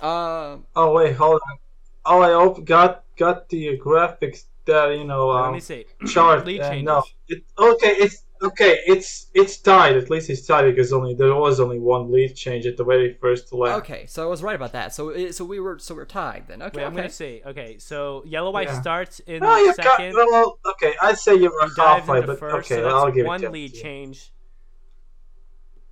Uh, 0.00 0.58
Oh 0.74 0.92
wait, 0.92 1.14
hold 1.16 1.40
on. 1.50 1.58
Oh, 2.06 2.20
I 2.22 2.32
op- 2.32 2.64
got 2.64 3.04
got 3.16 3.48
the 3.48 3.78
graphics 3.78 4.44
that 4.64 4.96
you 4.96 5.04
know 5.04 5.28
Let 5.28 5.44
um, 5.44 5.54
me 5.54 5.60
see. 5.60 5.84
chart. 6.06 6.46
Lead 6.46 6.60
and 6.60 6.70
changes. 6.70 6.84
no, 6.86 7.02
it, 7.28 7.44
okay, 7.58 7.90
it's 7.90 8.24
okay. 8.42 8.80
It's 8.86 9.26
it's 9.34 9.56
tied. 9.58 9.96
At 9.96 10.10
least 10.10 10.30
it's 10.30 10.46
tied 10.46 10.62
because 10.64 10.92
only 10.92 11.14
there 11.14 11.34
was 11.34 11.60
only 11.60 11.78
one 11.78 12.10
lead 12.12 12.34
change 12.34 12.66
at 12.66 12.76
the 12.76 12.84
very 12.84 13.14
first 13.20 13.52
lap. 13.52 13.78
okay, 13.78 14.06
so 14.06 14.22
I 14.22 14.26
was 14.26 14.42
right 14.42 14.56
about 14.56 14.72
that. 14.72 14.94
So 14.94 15.30
so 15.30 15.44
we 15.44 15.60
were 15.60 15.78
so 15.78 15.94
we're 15.94 16.04
tied 16.04 16.44
then. 16.48 16.62
Okay, 16.62 16.78
Wait, 16.78 16.84
I'm 16.84 16.92
okay. 16.92 16.96
gonna 17.02 17.10
see. 17.10 17.42
Okay, 17.46 17.78
so 17.78 18.22
Yellow 18.26 18.52
Eye 18.54 18.62
Yeah. 18.62 18.80
starts 18.80 19.20
in 19.20 19.40
No, 19.42 19.56
you 19.56 19.74
got 19.76 19.96
second. 19.98 20.14
well. 20.14 20.58
Okay, 20.66 20.94
I'd 21.02 21.18
say 21.18 21.34
you 21.34 21.50
were 21.50 21.68
He 21.68 21.74
dives 21.74 22.00
halfway, 22.00 22.16
into 22.18 22.26
but 22.28 22.38
first, 22.38 22.70
okay, 22.70 22.82
so 22.82 22.88
I'll 22.88 23.04
that's 23.06 23.16
give 23.16 23.26
one 23.26 23.42
it 23.44 23.52
lead 23.52 23.74
you. 23.74 23.82
change, 23.82 24.32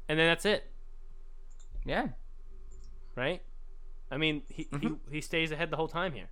and 0.09 0.19
then 0.19 0.27
that's 0.29 0.45
it, 0.45 0.71
Yeah. 1.85 2.09
right? 3.17 3.43
I 4.11 4.17
mean, 4.19 4.43
he, 4.49 4.65
Mm-hmm. 4.73 4.95
he 5.09 5.17
he 5.17 5.21
stays 5.21 5.51
ahead 5.51 5.71
the 5.71 5.77
whole 5.77 5.89
time 5.89 6.13
here. 6.13 6.29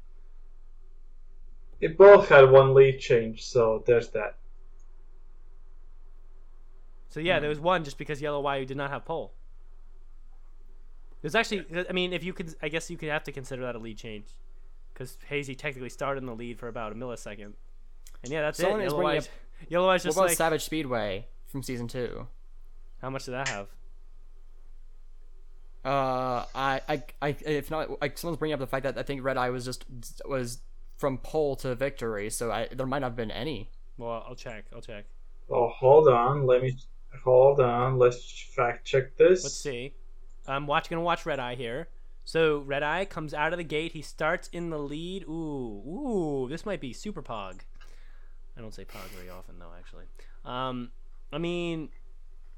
They 1.81 1.89
both 1.89 2.28
had 2.28 2.51
one 2.51 2.73
lead 2.74 2.99
change, 2.99 3.45
so 3.45 3.82
there's 3.86 4.09
that. 4.11 4.36
So 7.15 7.20
yeah, 7.20 7.39
there 7.39 7.49
was 7.49 7.61
one 7.61 7.85
just 7.85 7.97
because 7.97 8.20
Yellow 8.20 8.45
Eye 8.45 8.65
did 8.65 8.77
not 8.77 8.91
have 8.91 9.05
pole. 9.05 9.35
There's 11.23 11.36
actually, 11.36 11.65
I 11.89 11.93
mean, 11.93 12.12
if 12.12 12.24
you 12.24 12.32
could, 12.32 12.57
I 12.61 12.69
guess 12.69 12.91
you 12.91 12.97
could 12.97 13.09
have 13.09 13.23
to 13.23 13.31
consider 13.31 13.62
that 13.62 13.77
a 13.77 13.78
lead 13.78 13.99
change, 13.99 14.27
because 14.93 15.16
Hazy 15.28 15.55
technically 15.55 15.91
started 15.91 16.24
in 16.24 16.27
the 16.27 16.35
lead 16.35 16.59
for 16.59 16.66
about 16.66 16.91
a 16.91 16.97
millisecond, 16.97 17.53
and 18.24 18.32
yeah, 18.32 18.41
that's 18.41 18.59
Someone 18.59 18.81
it. 18.81 18.86
is 18.86 18.93
Yellow 18.93 19.03
bringing 19.05 19.19
Eye's, 19.19 19.28
Yellow 19.69 19.89
Eye's 19.91 20.05
What 20.05 20.16
about 20.16 20.27
like, 20.27 20.36
Savage 20.36 20.65
Speedway 20.65 21.28
from 21.47 21.62
season 21.62 21.86
two? 21.86 22.27
how 23.01 23.11
much 23.11 23.27
did 23.27 23.35
that 23.35 23.47
have? 23.47 23.69
Uh, 25.85 26.47
I, 26.53 26.81
I, 26.89 27.03
I 27.23 27.36
if 27.47 27.70
not, 27.70 28.01
like 28.01 28.19
someone's 28.19 28.41
bringing 28.41 28.55
up 28.55 28.61
the 28.61 28.66
fact 28.66 28.82
that 28.82 28.99
I 28.99 29.05
think 29.05 29.23
Red 29.23 29.36
Eye 29.36 29.51
was 29.51 29.65
just 29.65 29.85
was 30.27 30.59
from 30.97 31.19
pole 31.19 31.55
to 31.57 31.77
victory, 31.77 32.28
so 32.28 32.51
I 32.51 32.66
there 32.73 32.89
might 32.89 32.99
not 32.99 33.11
have 33.11 33.16
been 33.16 33.31
any. 33.31 33.70
Well, 33.99 34.24
I'll 34.28 34.35
check. 34.35 34.65
I'll 34.74 34.82
check. 34.82 35.05
Oh, 35.49 35.69
hold 35.69 36.09
on. 36.09 36.45
Let 36.47 36.61
me 36.61 36.77
hold 37.23 37.61
on. 37.61 37.99
Let's 37.99 38.49
fact 38.55 38.86
check 38.86 39.16
this. 39.16 39.45
Let's 39.45 39.57
see. 39.57 39.95
I'm 40.47 40.66
watch 40.66 40.91
gonna 40.91 41.03
watch 41.03 41.27
Red 41.27 41.39
Eye 41.39 41.55
here. 41.55 41.89
So 42.24 42.61
Red 42.61 42.82
Eye 42.82 43.05
comes 43.05 43.35
out 43.35 43.53
of 43.53 43.59
the 43.59 43.65
gate. 43.65 43.93
He 43.93 44.03
starts 44.03 44.49
in 44.49 44.70
the 44.70 44.78
lead. 44.78 45.24
Ooh, 45.24 45.82
ooh, 45.86 46.47
this 46.49 46.65
might 46.65 46.81
be 46.81 46.93
super 46.93 47.23
pog. 47.23 47.61
I 48.57 48.61
don't 48.61 48.74
say 48.74 48.85
Pog 48.85 49.09
very 49.16 49.31
often 49.31 49.59
though, 49.59 49.73
actually. 49.77 50.05
Um, 50.45 50.91
I 51.32 51.39
mean, 51.39 51.89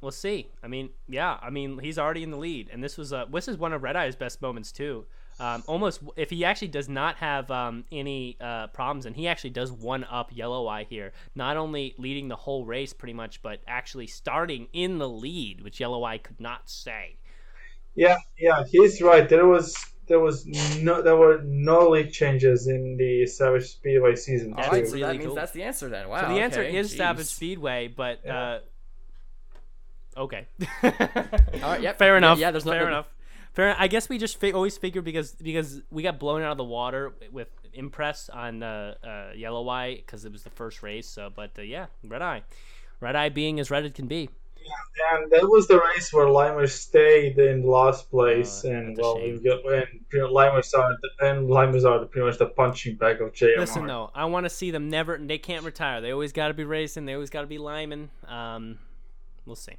we'll 0.01 0.13
see. 0.13 0.49
I 0.63 0.69
mean, 0.69 0.91
yeah, 1.09 1.39
I 1.41 1.51
mean 1.51 1.79
he's 1.79 1.99
already 1.99 2.23
in 2.23 2.31
the 2.31 2.37
lead, 2.37 2.71
and 2.73 2.83
this 2.83 2.97
was 2.97 3.13
uh, 3.13 3.25
this 3.33 3.49
is 3.49 3.57
one 3.57 3.73
of 3.73 3.83
Red 3.83 3.97
Eye's 3.97 4.17
best 4.17 4.43
moments 4.43 4.73
too. 4.73 5.07
Um, 5.39 5.63
almost 5.67 6.01
if 6.17 6.31
he 6.31 6.45
actually 6.45 6.69
does 6.69 6.89
not 6.89 7.17
have 7.17 7.51
um, 7.51 7.85
any 7.93 8.37
uh, 8.41 8.69
problems, 8.69 9.05
and 9.05 9.15
he 9.15 9.29
actually 9.29 9.51
does 9.51 9.71
one 9.71 10.05
up 10.05 10.31
Yellow 10.33 10.67
Eye 10.67 10.87
here, 10.89 11.13
not 11.35 11.57
only 11.59 11.95
leading 11.99 12.29
the 12.29 12.37
whole 12.37 12.65
race 12.65 12.95
pretty 12.95 13.13
much, 13.13 13.43
but 13.43 13.61
actually 13.67 14.07
starting 14.07 14.69
in 14.73 14.99
the 14.99 15.09
lead, 15.09 15.63
which 15.63 15.79
Yellow 15.79 16.05
Eye 16.05 16.19
could 16.19 16.41
not 16.41 16.71
say. 16.71 17.17
Yeah, 17.95 18.17
yeah, 18.39 18.65
he's 18.71 19.03
right. 19.03 19.29
There 19.29 19.47
was 19.47 19.77
there 20.07 20.21
was 20.21 20.47
no 20.81 21.03
there 21.03 21.17
were 21.17 21.43
no 21.45 21.91
league 21.91 22.13
changes 22.13 22.69
in 22.69 22.97
the 22.97 23.27
Savage 23.27 23.67
Speedway 23.67 24.15
season 24.17 24.55
All 24.55 24.65
so 24.65 24.71
really 24.71 25.01
that 25.01 25.13
means 25.13 25.27
cool. 25.27 25.35
that's 25.35 25.53
the 25.53 25.65
answer 25.65 25.89
then. 25.89 26.09
Wow. 26.09 26.23
So 26.23 26.29
the 26.29 26.41
answer 26.41 26.63
is 26.63 26.93
jeez. 26.93 26.97
Savage 26.97 27.27
Speedway, 27.27 27.89
but 27.89 28.21
Yeah. 28.25 28.61
uh, 30.17 30.21
okay. 30.21 30.47
All 30.83 30.91
right, 31.63 31.83
yep. 31.83 31.99
Fair 31.99 32.17
enough. 32.17 32.39
Yeah, 32.39 32.51
there's 32.51 32.65
no 32.65 32.73
fair 32.73 32.89
enough. 32.89 33.07
Fair. 33.57 33.75
I 33.79 33.89
guess 33.89 34.11
we 34.11 34.19
just 34.19 34.39
fi- 34.39 34.53
always 34.53 34.77
figure 34.77 35.01
because 35.01 35.33
because 35.33 35.81
we 35.91 36.03
got 36.03 36.19
blown 36.21 36.43
out 36.43 36.53
of 36.53 36.59
the 36.59 36.65
water 36.65 37.15
with 37.33 37.49
Impress 37.73 38.29
on 38.29 38.63
uh, 38.63 38.95
uh, 39.03 39.33
Yellow 39.35 39.67
Eye 39.71 39.97
because 39.97 40.27
it 40.27 40.31
was 40.33 40.43
the 40.43 40.51
first 40.51 40.83
race. 40.83 41.09
So, 41.09 41.33
but 41.35 41.53
uh, 41.59 41.63
yeah, 41.63 41.87
Red 42.05 42.21
Eye, 42.21 42.43
Red 43.01 43.17
Eye 43.17 43.31
being 43.31 43.59
as 43.59 43.71
red 43.71 43.87
it 43.87 43.95
can 43.95 44.07
be. 44.09 44.29
Yeah, 44.67 45.19
and 45.23 45.31
that 45.33 45.49
was 45.49 45.69
the 45.69 45.81
race 45.81 46.13
where 46.13 46.27
Limer 46.27 46.69
stayed 46.69 47.39
in 47.39 47.63
last 47.63 48.11
place, 48.11 48.63
Oh, 48.65 48.71
and 48.71 48.99
well, 48.99 49.17
we 49.17 49.39
got 49.39 49.65
and 49.65 50.01
Limers 50.13 50.77
are 50.77 50.95
the, 51.01 51.27
and 51.27 51.49
Limers 51.49 51.85
are 51.85 52.01
the, 52.01 52.07
pretty 52.07 52.27
much 52.27 52.39
the 52.39 52.47
punching 52.47 52.97
bag 52.97 53.23
of 53.23 53.33
JMR. 53.33 53.59
Listen 53.59 53.87
though, 53.87 54.11
I 54.15 54.27
want 54.27 54.45
to 54.45 54.51
see 54.51 54.71
them 54.71 54.91
never. 54.91 55.17
They 55.17 55.39
can't 55.39 55.65
retire. 55.65 56.03
They 56.03 56.11
always 56.11 56.33
got 56.33 56.49
to 56.49 56.55
be 56.55 56.65
racing. 56.65 57.07
They 57.07 57.15
always 57.15 57.31
got 57.31 57.41
to 57.41 57.47
be 57.47 57.59
liming. 57.59 58.11
Um, 58.27 58.81
we'll 59.47 59.57
see. 59.57 59.77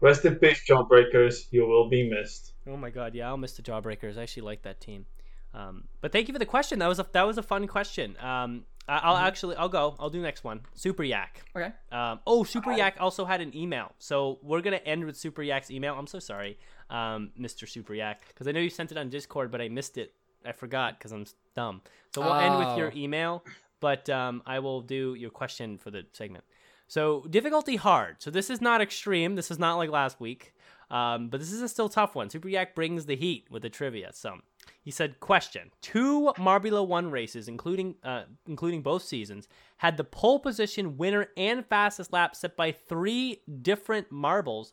Rest 0.00 0.24
in 0.24 0.36
peace, 0.36 0.62
Jawbreakers. 0.66 1.46
You 1.50 1.66
will 1.66 1.88
be 1.88 2.08
missed. 2.08 2.52
Oh 2.66 2.76
my 2.76 2.90
god, 2.90 3.14
yeah, 3.14 3.28
I'll 3.28 3.36
miss 3.36 3.52
the 3.52 3.62
Jawbreakers. 3.62 4.16
I 4.16 4.22
actually 4.22 4.42
like 4.44 4.62
that 4.62 4.80
team. 4.80 5.06
Um, 5.52 5.84
but 6.00 6.12
thank 6.12 6.28
you 6.28 6.32
for 6.32 6.38
the 6.38 6.46
question. 6.46 6.78
That 6.78 6.86
was 6.88 6.98
a 6.98 7.06
that 7.12 7.26
was 7.26 7.36
a 7.38 7.42
fun 7.42 7.66
question. 7.66 8.16
Um, 8.20 8.64
I, 8.88 8.98
I'll 8.98 9.16
actually 9.16 9.56
I'll 9.56 9.68
go. 9.68 9.94
I'll 9.98 10.08
do 10.10 10.22
next 10.22 10.42
one. 10.44 10.60
Super 10.74 11.02
Yak. 11.02 11.42
Okay. 11.54 11.72
Um, 11.92 12.20
oh, 12.26 12.44
Super 12.44 12.72
Yak 12.72 12.96
also 12.98 13.24
had 13.24 13.40
an 13.40 13.54
email, 13.56 13.92
so 13.98 14.38
we're 14.42 14.62
gonna 14.62 14.76
end 14.86 15.04
with 15.04 15.16
Super 15.16 15.42
Yak's 15.42 15.70
email. 15.70 15.94
I'm 15.98 16.06
so 16.06 16.18
sorry, 16.18 16.56
um, 16.88 17.30
Mr. 17.38 17.68
Super 17.68 17.94
Yak, 17.94 18.22
because 18.28 18.46
I 18.48 18.52
know 18.52 18.60
you 18.60 18.70
sent 18.70 18.90
it 18.92 18.96
on 18.98 19.10
Discord, 19.10 19.50
but 19.50 19.60
I 19.60 19.68
missed 19.68 19.98
it. 19.98 20.14
I 20.46 20.52
forgot 20.52 20.98
because 20.98 21.12
I'm 21.12 21.26
dumb. 21.54 21.82
So 22.14 22.22
we'll 22.22 22.32
end 22.34 22.56
with 22.58 22.78
your 22.78 22.88
Oh. 22.90 22.96
email, 22.96 23.44
but 23.80 24.08
um, 24.08 24.42
I 24.46 24.60
will 24.60 24.80
do 24.80 25.14
your 25.14 25.30
question 25.30 25.76
for 25.76 25.90
the 25.90 26.04
segment. 26.14 26.44
So 26.90 27.24
difficulty 27.30 27.76
hard. 27.76 28.16
So 28.18 28.32
this 28.32 28.50
is 28.50 28.60
not 28.60 28.80
extreme. 28.80 29.36
This 29.36 29.52
is 29.52 29.60
not 29.60 29.76
like 29.76 29.90
last 29.90 30.18
week, 30.18 30.52
um, 30.90 31.28
but 31.28 31.38
this 31.38 31.52
is 31.52 31.62
a 31.62 31.68
still 31.68 31.88
tough 31.88 32.16
one. 32.16 32.28
Super 32.30 32.48
Yak 32.48 32.74
brings 32.74 33.06
the 33.06 33.14
heat 33.14 33.46
with 33.48 33.62
the 33.62 33.70
trivia. 33.70 34.10
So 34.12 34.40
he 34.82 34.90
said, 34.90 35.20
"Question: 35.20 35.70
Two 35.82 36.32
Marbula 36.36 36.84
One 36.84 37.12
races, 37.12 37.46
including 37.46 37.94
uh, 38.02 38.24
including 38.44 38.82
both 38.82 39.04
seasons, 39.04 39.46
had 39.76 39.98
the 39.98 40.02
pole 40.02 40.40
position 40.40 40.96
winner 40.96 41.28
and 41.36 41.64
fastest 41.64 42.12
lap 42.12 42.34
set 42.34 42.56
by 42.56 42.72
three 42.72 43.40
different 43.62 44.10
marbles, 44.10 44.72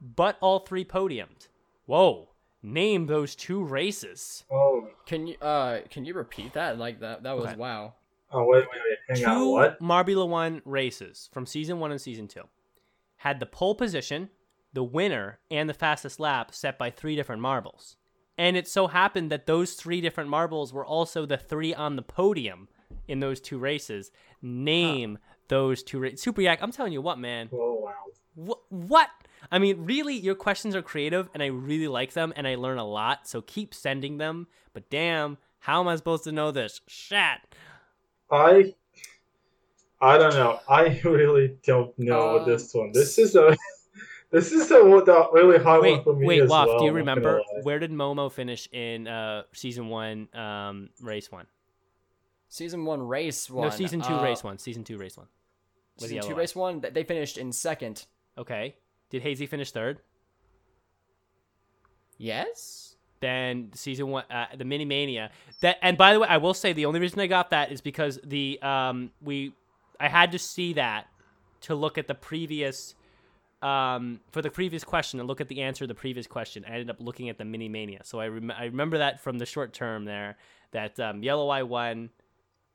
but 0.00 0.38
all 0.40 0.60
three 0.60 0.84
podiumed. 0.84 1.48
Whoa! 1.86 2.28
Name 2.62 3.06
those 3.06 3.34
two 3.34 3.64
races. 3.64 4.44
Oh, 4.52 4.88
Can 5.04 5.26
you 5.26 5.36
uh 5.40 5.80
can 5.90 6.04
you 6.04 6.14
repeat 6.14 6.52
that? 6.52 6.78
Like 6.78 7.00
that 7.00 7.24
that 7.24 7.36
was 7.36 7.46
Okay. 7.46 7.56
wow. 7.56 7.94
Oh 8.32 8.44
wait, 8.44 8.64
wait, 8.72 8.80
wait. 9.08 9.18
Hang 9.18 9.26
on. 9.26 9.38
two 9.38 9.50
What? 9.50 9.80
Marbula 9.80 10.28
One 10.28 10.62
races 10.64 11.28
from 11.32 11.46
season 11.46 11.78
one 11.78 11.90
and 11.90 12.00
season 12.00 12.28
two 12.28 12.42
had 13.18 13.40
the 13.40 13.46
pole 13.46 13.74
position, 13.74 14.28
the 14.72 14.84
winner, 14.84 15.38
and 15.50 15.68
the 15.68 15.74
fastest 15.74 16.20
lap 16.20 16.54
set 16.54 16.78
by 16.78 16.90
three 16.90 17.16
different 17.16 17.40
marbles. 17.42 17.96
And 18.38 18.56
it 18.56 18.68
so 18.68 18.88
happened 18.88 19.30
that 19.30 19.46
those 19.46 19.72
three 19.72 20.00
different 20.00 20.28
marbles 20.28 20.72
were 20.72 20.84
also 20.84 21.24
the 21.24 21.38
three 21.38 21.74
on 21.74 21.96
the 21.96 22.02
podium 22.02 22.68
in 23.08 23.20
those 23.20 23.40
two 23.40 23.58
races. 23.58 24.10
Name 24.42 25.18
those 25.48 25.82
two 25.82 25.98
races. 25.98 26.20
Super 26.20 26.42
Yak, 26.42 26.58
I'm 26.62 26.72
telling 26.72 26.92
you 26.92 27.00
what, 27.00 27.18
man. 27.18 27.48
Oh 27.52 27.74
wow. 27.74 27.94
Wh- 28.54 28.72
what? 28.72 29.08
I 29.50 29.58
mean, 29.58 29.84
really, 29.84 30.14
your 30.14 30.34
questions 30.34 30.74
are 30.74 30.82
creative, 30.82 31.28
and 31.32 31.42
I 31.42 31.46
really 31.46 31.88
like 31.88 32.12
them, 32.12 32.32
and 32.36 32.46
I 32.46 32.56
learn 32.56 32.78
a 32.78 32.86
lot. 32.86 33.28
So 33.28 33.40
keep 33.40 33.74
sending 33.74 34.18
them. 34.18 34.48
But 34.72 34.90
damn, 34.90 35.38
how 35.60 35.80
am 35.80 35.88
I 35.88 35.96
supposed 35.96 36.24
to 36.24 36.32
know 36.32 36.50
this? 36.50 36.80
Shat. 36.86 37.40
I 38.30 38.74
I 40.00 40.18
don't 40.18 40.34
know. 40.34 40.60
I 40.68 41.00
really 41.04 41.56
don't 41.64 41.96
know 41.98 42.38
Um, 42.40 42.48
this 42.48 42.72
one. 42.74 42.92
This 42.92 43.18
is 43.18 43.34
a 43.36 43.56
this 44.30 44.52
is 44.52 44.70
a, 44.70 44.74
the 44.74 45.28
really 45.32 45.58
hard 45.58 45.82
one 45.84 46.02
for 46.02 46.14
me 46.14 46.26
wait, 46.26 46.42
as 46.42 46.50
Waff, 46.50 46.66
well. 46.68 46.78
do 46.78 46.84
you 46.84 46.90
I'm 46.90 47.04
not 47.04 47.14
gonna 47.16 47.20
remember 47.20 47.42
where 47.62 47.78
did 47.78 47.90
Momo 47.90 48.30
finish 48.30 48.68
in 48.72 49.06
uh, 49.08 49.44
season 49.52 49.88
one, 49.88 50.28
um, 50.34 50.90
race 51.00 51.30
one? 51.30 51.46
Season 52.48 52.84
one 52.84 53.02
race 53.02 53.50
one. 53.50 53.68
No, 53.68 53.70
season 53.70 54.00
two, 54.00 54.14
uh, 54.14 54.22
race 54.22 54.44
one. 54.44 54.58
Season 54.58 54.84
two, 54.84 54.98
race 54.98 55.16
one. 55.16 55.26
With 56.00 56.10
Season 56.10 56.28
two 56.28 56.34
race 56.36 56.54
one. 56.54 56.80
They 56.80 57.04
finished 57.04 57.38
in 57.38 57.52
second. 57.52 58.06
Okay. 58.36 58.76
Did 59.10 59.22
Hazy 59.22 59.46
finish 59.46 59.70
third? 59.70 60.00
Yes. 62.18 62.95
Then 63.20 63.70
season 63.74 64.08
one, 64.08 64.24
uh, 64.30 64.46
the 64.56 64.64
Mini 64.64 64.84
Mania. 64.84 65.30
That 65.60 65.78
and 65.82 65.96
by 65.96 66.12
the 66.12 66.20
way, 66.20 66.28
I 66.28 66.36
will 66.36 66.54
say 66.54 66.72
the 66.72 66.86
only 66.86 67.00
reason 67.00 67.20
I 67.20 67.26
got 67.26 67.50
that 67.50 67.72
is 67.72 67.80
because 67.80 68.18
the 68.22 68.60
um 68.62 69.10
we 69.22 69.52
I 69.98 70.08
had 70.08 70.32
to 70.32 70.38
see 70.38 70.74
that 70.74 71.06
to 71.62 71.74
look 71.74 71.96
at 71.98 72.08
the 72.08 72.14
previous 72.14 72.94
um 73.62 74.20
for 74.30 74.42
the 74.42 74.50
previous 74.50 74.84
question 74.84 75.18
and 75.18 75.26
look 75.28 75.40
at 75.40 75.48
the 75.48 75.62
answer 75.62 75.84
to 75.84 75.88
the 75.88 75.94
previous 75.94 76.26
question. 76.26 76.64
I 76.66 76.72
ended 76.72 76.90
up 76.90 76.96
looking 77.00 77.30
at 77.30 77.38
the 77.38 77.44
Mini 77.44 77.68
Mania, 77.68 78.00
so 78.04 78.20
I 78.20 78.28
rem- 78.28 78.50
I 78.50 78.64
remember 78.64 78.98
that 78.98 79.20
from 79.22 79.38
the 79.38 79.46
short 79.46 79.72
term 79.72 80.04
there 80.04 80.36
that 80.72 81.00
um, 81.00 81.22
Yellow 81.22 81.48
Eye 81.48 81.62
won. 81.62 82.10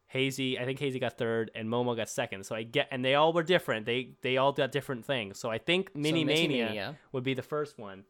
Hazy, 0.08 0.60
I 0.60 0.66
think 0.66 0.78
Hazy 0.78 1.00
got 1.00 1.18
third, 1.18 1.52
and 1.56 1.70
Momo 1.70 1.96
got 1.96 2.10
second. 2.10 2.46
So 2.46 2.54
I 2.54 2.64
get, 2.64 2.90
and 2.92 3.04
they 3.06 3.16
all 3.16 3.32
were 3.32 3.44
different. 3.44 3.86
They 3.86 4.10
they 4.22 4.36
all 4.36 4.52
got 4.52 4.74
different 4.74 5.06
things. 5.06 5.40
So 5.40 5.50
I 5.50 5.58
think 5.58 5.96
Mini 5.96 6.26
Mini 6.26 6.48
Mania 6.50 6.66
Mania. 6.66 6.98
would 7.14 7.24
be 7.24 7.34
the 7.34 7.42
first 7.42 7.80
one. 7.80 8.04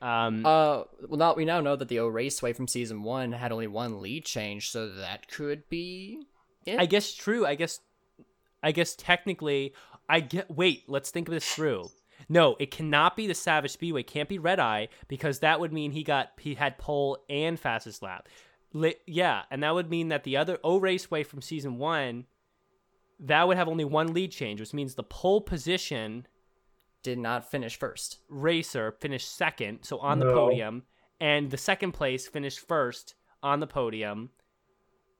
Um, 0.00 0.46
Uh, 0.46 0.84
well, 1.08 1.18
now 1.18 1.34
we 1.34 1.44
now 1.44 1.60
know 1.60 1.76
that 1.76 1.88
the 1.88 1.98
O 1.98 2.06
Raceway 2.08 2.52
from 2.52 2.68
season 2.68 3.02
one 3.02 3.32
had 3.32 3.52
only 3.52 3.66
one 3.66 4.00
lead 4.00 4.24
change, 4.24 4.70
so 4.70 4.88
that 4.88 5.28
could 5.28 5.68
be 5.68 6.26
it. 6.64 6.78
I 6.78 6.86
guess 6.86 7.12
true. 7.14 7.44
I 7.46 7.54
guess 7.54 7.80
I 8.62 8.72
guess 8.72 8.94
technically 8.94 9.74
I 10.08 10.20
get 10.20 10.50
wait, 10.50 10.84
let's 10.88 11.10
think 11.10 11.28
of 11.28 11.34
this 11.34 11.54
through. 11.54 11.90
No, 12.28 12.56
it 12.58 12.70
cannot 12.70 13.16
be 13.16 13.26
the 13.26 13.34
Savage 13.34 13.72
Speedway. 13.72 14.00
It 14.00 14.06
Can't 14.06 14.28
be 14.28 14.38
Red 14.38 14.60
Eye 14.60 14.88
because 15.08 15.40
that 15.40 15.58
would 15.58 15.72
mean 15.72 15.92
he 15.92 16.02
got 16.02 16.30
he 16.38 16.54
had 16.54 16.78
pole 16.78 17.18
and 17.28 17.58
fastest 17.58 18.02
lap. 18.02 18.28
Li- 18.72 18.96
yeah, 19.06 19.42
and 19.50 19.62
that 19.62 19.74
would 19.74 19.90
mean 19.90 20.08
that 20.08 20.24
the 20.24 20.36
other 20.36 20.58
O 20.62 20.78
Raceway 20.78 21.24
from 21.24 21.42
season 21.42 21.76
1 21.78 22.26
that 23.22 23.46
would 23.46 23.56
have 23.56 23.68
only 23.68 23.84
one 23.84 24.14
lead 24.14 24.32
change, 24.32 24.60
which 24.60 24.72
means 24.72 24.94
the 24.94 25.02
pole 25.02 25.40
position 25.40 26.26
did 27.02 27.18
not 27.18 27.50
finish 27.50 27.78
first. 27.78 28.18
racer 28.28 28.92
finished 29.00 29.34
second, 29.34 29.80
so 29.82 29.98
on 29.98 30.18
the 30.18 30.26
podium, 30.26 30.84
and 31.20 31.50
the 31.50 31.56
second 31.56 31.92
place 31.92 32.28
finished 32.28 32.60
first 32.66 33.14
on 33.42 33.60
the 33.60 33.66
podium. 33.66 34.30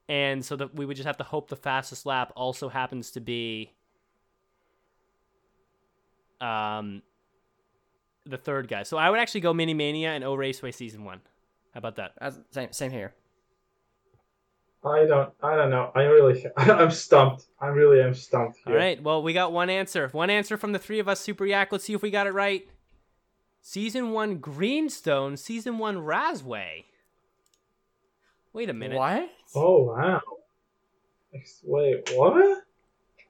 And 0.08 0.44
so 0.44 0.56
that 0.56 0.74
we 0.74 0.84
would 0.84 0.96
just 0.96 1.06
have 1.06 1.18
to 1.18 1.24
hope 1.24 1.48
the 1.48 1.56
fastest 1.56 2.04
lap 2.04 2.32
also 2.34 2.68
happens 2.68 3.12
to 3.12 3.20
be 3.20 3.72
um 6.40 7.02
the 8.26 8.36
third 8.36 8.68
guy. 8.68 8.82
So 8.82 8.96
I 8.96 9.10
would 9.10 9.18
actually 9.18 9.42
go 9.42 9.54
Mini 9.54 9.74
Mania 9.74 10.10
and 10.10 10.24
O 10.24 10.34
Raceway 10.34 10.72
season 10.72 11.04
one. 11.04 11.20
How 11.72 11.78
about 11.78 11.96
that? 11.96 12.12
As, 12.20 12.40
same 12.50 12.72
same 12.72 12.90
here. 12.90 13.14
I 14.84 15.04
don't 15.04 15.32
I 15.42 15.56
don't 15.56 15.70
know. 15.70 15.92
I 15.94 16.02
really 16.02 16.44
I'm 16.56 16.90
stumped. 16.90 17.44
I 17.60 17.66
really 17.66 18.00
am 18.00 18.14
stumped 18.14 18.58
here. 18.64 18.74
All 18.74 18.78
right. 18.78 19.02
Well, 19.02 19.22
we 19.22 19.32
got 19.32 19.52
one 19.52 19.68
answer. 19.68 20.08
One 20.12 20.30
answer 20.30 20.56
from 20.56 20.72
the 20.72 20.78
three 20.78 20.98
of 20.98 21.08
us, 21.08 21.20
Super 21.20 21.44
Yak. 21.44 21.70
Let's 21.70 21.84
see 21.84 21.92
if 21.92 22.02
we 22.02 22.10
got 22.10 22.26
it 22.26 22.32
right. 22.32 22.66
Season 23.62 24.12
one 24.12 24.38
Greenstone, 24.38 25.36
season 25.36 25.78
one 25.78 25.96
Razzway. 25.96 26.84
Wait 28.52 28.70
a 28.70 28.72
minute. 28.72 28.96
What? 28.96 29.30
Oh 29.54 29.82
wow. 29.94 30.20
Wait, 31.64 32.10
what? 32.14 32.64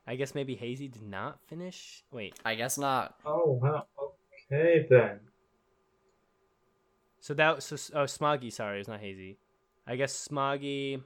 I 0.07 0.17
guess 0.17 0.35
maybe 0.35 0.55
Hazy 0.55 0.89
did 0.89 1.03
not 1.03 1.39
finish. 1.47 2.05
Wait. 2.11 2.35
I 2.45 2.55
guess 2.55 2.79
not. 2.79 3.17
Oh 3.27 3.59
wow. 3.61 3.87
Okay 4.53 4.87
then. 4.89 5.21
So 7.21 7.35
that 7.35 7.63
so 7.63 7.77
oh 7.95 8.05
Smoggy, 8.05 8.53
sorry, 8.53 8.79
it's 8.81 8.89
not 8.89 9.01
Hazy. 9.01 9.37
I 9.87 9.97
guess 9.97 10.29
Smoggy. 10.29 11.03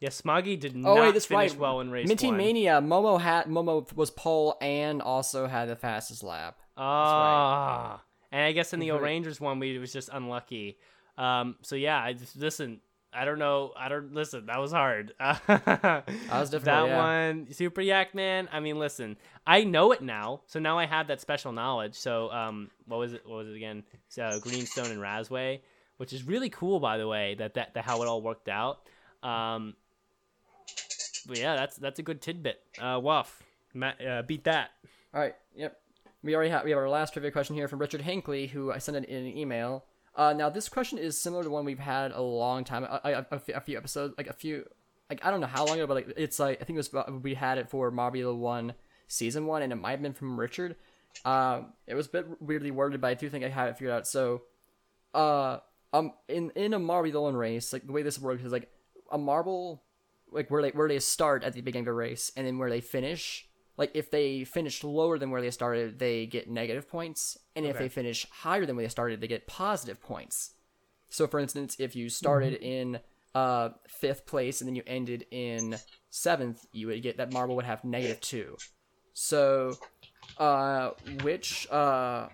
Yeah, 0.00 0.10
Smoggy 0.10 0.58
did 0.58 0.74
Oh 0.76 0.78
not 0.94 1.00
wait, 1.00 1.12
that's 1.14 1.26
finish 1.26 1.52
right. 1.52 1.58
well 1.60 1.80
in 1.80 1.90
race 1.90 2.06
Minty 2.06 2.28
one. 2.28 2.36
Mania. 2.36 2.80
Momo 2.80 3.20
had 3.20 3.46
Momo 3.46 3.92
was 3.96 4.10
pole 4.10 4.56
and 4.60 5.02
also 5.02 5.46
had 5.48 5.68
the 5.68 5.76
fastest 5.76 6.22
lap. 6.22 6.56
Ah, 6.76 8.02
and 8.30 8.42
I 8.42 8.52
guess 8.52 8.72
in 8.72 8.80
the 8.80 8.88
Very- 8.90 8.98
O'Rangers 9.00 9.40
one, 9.40 9.58
we 9.58 9.76
was 9.78 9.92
just 9.92 10.08
unlucky. 10.12 10.78
Um, 11.16 11.56
so 11.62 11.74
yeah, 11.76 12.00
I 12.02 12.12
just, 12.12 12.36
listen. 12.36 12.80
I 13.10 13.24
don't 13.24 13.38
know. 13.38 13.72
I 13.74 13.88
don't 13.88 14.12
listen. 14.12 14.46
That 14.46 14.60
was 14.60 14.70
hard. 14.70 15.14
that 15.18 16.04
was 16.30 16.50
difficult, 16.50 16.64
That 16.66 16.86
yeah. 16.88 16.96
one, 17.30 17.50
Super 17.52 17.80
Yak 17.80 18.14
Man. 18.14 18.48
I 18.52 18.60
mean, 18.60 18.78
listen. 18.78 19.16
I 19.46 19.64
know 19.64 19.92
it 19.92 20.02
now, 20.02 20.42
so 20.46 20.60
now 20.60 20.78
I 20.78 20.84
have 20.84 21.08
that 21.08 21.20
special 21.22 21.50
knowledge. 21.52 21.94
So, 21.94 22.30
um, 22.30 22.70
what 22.86 22.98
was 22.98 23.14
it? 23.14 23.22
What 23.24 23.36
was 23.38 23.48
it 23.48 23.56
again? 23.56 23.82
So 24.08 24.38
Greenstone 24.42 24.90
and 24.90 25.00
Razzway, 25.00 25.60
which 25.96 26.12
is 26.12 26.24
really 26.24 26.50
cool, 26.50 26.80
by 26.80 26.98
the 26.98 27.08
way. 27.08 27.34
That 27.38 27.54
that, 27.54 27.72
that 27.74 27.84
how 27.84 28.02
it 28.02 28.08
all 28.08 28.20
worked 28.20 28.48
out. 28.50 28.80
Um, 29.22 29.74
yeah, 31.36 31.56
that's 31.56 31.76
that's 31.76 31.98
a 31.98 32.02
good 32.02 32.20
tidbit. 32.20 32.60
Uh, 32.78 32.98
Wuff, 33.00 33.42
Ma- 33.74 33.92
uh, 34.06 34.22
beat 34.22 34.44
that. 34.44 34.70
All 35.14 35.20
right. 35.20 35.34
Yep. 35.56 35.76
We 36.22 36.34
already 36.34 36.50
have 36.50 36.64
we 36.64 36.70
have 36.70 36.78
our 36.78 36.88
last 36.88 37.12
trivia 37.12 37.30
question 37.30 37.54
here 37.56 37.68
from 37.68 37.78
Richard 37.78 38.00
Hinckley, 38.02 38.46
who 38.46 38.72
I 38.72 38.78
sent 38.78 38.96
in 38.96 39.04
an 39.26 39.36
email. 39.36 39.84
Uh, 40.16 40.32
now 40.32 40.48
this 40.50 40.68
question 40.68 40.98
is 40.98 41.18
similar 41.20 41.44
to 41.44 41.50
one 41.50 41.64
we've 41.64 41.78
had 41.78 42.10
a 42.10 42.20
long 42.20 42.64
time, 42.64 42.82
a, 42.84 43.00
a, 43.04 43.36
a 43.54 43.60
few- 43.60 43.76
episodes, 43.76 44.14
like 44.18 44.26
a 44.26 44.32
few, 44.32 44.64
like 45.08 45.24
I 45.24 45.30
don't 45.30 45.40
know 45.40 45.46
how 45.46 45.64
long 45.64 45.76
ago, 45.78 45.86
but 45.86 45.94
like 45.94 46.12
it's 46.16 46.38
like 46.40 46.60
I 46.60 46.64
think 46.64 46.76
it 46.78 46.88
was 46.92 47.22
we 47.22 47.34
had 47.34 47.58
it 47.58 47.70
for 47.70 47.92
Marbula 47.92 48.36
One 48.36 48.74
season 49.06 49.46
one, 49.46 49.62
and 49.62 49.72
it 49.72 49.76
might 49.76 49.92
have 49.92 50.02
been 50.02 50.12
from 50.12 50.38
Richard. 50.38 50.74
Uh, 51.24 51.62
it 51.86 51.94
was 51.94 52.06
a 52.06 52.10
bit 52.10 52.26
weirdly 52.42 52.70
worded, 52.72 53.00
but 53.00 53.08
I 53.08 53.14
do 53.14 53.28
think 53.30 53.44
I 53.44 53.48
have 53.48 53.68
it 53.68 53.74
figured 53.78 53.92
out. 53.92 54.06
So, 54.06 54.42
uh, 55.14 55.58
um, 55.92 56.12
in 56.28 56.50
in 56.56 56.74
a 56.74 56.80
Marbula 56.80 57.22
One 57.22 57.36
race, 57.36 57.72
like 57.72 57.86
the 57.86 57.92
way 57.92 58.02
this 58.02 58.18
works 58.18 58.42
is 58.42 58.52
like 58.52 58.68
a 59.10 59.18
marble, 59.18 59.82
like 60.32 60.50
where 60.50 60.62
they 60.62 60.70
where 60.70 60.88
they 60.88 60.98
start 60.98 61.44
at 61.44 61.52
the 61.52 61.60
beginning 61.60 61.88
of 61.88 61.92
a 61.92 61.94
race, 61.94 62.32
and 62.36 62.46
then 62.46 62.58
where 62.58 62.70
they 62.70 62.80
finish 62.80 63.48
like 63.78 63.92
if 63.94 64.10
they 64.10 64.42
finish 64.44 64.82
lower 64.82 65.18
than 65.18 65.30
where 65.30 65.40
they 65.40 65.52
started, 65.52 66.00
they 66.00 66.26
get 66.26 66.50
negative 66.50 66.88
points, 66.88 67.38
and 67.54 67.64
if 67.64 67.78
they 67.78 67.88
finish 67.88 68.26
higher 68.28 68.66
than 68.66 68.74
where 68.74 68.84
they 68.84 68.90
started, 68.90 69.20
they 69.20 69.28
get 69.28 69.46
positive 69.46 70.02
points. 70.02 70.54
So, 71.10 71.28
for 71.28 71.38
instance, 71.38 71.76
if 71.78 71.94
you 71.94 72.08
started 72.08 72.54
in 72.54 72.98
uh, 73.36 73.70
fifth 73.86 74.26
place 74.26 74.60
and 74.60 74.68
then 74.68 74.74
you 74.74 74.82
ended 74.84 75.26
in 75.30 75.76
seventh, 76.10 76.66
you 76.72 76.88
would 76.88 77.02
get 77.02 77.18
that 77.18 77.32
marble 77.32 77.54
would 77.54 77.64
have 77.64 77.84
negative 77.84 78.20
two. 78.20 78.56
So, 79.14 79.76
uh, 80.38 80.90
which 81.22 81.70
uh, 81.70 82.28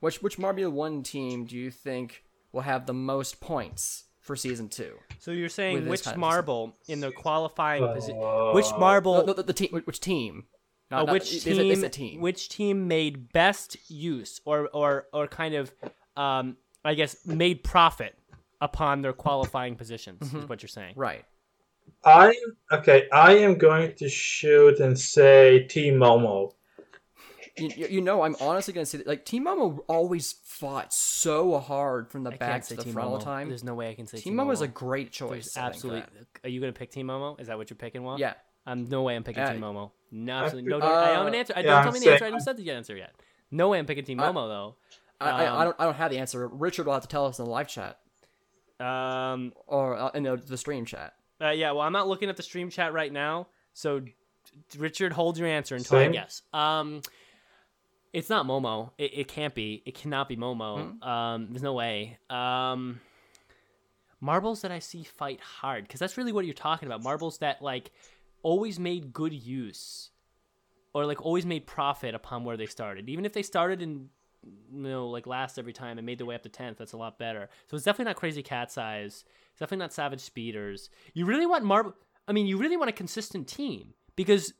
which 0.00 0.22
which 0.22 0.38
Marbula 0.38 0.72
One 0.72 1.02
team 1.02 1.44
do 1.44 1.58
you 1.58 1.70
think 1.70 2.24
will 2.52 2.62
have 2.62 2.86
the 2.86 2.94
most 2.94 3.38
points 3.38 4.04
for 4.18 4.34
season 4.34 4.70
two? 4.70 4.94
So 5.24 5.30
you're 5.30 5.48
saying 5.48 5.86
which 5.86 6.04
kind 6.04 6.16
of 6.16 6.20
marble 6.20 6.76
in 6.86 7.00
the 7.00 7.10
qualifying 7.10 7.82
position? 7.94 8.18
Which 8.52 8.66
marble? 8.78 9.24
No, 9.26 9.32
the, 9.32 9.42
the 9.42 9.54
team, 9.54 9.70
which 9.84 10.00
team? 10.00 10.44
Not- 10.90 11.00
Uh, 11.00 11.04
not- 11.06 11.12
which 11.14 11.32
is 11.32 11.46
it- 11.46 11.54
team, 11.62 11.70
is 11.72 11.82
it 11.82 11.92
team? 11.92 12.20
Which 12.20 12.48
team 12.50 12.88
made 12.88 13.32
best 13.32 13.78
use, 13.90 14.42
or 14.44 14.68
or 14.74 15.06
or 15.14 15.26
kind 15.26 15.54
of, 15.54 15.72
um, 16.14 16.58
I 16.84 16.92
guess, 16.92 17.24
made 17.24 17.64
profit 17.64 18.14
upon 18.60 19.00
their 19.00 19.14
qualifying 19.14 19.76
positions? 19.76 20.20
Mm-hmm. 20.20 20.40
Is 20.40 20.48
what 20.50 20.62
you're 20.62 20.68
saying? 20.68 20.92
Right. 20.96 21.24
I 22.04 22.34
okay. 22.70 23.08
I 23.10 23.32
am 23.38 23.54
going 23.56 23.94
to 23.94 24.10
shoot 24.10 24.78
and 24.78 24.98
say 24.98 25.66
Team 25.68 25.94
Momo. 25.94 26.52
You, 27.56 27.70
you 27.76 27.86
you 27.88 28.00
know, 28.00 28.22
I'm 28.22 28.34
honestly 28.40 28.72
gonna 28.74 28.84
say 28.86 28.98
that 28.98 29.06
like 29.06 29.24
Team 29.24 29.46
Momo 29.46 29.78
always 29.86 30.32
fought 30.44 30.92
so 30.92 31.58
hard 31.58 32.10
from 32.10 32.24
the 32.24 32.32
I 32.32 32.36
back 32.36 32.64
to 32.66 32.74
the 32.74 32.82
Team 32.82 32.92
front 32.94 33.08
all 33.08 33.18
the 33.18 33.24
time. 33.24 33.48
There's 33.48 33.62
no 33.62 33.74
way 33.74 33.90
I 33.90 33.94
can 33.94 34.06
say 34.06 34.18
Team 34.18 34.36
Team 34.36 34.46
Momo 34.46 34.52
is 34.52 34.60
a 34.60 34.66
great 34.68 35.12
choice. 35.12 35.52
There's 35.52 35.56
I 35.56 35.60
think, 35.66 35.74
absolutely. 35.74 36.02
Are 36.42 36.48
you 36.48 36.60
gonna 36.60 36.72
pick 36.72 36.90
Team 36.90 37.06
Momo? 37.06 37.38
Is 37.40 37.46
that 37.46 37.56
what 37.56 37.70
you're 37.70 37.76
picking? 37.76 38.02
Well, 38.02 38.18
yeah. 38.18 38.34
I'm 38.66 38.86
no 38.86 39.02
way 39.02 39.14
I'm 39.14 39.22
picking 39.22 39.42
Uh, 39.42 39.52
Team 39.52 39.60
Momo. 39.60 39.90
No, 40.10 40.32
absolutely. 40.44 40.70
No, 40.70 40.78
Uh, 40.78 40.86
I 40.88 41.06
don't 41.08 41.16
have 41.18 41.26
an 41.26 41.34
answer. 41.34 41.52
I 41.56 41.60
yeah, 41.60 41.66
don't 41.66 41.76
I'm 41.76 41.82
tell 41.84 41.92
me 41.92 41.98
the 42.00 42.06
answer. 42.06 42.14
I 42.14 42.18
saying- 42.18 42.32
haven't 42.32 42.40
said 42.44 42.56
the 42.56 42.70
answer 42.72 42.96
yet. 42.96 43.12
No 43.50 43.68
way 43.68 43.78
I'm 43.78 43.86
picking 43.86 44.04
Team 44.04 44.18
I- 44.20 44.28
Momo 44.32 44.48
though. 44.48 44.76
I, 45.20 45.28
I, 45.30 45.46
Um, 45.46 45.58
I 45.58 45.64
don't 45.64 45.76
I 45.78 45.84
don't 45.84 45.94
have 45.96 46.10
the 46.10 46.18
answer. 46.18 46.48
Richard 46.48 46.86
will 46.86 46.94
have 46.94 47.02
to 47.02 47.08
tell 47.08 47.26
us 47.26 47.38
in 47.38 47.44
the 47.44 47.50
live 47.50 47.68
chat 47.68 47.98
Um, 48.80 49.52
or 49.66 49.94
uh, 49.96 50.10
in 50.10 50.24
the, 50.24 50.36
the 50.36 50.56
stream 50.58 50.84
chat. 50.84 51.14
Uh, 51.40 51.50
yeah, 51.50 51.70
well, 51.72 51.82
I'm 51.82 51.92
not 51.92 52.08
looking 52.08 52.28
at 52.28 52.36
the 52.36 52.42
stream 52.42 52.68
chat 52.70 52.92
right 52.92 53.12
now, 53.12 53.46
so 53.74 54.00
d- 54.00 54.12
d- 54.70 54.78
Richard, 54.78 55.12
hold 55.12 55.36
your 55.38 55.46
answer 55.48 55.76
until 55.76 55.98
I 55.98 56.08
guess. 56.08 56.42
Um, 56.52 57.02
it's 58.14 58.30
not 58.30 58.46
Momo. 58.46 58.92
It, 58.96 59.10
it 59.18 59.28
can't 59.28 59.54
be. 59.54 59.82
It 59.84 59.94
cannot 59.94 60.28
be 60.28 60.36
Momo. 60.36 61.02
Um, 61.04 61.48
there's 61.50 61.64
no 61.64 61.72
way. 61.72 62.16
Um, 62.30 63.00
marbles 64.20 64.62
that 64.62 64.70
I 64.70 64.78
see 64.78 65.02
fight 65.02 65.40
hard, 65.40 65.84
because 65.84 65.98
that's 65.98 66.16
really 66.16 66.30
what 66.30 66.44
you're 66.44 66.54
talking 66.54 66.86
about. 66.86 67.02
Marbles 67.02 67.38
that 67.38 67.60
like 67.60 67.90
always 68.44 68.78
made 68.78 69.12
good 69.12 69.32
use, 69.32 70.10
or 70.94 71.06
like 71.06 71.20
always 71.22 71.44
made 71.44 71.66
profit 71.66 72.14
upon 72.14 72.44
where 72.44 72.56
they 72.56 72.66
started, 72.66 73.10
even 73.10 73.24
if 73.24 73.32
they 73.32 73.42
started 73.42 73.82
in 73.82 74.08
you 74.72 74.82
know, 74.82 75.08
like 75.08 75.26
last 75.26 75.58
every 75.58 75.72
time 75.72 75.98
and 75.98 76.06
made 76.06 76.18
their 76.18 76.26
way 76.26 76.34
up 76.34 76.42
to 76.42 76.50
10th, 76.50 76.76
that's 76.76 76.92
a 76.92 76.98
lot 76.98 77.18
better. 77.18 77.48
So 77.66 77.76
it's 77.76 77.84
definitely 77.84 78.10
not 78.10 78.16
crazy 78.16 78.42
cat's 78.42 78.76
eyes. 78.76 79.24
It's 79.50 79.60
definitely 79.60 79.78
not 79.78 79.92
savage 79.92 80.20
speeders. 80.20 80.90
You 81.14 81.24
really 81.24 81.46
want 81.46 81.64
Marble. 81.64 81.94
I 82.28 82.32
mean, 82.32 82.46
you 82.46 82.58
really 82.58 82.76
want 82.76 82.90
a 82.90 82.92
consistent 82.92 83.48
team 83.48 83.94
because 84.16 84.52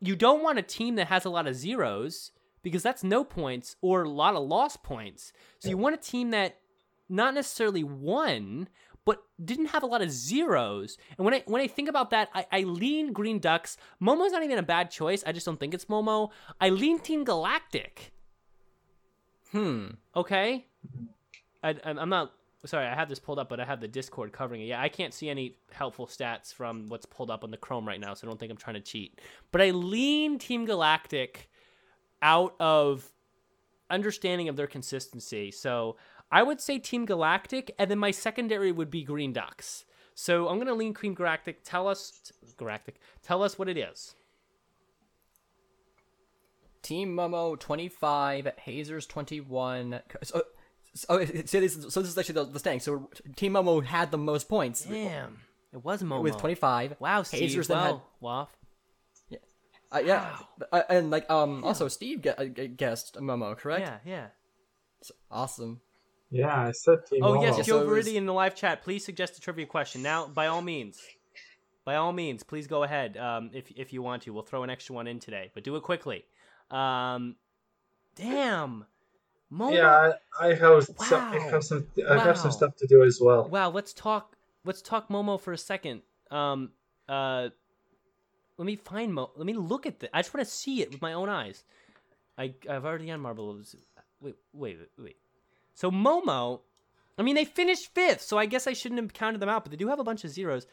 you 0.00 0.16
don't 0.16 0.42
want 0.42 0.58
a 0.58 0.62
team 0.62 0.96
that 0.96 1.08
has 1.08 1.24
a 1.24 1.30
lot 1.30 1.46
of 1.46 1.54
zeros 1.54 2.32
because 2.62 2.82
that's 2.82 3.04
no 3.04 3.24
points 3.24 3.76
or 3.80 4.02
a 4.02 4.08
lot 4.08 4.34
of 4.34 4.46
lost 4.46 4.82
points. 4.82 5.32
So 5.58 5.68
you 5.68 5.76
want 5.76 5.94
a 5.94 5.98
team 5.98 6.30
that 6.30 6.58
not 7.08 7.34
necessarily 7.34 7.84
won, 7.84 8.68
but 9.04 9.22
didn't 9.42 9.66
have 9.66 9.82
a 9.82 9.86
lot 9.86 10.02
of 10.02 10.10
zeros. 10.10 10.98
And 11.16 11.24
when 11.24 11.34
I 11.34 11.42
when 11.46 11.62
I 11.62 11.66
think 11.66 11.88
about 11.88 12.10
that, 12.10 12.28
I, 12.34 12.46
I 12.52 12.60
lean 12.62 13.12
Green 13.12 13.38
Ducks. 13.38 13.76
Momo's 14.02 14.32
not 14.32 14.42
even 14.42 14.58
a 14.58 14.62
bad 14.62 14.90
choice. 14.90 15.24
I 15.26 15.32
just 15.32 15.46
don't 15.46 15.58
think 15.58 15.74
it's 15.74 15.86
Momo. 15.86 16.30
I 16.60 16.68
lean 16.68 16.98
Team 16.98 17.24
Galactic. 17.24 18.12
Hmm. 19.52 19.86
Okay. 20.14 20.66
I, 21.62 21.74
I'm 21.84 22.10
not 22.10 22.32
sorry. 22.66 22.86
I 22.86 22.94
have 22.94 23.08
this 23.08 23.18
pulled 23.18 23.38
up, 23.38 23.48
but 23.48 23.60
I 23.60 23.64
have 23.64 23.80
the 23.80 23.88
Discord 23.88 24.32
covering 24.32 24.60
it. 24.60 24.66
Yeah, 24.66 24.80
I 24.80 24.88
can't 24.88 25.14
see 25.14 25.28
any 25.28 25.56
helpful 25.72 26.06
stats 26.06 26.52
from 26.52 26.86
what's 26.88 27.06
pulled 27.06 27.30
up 27.30 27.44
on 27.44 27.50
the 27.50 27.56
Chrome 27.56 27.86
right 27.88 28.00
now, 28.00 28.14
so 28.14 28.26
I 28.26 28.30
don't 28.30 28.38
think 28.38 28.52
I'm 28.52 28.58
trying 28.58 28.74
to 28.74 28.80
cheat. 28.80 29.20
But 29.52 29.62
I 29.62 29.70
lean 29.70 30.38
Team 30.38 30.66
Galactic 30.66 31.48
out 32.22 32.54
of 32.60 33.10
understanding 33.90 34.48
of 34.48 34.56
their 34.56 34.66
consistency. 34.66 35.50
So 35.50 35.96
I 36.30 36.42
would 36.42 36.60
say 36.60 36.78
Team 36.78 37.06
Galactic, 37.06 37.74
and 37.78 37.90
then 37.90 37.98
my 37.98 38.10
secondary 38.10 38.72
would 38.72 38.90
be 38.90 39.02
Green 39.02 39.32
Ducks. 39.32 39.84
So 40.14 40.48
I'm 40.48 40.58
gonna 40.58 40.74
lean 40.74 40.94
Team 40.94 41.14
Galactic. 41.14 41.60
Tell 41.64 41.88
us, 41.88 42.32
Galactic. 42.56 42.96
Tell 43.22 43.42
us 43.42 43.58
what 43.58 43.68
it 43.68 43.76
is. 43.76 44.14
Team 46.82 47.14
Momo 47.14 47.58
25, 47.58 48.48
Hazers 48.56 49.06
21. 49.06 50.00
So, 50.22 50.42
so, 50.94 51.24
so, 51.44 51.60
this, 51.60 51.74
so 51.74 52.00
this 52.00 52.10
is 52.10 52.18
actually 52.18 52.34
the, 52.34 52.44
the 52.44 52.58
standing. 52.58 52.80
So 52.80 53.10
Team 53.36 53.52
Momo 53.52 53.84
had 53.84 54.10
the 54.10 54.18
most 54.18 54.48
points 54.48 54.84
Damn, 54.84 55.40
it 55.72 55.84
was 55.84 56.02
Momo 56.02 56.22
with 56.22 56.36
25. 56.38 56.96
Wow, 56.98 57.22
Steve. 57.22 57.40
Hazers 57.40 57.68
then 57.68 57.78
had 57.78 57.90
wow, 57.92 58.02
Waff. 58.20 58.56
Uh, 59.90 60.02
yeah, 60.04 60.36
uh, 60.70 60.82
and 60.90 61.10
like 61.10 61.28
um, 61.30 61.64
also 61.64 61.88
Steve 61.88 62.20
gu- 62.22 62.30
uh, 62.36 62.44
guessed 62.76 63.14
Momo, 63.16 63.56
correct? 63.56 63.80
Yeah, 63.80 63.98
yeah. 64.04 64.26
It's 65.00 65.10
Awesome. 65.30 65.80
Yeah, 66.30 66.66
I 66.68 66.72
said 66.72 67.06
Team 67.06 67.22
Oh 67.24 67.34
Momo. 67.36 67.42
yes, 67.42 67.56
Yeah, 67.58 67.62
Joe 67.64 67.78
so 67.80 67.90
it 67.90 67.94
was- 67.96 68.06
in 68.08 68.26
the 68.26 68.34
live 68.34 68.54
chat. 68.54 68.82
Please 68.82 69.02
suggest 69.04 69.38
a 69.38 69.40
trivia 69.40 69.64
question 69.64 70.02
now. 70.02 70.26
By 70.28 70.48
all 70.48 70.60
means, 70.60 71.00
by 71.86 71.96
all 71.96 72.12
means, 72.12 72.42
please 72.42 72.66
go 72.66 72.82
ahead. 72.82 73.16
Um, 73.16 73.50
if 73.54 73.70
if 73.76 73.92
you 73.94 74.02
want 74.02 74.24
to, 74.24 74.32
we'll 74.34 74.42
throw 74.42 74.62
an 74.62 74.68
extra 74.68 74.94
one 74.94 75.06
in 75.06 75.20
today, 75.20 75.50
but 75.54 75.64
do 75.64 75.74
it 75.76 75.82
quickly. 75.82 76.26
Um, 76.70 77.36
damn, 78.14 78.84
Momo. 79.50 79.72
Yeah, 79.74 80.12
I, 80.38 80.48
I 80.48 80.54
have 80.54 80.84
some. 80.84 80.94
I 81.32 81.38
have 81.50 81.64
some. 81.64 81.86
I 82.10 82.18
have 82.18 82.36
some 82.36 82.52
stuff 82.52 82.76
to 82.76 82.86
do 82.86 83.04
as 83.04 83.18
well. 83.22 83.48
Wow. 83.48 83.70
Let's 83.70 83.94
talk. 83.94 84.36
Let's 84.66 84.82
talk 84.82 85.08
Momo 85.08 85.40
for 85.40 85.54
a 85.54 85.58
second. 85.58 86.02
Um, 86.30 86.72
uh, 87.08 87.48
let 88.58 88.66
me 88.66 88.76
find 88.76 89.14
Mo. 89.14 89.30
Let 89.36 89.46
me 89.46 89.54
look 89.54 89.86
at 89.86 90.00
this. 90.00 90.10
I 90.12 90.20
just 90.20 90.34
want 90.34 90.46
to 90.46 90.52
see 90.52 90.82
it 90.82 90.90
with 90.90 91.00
my 91.00 91.12
own 91.12 91.28
eyes. 91.28 91.64
I 92.36 92.54
I've 92.68 92.84
already 92.84 93.10
on 93.10 93.20
Marble. 93.20 93.56
Wait, 94.20 94.34
wait, 94.52 94.78
wait, 94.78 94.90
wait. 94.98 95.16
So 95.74 95.90
Momo, 95.90 96.60
I 97.16 97.22
mean, 97.22 97.36
they 97.36 97.44
finished 97.44 97.94
fifth, 97.94 98.20
so 98.20 98.36
I 98.36 98.46
guess 98.46 98.66
I 98.66 98.72
shouldn't 98.72 99.00
have 99.00 99.12
counted 99.12 99.38
them 99.40 99.48
out. 99.48 99.64
But 99.64 99.70
they 99.70 99.76
do 99.76 99.88
have 99.88 100.00
a 100.00 100.04
bunch 100.04 100.24
of 100.24 100.30
zeros. 100.30 100.66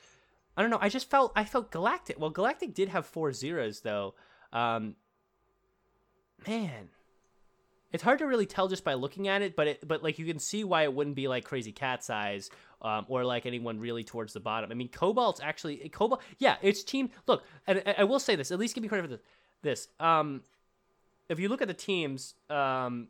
I 0.58 0.62
don't 0.62 0.72
know. 0.72 0.80
I 0.82 0.90
just 0.90 1.10
felt 1.10 1.32
I 1.36 1.46
felt 1.46 1.72
Galactic. 1.72 2.20
Well, 2.20 2.32
Galactic 2.32 2.74
did 2.74 2.90
have 2.90 3.06
four 3.06 3.32
zeros 3.34 3.82
though. 3.82 4.16
Um, 4.52 4.96
man, 6.48 6.90
it's 7.92 8.04
hard 8.04 8.20
to 8.20 8.26
really 8.26 8.46
tell 8.46 8.68
just 8.68 8.84
by 8.84 8.94
looking 8.94 9.28
at 9.28 9.42
it. 9.42 9.56
But 9.56 9.68
it, 9.68 9.88
but 9.88 10.04
like 10.04 10.20
you 10.20 10.26
can 10.26 10.40
see 10.40 10.64
why 10.64 10.84
it 10.84 10.94
wouldn't 10.94 11.16
be 11.16 11.28
like 11.28 11.44
crazy 11.44 11.72
cat's 11.72 12.10
eyes. 12.10 12.50
Um, 12.82 13.06
or 13.08 13.24
like 13.24 13.48
anyone 13.48 13.80
really 13.80 14.04
towards 14.04 14.34
the 14.34 14.40
bottom. 14.40 14.72
I 14.72 14.76
mean, 14.76 14.90
Cobalt's 14.90 15.40
actually 15.42 15.78
Cobalt. 15.90 16.22
Yeah, 16.38 16.58
it's 16.62 16.84
team. 16.84 17.10
Look, 17.26 17.44
and 17.66 17.82
I, 17.84 17.96
I 18.00 18.04
will 18.04 18.20
say 18.20 18.36
this. 18.36 18.52
At 18.52 18.60
least 18.60 18.76
give 18.76 18.84
me 18.84 18.90
credit 18.90 19.04
for 19.04 19.08
this. 19.08 19.22
This. 19.64 19.88
Um, 20.00 20.44
if 21.28 21.40
you 21.40 21.50
look 21.50 21.64
at 21.64 21.68
the 21.68 21.74
teams, 21.74 22.36
um, 22.48 23.08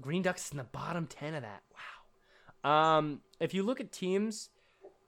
Green 0.00 0.22
Ducks 0.22 0.50
in 0.50 0.56
the 0.56 0.64
bottom 0.64 1.06
ten 1.06 1.34
of 1.34 1.42
that. 1.42 1.62
Wow. 2.64 2.98
Um, 2.98 3.20
if 3.38 3.54
you 3.54 3.62
look 3.62 3.78
at 3.78 3.92
teams, 3.92 4.48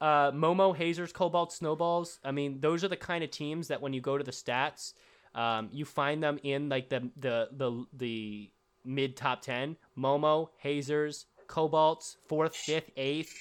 uh, 0.01 0.31
Momo, 0.31 0.77
Hazers, 0.77 1.13
Cobalt, 1.13 1.53
Snowballs. 1.53 2.21
I 2.23 2.31
mean, 2.31 2.61
those 2.61 2.85
are 2.85 2.89
the 2.89 2.97
kind 2.97 3.25
of 3.25 3.33
teams 3.33 3.67
that 3.67 3.83
when 3.83 3.93
you 3.93 4.01
go 4.01 4.17
to 4.17 4.23
the 4.23 4.31
stats, 4.31 4.93
um, 5.37 5.69
you 5.71 5.85
find 5.85 6.23
them 6.23 6.41
in 6.43 6.69
like 6.69 6.89
the 6.89 7.11
the 7.17 7.49
the 7.53 7.85
the 7.93 8.51
mid 8.85 9.17
top 9.17 9.43
ten. 9.43 9.77
Momo, 9.97 10.49
Hazers, 10.59 11.27
Cobalts 11.47 12.17
fourth, 12.27 12.57
fifth, 12.57 12.91
eighth, 12.97 13.35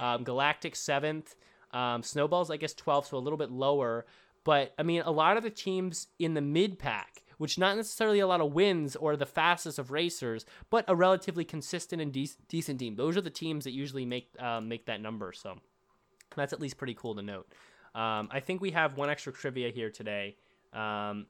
um, 0.00 0.22
Galactic 0.24 0.76
seventh, 0.76 1.34
um, 1.72 2.02
Snowballs 2.02 2.50
I 2.50 2.56
guess 2.56 2.72
twelfth, 2.72 3.08
so 3.08 3.16
a 3.16 3.18
little 3.18 3.36
bit 3.36 3.50
lower. 3.50 4.06
But 4.44 4.72
I 4.78 4.84
mean, 4.84 5.02
a 5.02 5.10
lot 5.10 5.36
of 5.36 5.42
the 5.42 5.50
teams 5.50 6.06
in 6.18 6.34
the 6.34 6.40
mid 6.40 6.78
pack, 6.78 7.24
which 7.38 7.58
not 7.58 7.76
necessarily 7.76 8.20
a 8.20 8.26
lot 8.26 8.40
of 8.40 8.52
wins 8.52 8.94
or 8.94 9.16
the 9.16 9.26
fastest 9.26 9.78
of 9.78 9.90
racers, 9.90 10.46
but 10.70 10.84
a 10.88 10.94
relatively 10.94 11.44
consistent 11.44 12.00
and 12.00 12.12
de- 12.12 12.30
decent 12.48 12.78
team. 12.78 12.94
Those 12.94 13.16
are 13.16 13.20
the 13.20 13.28
teams 13.28 13.64
that 13.64 13.72
usually 13.72 14.06
make 14.06 14.30
um, 14.38 14.68
make 14.68 14.86
that 14.86 15.00
number. 15.00 15.32
So 15.32 15.58
that's 16.36 16.52
at 16.52 16.60
least 16.60 16.78
pretty 16.78 16.94
cool 16.94 17.16
to 17.16 17.22
note. 17.22 17.52
Um, 17.92 18.28
I 18.30 18.38
think 18.38 18.60
we 18.60 18.70
have 18.70 18.96
one 18.96 19.10
extra 19.10 19.32
trivia 19.32 19.70
here 19.70 19.90
today. 19.90 20.36
Um, 20.72 21.26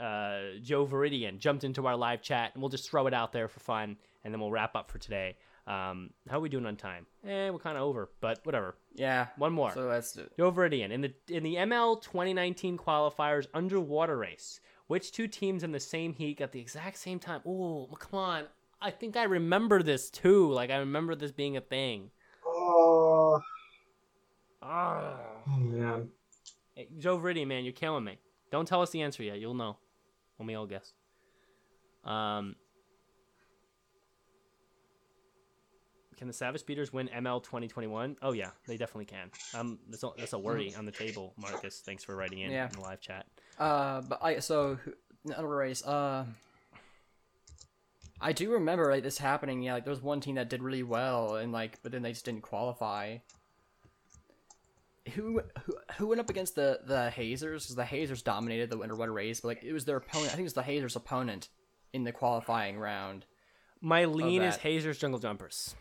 uh, 0.00 0.58
Joe 0.62 0.86
Veridian 0.86 1.38
jumped 1.38 1.64
into 1.64 1.86
our 1.86 1.96
live 1.96 2.22
chat, 2.22 2.52
and 2.54 2.62
we'll 2.62 2.68
just 2.70 2.88
throw 2.90 3.06
it 3.06 3.14
out 3.14 3.32
there 3.32 3.48
for 3.48 3.60
fun, 3.60 3.96
and 4.24 4.32
then 4.32 4.40
we'll 4.40 4.50
wrap 4.52 4.74
up 4.76 4.90
for 4.90 4.98
today. 4.98 5.36
Um, 5.66 6.10
how 6.30 6.38
are 6.38 6.40
we 6.40 6.48
doing 6.48 6.64
on 6.64 6.76
time? 6.76 7.04
Eh, 7.26 7.50
we're 7.50 7.58
kind 7.58 7.76
of 7.76 7.82
over, 7.82 8.08
but 8.20 8.40
whatever. 8.44 8.76
Yeah. 8.94 9.26
One 9.36 9.52
more. 9.52 9.72
So 9.74 9.82
let's 9.86 10.12
do 10.12 10.22
it. 10.22 10.32
Joe 10.38 10.50
Veridian 10.50 10.90
in 10.90 11.02
the 11.02 11.12
in 11.28 11.42
the 11.42 11.56
ML 11.56 12.00
2019 12.00 12.78
qualifiers 12.78 13.46
underwater 13.52 14.16
race. 14.16 14.60
Which 14.86 15.12
two 15.12 15.26
teams 15.28 15.64
in 15.64 15.72
the 15.72 15.80
same 15.80 16.14
heat 16.14 16.38
got 16.38 16.52
the 16.52 16.60
exact 16.60 16.96
same 16.96 17.18
time? 17.18 17.42
Oh, 17.46 17.86
come 17.98 18.18
on! 18.18 18.44
I 18.80 18.90
think 18.90 19.18
I 19.18 19.24
remember 19.24 19.82
this 19.82 20.08
too. 20.08 20.50
Like 20.50 20.70
I 20.70 20.78
remember 20.78 21.14
this 21.14 21.32
being 21.32 21.58
a 21.58 21.60
thing. 21.60 22.10
Oh, 22.46 23.38
Ah. 24.62 25.16
man. 25.46 26.08
Hey, 26.74 26.88
Joe 26.98 27.18
Veridian, 27.18 27.46
man, 27.48 27.64
you're 27.64 27.72
killing 27.72 28.04
me. 28.04 28.18
Don't 28.50 28.66
tell 28.66 28.80
us 28.82 28.90
the 28.90 29.02
answer 29.02 29.22
yet. 29.22 29.38
You'll 29.38 29.52
know 29.54 29.76
when 30.38 30.46
we 30.46 30.54
all 30.54 30.66
guess. 30.66 30.92
Um, 32.04 32.56
can 36.16 36.26
the 36.26 36.32
Savage 36.32 36.60
Speeders 36.62 36.92
win 36.92 37.08
ML 37.08 37.42
2021? 37.44 38.16
Oh 38.22 38.32
yeah, 38.32 38.50
they 38.66 38.76
definitely 38.76 39.04
can. 39.04 39.30
Um, 39.54 39.78
that's 39.88 40.02
a, 40.02 40.10
that's 40.16 40.32
a 40.32 40.38
worry 40.38 40.74
on 40.76 40.84
the 40.84 40.90
table, 40.92 41.34
Marcus. 41.36 41.80
Thanks 41.84 42.02
for 42.02 42.16
writing 42.16 42.40
in 42.40 42.50
Yeah. 42.50 42.66
in 42.66 42.72
the 42.72 42.80
live 42.80 43.00
chat. 43.00 43.26
Uh, 43.58 44.00
but 44.00 44.18
I 44.22 44.38
so 44.40 44.78
another 45.24 45.48
race. 45.48 45.84
Uh, 45.84 46.24
I 48.20 48.32
do 48.32 48.50
remember 48.52 48.90
like 48.90 49.04
this 49.04 49.18
happening. 49.18 49.62
Yeah, 49.62 49.74
like 49.74 49.84
there 49.84 49.92
was 49.92 50.02
one 50.02 50.20
team 50.20 50.36
that 50.36 50.48
did 50.50 50.60
really 50.62 50.82
well, 50.82 51.36
and 51.36 51.52
like, 51.52 51.78
but 51.82 51.92
then 51.92 52.02
they 52.02 52.12
just 52.12 52.24
didn't 52.24 52.42
qualify. 52.42 53.18
Who 55.14 55.40
who, 55.64 55.74
who 55.96 56.06
went 56.08 56.20
up 56.20 56.30
against 56.30 56.54
the 56.54 56.80
the 56.86 57.10
Hazers? 57.10 57.64
Because 57.64 57.76
the 57.76 57.84
Hazers 57.84 58.22
dominated 58.22 58.70
the 58.70 58.78
underwater 58.80 59.12
race, 59.12 59.40
but 59.40 59.48
like 59.48 59.64
it 59.64 59.72
was 59.72 59.84
their 59.84 59.96
opponent. 59.96 60.28
I 60.28 60.36
think 60.36 60.40
it 60.40 60.44
was 60.44 60.54
the 60.54 60.62
Hazers' 60.62 60.96
opponent 60.96 61.48
in 61.92 62.04
the 62.04 62.12
qualifying 62.12 62.78
round. 62.78 63.24
My 63.80 64.04
lean 64.06 64.42
is. 64.42 64.56
Hazers 64.56 64.98
Jungle 64.98 65.20
Jumpers. 65.20 65.74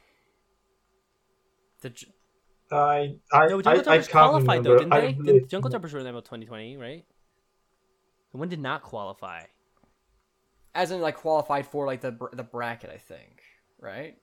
The 1.81 1.89
J- 1.91 2.07
I 2.71 3.15
I 3.31 3.47
No, 3.47 3.59
I, 3.59 3.61
Jungle 3.61 3.69
I 3.69 3.73
Jumpers 3.83 4.07
can't 4.07 4.11
qualified 4.11 4.63
though, 4.63 4.73
remember. 4.73 4.77
didn't 4.79 4.93
I 4.93 4.99
they? 5.01 5.13
really- 5.31 5.39
The 5.41 5.47
Jungle 5.47 5.69
Jumpers 5.71 5.93
were 5.93 5.99
in 5.99 6.05
ML 6.05 6.21
2020, 6.23 6.77
right? 6.77 7.05
The 8.31 8.37
one 8.37 8.49
did 8.49 8.59
not 8.59 8.83
qualify. 8.83 9.43
as 10.75 10.91
in 10.91 11.01
like 11.01 11.15
qualified 11.15 11.65
for 11.65 11.85
like 11.85 12.01
the 12.01 12.15
the 12.33 12.43
bracket, 12.43 12.89
I 12.89 12.97
think, 12.97 13.41
right? 13.79 14.17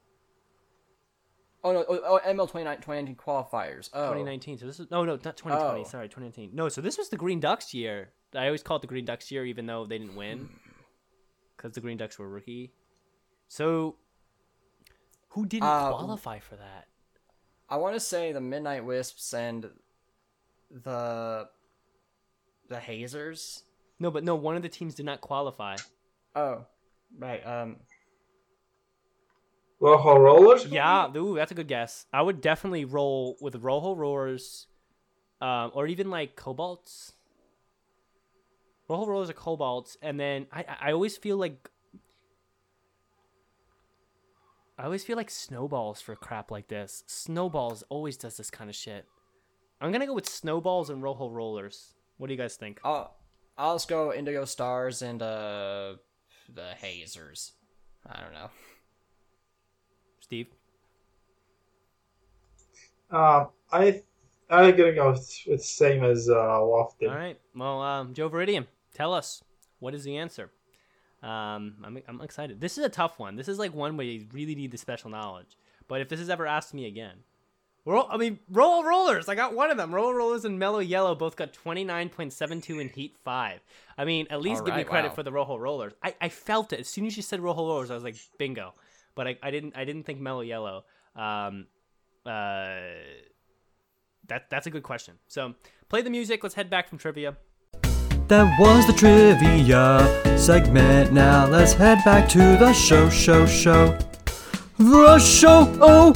Oh 1.67 1.73
no, 1.73 1.85
oh, 1.89 2.01
oh 2.05 2.21
ML 2.27 2.49
29 2.49 2.77
2019 2.77 3.17
qualifiers. 3.17 3.89
Oh, 3.95 4.13
2019. 4.13 4.59
So 4.59 4.67
this 4.67 4.79
is 4.79 4.91
no, 4.91 5.05
no, 5.05 5.13
not 5.13 5.37
2020. 5.37 5.81
Oh. 5.81 5.85
Sorry, 5.85 6.09
2019. 6.09 6.51
No, 6.53 6.69
so 6.69 6.81
this 6.83 6.99
was 6.99 7.09
the 7.09 7.17
Green 7.17 7.41
Ducks 7.41 7.73
year. 7.73 8.11
I 8.35 8.47
always 8.47 8.63
call 8.63 8.77
it 8.77 8.81
the 8.83 8.87
Green 8.87 9.07
Ducks 9.07 9.31
year, 9.33 9.47
even 9.47 9.65
though 9.67 9.87
they 9.87 9.97
didn't 9.99 10.15
win, 10.15 10.51
because 11.57 11.73
the 11.73 11.81
Green 11.81 11.97
Ducks 11.97 12.19
were 12.19 12.29
rookie. 12.29 12.73
So, 13.49 13.97
who 15.31 15.47
didn't 15.47 15.65
Uh, 15.65 15.89
qualify 15.91 16.39
for 16.39 16.57
that? 16.57 16.89
I 17.69 17.77
want 17.77 17.95
to 17.95 18.01
say 18.01 18.33
the 18.33 18.41
Midnight 18.43 18.85
Wisps 18.85 19.33
and 19.33 19.71
the 20.71 21.49
the 22.69 22.79
Hazers. 22.79 23.63
No, 23.99 24.11
but 24.11 24.23
no, 24.25 24.35
one 24.35 24.57
of 24.57 24.63
the 24.63 24.69
teams 24.69 24.95
did 24.95 25.07
not 25.07 25.21
qualify. 25.23 25.77
Oh, 26.35 26.67
right. 27.19 27.45
Um, 27.47 27.77
Rojo 29.85 30.19
Rollers? 30.19 30.65
Yeah, 30.67 31.11
ooh, 31.15 31.35
that's 31.35 31.53
a 31.53 31.55
good 31.55 31.69
guess. 31.69 32.07
I 32.11 32.23
would 32.23 32.41
definitely 32.41 32.87
roll 32.87 33.37
with 33.41 33.57
Rojo 33.57 33.95
Rollers, 33.95 34.67
um, 35.43 35.73
or 35.75 35.87
even 35.87 36.09
like 36.09 36.37
Cobalts. 36.37 37.13
Rojo 38.89 39.07
Rollers 39.07 39.29
or 39.29 39.35
Cobalts, 39.35 39.97
and 40.01 40.19
then 40.19 40.47
I 40.51 40.61
I 40.61 40.77
I 40.89 40.93
always 40.93 41.19
feel 41.19 41.37
like 41.37 41.71
I 44.79 44.85
always 44.85 45.05
feel 45.05 45.17
like 45.17 45.31
Snowballs 45.31 46.01
for 46.01 46.17
crap 46.17 46.51
like 46.51 46.69
this. 46.69 47.05
Snowballs 47.07 47.85
always 47.91 48.17
does 48.17 48.39
this 48.39 48.51
kind 48.51 48.71
of 48.71 48.77
shit. 48.77 49.07
I'm 49.81 49.93
gonna 49.93 50.07
go 50.07 50.15
with 50.15 50.29
Snowballs 50.29 50.89
and 50.89 51.03
Rojo 51.03 51.29
Rollers. 51.29 51.93
What 52.17 52.29
do 52.29 52.33
you 52.33 52.39
guys 52.39 52.57
think? 52.57 52.81
I'll 52.85 53.15
I'll 53.59 53.75
just 53.75 53.89
go 53.89 54.15
Indigo 54.15 54.47
Stars 54.47 55.03
and 55.03 55.21
uh 55.21 55.97
the 56.53 56.75
Hazers. 56.81 57.53
I 58.07 58.23
don't 58.23 58.33
know. 58.33 58.49
Steve? 60.25 60.47
Uh, 63.11 63.45
I 63.71 64.03
I'm 64.49 64.75
gonna 64.75 64.93
go 64.93 65.11
with, 65.11 65.39
with 65.47 65.63
same 65.63 66.03
as 66.03 66.31
uh, 66.31 66.35
Lofton. 66.35 67.11
All 67.11 67.15
right. 67.15 67.39
Well, 67.55 67.83
um, 67.83 68.15
Joe 68.15 68.31
Veridian, 68.31 68.67
tell 68.95 69.13
us 69.13 69.45
what 69.81 69.95
is 69.95 70.03
the 70.05 70.17
answer. 70.17 70.51
Um, 71.23 71.75
I'm 71.85 71.99
I'm 72.09 72.21
excited. 72.23 72.59
This 72.59 72.79
is 72.79 72.85
a 72.87 72.89
tough 72.89 73.19
one. 73.19 73.37
This 73.37 73.49
is 73.49 73.59
like 73.59 73.75
one 73.75 73.99
where 73.99 74.07
you 74.07 74.27
really 74.33 74.55
need 74.55 74.71
the 74.71 74.79
special 74.79 75.11
knowledge. 75.11 75.59
But 75.89 76.01
if 76.01 76.09
this 76.09 76.21
is 76.21 76.31
ever 76.31 76.47
asked 76.47 76.73
me 76.73 76.87
again, 76.87 77.19
roll. 77.85 78.07
I 78.11 78.17
mean, 78.17 78.39
roll 78.51 78.83
rollers. 78.83 79.29
I 79.29 79.35
got 79.35 79.55
one 79.55 79.71
of 79.71 79.77
them. 79.77 79.95
Roll 79.95 80.15
rollers 80.15 80.47
and 80.47 80.59
mellow 80.59 80.79
yellow 80.79 81.15
both 81.15 81.37
got 81.37 81.53
29.72 81.53 82.81
in 82.81 82.89
heat 82.89 83.15
five. 83.23 83.61
I 83.99 84.07
mean, 84.07 84.27
at 84.31 84.41
least 84.41 84.65
give 84.65 84.75
me 84.75 84.85
credit 84.85 85.09
wow. 85.09 85.15
for 85.15 85.23
the 85.23 85.33
rojo 85.33 85.59
rollers. 85.59 85.93
I, 86.03 86.15
I 86.19 86.29
felt 86.31 86.73
it 86.73 86.81
as 86.81 86.89
soon 86.89 87.05
as 87.05 87.15
you 87.15 87.23
said 87.23 87.41
rojo 87.41 87.67
rollers. 87.67 87.91
I 87.91 87.95
was 87.95 88.05
like, 88.05 88.17
bingo. 88.39 88.73
But 89.15 89.29
I, 89.29 89.39
I 89.43 89.51
didn't 89.51 89.77
I 89.77 89.85
didn't 89.85 90.05
think 90.05 90.21
mellow 90.21 90.41
yellow. 90.41 90.85
Um, 91.15 91.67
uh, 92.27 92.81
that 94.29 94.49
that's 94.51 94.67
a 94.67 94.71
good 94.71 94.83
question. 94.83 95.15
So 95.29 95.55
play 95.89 96.03
the 96.03 96.11
music. 96.11 96.43
Let's 96.43 96.55
head 96.55 96.71
back 96.71 96.89
from 96.89 96.99
trivia. 96.99 97.37
That 98.29 98.59
was 98.59 98.87
the 98.87 98.95
trivia 98.95 100.39
segment. 100.39 101.13
Now 101.13 101.47
let's 101.47 101.75
head 101.75 101.99
back 102.05 102.29
to 102.31 102.39
the 102.39 102.73
show, 102.73 103.11
show, 103.11 103.45
show. 103.47 103.99
The 104.79 105.19
show, 105.21 105.73
oh! 105.81 106.13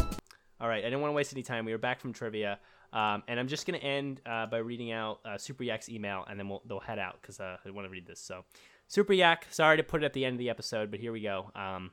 All 0.60 0.68
right, 0.68 0.80
I 0.80 0.88
didn't 0.88 1.00
want 1.00 1.12
to 1.12 1.14
waste 1.14 1.32
any 1.32 1.44
time. 1.44 1.64
We 1.64 1.70
were 1.70 1.78
back 1.78 2.00
from 2.00 2.12
trivia, 2.12 2.58
um, 2.92 3.22
and 3.28 3.38
I'm 3.38 3.46
just 3.46 3.66
gonna 3.66 3.78
end 3.78 4.20
uh, 4.26 4.46
by 4.46 4.58
reading 4.58 4.90
out 4.90 5.20
uh, 5.24 5.38
Super 5.38 5.62
Yak's 5.62 5.88
email, 5.88 6.24
and 6.28 6.40
then 6.40 6.48
we'll 6.48 6.62
they'll 6.66 6.80
head 6.80 6.98
out 6.98 7.18
because 7.20 7.38
uh, 7.38 7.58
I 7.64 7.70
want 7.70 7.86
to 7.86 7.90
read 7.90 8.06
this. 8.06 8.18
So, 8.20 8.44
Super 8.88 9.12
Yak, 9.12 9.46
sorry 9.50 9.76
to 9.76 9.84
put 9.84 10.02
it 10.02 10.06
at 10.06 10.12
the 10.12 10.24
end 10.24 10.34
of 10.34 10.38
the 10.38 10.50
episode, 10.50 10.90
but 10.90 10.98
here 10.98 11.12
we 11.12 11.20
go. 11.20 11.52
Um, 11.54 11.92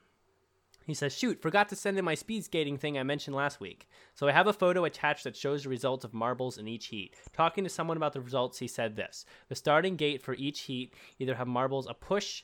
he 0.85 0.93
says, 0.93 1.15
"Shoot, 1.15 1.41
forgot 1.41 1.69
to 1.69 1.75
send 1.75 1.97
in 1.97 2.05
my 2.05 2.15
speed 2.15 2.45
skating 2.45 2.77
thing 2.77 2.97
I 2.97 3.03
mentioned 3.03 3.35
last 3.35 3.59
week. 3.59 3.87
So 4.13 4.27
I 4.27 4.31
have 4.31 4.47
a 4.47 4.53
photo 4.53 4.85
attached 4.85 5.23
that 5.23 5.35
shows 5.35 5.63
the 5.63 5.69
results 5.69 6.05
of 6.05 6.13
marbles 6.13 6.57
in 6.57 6.67
each 6.67 6.87
heat. 6.87 7.15
Talking 7.33 7.63
to 7.63 7.69
someone 7.69 7.97
about 7.97 8.13
the 8.13 8.21
results, 8.21 8.59
he 8.59 8.67
said 8.67 8.95
this: 8.95 9.25
the 9.49 9.55
starting 9.55 9.95
gate 9.95 10.21
for 10.21 10.33
each 10.35 10.61
heat 10.61 10.93
either 11.19 11.35
have 11.35 11.47
marbles 11.47 11.87
a 11.87 11.93
push 11.93 12.43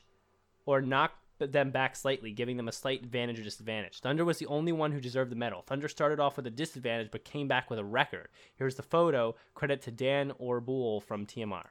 or 0.66 0.80
knock 0.80 1.12
them 1.50 1.70
back 1.70 1.96
slightly, 1.96 2.32
giving 2.32 2.56
them 2.56 2.68
a 2.68 2.72
slight 2.72 3.02
advantage 3.02 3.40
or 3.40 3.42
disadvantage. 3.42 4.00
Thunder 4.00 4.24
was 4.24 4.38
the 4.38 4.46
only 4.46 4.72
one 4.72 4.92
who 4.92 5.00
deserved 5.00 5.30
the 5.30 5.36
medal. 5.36 5.62
Thunder 5.62 5.88
started 5.88 6.20
off 6.20 6.36
with 6.36 6.46
a 6.46 6.50
disadvantage 6.50 7.10
but 7.10 7.24
came 7.24 7.48
back 7.48 7.70
with 7.70 7.78
a 7.78 7.84
record. 7.84 8.28
Here's 8.56 8.76
the 8.76 8.82
photo. 8.82 9.34
Credit 9.54 9.82
to 9.82 9.90
Dan 9.90 10.32
Orbull 10.40 11.02
from 11.02 11.26
TMR. 11.26 11.64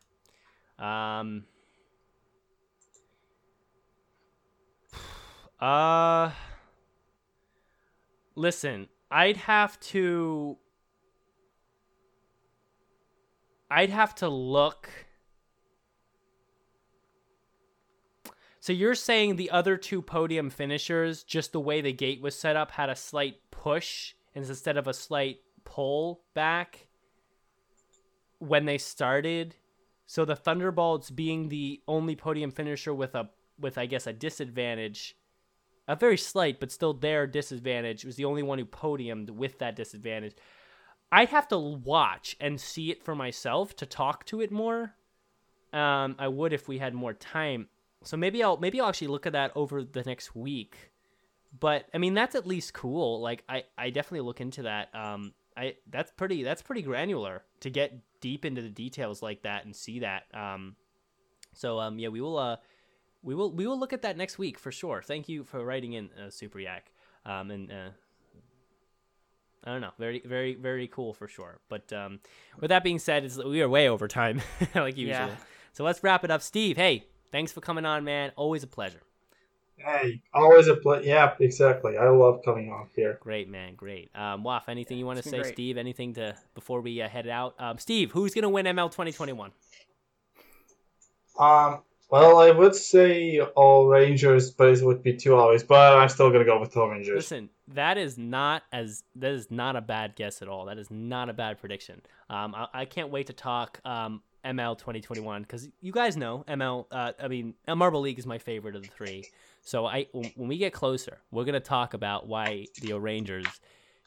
Um, 0.79 1.45
uh, 5.59 6.31
listen, 8.41 8.87
I'd 9.09 9.37
have 9.37 9.79
to. 9.79 10.57
I'd 13.69 13.89
have 13.89 14.15
to 14.15 14.27
look. 14.27 14.89
So 18.59 18.73
you're 18.73 18.95
saying 18.95 19.35
the 19.35 19.49
other 19.49 19.77
two 19.77 20.01
podium 20.01 20.49
finishers, 20.49 21.23
just 21.23 21.51
the 21.51 21.59
way 21.59 21.81
the 21.81 21.93
gate 21.93 22.21
was 22.21 22.37
set 22.37 22.55
up, 22.55 22.71
had 22.71 22.89
a 22.89 22.95
slight 22.95 23.37
push 23.49 24.13
instead 24.35 24.77
of 24.77 24.87
a 24.87 24.93
slight 24.93 25.39
pull 25.63 26.21
back 26.33 26.87
when 28.39 28.65
they 28.65 28.77
started. 28.77 29.55
So 30.05 30.25
the 30.25 30.35
Thunderbolts 30.35 31.09
being 31.09 31.49
the 31.49 31.81
only 31.87 32.15
podium 32.15 32.51
finisher 32.51 32.93
with 32.93 33.15
a 33.15 33.29
with 33.57 33.77
I 33.77 33.85
guess 33.85 34.07
a 34.07 34.13
disadvantage, 34.13 35.15
a 35.87 35.95
very 35.95 36.17
slight 36.17 36.59
but 36.59 36.71
still 36.71 36.93
there 36.93 37.27
disadvantage 37.27 38.05
was 38.05 38.15
the 38.15 38.25
only 38.25 38.43
one 38.43 38.59
who 38.59 38.65
podiumed 38.65 39.29
with 39.29 39.59
that 39.59 39.75
disadvantage. 39.75 40.35
I'd 41.11 41.29
have 41.29 41.47
to 41.49 41.57
watch 41.57 42.37
and 42.39 42.59
see 42.59 42.89
it 42.89 43.03
for 43.03 43.15
myself 43.15 43.75
to 43.77 43.85
talk 43.85 44.25
to 44.27 44.41
it 44.41 44.51
more. 44.51 44.95
Um, 45.73 46.15
I 46.17 46.27
would 46.27 46.53
if 46.53 46.67
we 46.67 46.77
had 46.77 46.93
more 46.93 47.13
time. 47.13 47.67
So 48.03 48.17
maybe 48.17 48.41
I'll 48.41 48.57
maybe 48.57 48.79
I'll 48.79 48.89
actually 48.89 49.07
look 49.07 49.25
at 49.25 49.33
that 49.33 49.51
over 49.55 49.83
the 49.83 50.03
next 50.03 50.35
week, 50.35 50.91
but 51.59 51.85
I 51.93 51.97
mean 51.97 52.13
that's 52.13 52.35
at 52.35 52.47
least 52.47 52.73
cool. 52.73 53.21
Like 53.21 53.43
I 53.47 53.63
I 53.77 53.89
definitely 53.89 54.25
look 54.25 54.41
into 54.41 54.63
that. 54.63 54.93
Um, 54.95 55.33
I 55.55 55.75
that's 55.89 56.11
pretty 56.11 56.43
that's 56.43 56.61
pretty 56.61 56.81
granular 56.81 57.43
to 57.59 57.69
get 57.69 57.99
deep 58.21 58.45
into 58.45 58.61
the 58.61 58.69
details 58.69 59.21
like 59.21 59.43
that 59.43 59.65
and 59.65 59.75
see 59.75 59.99
that. 59.99 60.23
Um, 60.33 60.75
so 61.53 61.79
um 61.79 61.99
yeah 61.99 62.07
we 62.07 62.21
will 62.21 62.37
uh 62.37 62.55
we 63.23 63.35
will 63.35 63.51
we 63.51 63.67
will 63.67 63.79
look 63.79 63.93
at 63.93 64.01
that 64.01 64.17
next 64.17 64.37
week 64.37 64.57
for 64.57 64.71
sure. 64.71 65.01
Thank 65.01 65.29
you 65.29 65.43
for 65.43 65.63
writing 65.63 65.93
in 65.93 66.09
uh, 66.13 66.29
Super 66.29 66.59
Yak. 66.59 66.91
Um 67.25 67.51
and 67.51 67.71
uh, 67.71 67.89
I 69.63 69.71
don't 69.71 69.81
know, 69.81 69.91
very 69.99 70.21
very 70.25 70.55
very 70.55 70.87
cool 70.87 71.13
for 71.13 71.27
sure. 71.27 71.59
But 71.69 71.91
um, 71.93 72.19
with 72.59 72.69
that 72.69 72.83
being 72.83 72.99
said, 72.99 73.23
it's, 73.23 73.37
we 73.37 73.61
are 73.61 73.69
way 73.69 73.89
over 73.89 74.07
time 74.07 74.41
like 74.75 74.97
usual. 74.97 75.27
Yeah. 75.27 75.35
So 75.73 75.83
let's 75.83 76.03
wrap 76.03 76.23
it 76.23 76.31
up. 76.31 76.41
Steve, 76.41 76.77
hey, 76.77 77.05
thanks 77.31 77.51
for 77.51 77.61
coming 77.61 77.85
on, 77.85 78.03
man. 78.03 78.31
Always 78.35 78.63
a 78.63 78.67
pleasure. 78.67 79.01
Hey, 79.77 80.21
always 80.33 80.67
a 80.67 80.75
play. 80.75 81.01
Yeah, 81.05 81.33
exactly. 81.39 81.97
I 81.97 82.09
love 82.09 82.41
coming 82.43 82.71
on 82.71 82.87
here. 82.95 83.17
Great, 83.19 83.49
man. 83.49 83.75
Great. 83.75 84.11
Um, 84.15 84.43
Waf, 84.43 84.67
anything 84.67 84.97
you 84.97 85.05
want 85.05 85.21
to 85.21 85.27
say, 85.27 85.39
great. 85.39 85.53
Steve? 85.53 85.77
Anything 85.77 86.13
to 86.15 86.35
before 86.53 86.81
we 86.81 87.01
uh, 87.01 87.07
head 87.09 87.27
out? 87.27 87.55
Um, 87.59 87.77
Steve, 87.77 88.11
who's 88.11 88.33
gonna 88.33 88.49
win 88.49 88.65
ML 88.65 88.91
2021? 88.91 89.51
Um, 91.39 91.81
well, 92.11 92.39
I 92.39 92.51
would 92.51 92.75
say 92.75 93.39
O'rangers, 93.55 94.51
but 94.51 94.67
it 94.67 94.83
would 94.83 95.01
be 95.01 95.15
too 95.15 95.35
obvious. 95.35 95.63
But 95.63 95.97
I'm 95.97 96.09
still 96.09 96.29
gonna 96.29 96.45
go 96.45 96.59
with 96.59 96.75
O'rangers. 96.75 97.15
Listen, 97.15 97.49
that 97.69 97.97
is 97.97 98.17
not 98.17 98.63
as 98.73 99.03
that 99.15 99.31
is 99.31 99.49
not 99.49 99.77
a 99.77 99.81
bad 99.81 100.15
guess 100.15 100.41
at 100.41 100.49
all. 100.49 100.65
That 100.65 100.77
is 100.77 100.91
not 100.91 101.29
a 101.29 101.33
bad 101.33 101.57
prediction. 101.59 102.01
Um, 102.29 102.53
I, 102.53 102.67
I 102.73 102.85
can't 102.85 103.09
wait 103.09 103.27
to 103.27 103.33
talk 103.33 103.79
um 103.85 104.21
ML 104.43 104.77
2021 104.77 105.43
because 105.43 105.69
you 105.79 105.93
guys 105.93 106.17
know 106.17 106.43
ML. 106.47 106.85
Uh, 106.91 107.13
I 107.21 107.29
mean, 107.29 107.53
Marble 107.67 108.01
League 108.01 108.19
is 108.19 108.25
my 108.25 108.39
favorite 108.39 108.75
of 108.75 108.81
the 108.81 108.89
three. 108.89 109.25
So 109.61 109.85
I 109.85 110.07
when 110.11 110.49
we 110.49 110.57
get 110.57 110.73
closer, 110.73 111.19
we're 111.31 111.45
gonna 111.45 111.61
talk 111.61 111.93
about 111.93 112.27
why 112.27 112.67
the 112.81 112.93
Rangers 112.99 113.47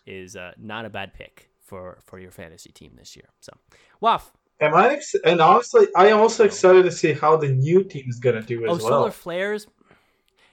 is 0.06 0.36
uh, 0.36 0.52
not 0.58 0.84
a 0.84 0.90
bad 0.90 1.14
pick 1.14 1.48
for 1.62 1.98
for 2.04 2.18
your 2.18 2.30
fantasy 2.30 2.70
team 2.70 2.92
this 2.98 3.16
year. 3.16 3.28
So, 3.40 3.52
Waf, 4.00 4.32
Am 4.60 4.74
I? 4.74 4.94
Ex- 4.94 5.14
and 5.24 5.40
honestly, 5.40 5.86
I 5.96 6.08
am 6.08 6.18
also 6.18 6.44
excited 6.44 6.84
to 6.84 6.92
see 6.92 7.12
how 7.12 7.36
the 7.36 7.48
new 7.48 7.84
team 7.84 8.06
is 8.08 8.18
gonna 8.18 8.42
do 8.42 8.64
as 8.64 8.70
oh, 8.70 8.74
well. 8.74 8.78
solar 8.78 9.10
flares. 9.10 9.66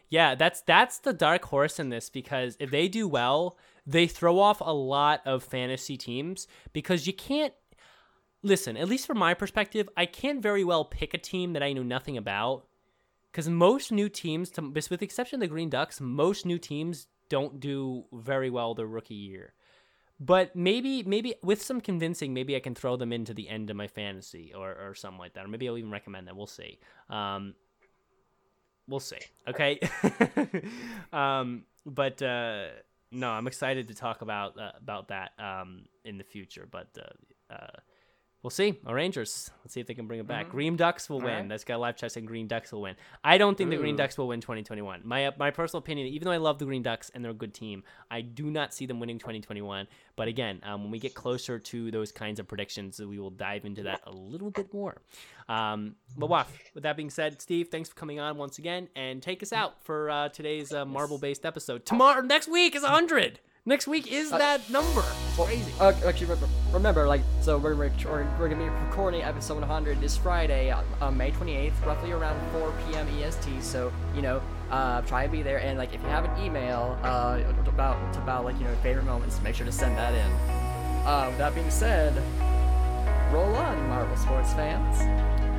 Yeah, 0.09 0.35
that's 0.35 0.61
that's 0.61 0.99
the 0.99 1.13
dark 1.13 1.45
horse 1.45 1.79
in 1.79 1.89
this 1.89 2.09
because 2.09 2.57
if 2.59 2.71
they 2.71 2.87
do 2.87 3.07
well, 3.07 3.57
they 3.85 4.07
throw 4.07 4.39
off 4.39 4.59
a 4.59 4.73
lot 4.73 5.21
of 5.25 5.43
fantasy 5.43 5.97
teams 5.97 6.47
because 6.73 7.07
you 7.07 7.13
can't 7.13 7.53
listen. 8.43 8.75
At 8.75 8.89
least 8.89 9.07
from 9.07 9.17
my 9.17 9.33
perspective, 9.33 9.87
I 9.95 10.05
can't 10.05 10.41
very 10.41 10.63
well 10.63 10.85
pick 10.85 11.13
a 11.13 11.17
team 11.17 11.53
that 11.53 11.63
I 11.63 11.73
know 11.73 11.83
nothing 11.83 12.17
about 12.17 12.65
because 13.31 13.47
most 13.47 13.91
new 13.91 14.09
teams, 14.09 14.49
to, 14.51 14.61
with 14.61 14.87
the 14.87 15.05
exception 15.05 15.37
of 15.37 15.41
the 15.41 15.47
Green 15.47 15.69
Ducks, 15.69 16.01
most 16.01 16.45
new 16.45 16.57
teams 16.57 17.07
don't 17.29 17.59
do 17.61 18.03
very 18.11 18.49
well 18.49 18.75
their 18.75 18.87
rookie 18.87 19.13
year. 19.13 19.53
But 20.23 20.55
maybe, 20.55 21.01
maybe 21.01 21.33
with 21.41 21.63
some 21.63 21.81
convincing, 21.81 22.31
maybe 22.31 22.55
I 22.55 22.59
can 22.59 22.75
throw 22.75 22.95
them 22.95 23.11
into 23.11 23.33
the 23.33 23.49
end 23.49 23.71
of 23.71 23.75
my 23.75 23.87
fantasy 23.87 24.53
or, 24.55 24.69
or 24.69 24.93
something 24.93 25.17
like 25.17 25.33
that. 25.33 25.45
Or 25.45 25.47
maybe 25.47 25.67
I'll 25.67 25.79
even 25.79 25.89
recommend 25.89 26.27
them. 26.27 26.37
We'll 26.37 26.45
see. 26.45 26.77
Um, 27.09 27.55
we'll 28.87 28.99
see. 28.99 29.17
Okay. 29.47 29.79
um, 31.13 31.63
but 31.87 32.21
uh, 32.21 32.67
no, 33.11 33.31
I'm 33.31 33.47
excited 33.47 33.87
to 33.87 33.95
talk 33.95 34.21
about 34.21 34.59
uh, 34.59 34.73
about 34.77 35.07
that 35.07 35.31
um, 35.39 35.85
in 36.05 36.19
the 36.19 36.23
future. 36.23 36.67
But 36.69 36.95
uh, 36.99 37.53
uh, 37.55 37.79
we'll 38.43 38.51
see. 38.51 38.79
O'rangers. 38.87 39.51
Let's 39.63 39.73
see 39.73 39.79
if 39.79 39.87
they 39.87 39.93
can 39.93 40.07
bring 40.07 40.19
it 40.19 40.27
back. 40.27 40.49
Green 40.49 40.75
Ducks 40.75 41.09
will 41.09 41.19
win. 41.19 41.33
right. 41.33 41.49
That's 41.49 41.63
got 41.63 41.75
a 41.75 41.77
live 41.77 41.95
chat 41.95 42.11
saying 42.11 42.25
Green 42.25 42.47
Ducks 42.47 42.71
will 42.71 42.81
win. 42.81 42.95
I 43.23 43.37
don't 43.37 43.57
think 43.57 43.69
the 43.69 43.77
Green 43.77 43.95
Ducks 43.95 44.17
will 44.17 44.27
win 44.27 44.41
2021. 44.41 45.01
My 45.03 45.27
uh, 45.27 45.31
my 45.37 45.51
personal 45.51 45.79
opinion, 45.79 46.07
even 46.07 46.25
though 46.25 46.31
I 46.31 46.37
love 46.37 46.59
the 46.59 46.65
Green 46.65 46.83
Ducks 46.83 47.11
and 47.13 47.23
they're 47.23 47.31
a 47.31 47.35
good 47.35 47.53
team, 47.53 47.83
I 48.09 48.21
do 48.21 48.45
not 48.45 48.73
see 48.73 48.85
them 48.85 48.99
winning 48.99 49.19
2021. 49.19 49.87
But 50.15 50.27
again, 50.27 50.59
um, 50.63 50.83
when 50.83 50.91
we 50.91 50.99
get 50.99 51.13
closer 51.13 51.57
to 51.59 51.91
those 51.91 52.11
kinds 52.11 52.39
of 52.39 52.47
predictions, 52.47 52.99
we 52.99 53.19
will 53.19 53.29
dive 53.29 53.65
into 53.65 53.83
that 53.83 54.01
a 54.05 54.11
little 54.11 54.51
bit 54.51 54.73
more. 54.73 55.01
Um, 55.49 55.95
but 56.17 56.29
Waf, 56.29 56.47
with 56.73 56.83
that 56.83 56.95
being 56.95 57.09
said, 57.09 57.41
Steve, 57.41 57.69
thanks 57.69 57.89
for 57.89 57.95
coming 57.95 58.19
on 58.19 58.37
once 58.37 58.57
again 58.57 58.87
and 58.95 59.21
take 59.21 59.41
us 59.41 59.51
out 59.51 59.83
for 59.83 60.09
uh, 60.09 60.29
today's 60.29 60.73
uh, 60.73 60.85
marble-based 60.85 61.45
episode. 61.45 61.85
Tomorrow, 61.85 62.21
next 62.21 62.47
week 62.47 62.75
is 62.75 62.83
100. 62.83 63.39
Next 63.63 63.87
week 63.87 64.11
is 64.11 64.31
that 64.31 64.67
number. 64.71 65.03
It's 65.27 65.35
crazy. 65.35 65.71
Uh, 65.79 65.93
actually, 66.07 66.33
re- 66.33 66.49
remember, 66.71 67.07
like, 67.07 67.21
so 67.41 67.59
we're, 67.59 67.75
we're, 67.75 67.91
we're, 68.39 68.49
gonna 68.49 68.55
be 68.55 68.69
recording 68.87 69.21
episode 69.21 69.59
100 69.59 70.01
this 70.01 70.17
Friday, 70.17 70.71
uh, 70.71 70.81
uh, 70.99 71.11
May 71.11 71.29
28th, 71.29 71.85
roughly 71.85 72.11
around 72.11 72.41
4 72.53 72.73
p.m. 72.87 73.07
EST. 73.19 73.61
So, 73.61 73.93
you 74.15 74.23
know, 74.23 74.41
uh, 74.71 75.01
try 75.03 75.25
and 75.25 75.31
be 75.31 75.43
there. 75.43 75.59
And 75.59 75.77
like, 75.77 75.93
if 75.93 76.01
you 76.01 76.07
have 76.07 76.25
an 76.25 76.43
email 76.43 76.97
uh, 77.03 77.39
about 77.67 78.17
about 78.17 78.45
like 78.45 78.57
you 78.57 78.65
know 78.65 78.73
favorite 78.81 79.05
moments, 79.05 79.39
make 79.43 79.53
sure 79.53 79.67
to 79.67 79.71
send 79.71 79.95
that 79.95 80.15
in. 80.15 80.31
Uh, 81.05 81.27
with 81.29 81.37
that 81.37 81.53
being 81.53 81.69
said, 81.69 82.15
roll 83.31 83.53
on, 83.53 83.87
Marble 83.89 84.17
sports 84.17 84.53
fans. 84.53 85.50